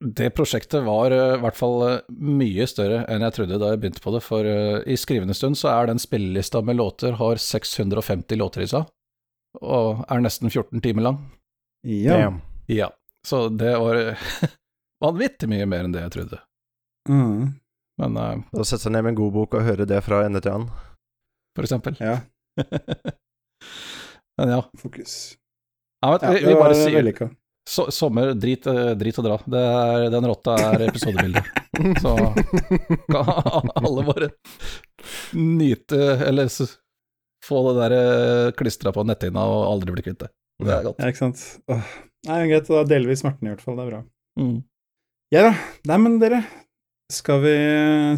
Det 0.00 0.28
prosjektet 0.36 0.84
var 0.84 1.12
eh, 1.16 1.34
i 1.38 1.40
hvert 1.42 1.56
fall 1.56 1.82
eh, 1.86 2.00
mye 2.12 2.66
større 2.68 3.04
enn 3.08 3.24
jeg 3.24 3.36
trodde 3.38 3.60
da 3.60 3.70
jeg 3.72 3.80
begynte 3.82 4.04
på 4.04 4.12
det, 4.12 4.20
for 4.24 4.48
eh, 4.48 4.82
i 4.84 4.98
skrivende 5.00 5.36
stund 5.36 5.56
så 5.56 5.70
er 5.72 5.88
den 5.88 6.00
spillelista 6.02 6.60
med 6.64 6.76
låter 6.76 7.16
har 7.20 7.40
650 7.40 8.40
låter 8.40 8.66
i 8.66 8.68
seg, 8.68 8.88
og 9.62 10.04
er 10.04 10.24
nesten 10.24 10.52
14 10.52 10.84
timer 10.84 11.08
lang. 11.08 11.22
Ja. 11.88 12.18
Damn. 12.18 12.42
Ja, 12.68 12.90
så 13.26 13.46
det 13.48 13.72
var 13.80 13.96
vanvittig 15.04 15.48
mye 15.48 15.68
mer 15.70 15.88
enn 15.88 15.96
det 15.96 16.04
jeg 16.04 16.14
trodde. 16.18 16.42
Mm. 17.08 17.56
Men 17.98 18.20
eh, 18.20 18.44
Å 18.52 18.66
sette 18.66 18.84
seg 18.86 18.94
ned 18.94 19.06
med 19.06 19.14
en 19.14 19.20
god 19.22 19.34
bok 19.40 19.56
og 19.58 19.66
høre 19.66 19.88
det 19.88 20.02
fra 20.06 20.22
ende 20.26 20.42
til 20.44 20.54
annen. 20.54 20.70
for 21.56 21.66
eksempel. 21.66 21.96
ja. 22.00 22.20
Men 24.38 24.52
ja, 24.54 24.62
Fokus. 24.78 25.34
Ja 26.02 26.14
men, 26.14 26.34
vi, 26.34 26.42
vi 26.46 26.56
bare 26.58 26.78
sier 26.78 27.30
so, 27.68 27.86
sommer, 27.94 28.32
drit, 28.38 28.66
eh, 28.70 28.92
drit 28.98 29.18
og 29.20 29.26
dra. 29.26 29.38
Det 29.44 29.62
er, 29.62 30.08
den 30.14 30.28
rotta 30.30 30.56
er 30.70 30.86
episodebildet. 30.88 31.48
Så 32.02 32.14
kan 33.12 33.72
alle 33.76 34.04
bare 34.08 34.30
nyte, 35.36 36.00
eller 36.28 36.50
få 37.44 37.64
det 37.68 37.76
der 37.82 38.52
klistra 38.58 38.92
på 38.94 39.04
netthinna 39.06 39.44
og 39.48 39.66
aldri 39.72 39.96
bli 39.96 40.06
kvitt 40.08 40.22
det. 40.24 40.32
Det 40.64 40.74
er 40.74 40.86
godt. 40.88 41.02
Ja, 41.02 41.10
ikke 41.12 41.22
sant. 41.22 41.44
Åh. 41.70 41.90
Nei, 42.26 42.38
greit, 42.50 42.66
da 42.66 42.82
deler 42.88 43.12
vi 43.12 43.18
smerten 43.18 43.46
i 43.46 43.52
hvert 43.52 43.62
fall, 43.62 43.76
det 43.78 43.84
er 43.86 43.92
bra. 43.92 44.00
Mm. 44.40 44.56
Ja 45.34 45.44
da. 45.44 45.52
Nei, 45.90 45.98
men 46.02 46.16
dere, 46.22 46.40
skal 47.12 47.42
vi 47.44 47.54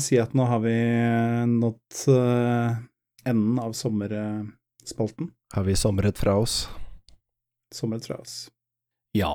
si 0.02 0.18
at 0.22 0.32
nå 0.36 0.46
har 0.48 0.62
vi 0.64 0.76
nådd 1.50 2.04
eh, 2.14 2.78
enden 3.28 3.60
av 3.60 3.74
sommerspalten? 3.76 5.30
Har 5.54 5.66
vi 5.66 5.76
somret 5.76 6.18
fra 6.22 6.38
oss? 6.40 6.62
Sommeret. 7.74 8.50
Ja. 9.16 9.34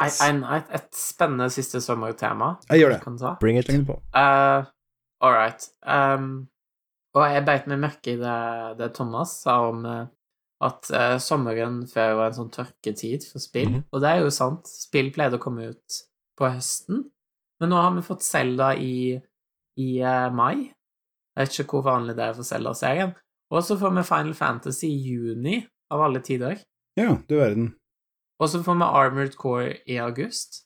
Yes. 0.00 0.20
En, 0.24 0.40
et, 0.44 0.70
et 0.72 0.88
spennende 0.96 1.50
siste 1.52 1.80
sommertema. 1.84 2.54
Jeg 2.70 2.82
gjør 2.82 2.94
det. 2.94 3.02
Kan 3.04 3.18
ta. 3.20 3.34
Bring 3.40 3.58
it. 3.60 3.68
På. 3.86 3.98
Uh, 4.16 4.64
all 5.20 5.34
right. 5.36 5.66
Um, 5.84 6.48
og 7.12 7.26
jeg 7.28 7.44
beit 7.44 7.68
meg 7.68 7.82
merke 7.82 8.14
i 8.14 8.20
det, 8.20 8.36
det 8.78 8.94
Thomas 8.96 9.34
sa 9.42 9.58
om 9.68 9.82
eh, 9.84 10.06
at 10.64 10.88
uh, 10.96 11.18
sommeren 11.20 11.82
før 11.90 12.14
var 12.16 12.30
en 12.30 12.38
sånn 12.38 12.54
tørketid 12.54 13.26
for 13.28 13.42
spill. 13.44 13.68
Mhm. 13.68 13.82
Og 13.92 14.00
det 14.00 14.14
er 14.14 14.22
jo 14.24 14.32
sant. 14.32 14.70
Spill 14.70 15.12
pleide 15.12 15.36
å 15.36 15.42
komme 15.42 15.74
ut 15.74 15.98
på 16.40 16.48
høsten. 16.48 17.04
Men 17.60 17.70
nå 17.70 17.82
har 17.82 17.92
vi 17.98 18.06
fått 18.06 18.24
Selda 18.24 18.72
i, 18.80 19.12
i 19.78 19.90
mai. 20.32 20.72
Jeg 21.36 21.44
vet 21.44 21.60
ikke 21.60 21.78
hvor 21.78 21.90
vanlig 21.92 22.16
det 22.16 22.24
er 22.24 22.38
for 22.38 22.48
Selda-serien. 22.48 23.12
Og 23.52 23.60
så 23.64 23.76
får 23.76 23.92
vi 23.98 24.08
Final 24.08 24.34
Fantasy 24.34 24.88
i 24.88 25.12
juni, 25.12 25.60
av 25.92 26.00
alle 26.06 26.22
tider. 26.24 26.56
Ja, 26.98 27.16
du 27.28 27.36
verden. 27.38 27.74
Og 28.42 28.48
så 28.50 28.60
får 28.64 28.74
vi 28.80 28.84
Armored 28.84 29.36
Core 29.38 29.76
i 29.88 29.96
august. 30.02 30.64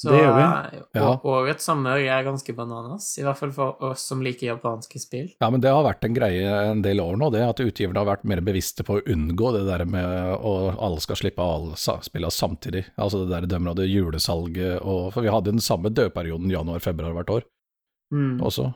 Så 0.00 0.08
Det 0.10 0.22
gjør 0.22 0.34
vi. 0.34 0.76
eh, 0.78 0.82
Ja. 0.96 1.20
årets 1.22 1.64
sommer 1.64 1.98
er 2.00 2.24
ganske 2.24 2.54
bananas, 2.56 3.18
i 3.18 3.22
hvert 3.22 3.36
fall 3.36 3.52
for 3.52 3.76
oss 3.84 4.00
som 4.00 4.22
liker 4.24 4.48
japanske 4.56 4.98
spill. 4.98 5.28
Ja, 5.40 5.50
men 5.50 5.60
det 5.60 5.70
har 5.70 5.84
vært 5.84 6.02
en 6.04 6.14
greie 6.16 6.48
en 6.72 6.80
del 6.82 6.98
år 6.98 7.16
nå, 7.20 7.30
det 7.30 7.42
at 7.46 7.60
utgiverne 7.60 7.98
har 8.00 8.08
vært 8.16 8.24
mer 8.24 8.40
bevisste 8.40 8.82
på 8.82 8.96
å 8.98 9.04
unngå 9.06 9.52
det 9.52 9.66
der 9.68 9.84
med 9.84 10.04
at 10.04 10.78
alle 10.80 10.98
skal 11.04 11.16
slippe 11.16 11.38
alle 11.44 11.76
spillene 11.76 12.32
samtidig. 12.32 12.86
Altså 12.98 13.28
det 13.28 13.30
der 13.30 13.46
dømmer 13.58 13.70
av 13.70 13.76
det 13.76 13.90
julesalget 13.92 14.80
og 14.82 15.12
For 15.12 15.20
vi 15.22 15.28
hadde 15.28 15.52
den 15.52 15.60
samme 15.60 15.92
dødperioden 15.92 16.50
januar-februar 16.50 17.12
hvert 17.14 17.30
år 17.30 17.42
Mm. 18.12 18.40
også. 18.42 18.74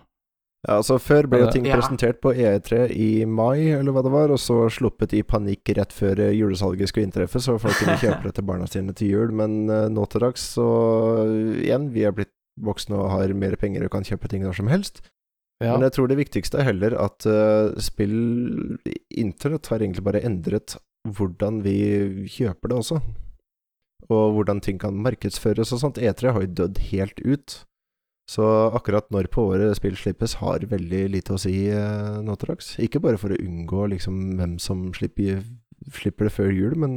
Ja, 0.66 0.80
altså 0.80 0.96
Før 0.98 1.28
ble 1.30 1.44
jo 1.44 1.50
ting 1.54 1.66
Ja. 1.68 1.76
presentert 1.78 2.18
på 2.20 2.32
E3 2.34 2.90
i 2.90 3.24
mai, 3.24 3.70
eller 3.70 3.94
hva 3.94 4.02
det 4.02 4.10
var, 4.10 4.32
og 4.34 4.40
så 4.42 4.64
sluppet 4.72 5.12
i 5.14 5.22
panikk 5.22 5.70
rett 5.78 5.92
før 5.94 6.18
eh, 6.18 6.34
julesalget 6.34 6.90
skulle 6.90 7.06
inntreffe, 7.06 7.38
så 7.38 7.54
folk 7.62 7.76
kunne 7.78 7.98
kjøpe 8.02 8.24
det 8.26 8.34
til 8.34 8.46
barna 8.48 8.66
sine 8.66 8.94
til 8.98 9.12
jul. 9.14 9.30
Men 9.30 9.70
eh, 9.70 9.86
nå 9.88 10.06
til 10.10 10.24
dags, 10.26 10.42
så 10.56 10.66
eh, 11.22 11.62
igjen, 11.68 11.92
vi 11.94 12.02
er 12.02 12.16
blitt 12.16 12.34
voksne 12.58 12.98
og 12.98 13.12
har 13.12 13.34
mer 13.36 13.54
penger 13.60 13.84
og 13.86 13.92
kan 13.94 14.06
kjøpe 14.06 14.28
ting 14.32 14.42
når 14.42 14.58
som 14.58 14.72
helst. 14.72 15.04
Ja. 15.62 15.76
Men 15.76 15.86
jeg 15.86 15.94
tror 15.96 16.10
det 16.10 16.18
viktigste 16.18 16.58
er 16.60 16.68
heller 16.68 16.96
at 17.00 17.24
uh, 17.24 17.72
spill 17.80 18.76
Internett 19.16 19.70
har 19.72 19.80
egentlig 19.80 20.04
bare 20.04 20.20
endret 20.20 20.74
hvordan 21.08 21.62
vi 21.64 22.26
kjøper 22.28 22.68
det 22.72 22.76
også. 22.76 22.98
Og 24.10 24.34
hvordan 24.36 24.60
ting 24.60 24.76
kan 24.82 24.98
markedsføres 25.00 25.72
og 25.72 25.80
sånt. 25.80 26.00
E3 26.02 26.34
har 26.34 26.44
jo 26.44 26.52
dødd 26.60 26.82
helt 26.90 27.22
ut. 27.24 27.56
Så 28.26 28.42
akkurat 28.74 29.06
når 29.14 29.28
på 29.30 29.44
året 29.52 29.76
spill 29.78 29.94
slippes, 29.98 30.38
har 30.40 30.64
veldig 30.66 31.04
lite 31.14 31.36
å 31.36 31.38
si 31.38 31.68
eh, 31.70 32.16
nå 32.26 32.34
til 32.34 32.50
dags. 32.50 32.72
Ikke 32.82 32.98
bare 33.02 33.20
for 33.22 33.30
å 33.30 33.38
unngå 33.38 33.86
liksom 33.92 34.16
hvem 34.40 34.56
som 34.62 34.88
slipper, 34.96 35.44
slipper 35.94 36.26
det 36.26 36.34
før 36.34 36.50
jul, 36.50 36.74
men 36.82 36.96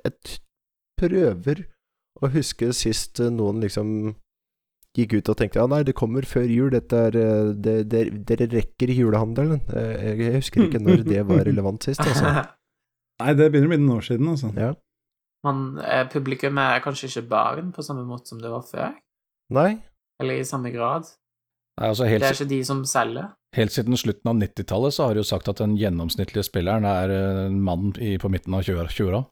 jeg 0.00 0.38
prøver 1.00 1.66
å 2.24 2.30
huske 2.32 2.70
sist 2.76 3.20
eh, 3.20 3.32
noen 3.32 3.60
liksom 3.64 4.14
gikk 4.94 5.16
ut 5.18 5.28
og 5.32 5.38
tenkte 5.40 5.58
ja 5.58 5.66
nei, 5.68 5.82
det 5.84 5.96
kommer 5.98 6.26
før 6.28 6.46
jul, 6.48 6.70
dette 6.72 7.04
er 7.10 7.20
eh, 7.20 7.52
det, 7.58 7.76
det, 7.92 8.04
Dere 8.28 8.48
rekker 8.52 8.94
julehandelen. 8.94 9.60
Eh, 9.76 10.10
Jeg 10.22 10.36
husker 10.38 10.68
ikke 10.68 10.82
når 10.82 11.04
det 11.04 11.24
var 11.28 11.44
relevant 11.44 11.84
sist, 11.84 12.00
altså. 12.04 12.46
Nei, 13.20 13.32
det 13.38 13.52
begynner 13.52 13.68
å 13.68 13.74
bli 13.74 13.82
noen 13.84 13.98
år 14.00 14.06
siden, 14.08 14.32
altså. 14.32 14.54
Ja. 14.58 14.72
Man, 15.44 15.66
publikum 16.08 16.56
er 16.62 16.80
kanskje 16.80 17.10
ikke 17.10 17.28
barn 17.34 17.74
på 17.76 17.84
samme 17.84 18.06
måte 18.08 18.32
som 18.32 18.40
det 18.40 18.48
var 18.48 18.64
før, 18.64 18.94
Nei, 19.52 19.74
eller 20.22 20.40
i 20.40 20.44
samme 20.48 20.70
grad. 20.74 21.08
Nei, 21.80 21.88
altså 21.90 22.06
helt, 22.06 22.22
Det 22.22 22.30
er 22.30 22.36
ikke 22.38 22.48
de 22.54 22.60
som 22.64 22.84
selger. 22.86 23.32
helt 23.56 23.72
siden 23.74 23.96
slutten 23.98 24.30
av 24.30 24.36
90-tallet 24.38 24.94
så 24.94 25.06
har 25.08 25.14
de 25.14 25.22
jo 25.24 25.26
sagt 25.26 25.48
at 25.50 25.58
den 25.58 25.76
gjennomsnittlige 25.78 26.44
spilleren 26.46 26.84
er 26.86 27.10
eh, 27.10 27.46
en 27.48 27.60
mann 27.66 27.92
i, 27.98 28.16
på 28.18 28.30
midten 28.30 28.54
av 28.54 28.62
20 28.62 28.86
20-åra. 28.94 29.24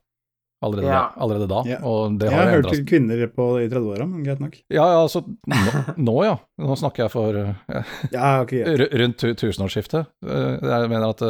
Allerede, 0.62 0.86
Ja. 0.94 1.12
allerede 1.18 1.46
da. 1.50 1.62
Ja. 1.66 1.78
Og 1.82 2.18
det 2.20 2.28
Jeg 2.30 2.38
har 2.38 2.50
hørt 2.54 2.68
til 2.70 2.84
kvinner 2.86 3.22
på, 3.34 3.46
i 3.58 3.66
30-åra, 3.68 4.06
men 4.06 4.22
greit 4.22 4.38
nok. 4.42 4.58
Ja, 4.70 4.84
ja, 4.94 4.98
altså 5.02 5.22
nå, 5.26 5.56
nå 6.08 6.16
ja. 6.24 6.36
Nå 6.62 6.76
snakker 6.78 7.02
jeg 7.08 7.10
for 7.14 7.34
eh, 7.34 7.94
Ja, 8.14 8.40
okay, 8.42 8.62
rundt 9.02 9.24
tusenårsskiftet. 9.38 10.06
Eh, 10.22 10.58
Jeg 10.62 10.90
mener 10.90 11.08
at 11.10 11.24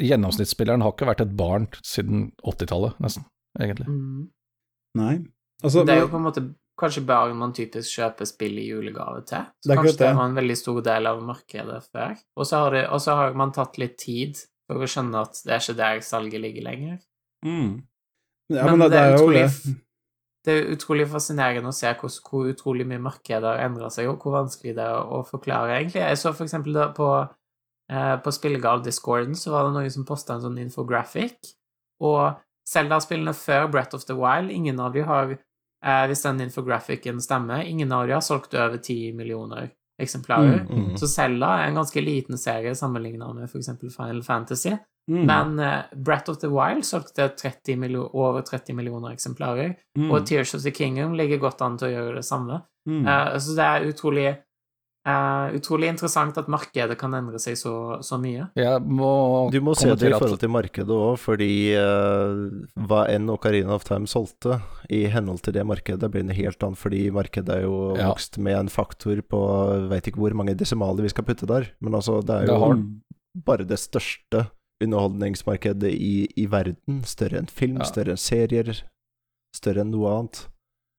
gjennomsnittsspilleren 0.00 0.82
har 0.84 0.92
ikke 0.94 1.08
vært 1.08 1.22
et 1.24 1.32
barn 1.36 1.68
siden 1.82 2.30
80-tallet, 2.46 2.96
nesten, 3.02 3.24
egentlig. 3.60 3.88
Mm. 3.88 4.28
Nei. 5.00 5.14
Altså, 5.64 5.84
Det 5.86 5.94
er 5.96 6.04
jo 6.04 6.10
på 6.12 6.20
en 6.20 6.26
måte 6.28 6.44
kanskje 6.80 7.02
barn 7.06 7.36
man 7.38 7.52
typisk 7.56 7.92
kjøper 7.98 8.28
spill 8.28 8.56
i 8.58 8.66
julegave 8.70 9.20
til. 9.28 9.44
Så 9.62 9.68
det 9.70 9.76
kanskje 9.78 9.92
det 9.98 10.06
det. 10.06 10.14
var 10.16 10.24
en 10.30 10.38
veldig 10.40 10.56
stor 10.58 10.80
del 10.86 11.06
av 11.10 11.20
markedet 11.22 11.82
før. 11.92 12.16
Og 12.36 12.46
så 12.48 12.62
har, 12.64 12.70
det- 12.78 12.88
og 12.90 13.00
så 13.04 13.14
har 13.20 13.34
man 13.38 13.52
tatt 13.52 13.78
litt 13.78 13.98
tid 13.98 14.40
for 14.70 14.80
å 14.82 14.88
skjønne 14.90 15.20
at 15.26 15.40
det 15.44 15.52
er 15.56 15.62
ikke 15.64 15.76
der 15.82 16.00
salget 16.00 16.40
ligger 16.40 16.62
lenger. 16.70 16.98
mm. 17.44 17.70
Ja, 18.50 18.64
Men 18.66 18.78
men, 18.80 18.90
det, 18.90 18.90
det 18.90 18.98
er 18.98 19.14
utrolig, 19.14 19.42
det. 19.46 19.74
det 20.44 20.54
er 20.56 20.70
utrolig 20.74 21.04
fascinerende 21.12 21.68
å 21.70 21.74
se 21.76 21.92
hvor, 22.00 22.10
hvor 22.26 22.48
utrolig 22.50 22.86
mye 22.90 22.98
markedet 22.98 23.44
har 23.46 23.60
endra 23.62 23.90
seg, 23.94 24.08
og 24.10 24.18
hvor 24.24 24.32
vanskelig 24.40 24.72
det 24.74 24.82
er 24.82 24.96
å 25.06 25.20
forklare, 25.28 25.76
egentlig. 25.76 26.00
Jeg 26.02 26.18
så 26.18 26.32
for 26.34 26.48
eksempel 26.48 26.74
da 26.74 26.88
på, 26.96 27.06
eh, 27.92 28.16
på 28.24 28.32
Spillegal-discorden 28.34 29.36
så 29.38 29.52
var 29.54 29.68
det 29.68 29.76
noen 29.76 29.90
som 29.94 30.04
posta 30.08 30.34
en 30.34 30.42
sånn 30.48 30.58
infographic, 30.58 31.52
og 32.02 32.40
Zelda-spillene 32.66 33.34
før 33.38 33.70
Breath 33.70 33.94
of 33.94 34.04
the 34.06 34.14
Wild, 34.18 34.50
ingen 34.50 34.80
av 34.82 34.92
de 34.98 35.02
har, 35.06 35.36
hvis 35.80 36.22
den 36.26 36.42
infographicen 36.44 37.22
stemmer, 37.24 37.62
ingen 37.64 37.92
av 37.92 38.06
de 38.06 38.12
har 38.12 38.24
solgt 38.24 38.52
over 38.54 38.76
10 38.76 39.14
millioner 39.16 39.70
eksemplarer. 40.00 40.66
Mm, 40.68 40.84
mm. 40.84 40.96
Så 40.96 41.08
Zelda 41.08 41.46
er 41.46 41.68
en 41.68 41.80
ganske 41.80 42.00
liten 42.00 42.38
serie 42.38 42.74
sammenligna 42.76 43.32
med 43.36 43.48
f.eks. 43.48 43.70
Final 43.96 44.22
Fantasy. 44.22 44.74
Mm. 45.10 45.26
Men 45.26 45.58
eh, 45.58 45.78
Breath 45.96 46.30
of 46.30 46.38
the 46.38 46.48
Wild 46.48 46.84
solgte 46.86 47.28
30 47.28 47.96
over 48.12 48.42
30 48.42 48.74
millioner 48.74 49.12
eksemplarer, 49.12 49.74
mm. 49.98 50.10
og 50.10 50.26
Tears 50.26 50.54
of 50.54 50.62
the 50.62 50.70
Kingdom 50.70 51.14
ligger 51.14 51.40
godt 51.42 51.62
an 51.66 51.78
til 51.78 51.90
å 51.90 51.94
gjøre 51.94 52.20
det 52.20 52.26
samme. 52.26 52.60
mm. 52.88 53.02
Eh, 53.06 53.38
så 53.38 53.56
det 53.56 53.66
er 53.66 53.88
utrolig 53.90 54.28
eh, 55.06 55.54
utrolig 55.56 55.88
interessant 55.88 56.36
at 56.38 56.48
markedet 56.48 56.96
kan 56.98 57.14
endre 57.14 57.38
seg 57.40 57.56
så, 57.56 57.72
så 58.04 58.18
mye. 58.20 58.50
Ja, 58.56 58.78
må 58.78 59.50
Du 59.52 59.60
må 59.64 59.74
se 59.76 59.88
det 59.94 60.10
i 60.10 60.12
forhold 60.12 60.38
til 60.42 60.50
markedet 60.52 60.88
òg, 60.92 61.16
fordi 61.18 61.50
uh, 61.78 62.50
hva 62.86 63.06
enn 63.08 63.28
Ocarina 63.32 63.74
of 63.74 63.84
Time 63.88 64.06
solgte, 64.10 64.60
i 64.90 65.04
henhold 65.12 65.40
til 65.42 65.54
det 65.56 65.64
markedet, 65.66 66.10
blir 66.10 66.26
det 66.28 66.36
helt 66.36 66.62
annet, 66.62 66.78
fordi 66.78 67.10
markedet 67.10 67.48
er 67.60 67.62
jo 67.64 67.96
Ja. 67.96 68.08
vokst 68.12 68.38
med 68.38 68.58
en 68.58 68.68
faktor 68.68 69.20
på 69.22 69.40
veit 69.88 70.06
ikke 70.10 70.20
hvor 70.20 70.34
mange 70.34 70.54
desimaler 70.56 71.02
vi 71.02 71.08
skal 71.08 71.24
putte 71.24 71.46
der, 71.46 71.70
men 71.80 71.94
altså, 71.94 72.20
det 72.24 72.34
er 72.42 72.46
Det 72.46 72.54
jo 72.54 72.58
har- 72.66 72.74
Mm. 72.76 73.02
bare 73.46 73.64
det 73.64 73.78
største 73.78 74.50
underholdningsmarkedet 74.82 75.90
i, 75.92 76.26
i 76.36 76.46
verden. 76.46 77.02
Større 77.04 77.38
enn 77.38 77.46
film, 77.50 77.78
Ja. 77.78 77.84
større 77.84 78.10
enn 78.14 78.20
serier, 78.20 78.82
større 79.54 79.80
enn 79.84 79.90
noe 79.92 80.08
annet. 80.18 80.46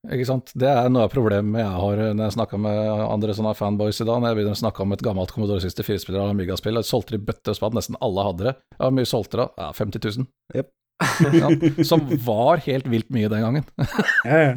Ikke 0.10 0.26
sant? 0.26 0.49
Det 0.57 0.65
er 0.65 0.88
noe 0.90 1.03
av 1.06 1.11
problemet 1.14 1.61
jeg 1.61 1.73
har 1.78 1.99
når 2.18 2.23
jeg 2.26 2.34
snakker 2.34 2.57
med 2.64 2.78
andre 3.06 3.36
sånne 3.38 3.52
fanboys 3.53 3.99
i 4.02 4.07
dag. 4.07 4.18
Når 4.23 4.32
jeg 4.32 4.38
begynner 4.40 4.56
å 4.57 4.61
snakke 4.64 4.82
om 4.82 4.95
et 4.95 5.03
gammelt 5.06 5.34
Commodore 5.36 5.61
64-spiller 5.61 6.23
av 6.23 6.32
Amiga-spill, 6.34 6.80
jeg 6.80 6.90
solgte 6.90 7.14
de 7.18 7.22
bøtte 7.28 7.53
og 7.53 7.60
spann, 7.60 7.76
nesten 7.78 7.99
alle 8.02 8.26
hadde 8.26 8.48
det. 8.49 8.53
Ja, 8.80 8.88
Hvor 8.88 8.95
mye 8.98 9.10
solgte 9.11 9.38
da? 9.44 9.45
Ja, 9.61 9.68
50 9.78 10.06
000. 10.18 10.28
Yep. 10.57 10.72
Ja, 11.38 11.48
som 11.86 12.03
var 12.26 12.61
helt 12.65 12.90
vilt 12.90 13.10
mye 13.14 13.30
den 13.30 13.45
gangen. 13.45 13.65
Ja, 14.26 14.41
ja. 14.49 14.52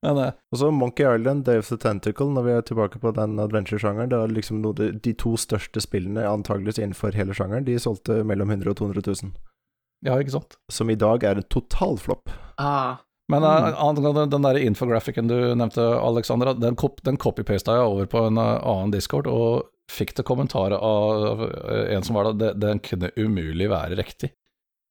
Men, 0.00 0.16
eh, 0.24 0.32
Og 0.54 0.56
så 0.56 0.70
Monkey 0.72 1.04
Island, 1.04 1.42
Day 1.44 1.58
of 1.60 1.68
the 1.68 1.76
Tentacle, 1.76 2.30
når 2.32 2.44
vi 2.46 2.52
er 2.56 2.62
tilbake 2.64 2.98
på 3.02 3.10
den 3.14 3.34
adventure-sjangeren. 3.42 4.08
Det 4.10 4.16
er 4.18 4.32
liksom 4.32 4.62
noe, 4.64 4.72
de, 4.78 4.86
de 5.04 5.12
to 5.18 5.34
største 5.36 5.82
spillene 5.84 6.24
antageligvis 6.24 6.78
innenfor 6.80 7.12
hele 7.18 7.36
sjangeren. 7.36 7.66
De 7.66 7.74
solgte 7.82 8.22
mellom 8.24 8.48
100 8.54 8.70
og 8.72 8.78
200 8.80 9.04
000. 9.22 9.34
ja, 10.08 10.16
ikke 10.22 10.32
sant. 10.38 10.56
Som 10.72 10.90
i 10.90 10.96
dag 10.98 11.22
er 11.28 11.42
en 11.42 11.48
totalflopp. 11.52 12.32
Ah, 12.58 12.96
Men 13.30 13.44
mm. 13.46 13.76
angående 13.78 14.26
den 14.32 14.46
der 14.46 14.58
infografikken 14.58 15.30
du 15.30 15.36
nevnte, 15.54 15.84
Alexandra, 16.00 16.54
den, 16.54 16.76
kop 16.78 17.02
den 17.06 17.18
copypasta 17.20 17.78
jeg 17.78 17.90
over 17.92 18.10
på 18.10 18.24
en 18.28 18.40
eh, 18.40 18.56
annen 18.72 18.94
discord, 18.94 19.30
og 19.30 19.68
fikk 19.90 20.14
til 20.16 20.26
kommentarer 20.26 20.78
av 20.78 21.44
eh, 21.46 21.94
en 21.96 22.06
som 22.06 22.18
var 22.18 22.32
der, 22.38 22.58
den 22.58 22.82
kunne 22.84 23.12
umulig 23.16 23.70
være 23.70 23.98
riktig. 24.00 24.32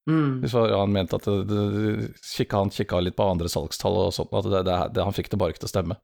mm. 0.10 0.48
Han 0.50 0.92
mente 0.96 1.20
at 1.20 1.28
det, 1.28 1.44
det, 1.50 2.12
kikka, 2.36 2.64
han 2.64 2.74
kikka 2.74 3.00
litt 3.04 3.18
på 3.20 3.28
andre 3.28 3.52
salgstall 3.52 4.06
og 4.08 4.14
sånt, 4.16 4.34
at 4.34 4.50
det, 4.52 4.78
det, 4.96 5.04
han 5.04 5.16
fikk 5.16 5.32
det 5.32 5.40
bare 5.42 5.56
ikke 5.56 5.66
til 5.66 5.72
å 5.72 5.76
stemme. 5.76 6.00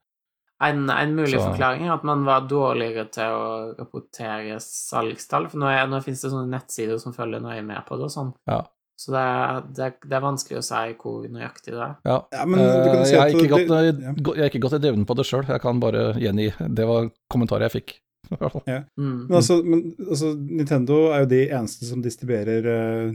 En, 0.63 0.89
en 0.89 1.15
mulig 1.15 1.35
Så- 1.35 1.49
forklaring 1.49 1.83
er 1.87 1.97
at 1.97 2.05
man 2.07 2.23
var 2.23 2.45
dårligere 2.47 3.09
til 3.11 3.27
å 3.27 3.47
rapportere 3.75 4.55
salgstall. 4.63 5.49
For 5.51 5.59
nå, 5.59 5.67
er, 5.67 5.87
nå 5.91 5.99
finnes 6.05 6.23
det 6.23 6.31
sånne 6.31 6.53
nettsider 6.53 7.01
som 7.01 7.15
følger 7.15 7.43
nøye 7.43 7.63
med 7.65 7.83
på 7.87 7.97
det 7.99 8.07
og 8.07 8.13
sånn. 8.13 8.31
Ja. 8.47 8.61
Så 8.97 9.11
det 9.11 9.21
er, 9.21 9.61
det, 9.75 9.83
er, 9.89 9.95
det 10.07 10.15
er 10.15 10.23
vanskelig 10.23 10.57
å 10.61 10.63
si 10.63 10.81
hvor 11.01 11.25
nøyaktig 11.27 11.73
det 11.75 11.81
er. 11.83 11.95
Ja, 12.07 12.17
Ja, 12.31 12.45
men 12.47 12.61
du 12.63 12.87
kan 12.89 13.01
Eh, 13.01 13.05
si 13.05 13.11
jeg 13.15 13.19
har 13.19 13.27
at 13.27 13.33
ikke 13.35 13.41
det- 13.41 13.67
gått, 13.67 13.67
ja. 13.67 14.33
jeg 14.35 14.43
har 14.45 14.49
ikke 14.53 14.63
gått 14.63 14.77
i 14.77 14.83
dybden 14.85 15.05
på 15.09 15.15
det 15.19 15.25
sjøl, 15.27 15.45
jeg 15.51 15.61
kan 15.61 15.79
bare 15.83 16.03
gjengi. 16.15 16.49
Det 16.79 16.85
var 16.87 17.09
kommentaret 17.29 17.67
jeg 17.67 17.75
fikk. 17.83 17.95
ja. 18.71 18.79
Mm. 18.97 19.27
Men 19.27 19.35
altså, 19.37 19.59
men, 19.63 19.81
altså, 20.09 20.31
Nintendo 20.39 21.01
er 21.13 21.25
jo 21.25 21.31
de 21.35 21.41
eneste 21.49 21.85
som 21.85 22.01
distribuerer 22.01 22.65
uh, 22.71 23.11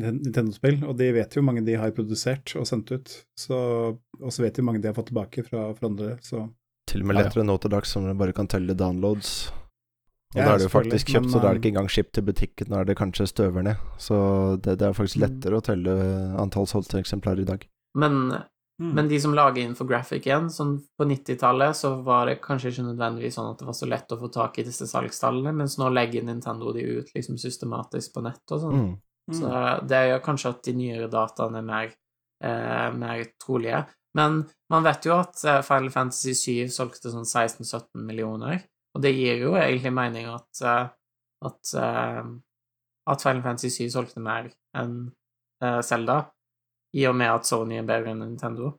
Nintendo-spill, 0.00 0.82
og 0.88 0.96
de 0.98 1.12
vet 1.12 1.32
jo 1.36 1.40
hvor 1.40 1.46
mange 1.52 1.64
de 1.64 1.74
har 1.78 1.90
produsert 1.96 2.54
og 2.58 2.66
sendt 2.68 2.90
ut. 2.92 3.14
Og 3.50 4.30
så 4.32 4.42
vet 4.44 4.54
de 4.56 4.62
hvor 4.62 4.68
mange 4.72 4.82
de 4.82 4.88
har 4.90 4.96
fått 4.98 5.10
tilbake 5.12 5.44
fra, 5.46 5.70
fra 5.78 5.88
andre, 5.92 6.16
så 6.24 6.48
Til 6.90 7.02
og 7.04 7.06
med 7.06 7.16
Ja, 7.16 7.20
ja. 7.22 7.26
lettere 7.28 7.46
nå 7.46 7.54
til 7.62 7.70
dags 7.70 7.90
som 7.94 8.06
bare 8.18 8.32
kan 8.34 8.48
telle 8.50 8.74
downloads. 8.74 9.52
Og 10.30 10.38
Ja, 10.38 10.44
da 10.46 10.52
er 10.52 10.60
det 10.60 10.68
jo 10.68 10.72
faktisk 10.72 11.08
kjøpt, 11.10 11.26
men, 11.26 11.32
så 11.32 11.40
da 11.42 11.48
er 11.48 11.56
det 11.56 11.58
um, 11.58 11.62
ikke 11.62 11.72
engang 11.72 11.90
skipt 11.90 12.12
til 12.14 12.22
butikken. 12.22 12.70
Da 12.70 12.80
er 12.80 12.86
det 12.86 12.96
kanskje 13.00 13.26
støver 13.26 13.64
ned. 13.66 13.82
Så 13.98 14.16
det, 14.62 14.76
det 14.78 14.86
er 14.86 14.94
faktisk 14.94 15.18
Mm. 15.18 15.24
lettere 15.26 15.58
å 15.58 15.64
telle 15.66 15.94
antall 16.38 16.68
solgte 16.70 17.00
eksemplarer 17.02 17.42
i 17.42 17.48
dag. 17.48 17.66
Men, 17.98 18.14
mm. 18.78 18.92
men 18.94 19.08
de 19.10 19.18
som 19.20 19.34
lager 19.34 19.66
infographic 19.66 20.28
igjen, 20.28 20.46
sånn 20.54 20.76
på 20.94 21.08
90-tallet, 21.10 21.74
så 21.74 21.96
var 22.06 22.30
det 22.30 22.38
kanskje 22.44 22.70
ikke 22.70 22.86
nødvendigvis 22.92 23.34
sånn 23.34 23.50
at 23.50 23.58
det 23.58 23.66
var 23.66 23.78
så 23.80 23.90
lett 23.90 24.14
å 24.14 24.20
få 24.20 24.30
tak 24.30 24.58
i 24.62 24.66
disse 24.70 24.86
salgstallene, 24.86 25.52
mens 25.52 25.78
nå 25.82 25.90
legger 25.90 26.22
Nintendo 26.22 26.72
de 26.72 26.86
ut 27.00 27.10
liksom 27.16 27.38
systematisk 27.40 28.14
på 28.14 28.22
nett 28.22 28.54
og 28.54 28.62
sånn. 28.62 28.78
Mm. 28.78 28.98
Så 29.34 29.50
det 29.90 30.04
gjør 30.08 30.26
kanskje 30.30 30.54
at 30.54 30.62
de 30.66 30.78
nyere 30.78 31.10
dataene 31.10 31.58
er 31.58 31.66
mer, 31.66 31.92
eh, 32.42 32.90
mer 32.94 33.24
trolige. 33.42 33.84
Men 34.14 34.44
man 34.70 34.86
vet 34.86 35.06
jo 35.06 35.18
at 35.18 35.42
eh, 35.44 35.62
Final 35.66 35.90
Fantasy 35.90 36.34
7 36.34 36.70
solgte 36.70 37.10
sånn 37.12 37.26
16-17 37.26 38.06
millioner, 38.06 38.62
og 38.94 39.04
det 39.04 39.14
gir 39.14 39.44
jo 39.44 39.54
egentlig 39.58 39.92
mening 39.94 40.28
at, 40.32 40.62
eh, 40.66 40.88
at, 41.46 41.74
eh, 41.78 42.22
at 43.12 43.22
Final 43.22 43.42
Fantasy 43.42 43.70
7 43.86 43.90
solgte 43.94 44.22
mer 44.24 44.50
enn 44.76 45.10
Selda, 45.60 45.82
Zelda, 45.84 46.14
i 46.96 47.02
og 47.04 47.18
med 47.20 47.28
at 47.28 47.44
Sony 47.44 47.76
er 47.76 47.84
bedre 47.84 48.14
enn 48.14 48.22
Nintendo. 48.24 48.70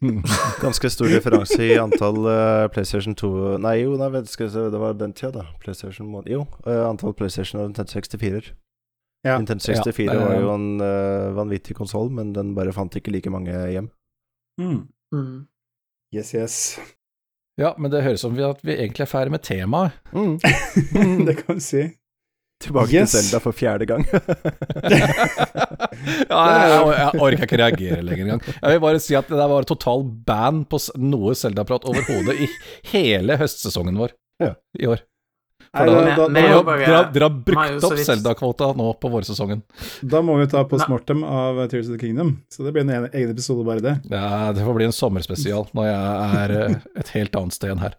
Ganske 0.64 0.90
stor 0.90 1.08
differanse 1.08 1.58
i 1.62 1.76
antall 1.80 2.18
uh, 2.26 2.66
PlayStation 2.72 3.14
2 3.16 3.30
Nei, 3.62 3.76
jo, 3.84 3.94
nei, 4.00 4.10
vet, 4.12 4.28
skal 4.30 4.50
se, 4.52 4.66
det 4.72 4.80
var 4.80 4.96
den 4.98 5.14
tida, 5.16 5.40
da. 5.40 5.44
PlayStation 5.62 6.10
Jo, 6.28 6.44
uh, 6.66 6.82
antall 6.88 7.14
PlayStation 7.16 7.62
og 7.62 7.70
Nintendo 7.70 8.00
64-er. 8.00 8.50
Ja. 9.26 9.38
Nintendo 9.38 9.64
64 9.64 10.06
Ja, 10.06 10.12
det 10.12 10.26
var 10.26 10.36
jo 10.42 10.52
en 10.52 10.68
uh, 10.82 11.32
vanvittig 11.38 11.76
konsoll, 11.78 12.10
men 12.14 12.34
den 12.36 12.54
bare 12.58 12.74
fant 12.76 12.94
ikke 12.98 13.14
like 13.14 13.32
mange 13.32 13.54
hjem. 13.72 13.90
Mm. 14.60 14.82
Mm. 15.14 15.46
Yes, 16.14 16.34
yes. 16.34 16.60
Ja, 17.58 17.74
men 17.80 17.90
det 17.90 18.02
høres 18.04 18.20
ut 18.20 18.26
som 18.26 18.34
vi- 18.36 18.44
at 18.44 18.58
vi 18.62 18.74
egentlig 18.76 19.00
er 19.06 19.08
ferdig 19.10 19.32
med 19.32 19.42
temaet. 19.42 19.92
Mm. 20.12 20.34
det 21.28 21.36
kan 21.44 21.54
vi 21.56 21.60
si. 21.64 21.84
Tilbake 22.60 22.88
Yes. 22.92 23.10
til 23.12 23.20
Zelda 23.20 23.38
for 23.44 23.52
fjerde 23.52 23.84
gang. 23.88 24.04
ja, 24.12 24.16
jeg, 24.96 26.68
jeg, 26.70 26.92
jeg 26.96 27.20
orker 27.20 27.44
ikke 27.46 27.58
reagere 27.60 28.02
lenger 28.04 28.22
engang. 28.26 28.42
Jeg 28.62 28.72
vil 28.76 28.80
bare 28.84 29.00
si 29.02 29.16
at 29.18 29.28
det 29.28 29.38
der 29.40 29.50
var 29.50 29.66
total 29.68 30.04
ban 30.28 30.62
på 30.70 30.80
noe 31.02 31.34
Zelda-prat 31.36 31.84
overhodet 31.88 32.38
i 32.46 32.48
hele 32.92 33.36
høstsesongen 33.40 33.98
vår 34.00 34.14
Ja. 34.42 34.52
i 34.80 34.88
år. 34.92 35.00
Nei, 35.76 35.86
da- 35.86 36.16
da, 36.16 36.28
Men- 36.28 36.44
da, 36.50 36.62
Dere 36.62 36.96
har, 36.96 37.10
dere 37.12 37.28
har, 37.28 37.36
brukt 37.50 37.84
opp 37.84 37.98
Zelda-kvota 38.08 38.70
nå 38.76 38.88
på 39.00 39.10
vårsesongen. 39.12 39.62
da 40.02 40.22
må 40.22 40.38
vi 40.40 40.46
ta 40.50 40.64
på 40.64 40.78
Nei. 40.78 41.24
av 41.24 41.68
Tears 41.68 41.88
of 41.90 41.98
the 41.98 41.98
Kingdom, 42.06 42.42
så 42.50 42.64
det 42.64 42.72
blir 42.72 42.82
en 42.88 43.08
egen- 43.10 43.30
episode 43.30 43.64
bare 43.66 43.80
det. 43.80 44.00
Ja, 44.10 44.52
det 44.52 44.64
får 44.64 44.74
bli 44.74 44.84
en 44.88 44.92
sommerspesial 44.92 45.68
når 45.74 45.84
jeg 45.92 46.40
er 46.40 46.56
eh, 46.62 46.74
et 46.96 47.08
helt 47.08 47.36
annet 47.36 47.52
sted 47.52 47.70
enn 47.70 47.78
her. 47.84 47.94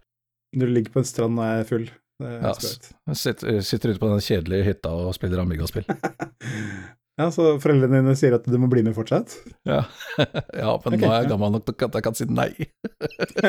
Når 0.56 0.68
du 0.68 0.74
ligger 0.74 0.92
på 0.94 1.00
en 1.04 1.10
strand 1.10 1.40
og 1.40 1.46
er 1.46 1.64
full. 1.64 1.90
Det 2.20 2.28
er 2.28 2.42
Ja, 2.42 3.14
sitter, 3.14 3.62
sitter 3.62 3.90
ute 3.94 4.00
på 4.00 4.10
den 4.10 4.20
kjedelige 4.26 4.64
hytta 4.66 4.90
og 4.90 5.14
spiller 5.14 5.40
Amiga-spill. 5.44 5.86
Ja, 7.18 7.32
så 7.34 7.56
foreldrene 7.58 8.04
dine 8.04 8.14
sier 8.18 8.36
at 8.38 8.46
du 8.46 8.56
må 8.62 8.68
bli 8.70 8.84
med 8.86 8.94
fortsatt? 8.94 9.34
Ja. 9.66 9.80
ja, 10.22 10.76
men 10.84 10.94
okay, 10.94 11.00
nå 11.02 11.08
er 11.10 11.24
jeg 11.24 11.32
gammel 11.32 11.56
nok 11.56 11.66
til 11.66 11.88
at 11.88 11.98
jeg 11.98 12.06
kan 12.06 12.18
si 12.18 12.28
nei. 12.30 12.52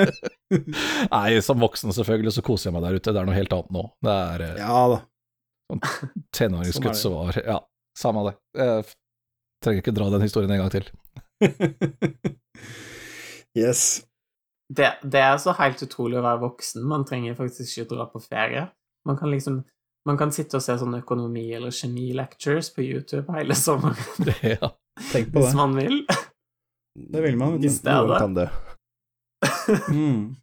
nei, 1.17 1.27
som 1.45 1.61
voksen 1.61 1.93
selvfølgelig 1.93 2.33
så 2.39 2.45
koser 2.47 2.71
jeg 2.71 2.79
meg 2.79 2.87
der 2.87 2.97
ute. 2.97 3.13
Det 3.13 3.21
er 3.21 3.29
noe 3.29 3.37
helt 3.37 3.57
annet 3.59 3.77
nå. 3.77 3.85
Det 4.09 4.15
er 4.15 4.47
eh, 4.47 4.63
Ja 4.63 4.81
da. 4.95 5.03
tenåringsgutt 6.39 6.97
Sånn 6.97 7.03
som 7.03 7.19
var 7.19 7.41
Ja, 7.45 7.59
samme 7.99 8.25
det. 8.31 8.35
Jeg 8.57 8.89
trenger 9.65 9.85
ikke 9.85 9.97
dra 10.01 10.11
den 10.17 10.25
historien 10.25 10.57
en 10.57 10.65
gang 10.65 10.73
til. 10.73 10.89
yes. 13.67 13.85
Det, 14.69 14.95
det 15.05 15.25
er 15.25 15.37
så 15.45 15.53
helt 15.61 15.85
utrolig 15.85 16.17
å 16.17 16.25
være 16.25 16.41
voksen. 16.47 16.89
Man 16.89 17.05
trenger 17.09 17.37
faktisk 17.37 17.75
ikke 17.75 17.93
dra 17.93 18.09
på 18.09 18.25
ferie. 18.25 18.71
Man 19.09 19.21
kan 19.21 19.29
liksom 19.33 19.61
man 20.07 20.19
kan 20.19 20.33
sitte 20.33 20.59
og 20.59 20.65
se 20.65 20.77
sånne 20.79 21.03
økonomi- 21.03 21.51
eller 21.57 21.75
kjemi-lectures 21.75 22.71
på 22.75 22.85
YouTube 22.87 23.33
hele 23.35 23.57
sommeren 23.59 23.97
ja. 24.55 24.71
Tenk 25.13 25.33
på 25.33 25.43
hvis 25.43 25.55
man 25.59 25.77
vil. 25.79 26.03
Det 26.99 27.23
vil 27.23 27.37
man. 27.39 27.59
I 27.63 27.71
stedet. 27.71 28.07
Noen 28.09 28.19
kan 28.19 28.39
det. 28.43 28.51
Mm. 29.93 30.35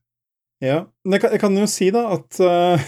Ja. 0.62 0.86
Men 1.04 1.18
jeg 1.18 1.22
kan, 1.24 1.32
jeg 1.34 1.42
kan 1.42 1.56
jo 1.58 1.66
si, 1.68 1.88
da, 1.92 2.04
at 2.16 2.38
uh, 2.40 2.84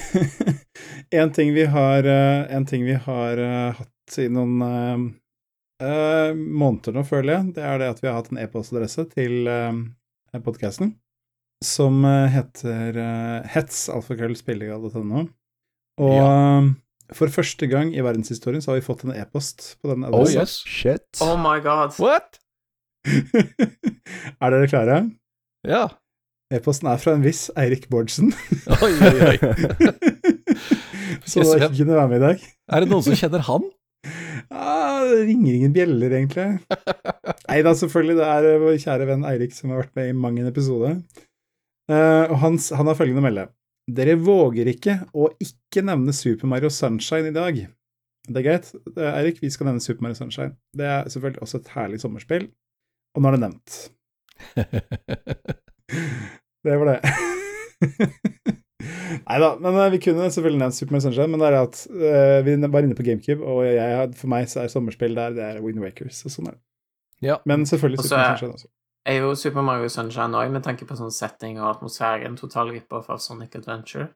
en 1.22 1.32
ting 1.34 1.50
vi 1.56 1.66
har 1.68 2.06
uh, 2.08 2.46
En 2.54 2.66
ting 2.70 2.86
vi 2.86 2.94
har 2.94 3.42
uh, 3.42 3.74
hatt 3.76 4.18
i 4.22 4.28
noen 4.32 4.62
uh, 4.62 6.30
måneder 6.38 6.96
nå, 6.96 7.04
føler 7.10 7.34
jeg, 7.34 7.56
det 7.58 7.66
er 7.66 7.82
det 7.82 7.90
at 7.92 8.00
vi 8.04 8.08
har 8.10 8.20
hatt 8.22 8.30
en 8.32 8.40
e-postadresse 8.42 9.04
til 9.12 9.50
uh, 9.50 9.74
podkasten 10.46 10.94
som 11.66 12.06
heter 12.06 12.98
uh, 13.02 13.42
hetsalfakrøllspillegal.no. 13.50 15.26
Og 15.98 16.14
ja. 16.14 16.64
for 17.18 17.34
første 17.34 17.70
gang 17.70 17.94
i 17.96 18.04
verdenshistorien 18.06 18.62
så 18.62 18.72
har 18.72 18.82
vi 18.82 18.86
fått 18.86 19.06
en 19.08 19.16
e-post 19.16 19.76
på 19.82 19.92
den 19.92 20.06
Oh 20.10 20.28
yes. 20.30 20.62
Shit. 20.68 21.08
Oh 21.26 21.38
my 21.42 21.58
god. 21.64 21.98
What? 22.02 22.38
er 24.42 24.54
dere 24.54 24.70
klare? 24.70 25.00
Ja. 25.68 25.88
E-posten 26.54 26.88
er 26.88 27.00
fra 27.02 27.16
en 27.18 27.26
viss 27.26 27.48
Eirik 27.60 27.90
Bårdsen. 27.92 28.32
Oi, 28.84 28.94
oi, 28.94 29.16
oi. 29.32 29.38
Så 31.28 31.44
da 31.44 31.58
ikke 31.58 31.82
kunne 31.82 31.98
være 31.98 32.12
med 32.12 32.22
i 32.22 32.24
dag. 32.24 32.46
Er 32.72 32.84
det 32.84 32.92
noen 32.92 33.04
som 33.04 33.18
kjenner 33.18 33.44
han? 33.48 33.66
Ja, 34.48 35.04
det 35.04 35.26
ringer 35.28 35.58
ingen 35.58 35.74
bjeller, 35.76 36.14
egentlig. 36.14 36.46
Nei 37.50 37.58
da, 37.66 37.74
selvfølgelig. 37.76 38.16
Det 38.20 38.28
er 38.28 38.62
vår 38.64 38.78
kjære 38.84 39.08
venn 39.10 39.26
Eirik 39.28 39.56
som 39.56 39.74
har 39.74 39.82
vært 39.84 39.98
med 40.00 40.12
i 40.12 40.16
mang 40.16 40.38
en 40.40 40.48
episode. 40.48 40.94
Uh, 41.92 42.28
og 42.32 42.38
han, 42.44 42.56
han 42.80 42.92
har 42.92 43.00
følgende 43.00 43.24
å 43.24 43.28
melde. 43.28 43.48
Dere 43.88 44.18
våger 44.20 44.68
ikke 44.68 44.98
å 45.16 45.30
ikke 45.40 45.84
nevne 45.88 46.16
Super 46.16 46.50
Mario 46.52 46.70
Sunshine 46.74 47.32
i 47.32 47.36
dag. 47.36 47.60
Det 48.28 48.42
er 48.42 48.44
greit, 48.44 48.74
Eirik. 49.00 49.40
Vi 49.40 49.52
skal 49.54 49.70
nevne 49.70 49.84
Super 49.84 50.04
Mario 50.04 50.20
Sunshine. 50.20 50.58
Det 50.76 50.88
er 50.92 51.08
selvfølgelig 51.14 51.44
også 51.46 51.62
et 51.62 51.72
herlig 51.76 52.02
sommerspill. 52.04 52.50
Og 53.16 53.24
nå 53.24 53.30
er 53.30 53.38
det 53.38 53.44
nevnt. 53.46 53.78
Det 56.68 56.76
var 56.82 56.90
det. 56.90 57.00
Nei 59.28 59.38
da, 59.40 59.50
men 59.62 59.78
eh, 59.80 59.92
vi 59.94 60.00
kunne 60.04 60.28
selvfølgelig 60.34 60.60
nevnt 60.60 60.76
Super 60.76 60.98
Mario 60.98 61.06
Sunshine, 61.06 61.30
men 61.32 61.40
det 61.40 61.48
er 61.48 61.58
at 61.62 61.80
uh, 61.88 62.40
vi 62.44 62.58
var 62.68 62.84
inne 62.84 62.98
på 62.98 63.06
GameCube, 63.08 63.40
og 63.40 63.62
jeg, 63.70 64.10
for 64.20 64.32
meg 64.34 64.50
så 64.52 64.66
er 64.66 64.74
sommerspill 64.74 65.16
der, 65.16 65.38
det 65.38 65.46
er 65.46 65.62
Wind 65.64 65.80
Wakers, 65.80 66.26
og 66.28 66.34
sånn 66.34 66.50
er 66.52 66.58
det. 66.58 66.64
Ja. 67.30 67.38
Men 67.48 67.64
selvfølgelig 67.70 68.04
Super 68.04 68.20
Mario 68.20 68.34
Sunshine 68.34 68.58
også. 68.58 68.70
Er 69.08 69.22
jo 69.22 69.36
Super 69.40 69.64
Mario 69.64 69.88
Sunshine 69.88 70.36
òg, 70.36 70.52
med 70.52 70.66
tanke 70.66 70.84
på 70.88 70.98
sånn 71.00 71.14
setting 71.16 71.62
og 71.62 71.70
atmosfære, 71.78 72.28
en 72.28 72.36
total 72.36 72.74
rip-off 72.76 73.08
av 73.14 73.22
Sonic 73.24 73.56
Adventure. 73.56 74.10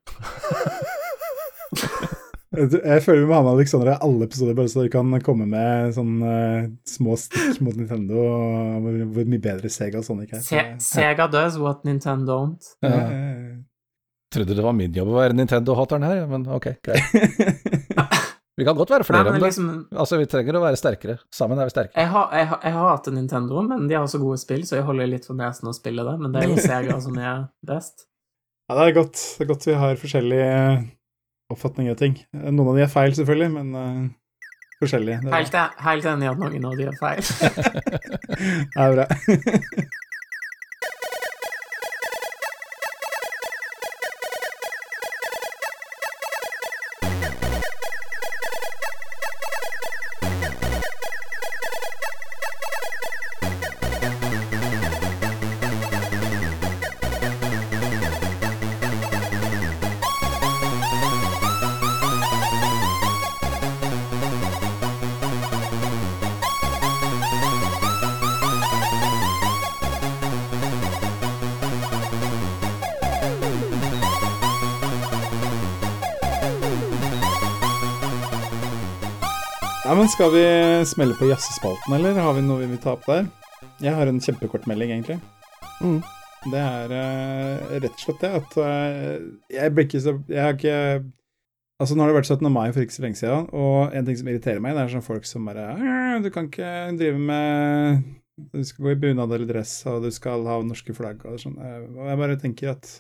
Jeg 2.52 3.00
føler 3.06 3.22
vi 3.22 3.28
må 3.30 3.38
ha 3.38 3.44
med 3.46 3.54
Alexander 3.54 3.94
i 3.94 4.00
alle 4.04 4.28
episoder, 4.28 4.56
bare 4.58 4.68
så 4.68 4.84
du 4.84 4.90
kan 4.92 5.14
komme 5.24 5.46
med 5.48 5.94
sånn 5.96 6.18
eh, 6.28 6.66
små 6.84 7.16
stikk 7.16 7.62
mot 7.64 7.78
Nintendo, 7.80 8.20
og 8.20 8.90
hvor 9.16 9.30
mye 9.32 9.40
bedre 9.40 9.72
Sega 9.72 10.02
og 10.02 10.08
Sonic 10.10 10.36
er. 10.36 10.44
Se 10.44 10.66
Sega 10.84 11.30
does 11.32 11.56
what 11.62 11.88
Nintendo 11.88 12.42
don't. 12.42 12.74
Ja. 12.84 12.92
Jeg 13.08 13.62
Trodde 14.32 14.56
det 14.56 14.64
var 14.64 14.76
min 14.76 14.94
jobb 14.96 15.10
å 15.12 15.18
være 15.18 15.36
Nintendo-hateren 15.36 16.06
her, 16.08 16.22
men 16.28 16.46
ok, 16.56 16.70
greit. 16.84 17.04
Vi 18.62 18.66
kan 18.68 18.78
godt 18.78 18.92
være 18.94 19.06
flere 19.08 19.24
Nei, 19.26 19.32
om 19.32 19.40
det. 19.40 19.48
liksom, 19.48 19.70
Altså, 20.04 20.20
vi 20.22 20.28
trenger 20.30 20.60
å 20.60 20.62
være 20.62 20.78
sterkere. 20.78 21.16
Sammen 21.34 21.58
er 21.58 21.66
vi 21.66 21.74
sterke. 21.74 21.96
jeg, 21.98 22.10
har, 22.14 22.28
jeg, 22.38 22.48
har, 22.52 22.60
jeg 22.68 22.74
hater 22.78 23.16
Nintendo, 23.16 23.64
men 23.66 23.88
de 23.90 23.96
har 23.98 24.06
så 24.12 24.20
gode 24.22 24.38
spill, 24.38 24.62
så 24.70 24.78
jeg 24.78 24.86
holder 24.86 25.10
litt 25.10 25.26
for 25.26 25.40
nesen 25.40 25.72
å 25.72 25.74
spille 25.74 26.06
det. 26.06 26.14
Men 26.22 26.36
det 26.36 26.44
er 26.44 26.52
jo 26.52 26.62
Sega 26.62 27.00
som 27.02 27.18
er 27.18 27.48
best. 27.66 28.06
Ja, 28.72 28.76
det 28.78 28.84
er 28.86 28.94
godt. 29.02 29.18
Det 29.36 29.44
er 29.44 29.48
godt 29.50 29.66
vi 29.68 29.74
har 29.76 29.98
forskjellig 30.00 30.44
oppfatning 31.52 31.90
av 31.92 31.98
ting. 32.00 32.14
Noen 32.32 32.70
av 32.72 32.78
de 32.78 32.86
er 32.86 32.92
feil, 32.94 33.12
selvfølgelig, 33.18 33.50
men 33.52 33.74
uh, 33.76 34.06
forskjellige. 34.80 35.18
Helt, 35.34 35.58
e- 35.60 35.84
helt 35.90 36.08
enig 36.14 36.30
i 36.30 36.30
at 36.32 36.40
noen 36.40 36.70
av 36.70 36.78
de 36.80 36.86
er 36.88 36.96
feil. 37.02 37.20
det 38.78 38.86
er 38.86 38.96
bra. 38.96 39.10
Skal 80.22 80.36
vi 80.38 80.86
smelle 80.86 81.16
på 81.18 81.26
jazzespalten, 81.26 81.96
eller 81.98 82.14
har 82.22 82.36
vi 82.38 82.44
noe 82.46 82.62
vi 82.62 82.68
vil 82.70 82.82
ta 82.84 82.92
opp 82.94 83.08
der? 83.10 83.24
Jeg 83.82 83.96
har 83.98 84.06
en 84.06 84.20
kjempekort 84.22 84.68
melding, 84.70 84.92
egentlig. 84.94 85.16
Mm. 85.82 85.96
Det 86.52 86.60
er 86.62 86.94
uh, 86.94 87.72
rett 87.82 87.88
og 87.90 88.04
slett 88.04 88.22
det 88.22 88.30
at 88.38 88.54
uh, 88.62 89.16
jeg 89.50 89.74
blir 89.74 89.88
ikke 89.88 90.04
så 90.04 90.14
Jeg 90.30 90.44
har 90.46 90.54
ikke 90.60 90.76
Altså, 91.82 91.98
nå 91.98 92.04
har 92.06 92.12
det 92.12 92.20
vært 92.20 92.30
17. 92.36 92.52
mai 92.54 92.68
for 92.68 92.86
ikke 92.86 92.98
så 93.00 93.06
lenge 93.08 93.18
siden, 93.18 93.50
og 93.50 93.98
en 93.98 94.06
ting 94.06 94.20
som 94.20 94.30
irriterer 94.30 94.62
meg, 94.62 94.78
det 94.78 94.84
er 94.84 94.94
sånn 94.94 95.08
folk 95.08 95.26
som 95.26 95.50
bare 95.50 95.66
«Øh, 95.74 96.22
Du 96.22 96.30
kan 96.30 96.52
ikke 96.52 96.70
drive 97.02 97.26
med 97.32 98.06
Du 98.54 98.62
skal 98.62 98.92
gå 98.92 98.94
i 98.94 99.02
bunad 99.08 99.34
eller 99.34 99.50
dress, 99.50 99.74
og 99.90 100.06
du 100.06 100.14
skal 100.14 100.46
ha 100.46 100.60
norske 100.62 100.94
flagg 101.02 101.26
og 101.26 101.42
sånn. 101.42 101.58
Eh, 101.58 101.80
Og 101.98 102.14
jeg 102.14 102.22
bare 102.22 102.38
tenker 102.46 102.76
at 102.76 102.94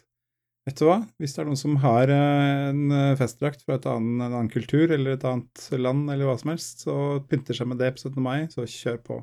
Vet 0.67 0.77
du 0.77 0.85
hva? 0.85 0.99
Hvis 1.17 1.33
det 1.33 1.41
er 1.41 1.47
noen 1.49 1.57
som 1.57 1.77
har 1.81 2.11
eh, 2.13 2.69
en 2.69 2.91
eh, 2.93 3.15
festdrakt 3.17 3.63
fra 3.65 3.79
et 3.79 3.85
annen, 3.89 4.19
en 4.21 4.27
annen 4.35 4.49
kultur 4.53 4.91
eller 4.93 5.15
et 5.17 5.23
annet 5.25 5.63
land 5.81 6.11
eller 6.13 6.29
hva 6.29 6.35
som 6.37 6.51
helst, 6.53 6.83
så 6.85 6.95
pynter 7.31 7.57
seg 7.57 7.71
med 7.71 7.79
det 7.81 7.93
på 7.95 8.03
17. 8.03 8.19
mai, 8.21 8.43
så 8.53 8.67
kjør 8.69 8.99
på. 9.07 9.17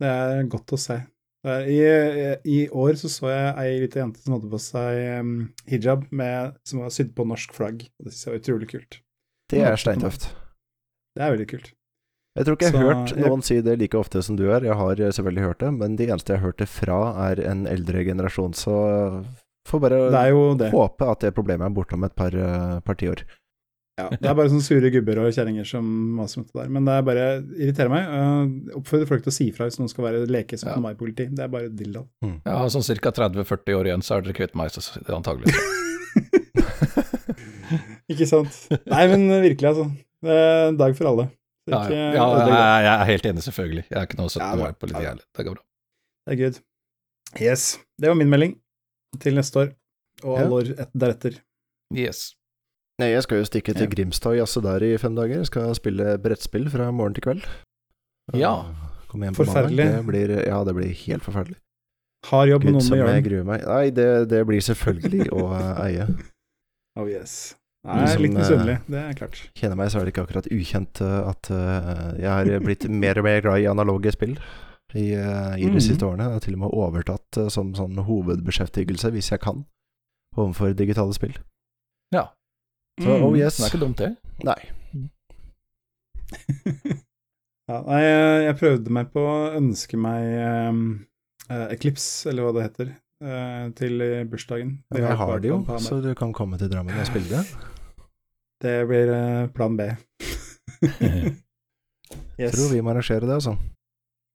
Det 0.00 0.12
er 0.12 0.44
godt 0.52 0.76
å 0.76 0.78
se. 0.80 1.00
Det 1.42 1.56
er, 1.56 1.66
i, 1.72 2.54
I 2.54 2.68
år 2.76 2.94
så 3.00 3.08
så 3.10 3.30
jeg 3.32 3.52
ei 3.64 3.80
lita 3.82 4.02
jente 4.02 4.20
som 4.22 4.34
hadde 4.36 4.50
på 4.52 4.58
seg 4.60 4.98
em, 5.16 5.30
hijab 5.72 6.06
med, 6.12 6.54
som 6.68 6.82
var 6.84 6.92
sydd 6.94 7.14
på 7.16 7.24
norsk 7.26 7.54
flagg. 7.56 7.82
og 7.98 8.06
Det 8.06 8.12
synes 8.14 8.24
jeg 8.26 8.32
var 8.34 8.42
utrolig 8.44 8.68
kult. 8.70 8.98
Det 9.50 9.62
er 9.66 9.80
steintøft. 9.80 10.28
Det 11.16 11.24
er 11.26 11.32
veldig 11.34 11.48
kult. 11.50 11.70
Jeg 12.38 12.46
tror 12.46 12.54
ikke 12.56 12.68
jeg 12.68 12.76
har 12.76 12.84
hørt 12.86 13.00
hørt 13.00 13.16
jeg- 13.18 13.26
noen 13.32 13.42
si 13.42 13.56
det 13.66 13.78
like 13.80 13.98
ofte 13.98 14.22
som 14.22 14.36
du 14.38 14.44
er. 14.52 14.62
Jeg 14.68 14.76
har 14.78 15.00
eh, 15.00 15.10
selvfølgelig 15.16 15.46
hørt 15.48 15.64
det, 15.64 15.72
men 15.80 15.96
de 15.98 16.06
eneste 16.12 16.30
jeg 16.36 16.38
har 16.44 16.46
hørt 16.52 16.60
det 16.62 16.68
fra, 16.70 17.00
er 17.32 17.40
en 17.50 17.66
eldre 17.66 18.04
generasjon. 18.06 18.54
Så 18.54 18.76
får 19.68 19.80
bare 19.84 19.98
Det 20.10 20.18
er 20.24 20.28
jo 20.32 20.40
det. 20.58 20.70
håpe 20.72 21.04
at 21.10 21.20
det 21.20 21.34
problemet 21.36 21.66
er 21.66 21.70
borte 21.76 21.94
om 21.94 22.04
et 22.04 22.14
par, 22.16 22.32
eh, 22.34 22.80
par 22.80 22.94
tiår. 22.94 23.22
Ja, 24.00 24.06
det 24.08 24.24
er 24.30 24.34
bare 24.38 24.48
sånne 24.48 24.64
sure 24.64 24.88
gubber 24.94 25.18
og 25.20 25.32
kjerringer 25.36 25.66
som 25.68 25.84
maser 26.16 26.38
om 26.40 26.44
det 26.46 26.54
der. 26.56 26.68
Men 26.72 26.84
det 26.88 26.92
er 26.94 27.02
bare 27.04 27.24
irriterer 27.52 27.90
meg. 27.92 28.04
Jeg 28.08 28.76
oppfordrer 28.78 29.06
folk 29.10 29.22
til 29.26 29.30
å 29.30 29.34
si 29.36 29.48
fra 29.52 29.66
hvis 29.68 29.76
noen 29.78 29.90
skal 29.92 30.04
være 30.06 30.22
leke 30.30 30.56
som 30.58 30.70
Ja. 30.70 30.76
meg-politi. 30.80 31.26
Det 31.34 31.42
er 31.44 31.48
bare 31.52 31.68
dilldall. 31.68 32.06
Ja, 32.46 32.62
sånn 32.72 32.86
ca. 33.00 33.10
30-40 33.12 33.74
år 33.76 33.84
igjen, 33.90 34.00
så 34.02 34.16
er 34.16 34.20
dere 34.22 34.32
kvitt 34.38 34.54
meg, 34.56 34.70
så 34.72 34.80
det 35.04 35.08
er 35.10 35.18
antagelig. 35.18 35.52
Ikke 38.10 38.26
sant? 38.26 38.56
Nei, 38.90 39.04
men 39.12 39.28
virkelig, 39.44 39.68
altså. 39.70 39.84
Det 40.24 40.32
er 40.34 40.68
en 40.70 40.78
dag 40.80 40.96
for 40.98 41.10
alle. 41.12 41.28
Ikke, 41.70 41.94
Ja, 41.94 42.08
ja, 42.16 42.24
ja, 42.48 42.62
jeg 42.82 42.94
er 42.94 43.04
helt 43.12 43.26
enig, 43.30 43.42
selvfølgelig. 43.46 43.84
Jeg 43.90 43.98
er 44.00 44.06
ikke 44.08 44.18
noe 44.18 44.32
17. 44.32 44.64
år 44.64 44.72
politi 44.80 45.04
heller. 45.04 45.22
Det 45.36 45.44
går 45.46 45.54
bra. 45.58 45.62
Det 46.26 46.32
er 46.34 46.38
good. 46.40 46.56
Yes. 47.40 47.62
Det 48.00 48.08
var 48.10 48.16
min 48.18 48.30
melding 48.32 48.56
til 49.18 49.34
neste 49.34 49.56
år, 49.64 49.72
og 50.22 50.36
Ja. 50.38 50.44
alle 50.44 50.54
år 50.60 50.70
et- 50.78 50.92
deretter. 50.94 51.40
Yes. 51.94 52.34
Nei, 53.00 53.08
jeg 53.14 53.22
skal 53.24 53.38
jo 53.40 53.44
stikke 53.48 53.72
til 53.74 53.88
Ja. 53.88 53.94
Grimstad 53.94 54.32
og 54.32 54.38
jazze 54.46 54.60
der 54.62 54.82
i 54.84 54.96
fem 54.98 55.14
dager. 55.16 55.36
Jeg 55.40 55.46
skal 55.46 55.74
spille 55.74 56.18
brettspill 56.20 56.68
fra 56.70 56.90
morgen 56.92 57.14
til 57.14 57.22
kveld. 57.22 57.44
Ja. 58.34 58.64
Forferdelig. 59.10 59.86
Det 59.96 60.06
blir, 60.06 60.46
ja, 60.46 60.62
det 60.64 60.74
blir 60.76 60.92
helt 60.94 61.22
forferdelig. 61.24 61.56
Har 62.26 62.46
jobb 62.46 62.62
med 62.64 62.74
Gud, 62.74 62.76
noen 62.76 62.84
som 62.84 62.98
gjøre 62.98 63.14
jeg 63.16 63.24
gruer 63.24 63.44
meg. 63.48 63.64
Nei, 63.66 63.90
det, 63.90 64.28
det 64.28 64.46
blir 64.46 64.60
selvfølgelig 64.60 65.30
å 65.32 65.46
eie. 65.86 66.06
Oh 67.00 67.06
yes. 67.08 67.54
Nei, 67.82 68.06
som, 68.12 68.20
litt 68.22 68.34
eh, 68.34 68.38
misunnelig, 68.42 68.74
det 68.92 69.00
er 69.00 69.14
klart. 69.16 69.38
Kjenner 69.56 69.76
meg, 69.80 69.88
så 69.90 69.98
er 70.00 70.04
det 70.04 70.12
ikke 70.12 70.26
akkurat 70.26 70.48
ukjent 70.52 71.00
eh, 71.00 71.28
at 71.30 71.50
eh, 71.50 72.20
jeg 72.20 72.28
har 72.28 72.60
blitt 72.60 72.84
mer 72.92 73.18
og 73.18 73.24
mer 73.24 73.40
glad 73.40 73.62
i 73.64 73.68
analoge 73.70 74.12
spill 74.12 74.36
i, 74.94 75.12
eh, 75.14 75.54
i 75.58 75.64
de 75.64 75.70
Mhm. 75.76 75.80
siste 75.80 76.06
årene. 76.06 76.24
Jeg 76.24 76.32
har 76.32 76.40
til 76.40 76.54
og 76.54 76.60
med 76.60 76.70
overtatt 76.74 77.36
eh, 77.38 77.48
som 77.48 77.72
sånn 77.74 77.96
hovedbeskjeftigelse, 78.04 79.10
hvis 79.12 79.30
jeg 79.30 79.40
kan, 79.40 79.64
overfor 80.36 80.74
digitale 80.76 81.14
spill. 81.14 81.36
Ja. 82.12 82.28
Så 83.00 83.06
Mm. 83.18 83.22
oh 83.24 83.34
yes. 83.38 83.56
Det 83.56 83.64
er 83.66 83.70
ikke 83.78 83.84
dumt, 83.86 83.98
det. 83.98 84.16
Nei. 84.44 84.60
ja, 87.68 87.82
nei, 87.86 88.00
jeg, 88.46 88.56
prøvde 88.60 88.90
meg 88.90 89.12
på 89.14 89.20
å 89.24 89.56
ønske 89.56 89.98
meg 89.98 90.70
um, 90.70 91.06
Eclipse, 91.50 92.28
eller 92.30 92.42
hva 92.46 92.52
det 92.54 92.62
heter, 92.68 92.90
uh, 93.24 93.70
til 93.78 94.04
bursdagen. 94.30 94.76
Jeg 94.94 95.16
har 95.18 95.40
det 95.42 95.48
jo, 95.50 95.64
så 95.82 96.00
du 96.02 96.14
kan 96.14 96.32
komme 96.32 96.58
til 96.58 96.70
Drammen 96.70 96.98
og 96.98 97.06
spille 97.06 97.28
det. 97.28 97.44
Det 98.60 98.86
blir 98.86 99.08
uh, 99.08 99.46
plan 99.56 99.72
B. 99.78 99.86
yes. 102.38 102.52
Tror 102.52 102.68
vi 102.74 102.80
må 102.84 102.90
arrangere 102.92 103.24
det, 103.24 103.38
altså. 103.38 103.54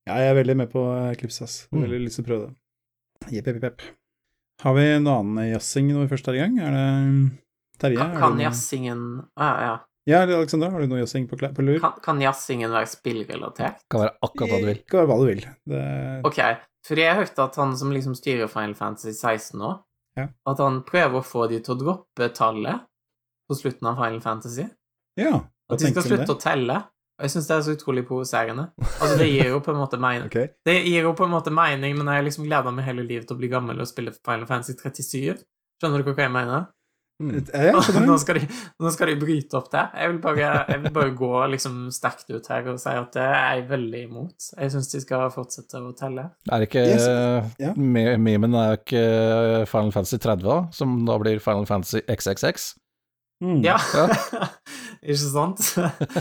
Ja, 0.05 0.19
jeg 0.21 0.31
er 0.33 0.37
veldig 0.37 0.55
med 0.59 0.69
på 0.71 0.81
Eclipse, 1.11 1.43
ass. 1.47 1.55
Mm. 1.73 1.81
Veldig 1.85 1.99
lyst 2.03 2.19
til 2.19 2.25
å 2.25 2.27
prøve 2.27 2.47
det. 2.49 2.55
Jepp, 3.39 3.47
jepp, 3.49 3.63
jepp. 3.65 3.85
Har 4.63 4.75
vi 4.77 4.83
noe 5.01 5.15
annen 5.23 5.49
jazzing 5.49 5.89
når 5.91 6.05
vi 6.05 6.11
først 6.13 6.27
er 6.29 6.37
i 6.37 6.41
gang? 6.43 6.59
Er 6.61 6.75
det 6.75 6.91
Terje? 7.81 7.97
Kan, 7.99 8.13
kan 8.21 8.35
noe- 8.37 8.45
jazzingen 8.45 9.01
ja, 9.35 9.49
ja. 9.65 9.73
Ja, 10.05 10.19
eller 10.21 10.37
Alexandra, 10.37 10.69
har 10.69 10.83
du 10.83 10.87
noe 10.91 10.99
jazzing 11.01 11.25
på, 11.27 11.39
på 11.41 11.63
lur? 11.65 11.79
Kan, 11.81 11.95
kan 12.05 12.19
jazzingen 12.21 12.69
være 12.71 12.85
spillrelatert? 12.91 13.79
Kan 13.89 14.03
være 14.03 14.13
akkurat 14.21 14.51
hva 14.53 14.59
du 14.61 14.67
vil. 14.69 14.79
Kan 14.85 14.99
være 15.01 15.09
hva 15.09 15.17
du 15.17 15.25
vil. 15.31 15.41
Det, 15.73 15.81
Ok, 16.29 16.39
fordi 16.85 17.01
jeg 17.07 17.17
hørte 17.23 17.47
at 17.49 17.57
han 17.63 17.73
som 17.81 17.89
liksom 17.95 18.13
styrer 18.15 18.51
Final 18.53 18.75
Fantasy 18.77 19.15
16 19.17 19.57
nå, 19.63 19.71
Ja. 20.15 20.27
at 20.47 20.61
han 20.61 20.83
prøver 20.87 21.17
å 21.19 21.25
få 21.25 21.47
de 21.49 21.57
til 21.65 21.73
å 21.73 21.79
droppe 21.81 22.29
tallet 22.37 22.85
på 23.49 23.57
slutten 23.57 23.89
av 23.89 23.97
Final 23.97 24.21
Fantasy. 24.21 24.67
ja, 25.19 25.31
hva 25.41 25.73
At 25.73 25.79
de 25.81 25.89
skal 25.89 26.03
tenker 26.03 26.07
du 26.07 26.13
om 26.13 26.19
det? 26.21 26.27
slutte 26.27 26.37
å 26.37 26.43
telle. 26.45 26.77
Og 27.15 27.23
jeg 27.27 27.31
syns 27.31 27.47
det 27.47 27.55
er 27.55 27.61
så 27.63 27.73
utrolig 27.77 28.03
provoserende. 28.07 28.67
Altså, 28.99 29.15
det 29.21 29.29
gir 29.31 29.51
jo 29.53 29.61
på 29.63 29.71
en 29.71 29.79
måte 29.79 29.99
mening. 30.01 30.27
okay. 30.31 30.49
Det 30.67 30.77
gir 30.83 31.07
jo 31.07 31.13
på 31.15 31.27
en 31.27 31.31
måte 31.35 31.53
mening, 31.55 31.95
men 31.95 32.09
jeg 32.11 32.21
har 32.21 32.25
liksom 32.27 32.47
gleda 32.49 32.73
meg 32.75 32.87
hele 32.89 33.05
livet 33.07 33.29
til 33.29 33.37
å 33.37 33.39
bli 33.39 33.51
gammel 33.51 33.79
og 33.79 33.87
spille 33.87 34.11
Final 34.19 34.47
Fantasy 34.49 34.75
37. 34.75 35.45
Skjønner 35.79 36.03
du 36.03 36.09
hva 36.11 36.25
jeg 36.25 36.33
mener? 36.35 36.65
Mm. 37.23 37.37
Ja, 37.53 37.69
jeg. 37.79 38.03
Nå 38.03 38.17
skal, 38.19 38.41
de, 38.41 38.47
nå 38.83 38.91
skal 38.91 39.13
de 39.13 39.15
bryte 39.21 39.55
opp 39.55 39.69
det. 39.71 39.85
Jeg 39.95 40.11
vil 40.11 40.17
bare, 40.25 40.49
jeg 40.67 40.81
vil 40.83 40.93
bare 40.97 41.13
gå 41.15 41.31
liksom 41.53 41.77
sterkt 41.95 42.27
ut 42.35 42.49
her 42.51 42.67
og 42.73 42.79
si 42.83 42.91
at 42.91 43.13
det 43.15 43.23
er 43.29 43.45
jeg 43.61 43.67
veldig 43.69 44.01
imot. 44.09 44.49
Jeg 44.59 44.73
syns 44.73 44.91
de 44.91 45.03
skal 45.05 45.31
fortsette 45.31 45.79
å 45.79 45.93
telle. 45.95 46.27
Er 46.51 46.63
det 46.63 46.67
ikke 46.67 46.83
Yes. 46.83 47.07
yes. 47.07 47.53
Ja. 47.63 47.71
Memen 47.79 48.59
er 48.59 48.73
jo 48.73 48.81
ikke 48.81 49.05
Final 49.71 49.95
Fantasy 49.95 50.19
30, 50.19 50.73
som 50.75 50.97
da 51.07 51.15
blir 51.23 51.39
Final 51.39 51.63
Fantasy 51.69 52.03
XXX. 52.11 52.73
Mm. 53.43 53.63
Ja, 53.63 53.79
Ja. 53.95 54.09
ikke 55.05 55.31
sant? 55.31 55.61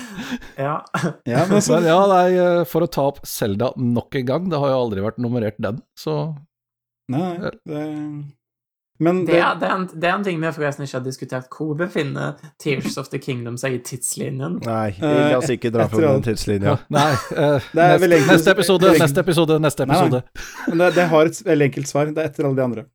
ja. 0.67 0.77
Ja, 1.33 1.45
men 1.51 1.63
så, 1.65 1.81
ja, 1.85 1.99
nei, 2.11 2.29
eh, 2.37 2.63
for 2.69 2.85
å 2.85 2.91
ta 2.91 3.09
opp 3.11 3.23
Selda 3.29 3.73
nok 3.81 4.15
en 4.21 4.29
gang, 4.29 4.49
det 4.53 4.61
har 4.61 4.73
jo 4.73 4.81
aldri 4.87 5.05
vært 5.05 5.21
nummerert 5.23 5.61
den, 5.63 5.83
så 5.99 6.35
nei, 7.13 7.53
det 7.69 7.85
Men 9.03 9.25
Det 9.27 9.35
det, 9.35 9.39
er, 9.43 9.57
det, 9.59 9.69
er 9.69 9.75
en, 9.75 9.87
det 9.91 10.09
er 10.09 10.15
en 10.15 10.25
ting 10.25 10.39
vi 10.41 10.51
forresten 10.55 10.87
ikke 10.87 10.97
har 10.97 11.05
diskutert. 11.05 11.49
Hvor 11.51 11.75
befinner 11.77 12.37
Tears 12.63 12.95
of 13.01 13.11
the 13.11 13.19
Kingdom 13.19 13.57
seg 13.61 13.75
i 13.75 13.81
tidslinjen? 13.83 14.61
Nei, 14.65 14.95
Eh, 14.95 15.21
la 15.33 15.41
oss 15.41 15.51
ikke 15.51 15.73
dra 15.75 15.89
på 15.91 16.01
den 16.05 16.23
tidslinja. 16.25 16.77
Nei, 16.95 17.11
uh, 17.35 17.59
Det 17.75 17.83
er 17.83 17.99
neste, 17.99 18.11
enkelt, 18.15 18.31
neste 18.31 18.55
episode, 18.55 18.93
neste 19.03 19.25
episode, 19.27 19.59
neste 19.61 19.89
Nei, 19.91 20.03
nei. 20.15 20.23
men 20.69 20.85
det, 20.85 20.93
det 21.01 21.09
har 21.11 21.33
et 21.33 21.43
veldig 21.51 21.71
enkelt 21.73 21.91
svar. 21.91 22.15
Det 22.15 22.23
er 22.23 22.31
etter 22.31 22.47
alle 22.47 22.61
de 22.61 22.67
andre. 22.69 22.87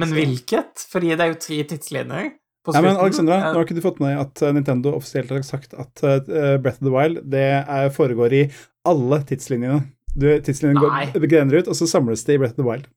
Men 0.00 0.14
hvilket? 0.14 0.86
Fordi 0.92 1.10
det 1.10 1.26
er 1.26 1.34
jo 1.34 1.40
tre 1.42 1.58
tidslinjer. 1.74 2.30
På 2.66 2.74
Nei, 2.76 2.82
men. 2.84 2.96
Alexandra, 3.00 3.38
ja. 3.40 3.50
nå 3.54 3.60
har 3.60 3.64
ikke 3.66 3.76
du 3.78 3.82
fått 3.84 4.00
med 4.02 4.10
deg 4.12 4.20
at 4.26 4.42
eh, 4.44 4.52
Nintendo 4.56 4.92
offisielt 4.98 5.30
har 5.32 5.42
sagt 5.46 5.72
at 5.74 6.02
eh, 6.04 6.56
Breath 6.60 6.80
of 6.82 6.86
the 6.86 6.92
Wild 6.92 7.22
det 7.32 7.44
er, 7.64 7.88
foregår 7.94 8.32
i 8.36 8.42
alle 8.88 9.22
tidslinjene. 9.28 9.82
Du, 10.14 10.26
tidslinjene 10.44 10.82
Nei. 10.90 11.04
går 11.14 11.30
grener 11.30 11.60
ut, 11.62 11.68
og 11.70 11.76
så 11.78 11.86
samles 11.88 12.24
det 12.26 12.36
i 12.36 12.40
Breath 12.42 12.56
of 12.58 12.60
the 12.60 12.66
Wild. 12.68 12.88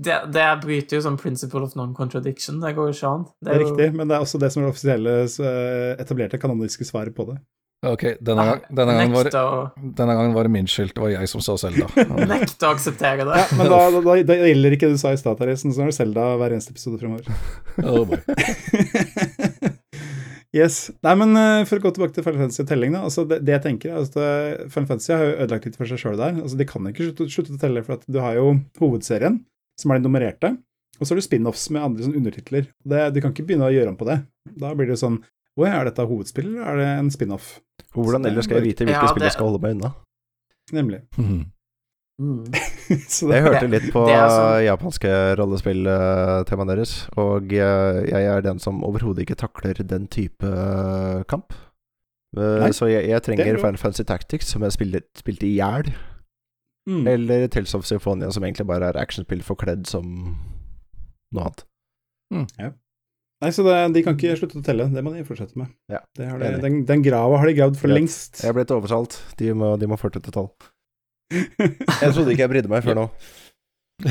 det, 0.00 0.16
det 0.34 0.46
bryter 0.64 0.96
jo 0.98 1.02
sånn 1.04 1.18
principle 1.20 1.62
of 1.66 1.74
non-contradiction. 1.78 2.60
Det 2.64 2.72
går 2.74 2.88
jo 2.90 2.94
ikke 2.96 3.10
an. 3.12 3.26
Det 3.44 3.52
er 3.52 3.60
jo- 3.60 3.66
riktig, 3.68 3.90
men 3.94 4.08
det 4.10 4.16
er 4.16 4.24
også 4.24 4.40
det 4.42 4.50
som 4.54 4.62
er 4.62 4.66
det 4.70 4.74
offisielle 4.74 5.12
eh, 5.28 5.90
etablerte 6.02 6.40
kanoniske 6.42 6.86
svaret 6.88 7.14
på 7.14 7.28
det. 7.28 7.36
Ok, 7.84 8.02
denne, 8.24 8.44
gang, 8.48 8.60
denne, 8.72 8.94
gangen 8.96 9.12
var, 9.12 9.28
å, 9.36 9.56
denne 9.76 10.14
gangen 10.16 10.34
var 10.36 10.46
det 10.48 10.52
min 10.54 10.68
skyld, 10.70 10.94
det 10.96 11.02
var 11.02 11.10
jeg 11.12 11.28
som 11.28 11.42
sa 11.44 11.56
Selda. 11.60 11.88
Nekt 12.32 12.64
å 12.64 12.70
akseptere 12.72 13.26
det. 13.28 13.40
Ja, 13.42 13.46
men 13.58 13.68
da, 13.68 13.80
da, 13.92 14.00
da, 14.06 14.16
da 14.30 14.36
gjelder 14.40 14.76
ikke 14.76 14.88
det 14.88 14.96
du 14.96 15.02
sa 15.02 15.12
i 15.12 15.20
stad, 15.20 15.36
Terje, 15.40 15.58
så 15.60 15.68
nå 15.68 15.76
er 15.84 15.90
det 15.90 15.96
Selda 15.96 16.26
hver 16.40 16.54
eneste 16.56 16.72
episode 16.74 17.00
fremover. 17.02 17.28
Oh 17.84 18.04
boy. 18.06 18.20
yes. 20.58 20.76
Nei, 21.02 21.14
men 21.18 21.34
eh, 21.40 21.64
for 21.66 21.80
å 21.80 21.82
gå 21.82 21.90
tilbake 21.96 22.14
til 22.14 22.24
Final 22.24 22.44
Fantasy 22.44 22.62
og 22.62 22.68
telling, 22.70 22.94
da. 22.94 23.00
Altså 23.08 23.24
det, 23.28 23.40
det 23.44 23.56
jeg 23.56 23.64
tenker, 23.64 23.90
er 23.92 24.06
at 24.06 24.18
eh, 24.22 24.68
Final 24.70 24.92
Fantasy 24.92 25.10
har 25.12 25.24
jo 25.26 25.32
ødelagt 25.34 25.66
litt 25.68 25.80
for 25.80 25.90
seg 25.90 26.00
sjøl 26.00 26.20
der. 26.20 26.38
Altså 26.38 26.60
De 26.60 26.68
kan 26.70 26.86
ikke 26.90 27.08
slutte, 27.10 27.26
slutte 27.34 27.58
å 27.58 27.60
telle, 27.66 27.82
for 27.84 27.98
at 27.98 28.06
du 28.06 28.20
har 28.22 28.38
jo 28.38 28.52
hovedserien, 28.80 29.40
som 29.80 29.90
er 29.90 29.98
de 29.98 30.06
nummererte. 30.06 30.54
Og 31.00 31.02
så 31.02 31.12
har 31.12 31.18
du 31.18 31.26
spin-offs 31.26 31.66
med 31.74 31.82
andre 31.82 32.06
sånn 32.06 32.16
undertitler. 32.20 32.70
Det, 32.86 33.02
du 33.16 33.18
kan 33.20 33.34
ikke 33.34 33.48
begynne 33.48 33.66
å 33.66 33.74
gjøre 33.74 33.90
om 33.90 33.98
på 33.98 34.06
det. 34.08 34.20
Da 34.54 34.70
blir 34.78 34.86
det 34.86 34.94
jo 34.94 35.02
sånn 35.02 35.18
Å, 35.54 35.66
er 35.68 35.86
dette 35.86 36.06
hovedspill, 36.10 36.48
eller 36.56 36.70
er 36.72 36.80
det 36.80 36.86
en 36.98 37.10
spin-off? 37.14 37.58
Hvordan 37.94 38.26
ellers 38.26 38.48
skal 38.48 38.58
jeg 38.58 38.72
vite 38.72 38.86
hvilke 38.86 39.02
Ja, 39.04 39.10
spill 39.12 39.26
jeg 39.26 39.34
skal 39.36 39.50
holde 39.50 39.60
meg 39.62 39.76
unna? 39.78 39.92
Nemlig. 40.74 41.04
Mm. 42.14 42.38
Mm. 42.38 42.44
Jeg 42.46 43.42
hørte 43.42 43.66
litt 43.66 43.88
på 43.90 44.04
det 44.06 44.14
er 44.14 44.28
sånn- 44.30 44.60
japanske 44.68 45.08
rollespilltemaet 45.40 46.70
deres, 46.70 46.92
og 47.18 47.50
eh, 47.50 47.98
jeg 48.06 48.28
er 48.30 48.44
den 48.44 48.60
som 48.62 48.84
overhodet 48.86 49.24
ikke 49.24 49.34
takler 49.40 49.80
den 49.82 50.06
type 50.06 50.46
eh, 50.46 51.24
kamp. 51.26 51.56
Eh, 52.38 52.60
Nei, 52.62 52.70
så 52.70 52.86
jeg, 52.86 53.08
jeg 53.08 53.18
er 53.18 53.24
trenger. 53.24 53.58
Final 53.58 53.80
Fantasy 53.82 54.06
Tactics, 54.06 54.52
som 54.54 54.62
jeg 54.62 54.76
spilte, 54.76 55.02
spilte 55.18 55.48
i 55.48 55.56
hjel, 55.56 55.90
mm. 56.86 57.02
eller 57.16 57.48
Tales 57.50 57.74
of 57.74 57.82
Symphonia, 57.90 58.30
som 58.30 58.46
egentlig 58.46 58.68
bare 58.70 58.92
er 58.92 59.02
actionspill 59.02 59.42
forkledd 59.42 59.90
som 59.90 60.06
noe 61.34 61.50
annet. 61.50 61.66
Nei, 63.42 63.50
så 63.52 63.64
det, 63.66 63.74
de 63.96 64.02
kan 64.06 64.16
ikke 64.16 64.36
slutte 64.38 64.60
å 64.60 64.64
telle. 64.64 64.86
Det 64.94 65.02
må 65.04 65.12
de 65.14 65.24
fortsette 65.26 65.58
med. 65.58 65.72
Ja, 65.90 66.00
Det 66.16 66.28
har 66.30 66.40
de, 66.40 66.52
den, 66.62 66.84
den 66.88 67.02
grava 67.04 67.40
har 67.42 67.50
de 67.50 67.56
gravd 67.58 67.80
for 67.80 67.90
Greit. 67.90 68.04
lengst. 68.04 68.44
Jeg 68.44 68.52
er 68.52 68.56
blitt 68.56 68.72
oversalt. 68.72 69.18
De 69.40 69.50
må, 69.58 69.74
de 69.80 69.90
må 69.90 69.98
fortsette 70.00 70.32
tall. 70.34 70.48
Jeg 71.34 72.14
trodde 72.14 72.34
ikke 72.34 72.44
jeg 72.44 72.52
brydde 72.52 72.70
meg 72.70 72.84
før 72.84 72.98
nå. 72.98 73.04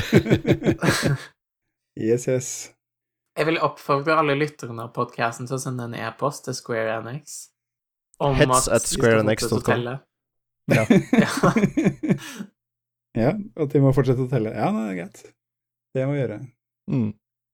yes, 2.09 2.25
yes. 2.27 2.49
Jeg 3.37 3.47
vil 3.49 3.59
oppfordre 3.63 4.15
alle 4.19 4.35
lytterne 4.37 4.87
av 4.87 4.93
podcasten 4.95 5.47
til 5.49 5.57
å 5.57 5.61
sende 5.61 5.87
en 5.87 5.95
e-post 5.97 6.45
til 6.47 6.55
Square 6.57 6.99
Enix 6.99 7.25
om 8.21 8.35
Heads 8.37 8.67
at 8.67 8.85
at 8.85 9.65
telle. 9.65 9.93
Ja. 10.71 10.83
ja, 13.23 13.31
at 13.33 13.73
de 13.73 13.81
må 13.83 13.89
fortsette 13.95 14.25
å 14.25 14.29
telle. 14.31 14.49
Ja, 14.53 14.69
det 14.75 14.83
er 14.91 14.99
greit. 15.01 15.23
Det 15.93 16.05
må 16.07 16.15
vi 16.15 16.21
gjøre. 16.21 16.39
Mm. 16.91 17.09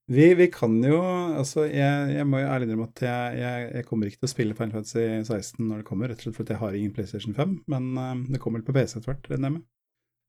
Vi, 0.09 0.25
vi 0.33 0.47
kan 0.49 0.73
jo 0.83 0.97
Altså, 1.37 1.67
jeg, 1.69 2.13
jeg 2.15 2.25
må 2.27 2.39
jo 2.41 2.47
ærlig 2.49 2.65
innrømme 2.69 2.87
at 2.89 3.01
jeg, 3.05 3.39
jeg, 3.39 3.65
jeg 3.77 3.85
kommer 3.85 4.09
ikke 4.09 4.21
til 4.23 4.29
å 4.29 4.31
spille 4.31 4.55
Final 4.57 4.71
Fantasy 4.79 5.03
16 5.27 5.59
når 5.67 5.81
det 5.83 5.85
kommer, 5.89 6.09
rett 6.09 6.21
og 6.21 6.25
slett 6.27 6.39
fordi 6.39 6.55
jeg 6.55 6.61
har 6.63 6.77
ingen 6.79 6.93
PlayStation 6.95 7.35
5, 7.37 7.51
men 7.69 7.89
uh, 7.99 8.15
det 8.29 8.41
kommer 8.41 8.59
vel 8.61 8.67
på 8.71 8.75
PC 8.79 8.97
etter 8.97 9.11
hvert, 9.13 9.29
regner 9.29 9.49
jeg 9.51 9.55
med. 9.59 9.67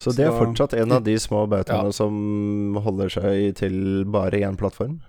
Så 0.01 0.12
det 0.16 0.27
er 0.27 0.32
Så- 0.32 0.40
fortsatt 0.43 0.74
en 0.81 0.93
av 0.97 1.02
de 1.05 1.15
små 1.20 1.47
bautaene 1.52 1.90
Ja. 1.90 1.97
som 1.97 2.77
holder 2.85 3.11
seg 3.12 3.57
til 3.61 3.74
bare 4.09 4.40
én 4.44 4.57
plattform? 4.61 5.01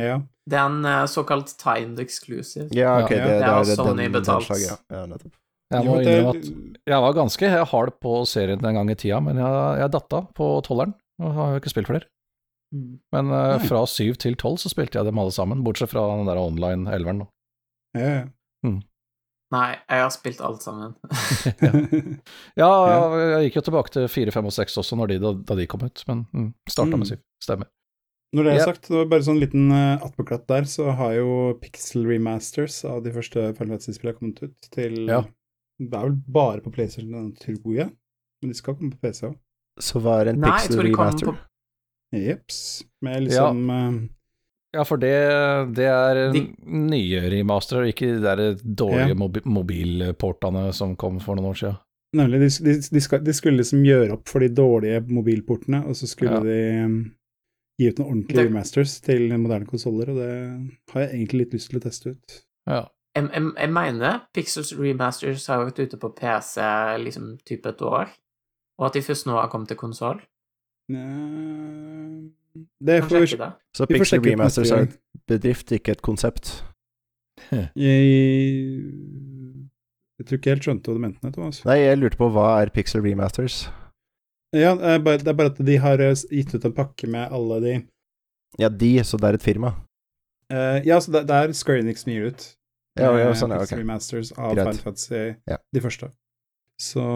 Ja. 0.00 0.18
Det 0.48 0.56
er 0.58 0.66
en 0.72 0.84
uh, 0.88 1.04
såkalt 1.08 1.52
timed 1.60 2.00
exclusive. 2.00 2.68
Ja, 2.76 2.96
ok, 3.04 3.12
Ja, 3.12 3.26
det, 3.26 3.28
det 3.28 3.38
det 3.44 3.52
er 3.76 3.76
Sony 3.76 4.02
den, 4.02 4.02
den 4.08 4.16
betalt. 4.18 4.50
ja. 4.64 4.76
ja 4.90 5.04
nettopp. 5.08 5.36
Jeg 5.72 5.86
må 5.88 5.94
innrømme 6.02 6.32
at 6.36 6.48
jeg 6.92 7.00
var 7.04 7.14
ganske 7.16 7.48
hard 7.70 7.94
på 8.04 8.16
serien 8.28 8.60
en 8.68 8.74
gang 8.76 8.90
i 8.92 8.96
tida, 8.98 9.20
men 9.24 9.38
jeg, 9.40 9.60
jeg 9.80 9.92
datta 9.94 10.18
på 10.36 10.48
tolleren, 10.66 10.92
og 11.22 11.32
har 11.38 11.54
jo 11.54 11.60
ikke 11.62 11.72
spilt 11.72 11.88
flere. 11.88 12.08
Mm. 12.72 13.00
Men 13.12 13.28
uh, 13.30 13.58
fra 13.68 13.82
syv 13.86 14.14
til 14.22 14.34
tolv 14.40 14.56
så 14.62 14.70
spilte 14.72 14.96
jeg 14.98 15.04
dem 15.04 15.18
alle 15.20 15.32
sammen, 15.34 15.60
bortsett 15.66 15.90
fra 15.92 16.06
den 16.16 16.26
der 16.30 16.40
online 16.40 16.88
elveren. 16.94 17.18
da. 17.24 17.26
Ja, 18.00 18.12
ja. 18.22 18.24
Nei, 19.52 19.66
jeg 19.76 20.00
har 20.00 20.08
spilt 20.14 20.40
alt 20.40 20.62
sammen. 20.64 20.94
Ja, 22.60 22.68
jeg 23.36 23.50
gikk 23.50 23.58
jo 23.60 23.64
tilbake 23.66 23.92
til 23.92 24.06
fire, 24.08 24.32
fem 24.32 24.48
og 24.48 24.54
seks 24.56 24.78
også 24.80 24.96
når 24.96 25.10
de, 25.12 25.18
da, 25.20 25.32
da 25.50 25.56
de 25.58 25.66
kom 25.68 25.84
ut, 25.84 26.02
men 26.08 26.22
mm, 26.32 26.46
starta 26.72 26.96
Mm. 26.96 27.02
med 27.02 27.10
syv. 27.10 27.20
Stemmer. 27.44 27.68
Når 28.32 28.46
det 28.46 28.52
er 28.54 28.56
Ja. 28.62 28.64
sagt, 28.70 28.88
det 28.88 28.96
var 28.96 29.10
bare 29.12 29.26
sånn 29.26 29.40
liten 29.42 29.68
uh, 29.68 30.00
attpåklatt 30.06 30.46
der, 30.48 30.64
så 30.64 30.88
har 30.96 31.12
jo 31.18 31.34
Pixel 31.60 32.06
Remasters 32.08 32.78
av 32.88 33.02
de 33.04 33.12
første 33.12 33.50
Final 33.58 33.74
Fantasy-spillene 33.76 34.16
kommet 34.18 34.42
ut 34.46 34.70
til 34.72 34.96
Ja. 35.10 35.20
Det 35.82 35.92
er 35.98 36.06
vel 36.08 36.16
bare 36.32 36.60
på 36.64 36.72
PlayStation, 36.72 37.32
tror 37.36 37.74
jeg, 37.76 37.90
men 38.40 38.52
de 38.52 38.56
skal 38.56 38.74
komme 38.78 38.92
på 38.94 39.00
PC 39.04 39.26
òg. 39.28 39.36
Så 39.80 40.00
hva 40.00 40.20
er 40.22 40.28
en 40.32 40.40
Nei, 40.40 40.50
pixel 40.56 40.80
remaster? 40.86 41.26
på 41.28 41.36
Jeps. 42.12 42.82
Med 43.02 43.22
liksom 43.28 43.68
ja. 43.68 43.84
Ja, 44.74 44.84
for 44.88 44.96
det, 44.96 45.12
det 45.76 45.84
er 45.84 46.32
De- 46.32 46.46
nye 46.64 47.20
remaster, 47.28 47.84
ikke 47.84 48.06
de 48.14 48.20
der 48.24 48.54
dårlige 48.64 49.12
Ja. 49.12 49.42
mobilportene 49.44 50.72
som 50.72 50.94
kom 50.96 51.18
for 51.20 51.36
noen 51.36 51.50
år 51.50 51.58
siden. 51.60 51.76
Nemlig, 52.16 52.40
de, 52.40 52.48
de, 52.64 52.74
de, 52.92 53.00
skal, 53.00 53.20
de 53.24 53.32
skulle 53.36 53.56
liksom 53.60 53.82
gjøre 53.84 54.12
opp 54.16 54.28
for 54.28 54.40
de 54.40 54.48
dårlige 54.48 55.00
mobilportene, 55.08 55.82
og 55.88 55.92
så 55.96 56.06
skulle 56.08 56.32
Ja. 56.32 56.40
de 56.40 56.84
um, 56.84 56.96
gi 57.80 57.88
ut 57.88 57.98
noen 57.98 58.08
ordentlige 58.12 58.36
Det- 58.42 58.46
remasters 58.50 59.00
til 59.00 59.38
moderne 59.38 59.66
konsoller, 59.66 60.08
og 60.10 60.16
det 60.16 60.32
har 60.92 61.00
jeg 61.06 61.10
egentlig 61.20 61.38
litt 61.44 61.52
lyst 61.54 61.70
til 61.70 61.80
å 61.80 61.82
teste 61.82 62.10
ut. 62.16 62.42
Ja. 62.68 62.82
Jeg, 63.14 63.28
jeg, 63.32 63.52
jeg 63.58 63.70
mener 63.72 64.20
Pixels 64.32 64.72
Remasters 64.78 65.46
har 65.46 65.64
vært 65.66 65.78
ute 65.84 65.98
på 66.00 66.14
PC 66.16 66.60
liksom 67.04 67.38
type 67.44 67.66
et 67.68 67.82
år, 67.82 68.08
og 68.78 68.86
at 68.86 68.94
de 68.94 69.00
først 69.04 69.26
nå 69.26 69.32
har 69.36 69.48
kommet 69.52 69.68
til 69.68 69.76
konsoll. 69.76 70.20
Det 72.80 73.02
får 73.08 73.20
vi. 73.20 73.50
Så 73.76 73.86
pixel 73.86 74.22
remasters 74.24 74.70
er 74.70 74.86
en 74.86 74.92
bedrift, 75.30 75.72
ikke 75.72 75.92
et 75.96 76.02
konsept. 76.04 76.64
Jeg, 77.52 77.72
jeg 80.18 80.26
tror 80.28 80.38
ikke 80.38 80.52
helt 80.52 80.66
skjønte 80.66 80.90
hva 80.90 80.94
du 80.94 81.02
mente, 81.02 81.30
Thomas. 81.34 81.62
Nei, 81.66 81.78
jeg 81.82 81.98
lurte 81.98 82.18
på 82.20 82.28
hva 82.30 82.44
er 82.62 82.70
pixel 82.74 83.02
remasters? 83.02 83.64
Ja, 84.54 84.74
det 84.78 84.92
er 84.92 85.34
bare, 85.34 85.48
at 85.50 85.58
de 85.64 85.76
har 85.80 86.02
eh, 86.04 86.12
gitt 86.30 86.52
ut 86.54 86.66
en 86.68 86.74
pakke 86.76 87.08
med 87.10 87.32
alle 87.34 87.58
de 87.64 87.72
Ja, 88.60 88.68
de, 88.68 88.92
så 89.08 89.18
det 89.18 89.30
er 89.30 89.38
et 89.40 89.44
firma. 89.46 89.72
Uh, 90.52 90.78
Ja, 90.86 91.00
så 91.00 91.10
det, 91.14 91.24
det 91.30 91.38
er 91.40 91.54
Square 91.56 91.82
Enix 91.82 92.04
som 92.04 92.12
gir 92.12 92.28
ut. 92.30 92.44
Ja, 93.00 93.08
ja, 93.16 93.30
eh, 93.30 93.36
sånn, 93.40 93.54
ja, 93.56 93.62
Pixel. 93.64 93.80
Remasters 93.80 94.32
av 94.36 94.52
Greit. 94.52 94.68
Final 94.68 94.82
Fantasy, 94.84 95.22
Ja. 95.48 95.56
de 95.72 95.80
første. 95.82 96.12
Så 96.80 97.06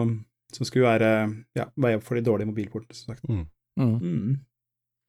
som 0.53 0.65
skulle 0.65 0.87
være 0.89 1.11
ja, 1.55 1.67
vei 1.77 1.93
opp 1.97 2.05
for 2.07 2.17
de 2.17 2.25
dårlige 2.25 2.49
mobilportene, 2.49 2.97
som 2.97 3.13
sagt. 3.13 3.27
Mm. 3.29 3.45
Mm. 3.77 4.35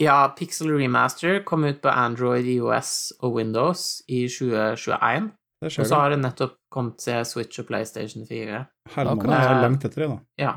Ja, 0.03 0.21
Pixel 0.39 0.71
Remaster 0.77 1.41
kom 1.47 1.65
ut 1.67 1.81
på 1.83 1.91
Android, 1.91 2.47
IOS 2.47 3.13
og 3.19 3.35
Windows 3.41 4.03
i 4.07 4.27
2021, 4.31 5.33
og 5.65 5.75
så 5.75 5.99
har 5.99 6.15
det 6.15 6.21
nettopp 6.23 6.55
kommet 6.71 7.01
til 7.03 7.25
Switch 7.27 7.59
og 7.59 7.67
PlayStation 7.67 8.27
4. 8.29 8.63
Herman 8.95 9.25
jeg 9.27 9.49
har 9.49 9.63
langt 9.65 9.89
etter 9.89 10.05
det, 10.05 10.11
da. 10.13 10.19
Ja, 10.39 10.55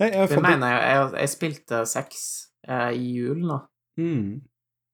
Nei, 0.00 0.08
jeg 0.14 0.30
det 0.30 0.36
fant 0.38 0.46
mener 0.46 0.70
jeg. 0.72 0.84
Jeg, 0.94 1.08
jeg 1.20 1.32
spilte 1.34 1.80
seks 1.88 2.20
eh, 2.68 2.92
i 2.96 3.10
jul 3.18 3.42
nå. 3.44 3.58
Mm. 4.00 4.38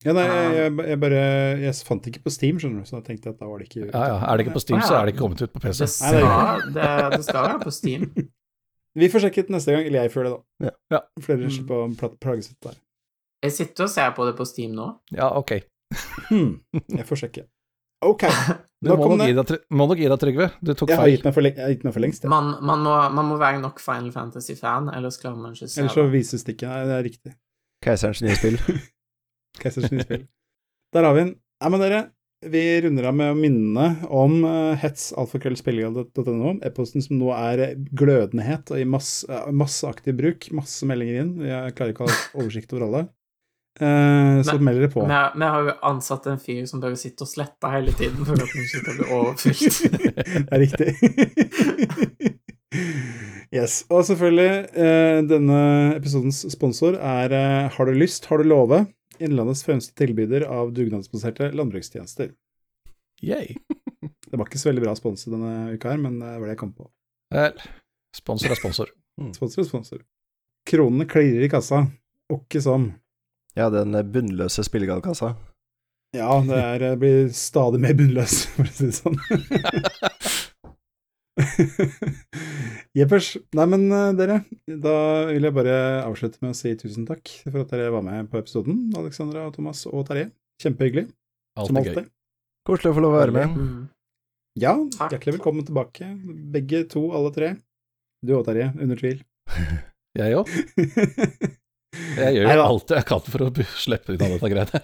Ja, 0.05 0.13
nei, 0.13 0.25
jeg, 0.27 0.49
jeg, 0.57 0.73
jeg 0.91 0.99
bare 1.01 1.21
Jeg 1.63 1.75
fant 1.87 2.03
det 2.05 2.11
ikke 2.13 2.27
på 2.27 2.33
Steam, 2.35 2.59
skjønner 2.61 2.83
du, 2.83 2.89
så 2.89 2.99
jeg 2.99 3.07
tenkte 3.07 3.31
at 3.33 3.39
da 3.41 3.49
var 3.49 3.63
det 3.63 3.69
ikke 3.71 3.87
ja, 3.87 4.03
ja. 4.11 4.17
Er 4.19 4.37
det 4.37 4.47
ikke 4.47 4.57
på 4.59 4.63
Steam, 4.65 4.83
så 4.85 4.99
er 4.99 5.07
det 5.07 5.15
ikke 5.15 5.23
kommet 5.23 5.45
ut 5.47 5.53
på 5.55 5.63
PC. 5.63 5.79
Det 5.85 5.89
skal, 5.95 6.67
det, 6.75 6.91
det 7.15 7.23
skal 7.29 7.47
være 7.47 7.61
på 7.63 7.75
Steam. 7.75 8.09
Vi 8.97 9.09
får 9.13 9.27
sjekket 9.27 9.51
neste 9.53 9.75
gang, 9.75 9.85
eller 9.91 10.07
jeg 10.07 10.13
får 10.15 10.25
det, 10.27 10.33
da. 10.33 10.69
Ja. 10.69 10.71
Ja. 10.97 11.01
For 11.21 11.37
Mm. 11.37 11.51
slipper 11.53 11.83
å 11.83 11.89
pla- 12.01 12.15
plages 12.23 12.51
ut 12.53 12.61
der. 12.65 12.77
Jeg 13.45 13.53
sitter 13.53 13.85
og 13.85 13.91
ser 13.93 14.11
på 14.17 14.25
det 14.27 14.37
på 14.39 14.47
Steam 14.49 14.73
nå. 14.75 14.87
Ja, 15.13 15.29
ok. 15.37 15.59
Hmm. 16.31 16.61
Jeg 16.73 17.05
får 17.07 17.21
sjekke. 17.27 17.45
Ok. 18.03 18.25
Du 18.87 18.91
må 18.93 19.07
nok, 19.17 19.51
må 19.73 19.87
nok 19.89 19.97
gi 19.99 20.05
deg, 20.07 20.19
Trygve. 20.21 20.47
Du 20.63 20.75
tok 20.77 20.91
Jeg 20.91 20.99
har 20.99 21.07
feil. 21.07 21.15
gitt 21.17 21.25
meg 21.25 21.33
for, 21.35 21.43
jeg 21.49 21.57
har 21.57 21.71
gitt 21.73 21.85
meg 21.87 21.95
for 21.95 22.01
lengst, 22.05 22.23
jeg. 22.23 22.29
Man, 22.31 22.51
man, 22.61 22.83
må, 22.85 22.93
man 23.17 23.25
må 23.31 23.39
være 23.41 23.59
nok 23.63 23.81
Final 23.81 24.11
Fantasy-fan, 24.13 24.91
ellers 24.95 25.17
klarer 25.19 25.39
man 25.41 25.55
ikke 25.57 25.65
å 25.65 25.71
se 25.73 25.81
Ellers 25.81 25.95
så 25.97 26.05
vises 26.13 26.45
det 26.45 26.55
ikke. 26.59 26.69
Nei, 26.69 26.83
det 26.85 26.93
er 26.99 27.07
riktig. 27.07 27.33
Keiserens 27.83 28.21
nye 28.23 28.37
spill. 28.37 28.59
Keiserens 29.63 29.91
nye 29.97 30.05
spill. 30.05 30.27
Der 30.95 31.09
har 31.09 31.17
vi 31.17 31.23
den. 31.25 31.33
Nei, 31.65 31.71
men 31.73 31.81
dere, 31.87 32.03
vi 32.45 32.81
runder 32.85 33.05
av 33.09 33.15
med 33.17 33.33
å 33.33 33.37
minne 33.39 33.87
om 34.13 34.43
uh, 34.45 34.75
hetsalfakrøllspillegald.no, 34.83 36.57
e-posten 36.67 37.03
som 37.05 37.17
nå 37.21 37.31
er 37.33 37.63
eh, 37.65 37.77
glødende 37.97 38.45
het 38.45 38.71
og 38.75 38.81
i 38.83 38.85
masse, 38.89 39.25
eh, 39.33 39.49
masse 39.57 39.87
aktiv 39.89 40.15
bruk, 40.19 40.51
masse 40.55 40.85
meldinger 40.87 41.23
inn. 41.23 41.33
Jeg 41.49 41.75
klarer 41.79 41.95
ikke 41.95 42.05
å 42.07 42.11
ha 42.13 42.19
oversikt 42.43 42.75
over 42.77 42.85
alle. 42.91 43.03
Eh, 43.77 44.43
så 44.47 44.57
meld 44.61 44.81
dere 44.81 44.93
på. 44.93 45.03
Vi, 45.05 45.13
har- 45.45 45.65
jo 45.67 45.75
ansatt 45.85 46.27
en 46.33 46.39
fyr 46.41 46.63
som 46.69 46.81
bare 46.81 46.97
sitter 47.01 47.27
og 47.27 47.33
sletter 47.33 47.73
hele 47.75 47.93
tiden 47.97 48.25
for 48.25 48.37
at 48.37 48.53
den 48.53 48.69
skal 48.69 48.83
bli 48.87 49.07
overfylt. 49.17 49.77
det 50.37 50.53
er 50.53 50.63
riktig. 50.65 50.89
yes. 53.53 53.83
Og 53.91 54.05
selvfølgelig, 54.09 54.51
eh, 54.77 55.21
denne 55.29 55.61
episodens 55.97 56.45
sponsor 56.53 56.97
er 57.01 57.33
eh, 57.37 57.69
Har 57.77 57.85
du 57.89 57.93
lyst, 57.97 58.29
har 58.31 58.39
du 58.41 58.49
love? 58.49 58.85
Innlandets 59.23 59.65
fremste 59.65 59.95
tilbyder 59.99 60.47
av 60.51 60.73
dugnadsbaserte 60.77 61.51
landbrukstjenester. 61.57 62.33
Yay. 63.23 63.57
Det 64.31 64.37
var 64.37 64.49
ikke 64.49 64.59
så 64.61 64.69
veldig 64.69 64.83
bra 64.83 64.93
sponsor 64.99 65.33
denne 65.37 65.73
uka 65.77 65.93
her, 65.93 66.01
men 66.03 66.19
det 66.19 66.33
var 66.35 66.49
det 66.49 66.57
jeg 66.57 66.61
kom 66.61 66.73
på. 66.75 66.89
Vel, 67.33 67.61
sponsor 68.15 68.53
er 68.53 68.59
sponsor. 68.59 68.91
Sponsor 69.37 69.63
er 69.63 69.69
sponsor. 69.69 70.01
Kronene 70.67 71.07
klirrer 71.09 71.47
i 71.47 71.51
kassa. 71.51 71.85
Åkke 72.35 72.61
som. 72.61 72.89
Ja, 73.57 73.71
den 73.73 73.95
bunnløse 74.13 74.67
spillegallkassa. 74.67 75.31
Ja, 76.17 76.41
det 76.45 76.59
er, 76.59 76.79
det 76.83 76.91
blir 77.01 77.31
stadig 77.35 77.81
mer 77.83 77.95
bunnløs, 77.97 78.43
for 78.57 78.67
å 78.67 78.75
si 78.75 78.91
det 78.91 78.99
sånn. 78.99 79.17
Jeppers. 82.97 83.35
Nei, 83.57 83.67
men 83.69 83.85
eh, 83.93 84.13
dere, 84.17 84.39
da 84.67 84.97
vil 85.29 85.47
jeg 85.49 85.57
bare 85.57 85.77
avslutte 86.07 86.41
med 86.45 86.55
å 86.55 86.59
si 86.59 86.73
tusen 86.81 87.07
takk 87.09 87.29
for 87.45 87.63
at 87.63 87.75
dere 87.75 87.93
var 87.95 88.05
med 88.07 88.31
på 88.33 88.41
episoden, 88.41 88.87
Alexandra, 88.97 89.49
Thomas 89.55 89.85
og 89.91 90.07
Terje. 90.09 90.31
Kjempehyggelig, 90.63 91.11
som 91.61 91.77
Alltid. 91.77 92.09
Koselig 92.67 92.95
å 92.95 92.97
få 92.97 93.05
lov 93.05 93.15
å 93.15 93.21
være 93.21 93.35
med. 93.37 93.53
Mm. 93.61 93.85
Ja, 94.57 94.73
Takk. 94.97 95.13
hjertelig 95.13 95.37
velkommen 95.37 95.67
tilbake, 95.69 96.09
begge 96.55 96.87
to, 96.89 97.11
alle 97.17 97.33
tre. 97.35 97.53
Du 98.25 98.33
og 98.39 98.47
Terje, 98.49 98.71
under 98.81 98.99
tvil. 98.99 99.21
Jeg 100.17 100.39
òg. 100.41 100.49
Jeg 102.17 102.37
gjør 102.37 102.49
jo 102.51 102.63
alt 102.65 102.93
jeg 102.93 103.05
kan 103.09 103.23
for 103.25 103.45
å 103.47 103.49
slippe 103.81 104.13
unna 104.13 104.29
dette 104.33 104.49
greiene. 104.53 104.81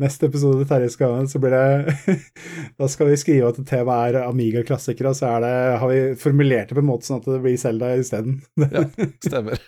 Neste 0.00 0.30
episode 0.30 0.64
Terje 0.68 0.88
skal 0.94 1.12
ha, 1.12 1.24
så 1.28 1.40
blir 1.42 1.52
det 1.52 2.14
Da 2.80 2.88
skal 2.88 3.10
vi 3.10 3.18
skrive 3.20 3.50
at 3.50 3.58
temaet 3.68 4.16
er 4.16 4.28
Amiga-klassikere, 4.28 5.12
og 5.12 5.18
så 5.18 5.34
er 5.34 5.44
det, 5.44 5.52
har 5.82 5.92
vi 5.92 6.00
formulert 6.20 6.70
det 6.70 6.78
på 6.78 6.84
en 6.84 6.88
måte 6.88 7.08
sånn 7.08 7.20
at 7.20 7.28
det 7.28 7.42
blir 7.44 7.58
Selda 7.60 7.92
isteden. 8.00 8.40
Ja, 8.62 8.86
stemmer. 9.28 9.60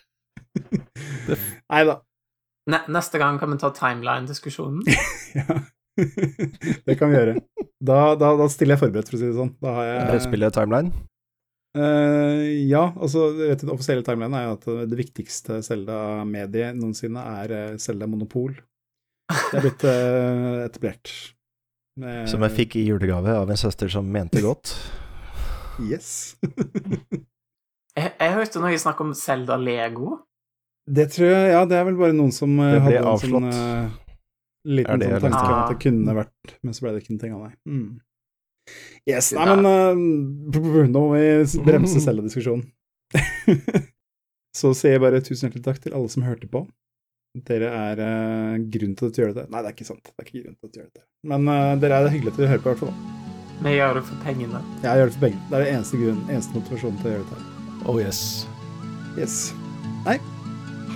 Nei 1.72 1.84
da. 1.88 2.00
Ne 2.70 2.78
neste 2.94 3.18
gang 3.18 3.40
kan 3.42 3.52
vi 3.52 3.60
ta 3.60 3.72
timeline-diskusjonen. 3.76 4.84
Ja. 5.32 5.62
det 6.86 6.94
kan 6.96 7.08
vi 7.08 7.16
gjøre. 7.18 7.34
Da, 7.80 8.14
da, 8.16 8.30
da 8.36 8.46
stiller 8.52 8.76
jeg 8.76 8.82
forberedt, 8.82 9.08
for 9.08 9.16
å 9.16 9.20
si 9.20 9.28
det 9.28 9.36
sånn. 9.36 9.50
Da 9.60 9.72
har 9.76 9.86
jeg 9.88 10.04
Brettspillet 10.08 10.56
Timeline. 10.56 10.92
Uh, 11.72 12.48
ja, 12.68 12.82
altså 13.00 13.30
vet, 13.36 13.62
den 13.62 13.72
offisielle 13.72 14.04
timelinen 14.04 14.36
er 14.36 14.46
jo 14.46 14.56
at 14.58 14.66
det 14.90 14.98
viktigste 14.98 15.62
Selda-mediet 15.64 16.76
noensinne 16.76 17.24
er 17.40 17.54
eh, 17.56 17.78
Selda 17.80 18.08
Monopol. 18.08 18.56
Det 19.52 19.58
er 19.58 19.64
blitt 19.66 19.84
uh, 19.88 20.64
etablert. 20.66 21.12
Med- 22.00 22.28
Som 22.32 22.44
jeg 22.46 22.54
fikk 22.56 22.76
i 22.80 22.86
julegave 22.88 23.34
av 23.42 23.50
en 23.52 23.60
søster 23.60 23.90
som 23.92 24.06
mente 24.12 24.40
godt. 24.44 24.74
Yes. 25.82 26.36
Jeg, 27.92 28.08
jeg 28.16 28.32
hørte 28.32 28.60
noe 28.62 28.76
snakk 28.80 29.00
om 29.04 29.10
Zelda 29.12 29.58
Lego. 29.60 30.14
Det 30.88 31.04
tror 31.12 31.28
jeg, 31.28 31.50
ja, 31.52 31.58
det 31.68 31.76
er 31.76 31.84
vel 31.84 31.98
bare 32.00 32.14
noen 32.16 32.30
som 32.32 32.54
eh, 32.64 32.70
Det 32.72 32.80
hadde 32.86 33.02
en 33.10 33.20
sånn 33.20 33.48
uh, 33.52 33.90
liten 34.64 35.02
det 35.02 35.10
sånn 35.12 35.26
tanke 35.26 35.42
om 35.44 35.52
at 35.58 35.68
det 35.74 35.76
kunne 35.84 36.14
vært, 36.16 36.54
men 36.64 36.72
så 36.72 36.86
ble 36.86 36.94
det 36.94 37.02
ikke 37.02 37.12
noe 37.12 37.20
ting 37.26 37.34
av 37.36 37.42
det. 37.44 37.52
Mm. 37.68 37.90
Yes, 39.12 39.28
nei, 39.36 39.44
men 39.52 39.68
eh, 39.68 40.00
b- 40.56 40.86
nå 40.94 41.02
må 41.04 41.12
vi 41.20 41.62
bremse 41.68 42.00
Selda-diskusjonen. 42.00 42.64
så 44.56 44.72
sier 44.76 44.96
jeg 44.96 45.02
bare 45.04 45.20
tusen 45.24 45.50
hjertelig 45.50 45.64
takk 45.68 45.82
til 45.84 45.94
alle 45.96 46.08
som 46.16 46.24
hørte 46.26 46.48
på. 46.48 46.64
Dere 47.32 47.68
er 47.72 48.00
uh, 48.04 48.60
grunnen 48.68 48.96
til 48.98 49.08
at 49.08 49.16
du 49.16 49.22
gjør 49.22 49.30
dette. 49.32 49.48
Nei, 49.48 49.62
det 49.64 49.70
er 49.70 49.76
ikke 49.76 49.88
sant. 49.88 50.04
Det 50.04 50.12
er 50.20 50.26
ikke 50.26 50.42
grunn 50.42 50.56
til 50.58 50.68
at 50.68 50.74
du 50.74 50.78
gjør 50.80 50.88
dette. 50.90 51.04
Men 51.32 51.48
uh, 51.48 51.72
dere 51.80 52.00
er 52.02 52.12
hyggelige 52.12 52.36
til 52.36 52.44
å 52.44 52.50
høre 52.50 52.60
på, 52.60 52.68
i 52.68 52.72
hvert 52.74 52.82
fall. 52.84 53.20
Vi 53.62 53.74
gjør 53.78 53.96
det 53.96 54.04
for 54.10 54.26
pengene. 54.26 54.60
Jeg 54.82 55.00
gjør 55.00 55.08
det 55.08 55.16
for 55.16 55.24
pengene. 55.24 55.48
Det 55.48 55.56
er 55.56 55.64
det 55.64 55.72
eneste 55.72 56.00
grunnen, 56.02 56.22
eneste 56.28 56.58
motivasjonen 56.58 57.00
til 57.00 57.08
å 57.08 57.14
gjøre 57.14 57.28
dette. 57.30 57.68
Oh 57.88 58.00
yes. 58.02 58.22
Yes. 59.16 59.36
Nei, 60.04 60.18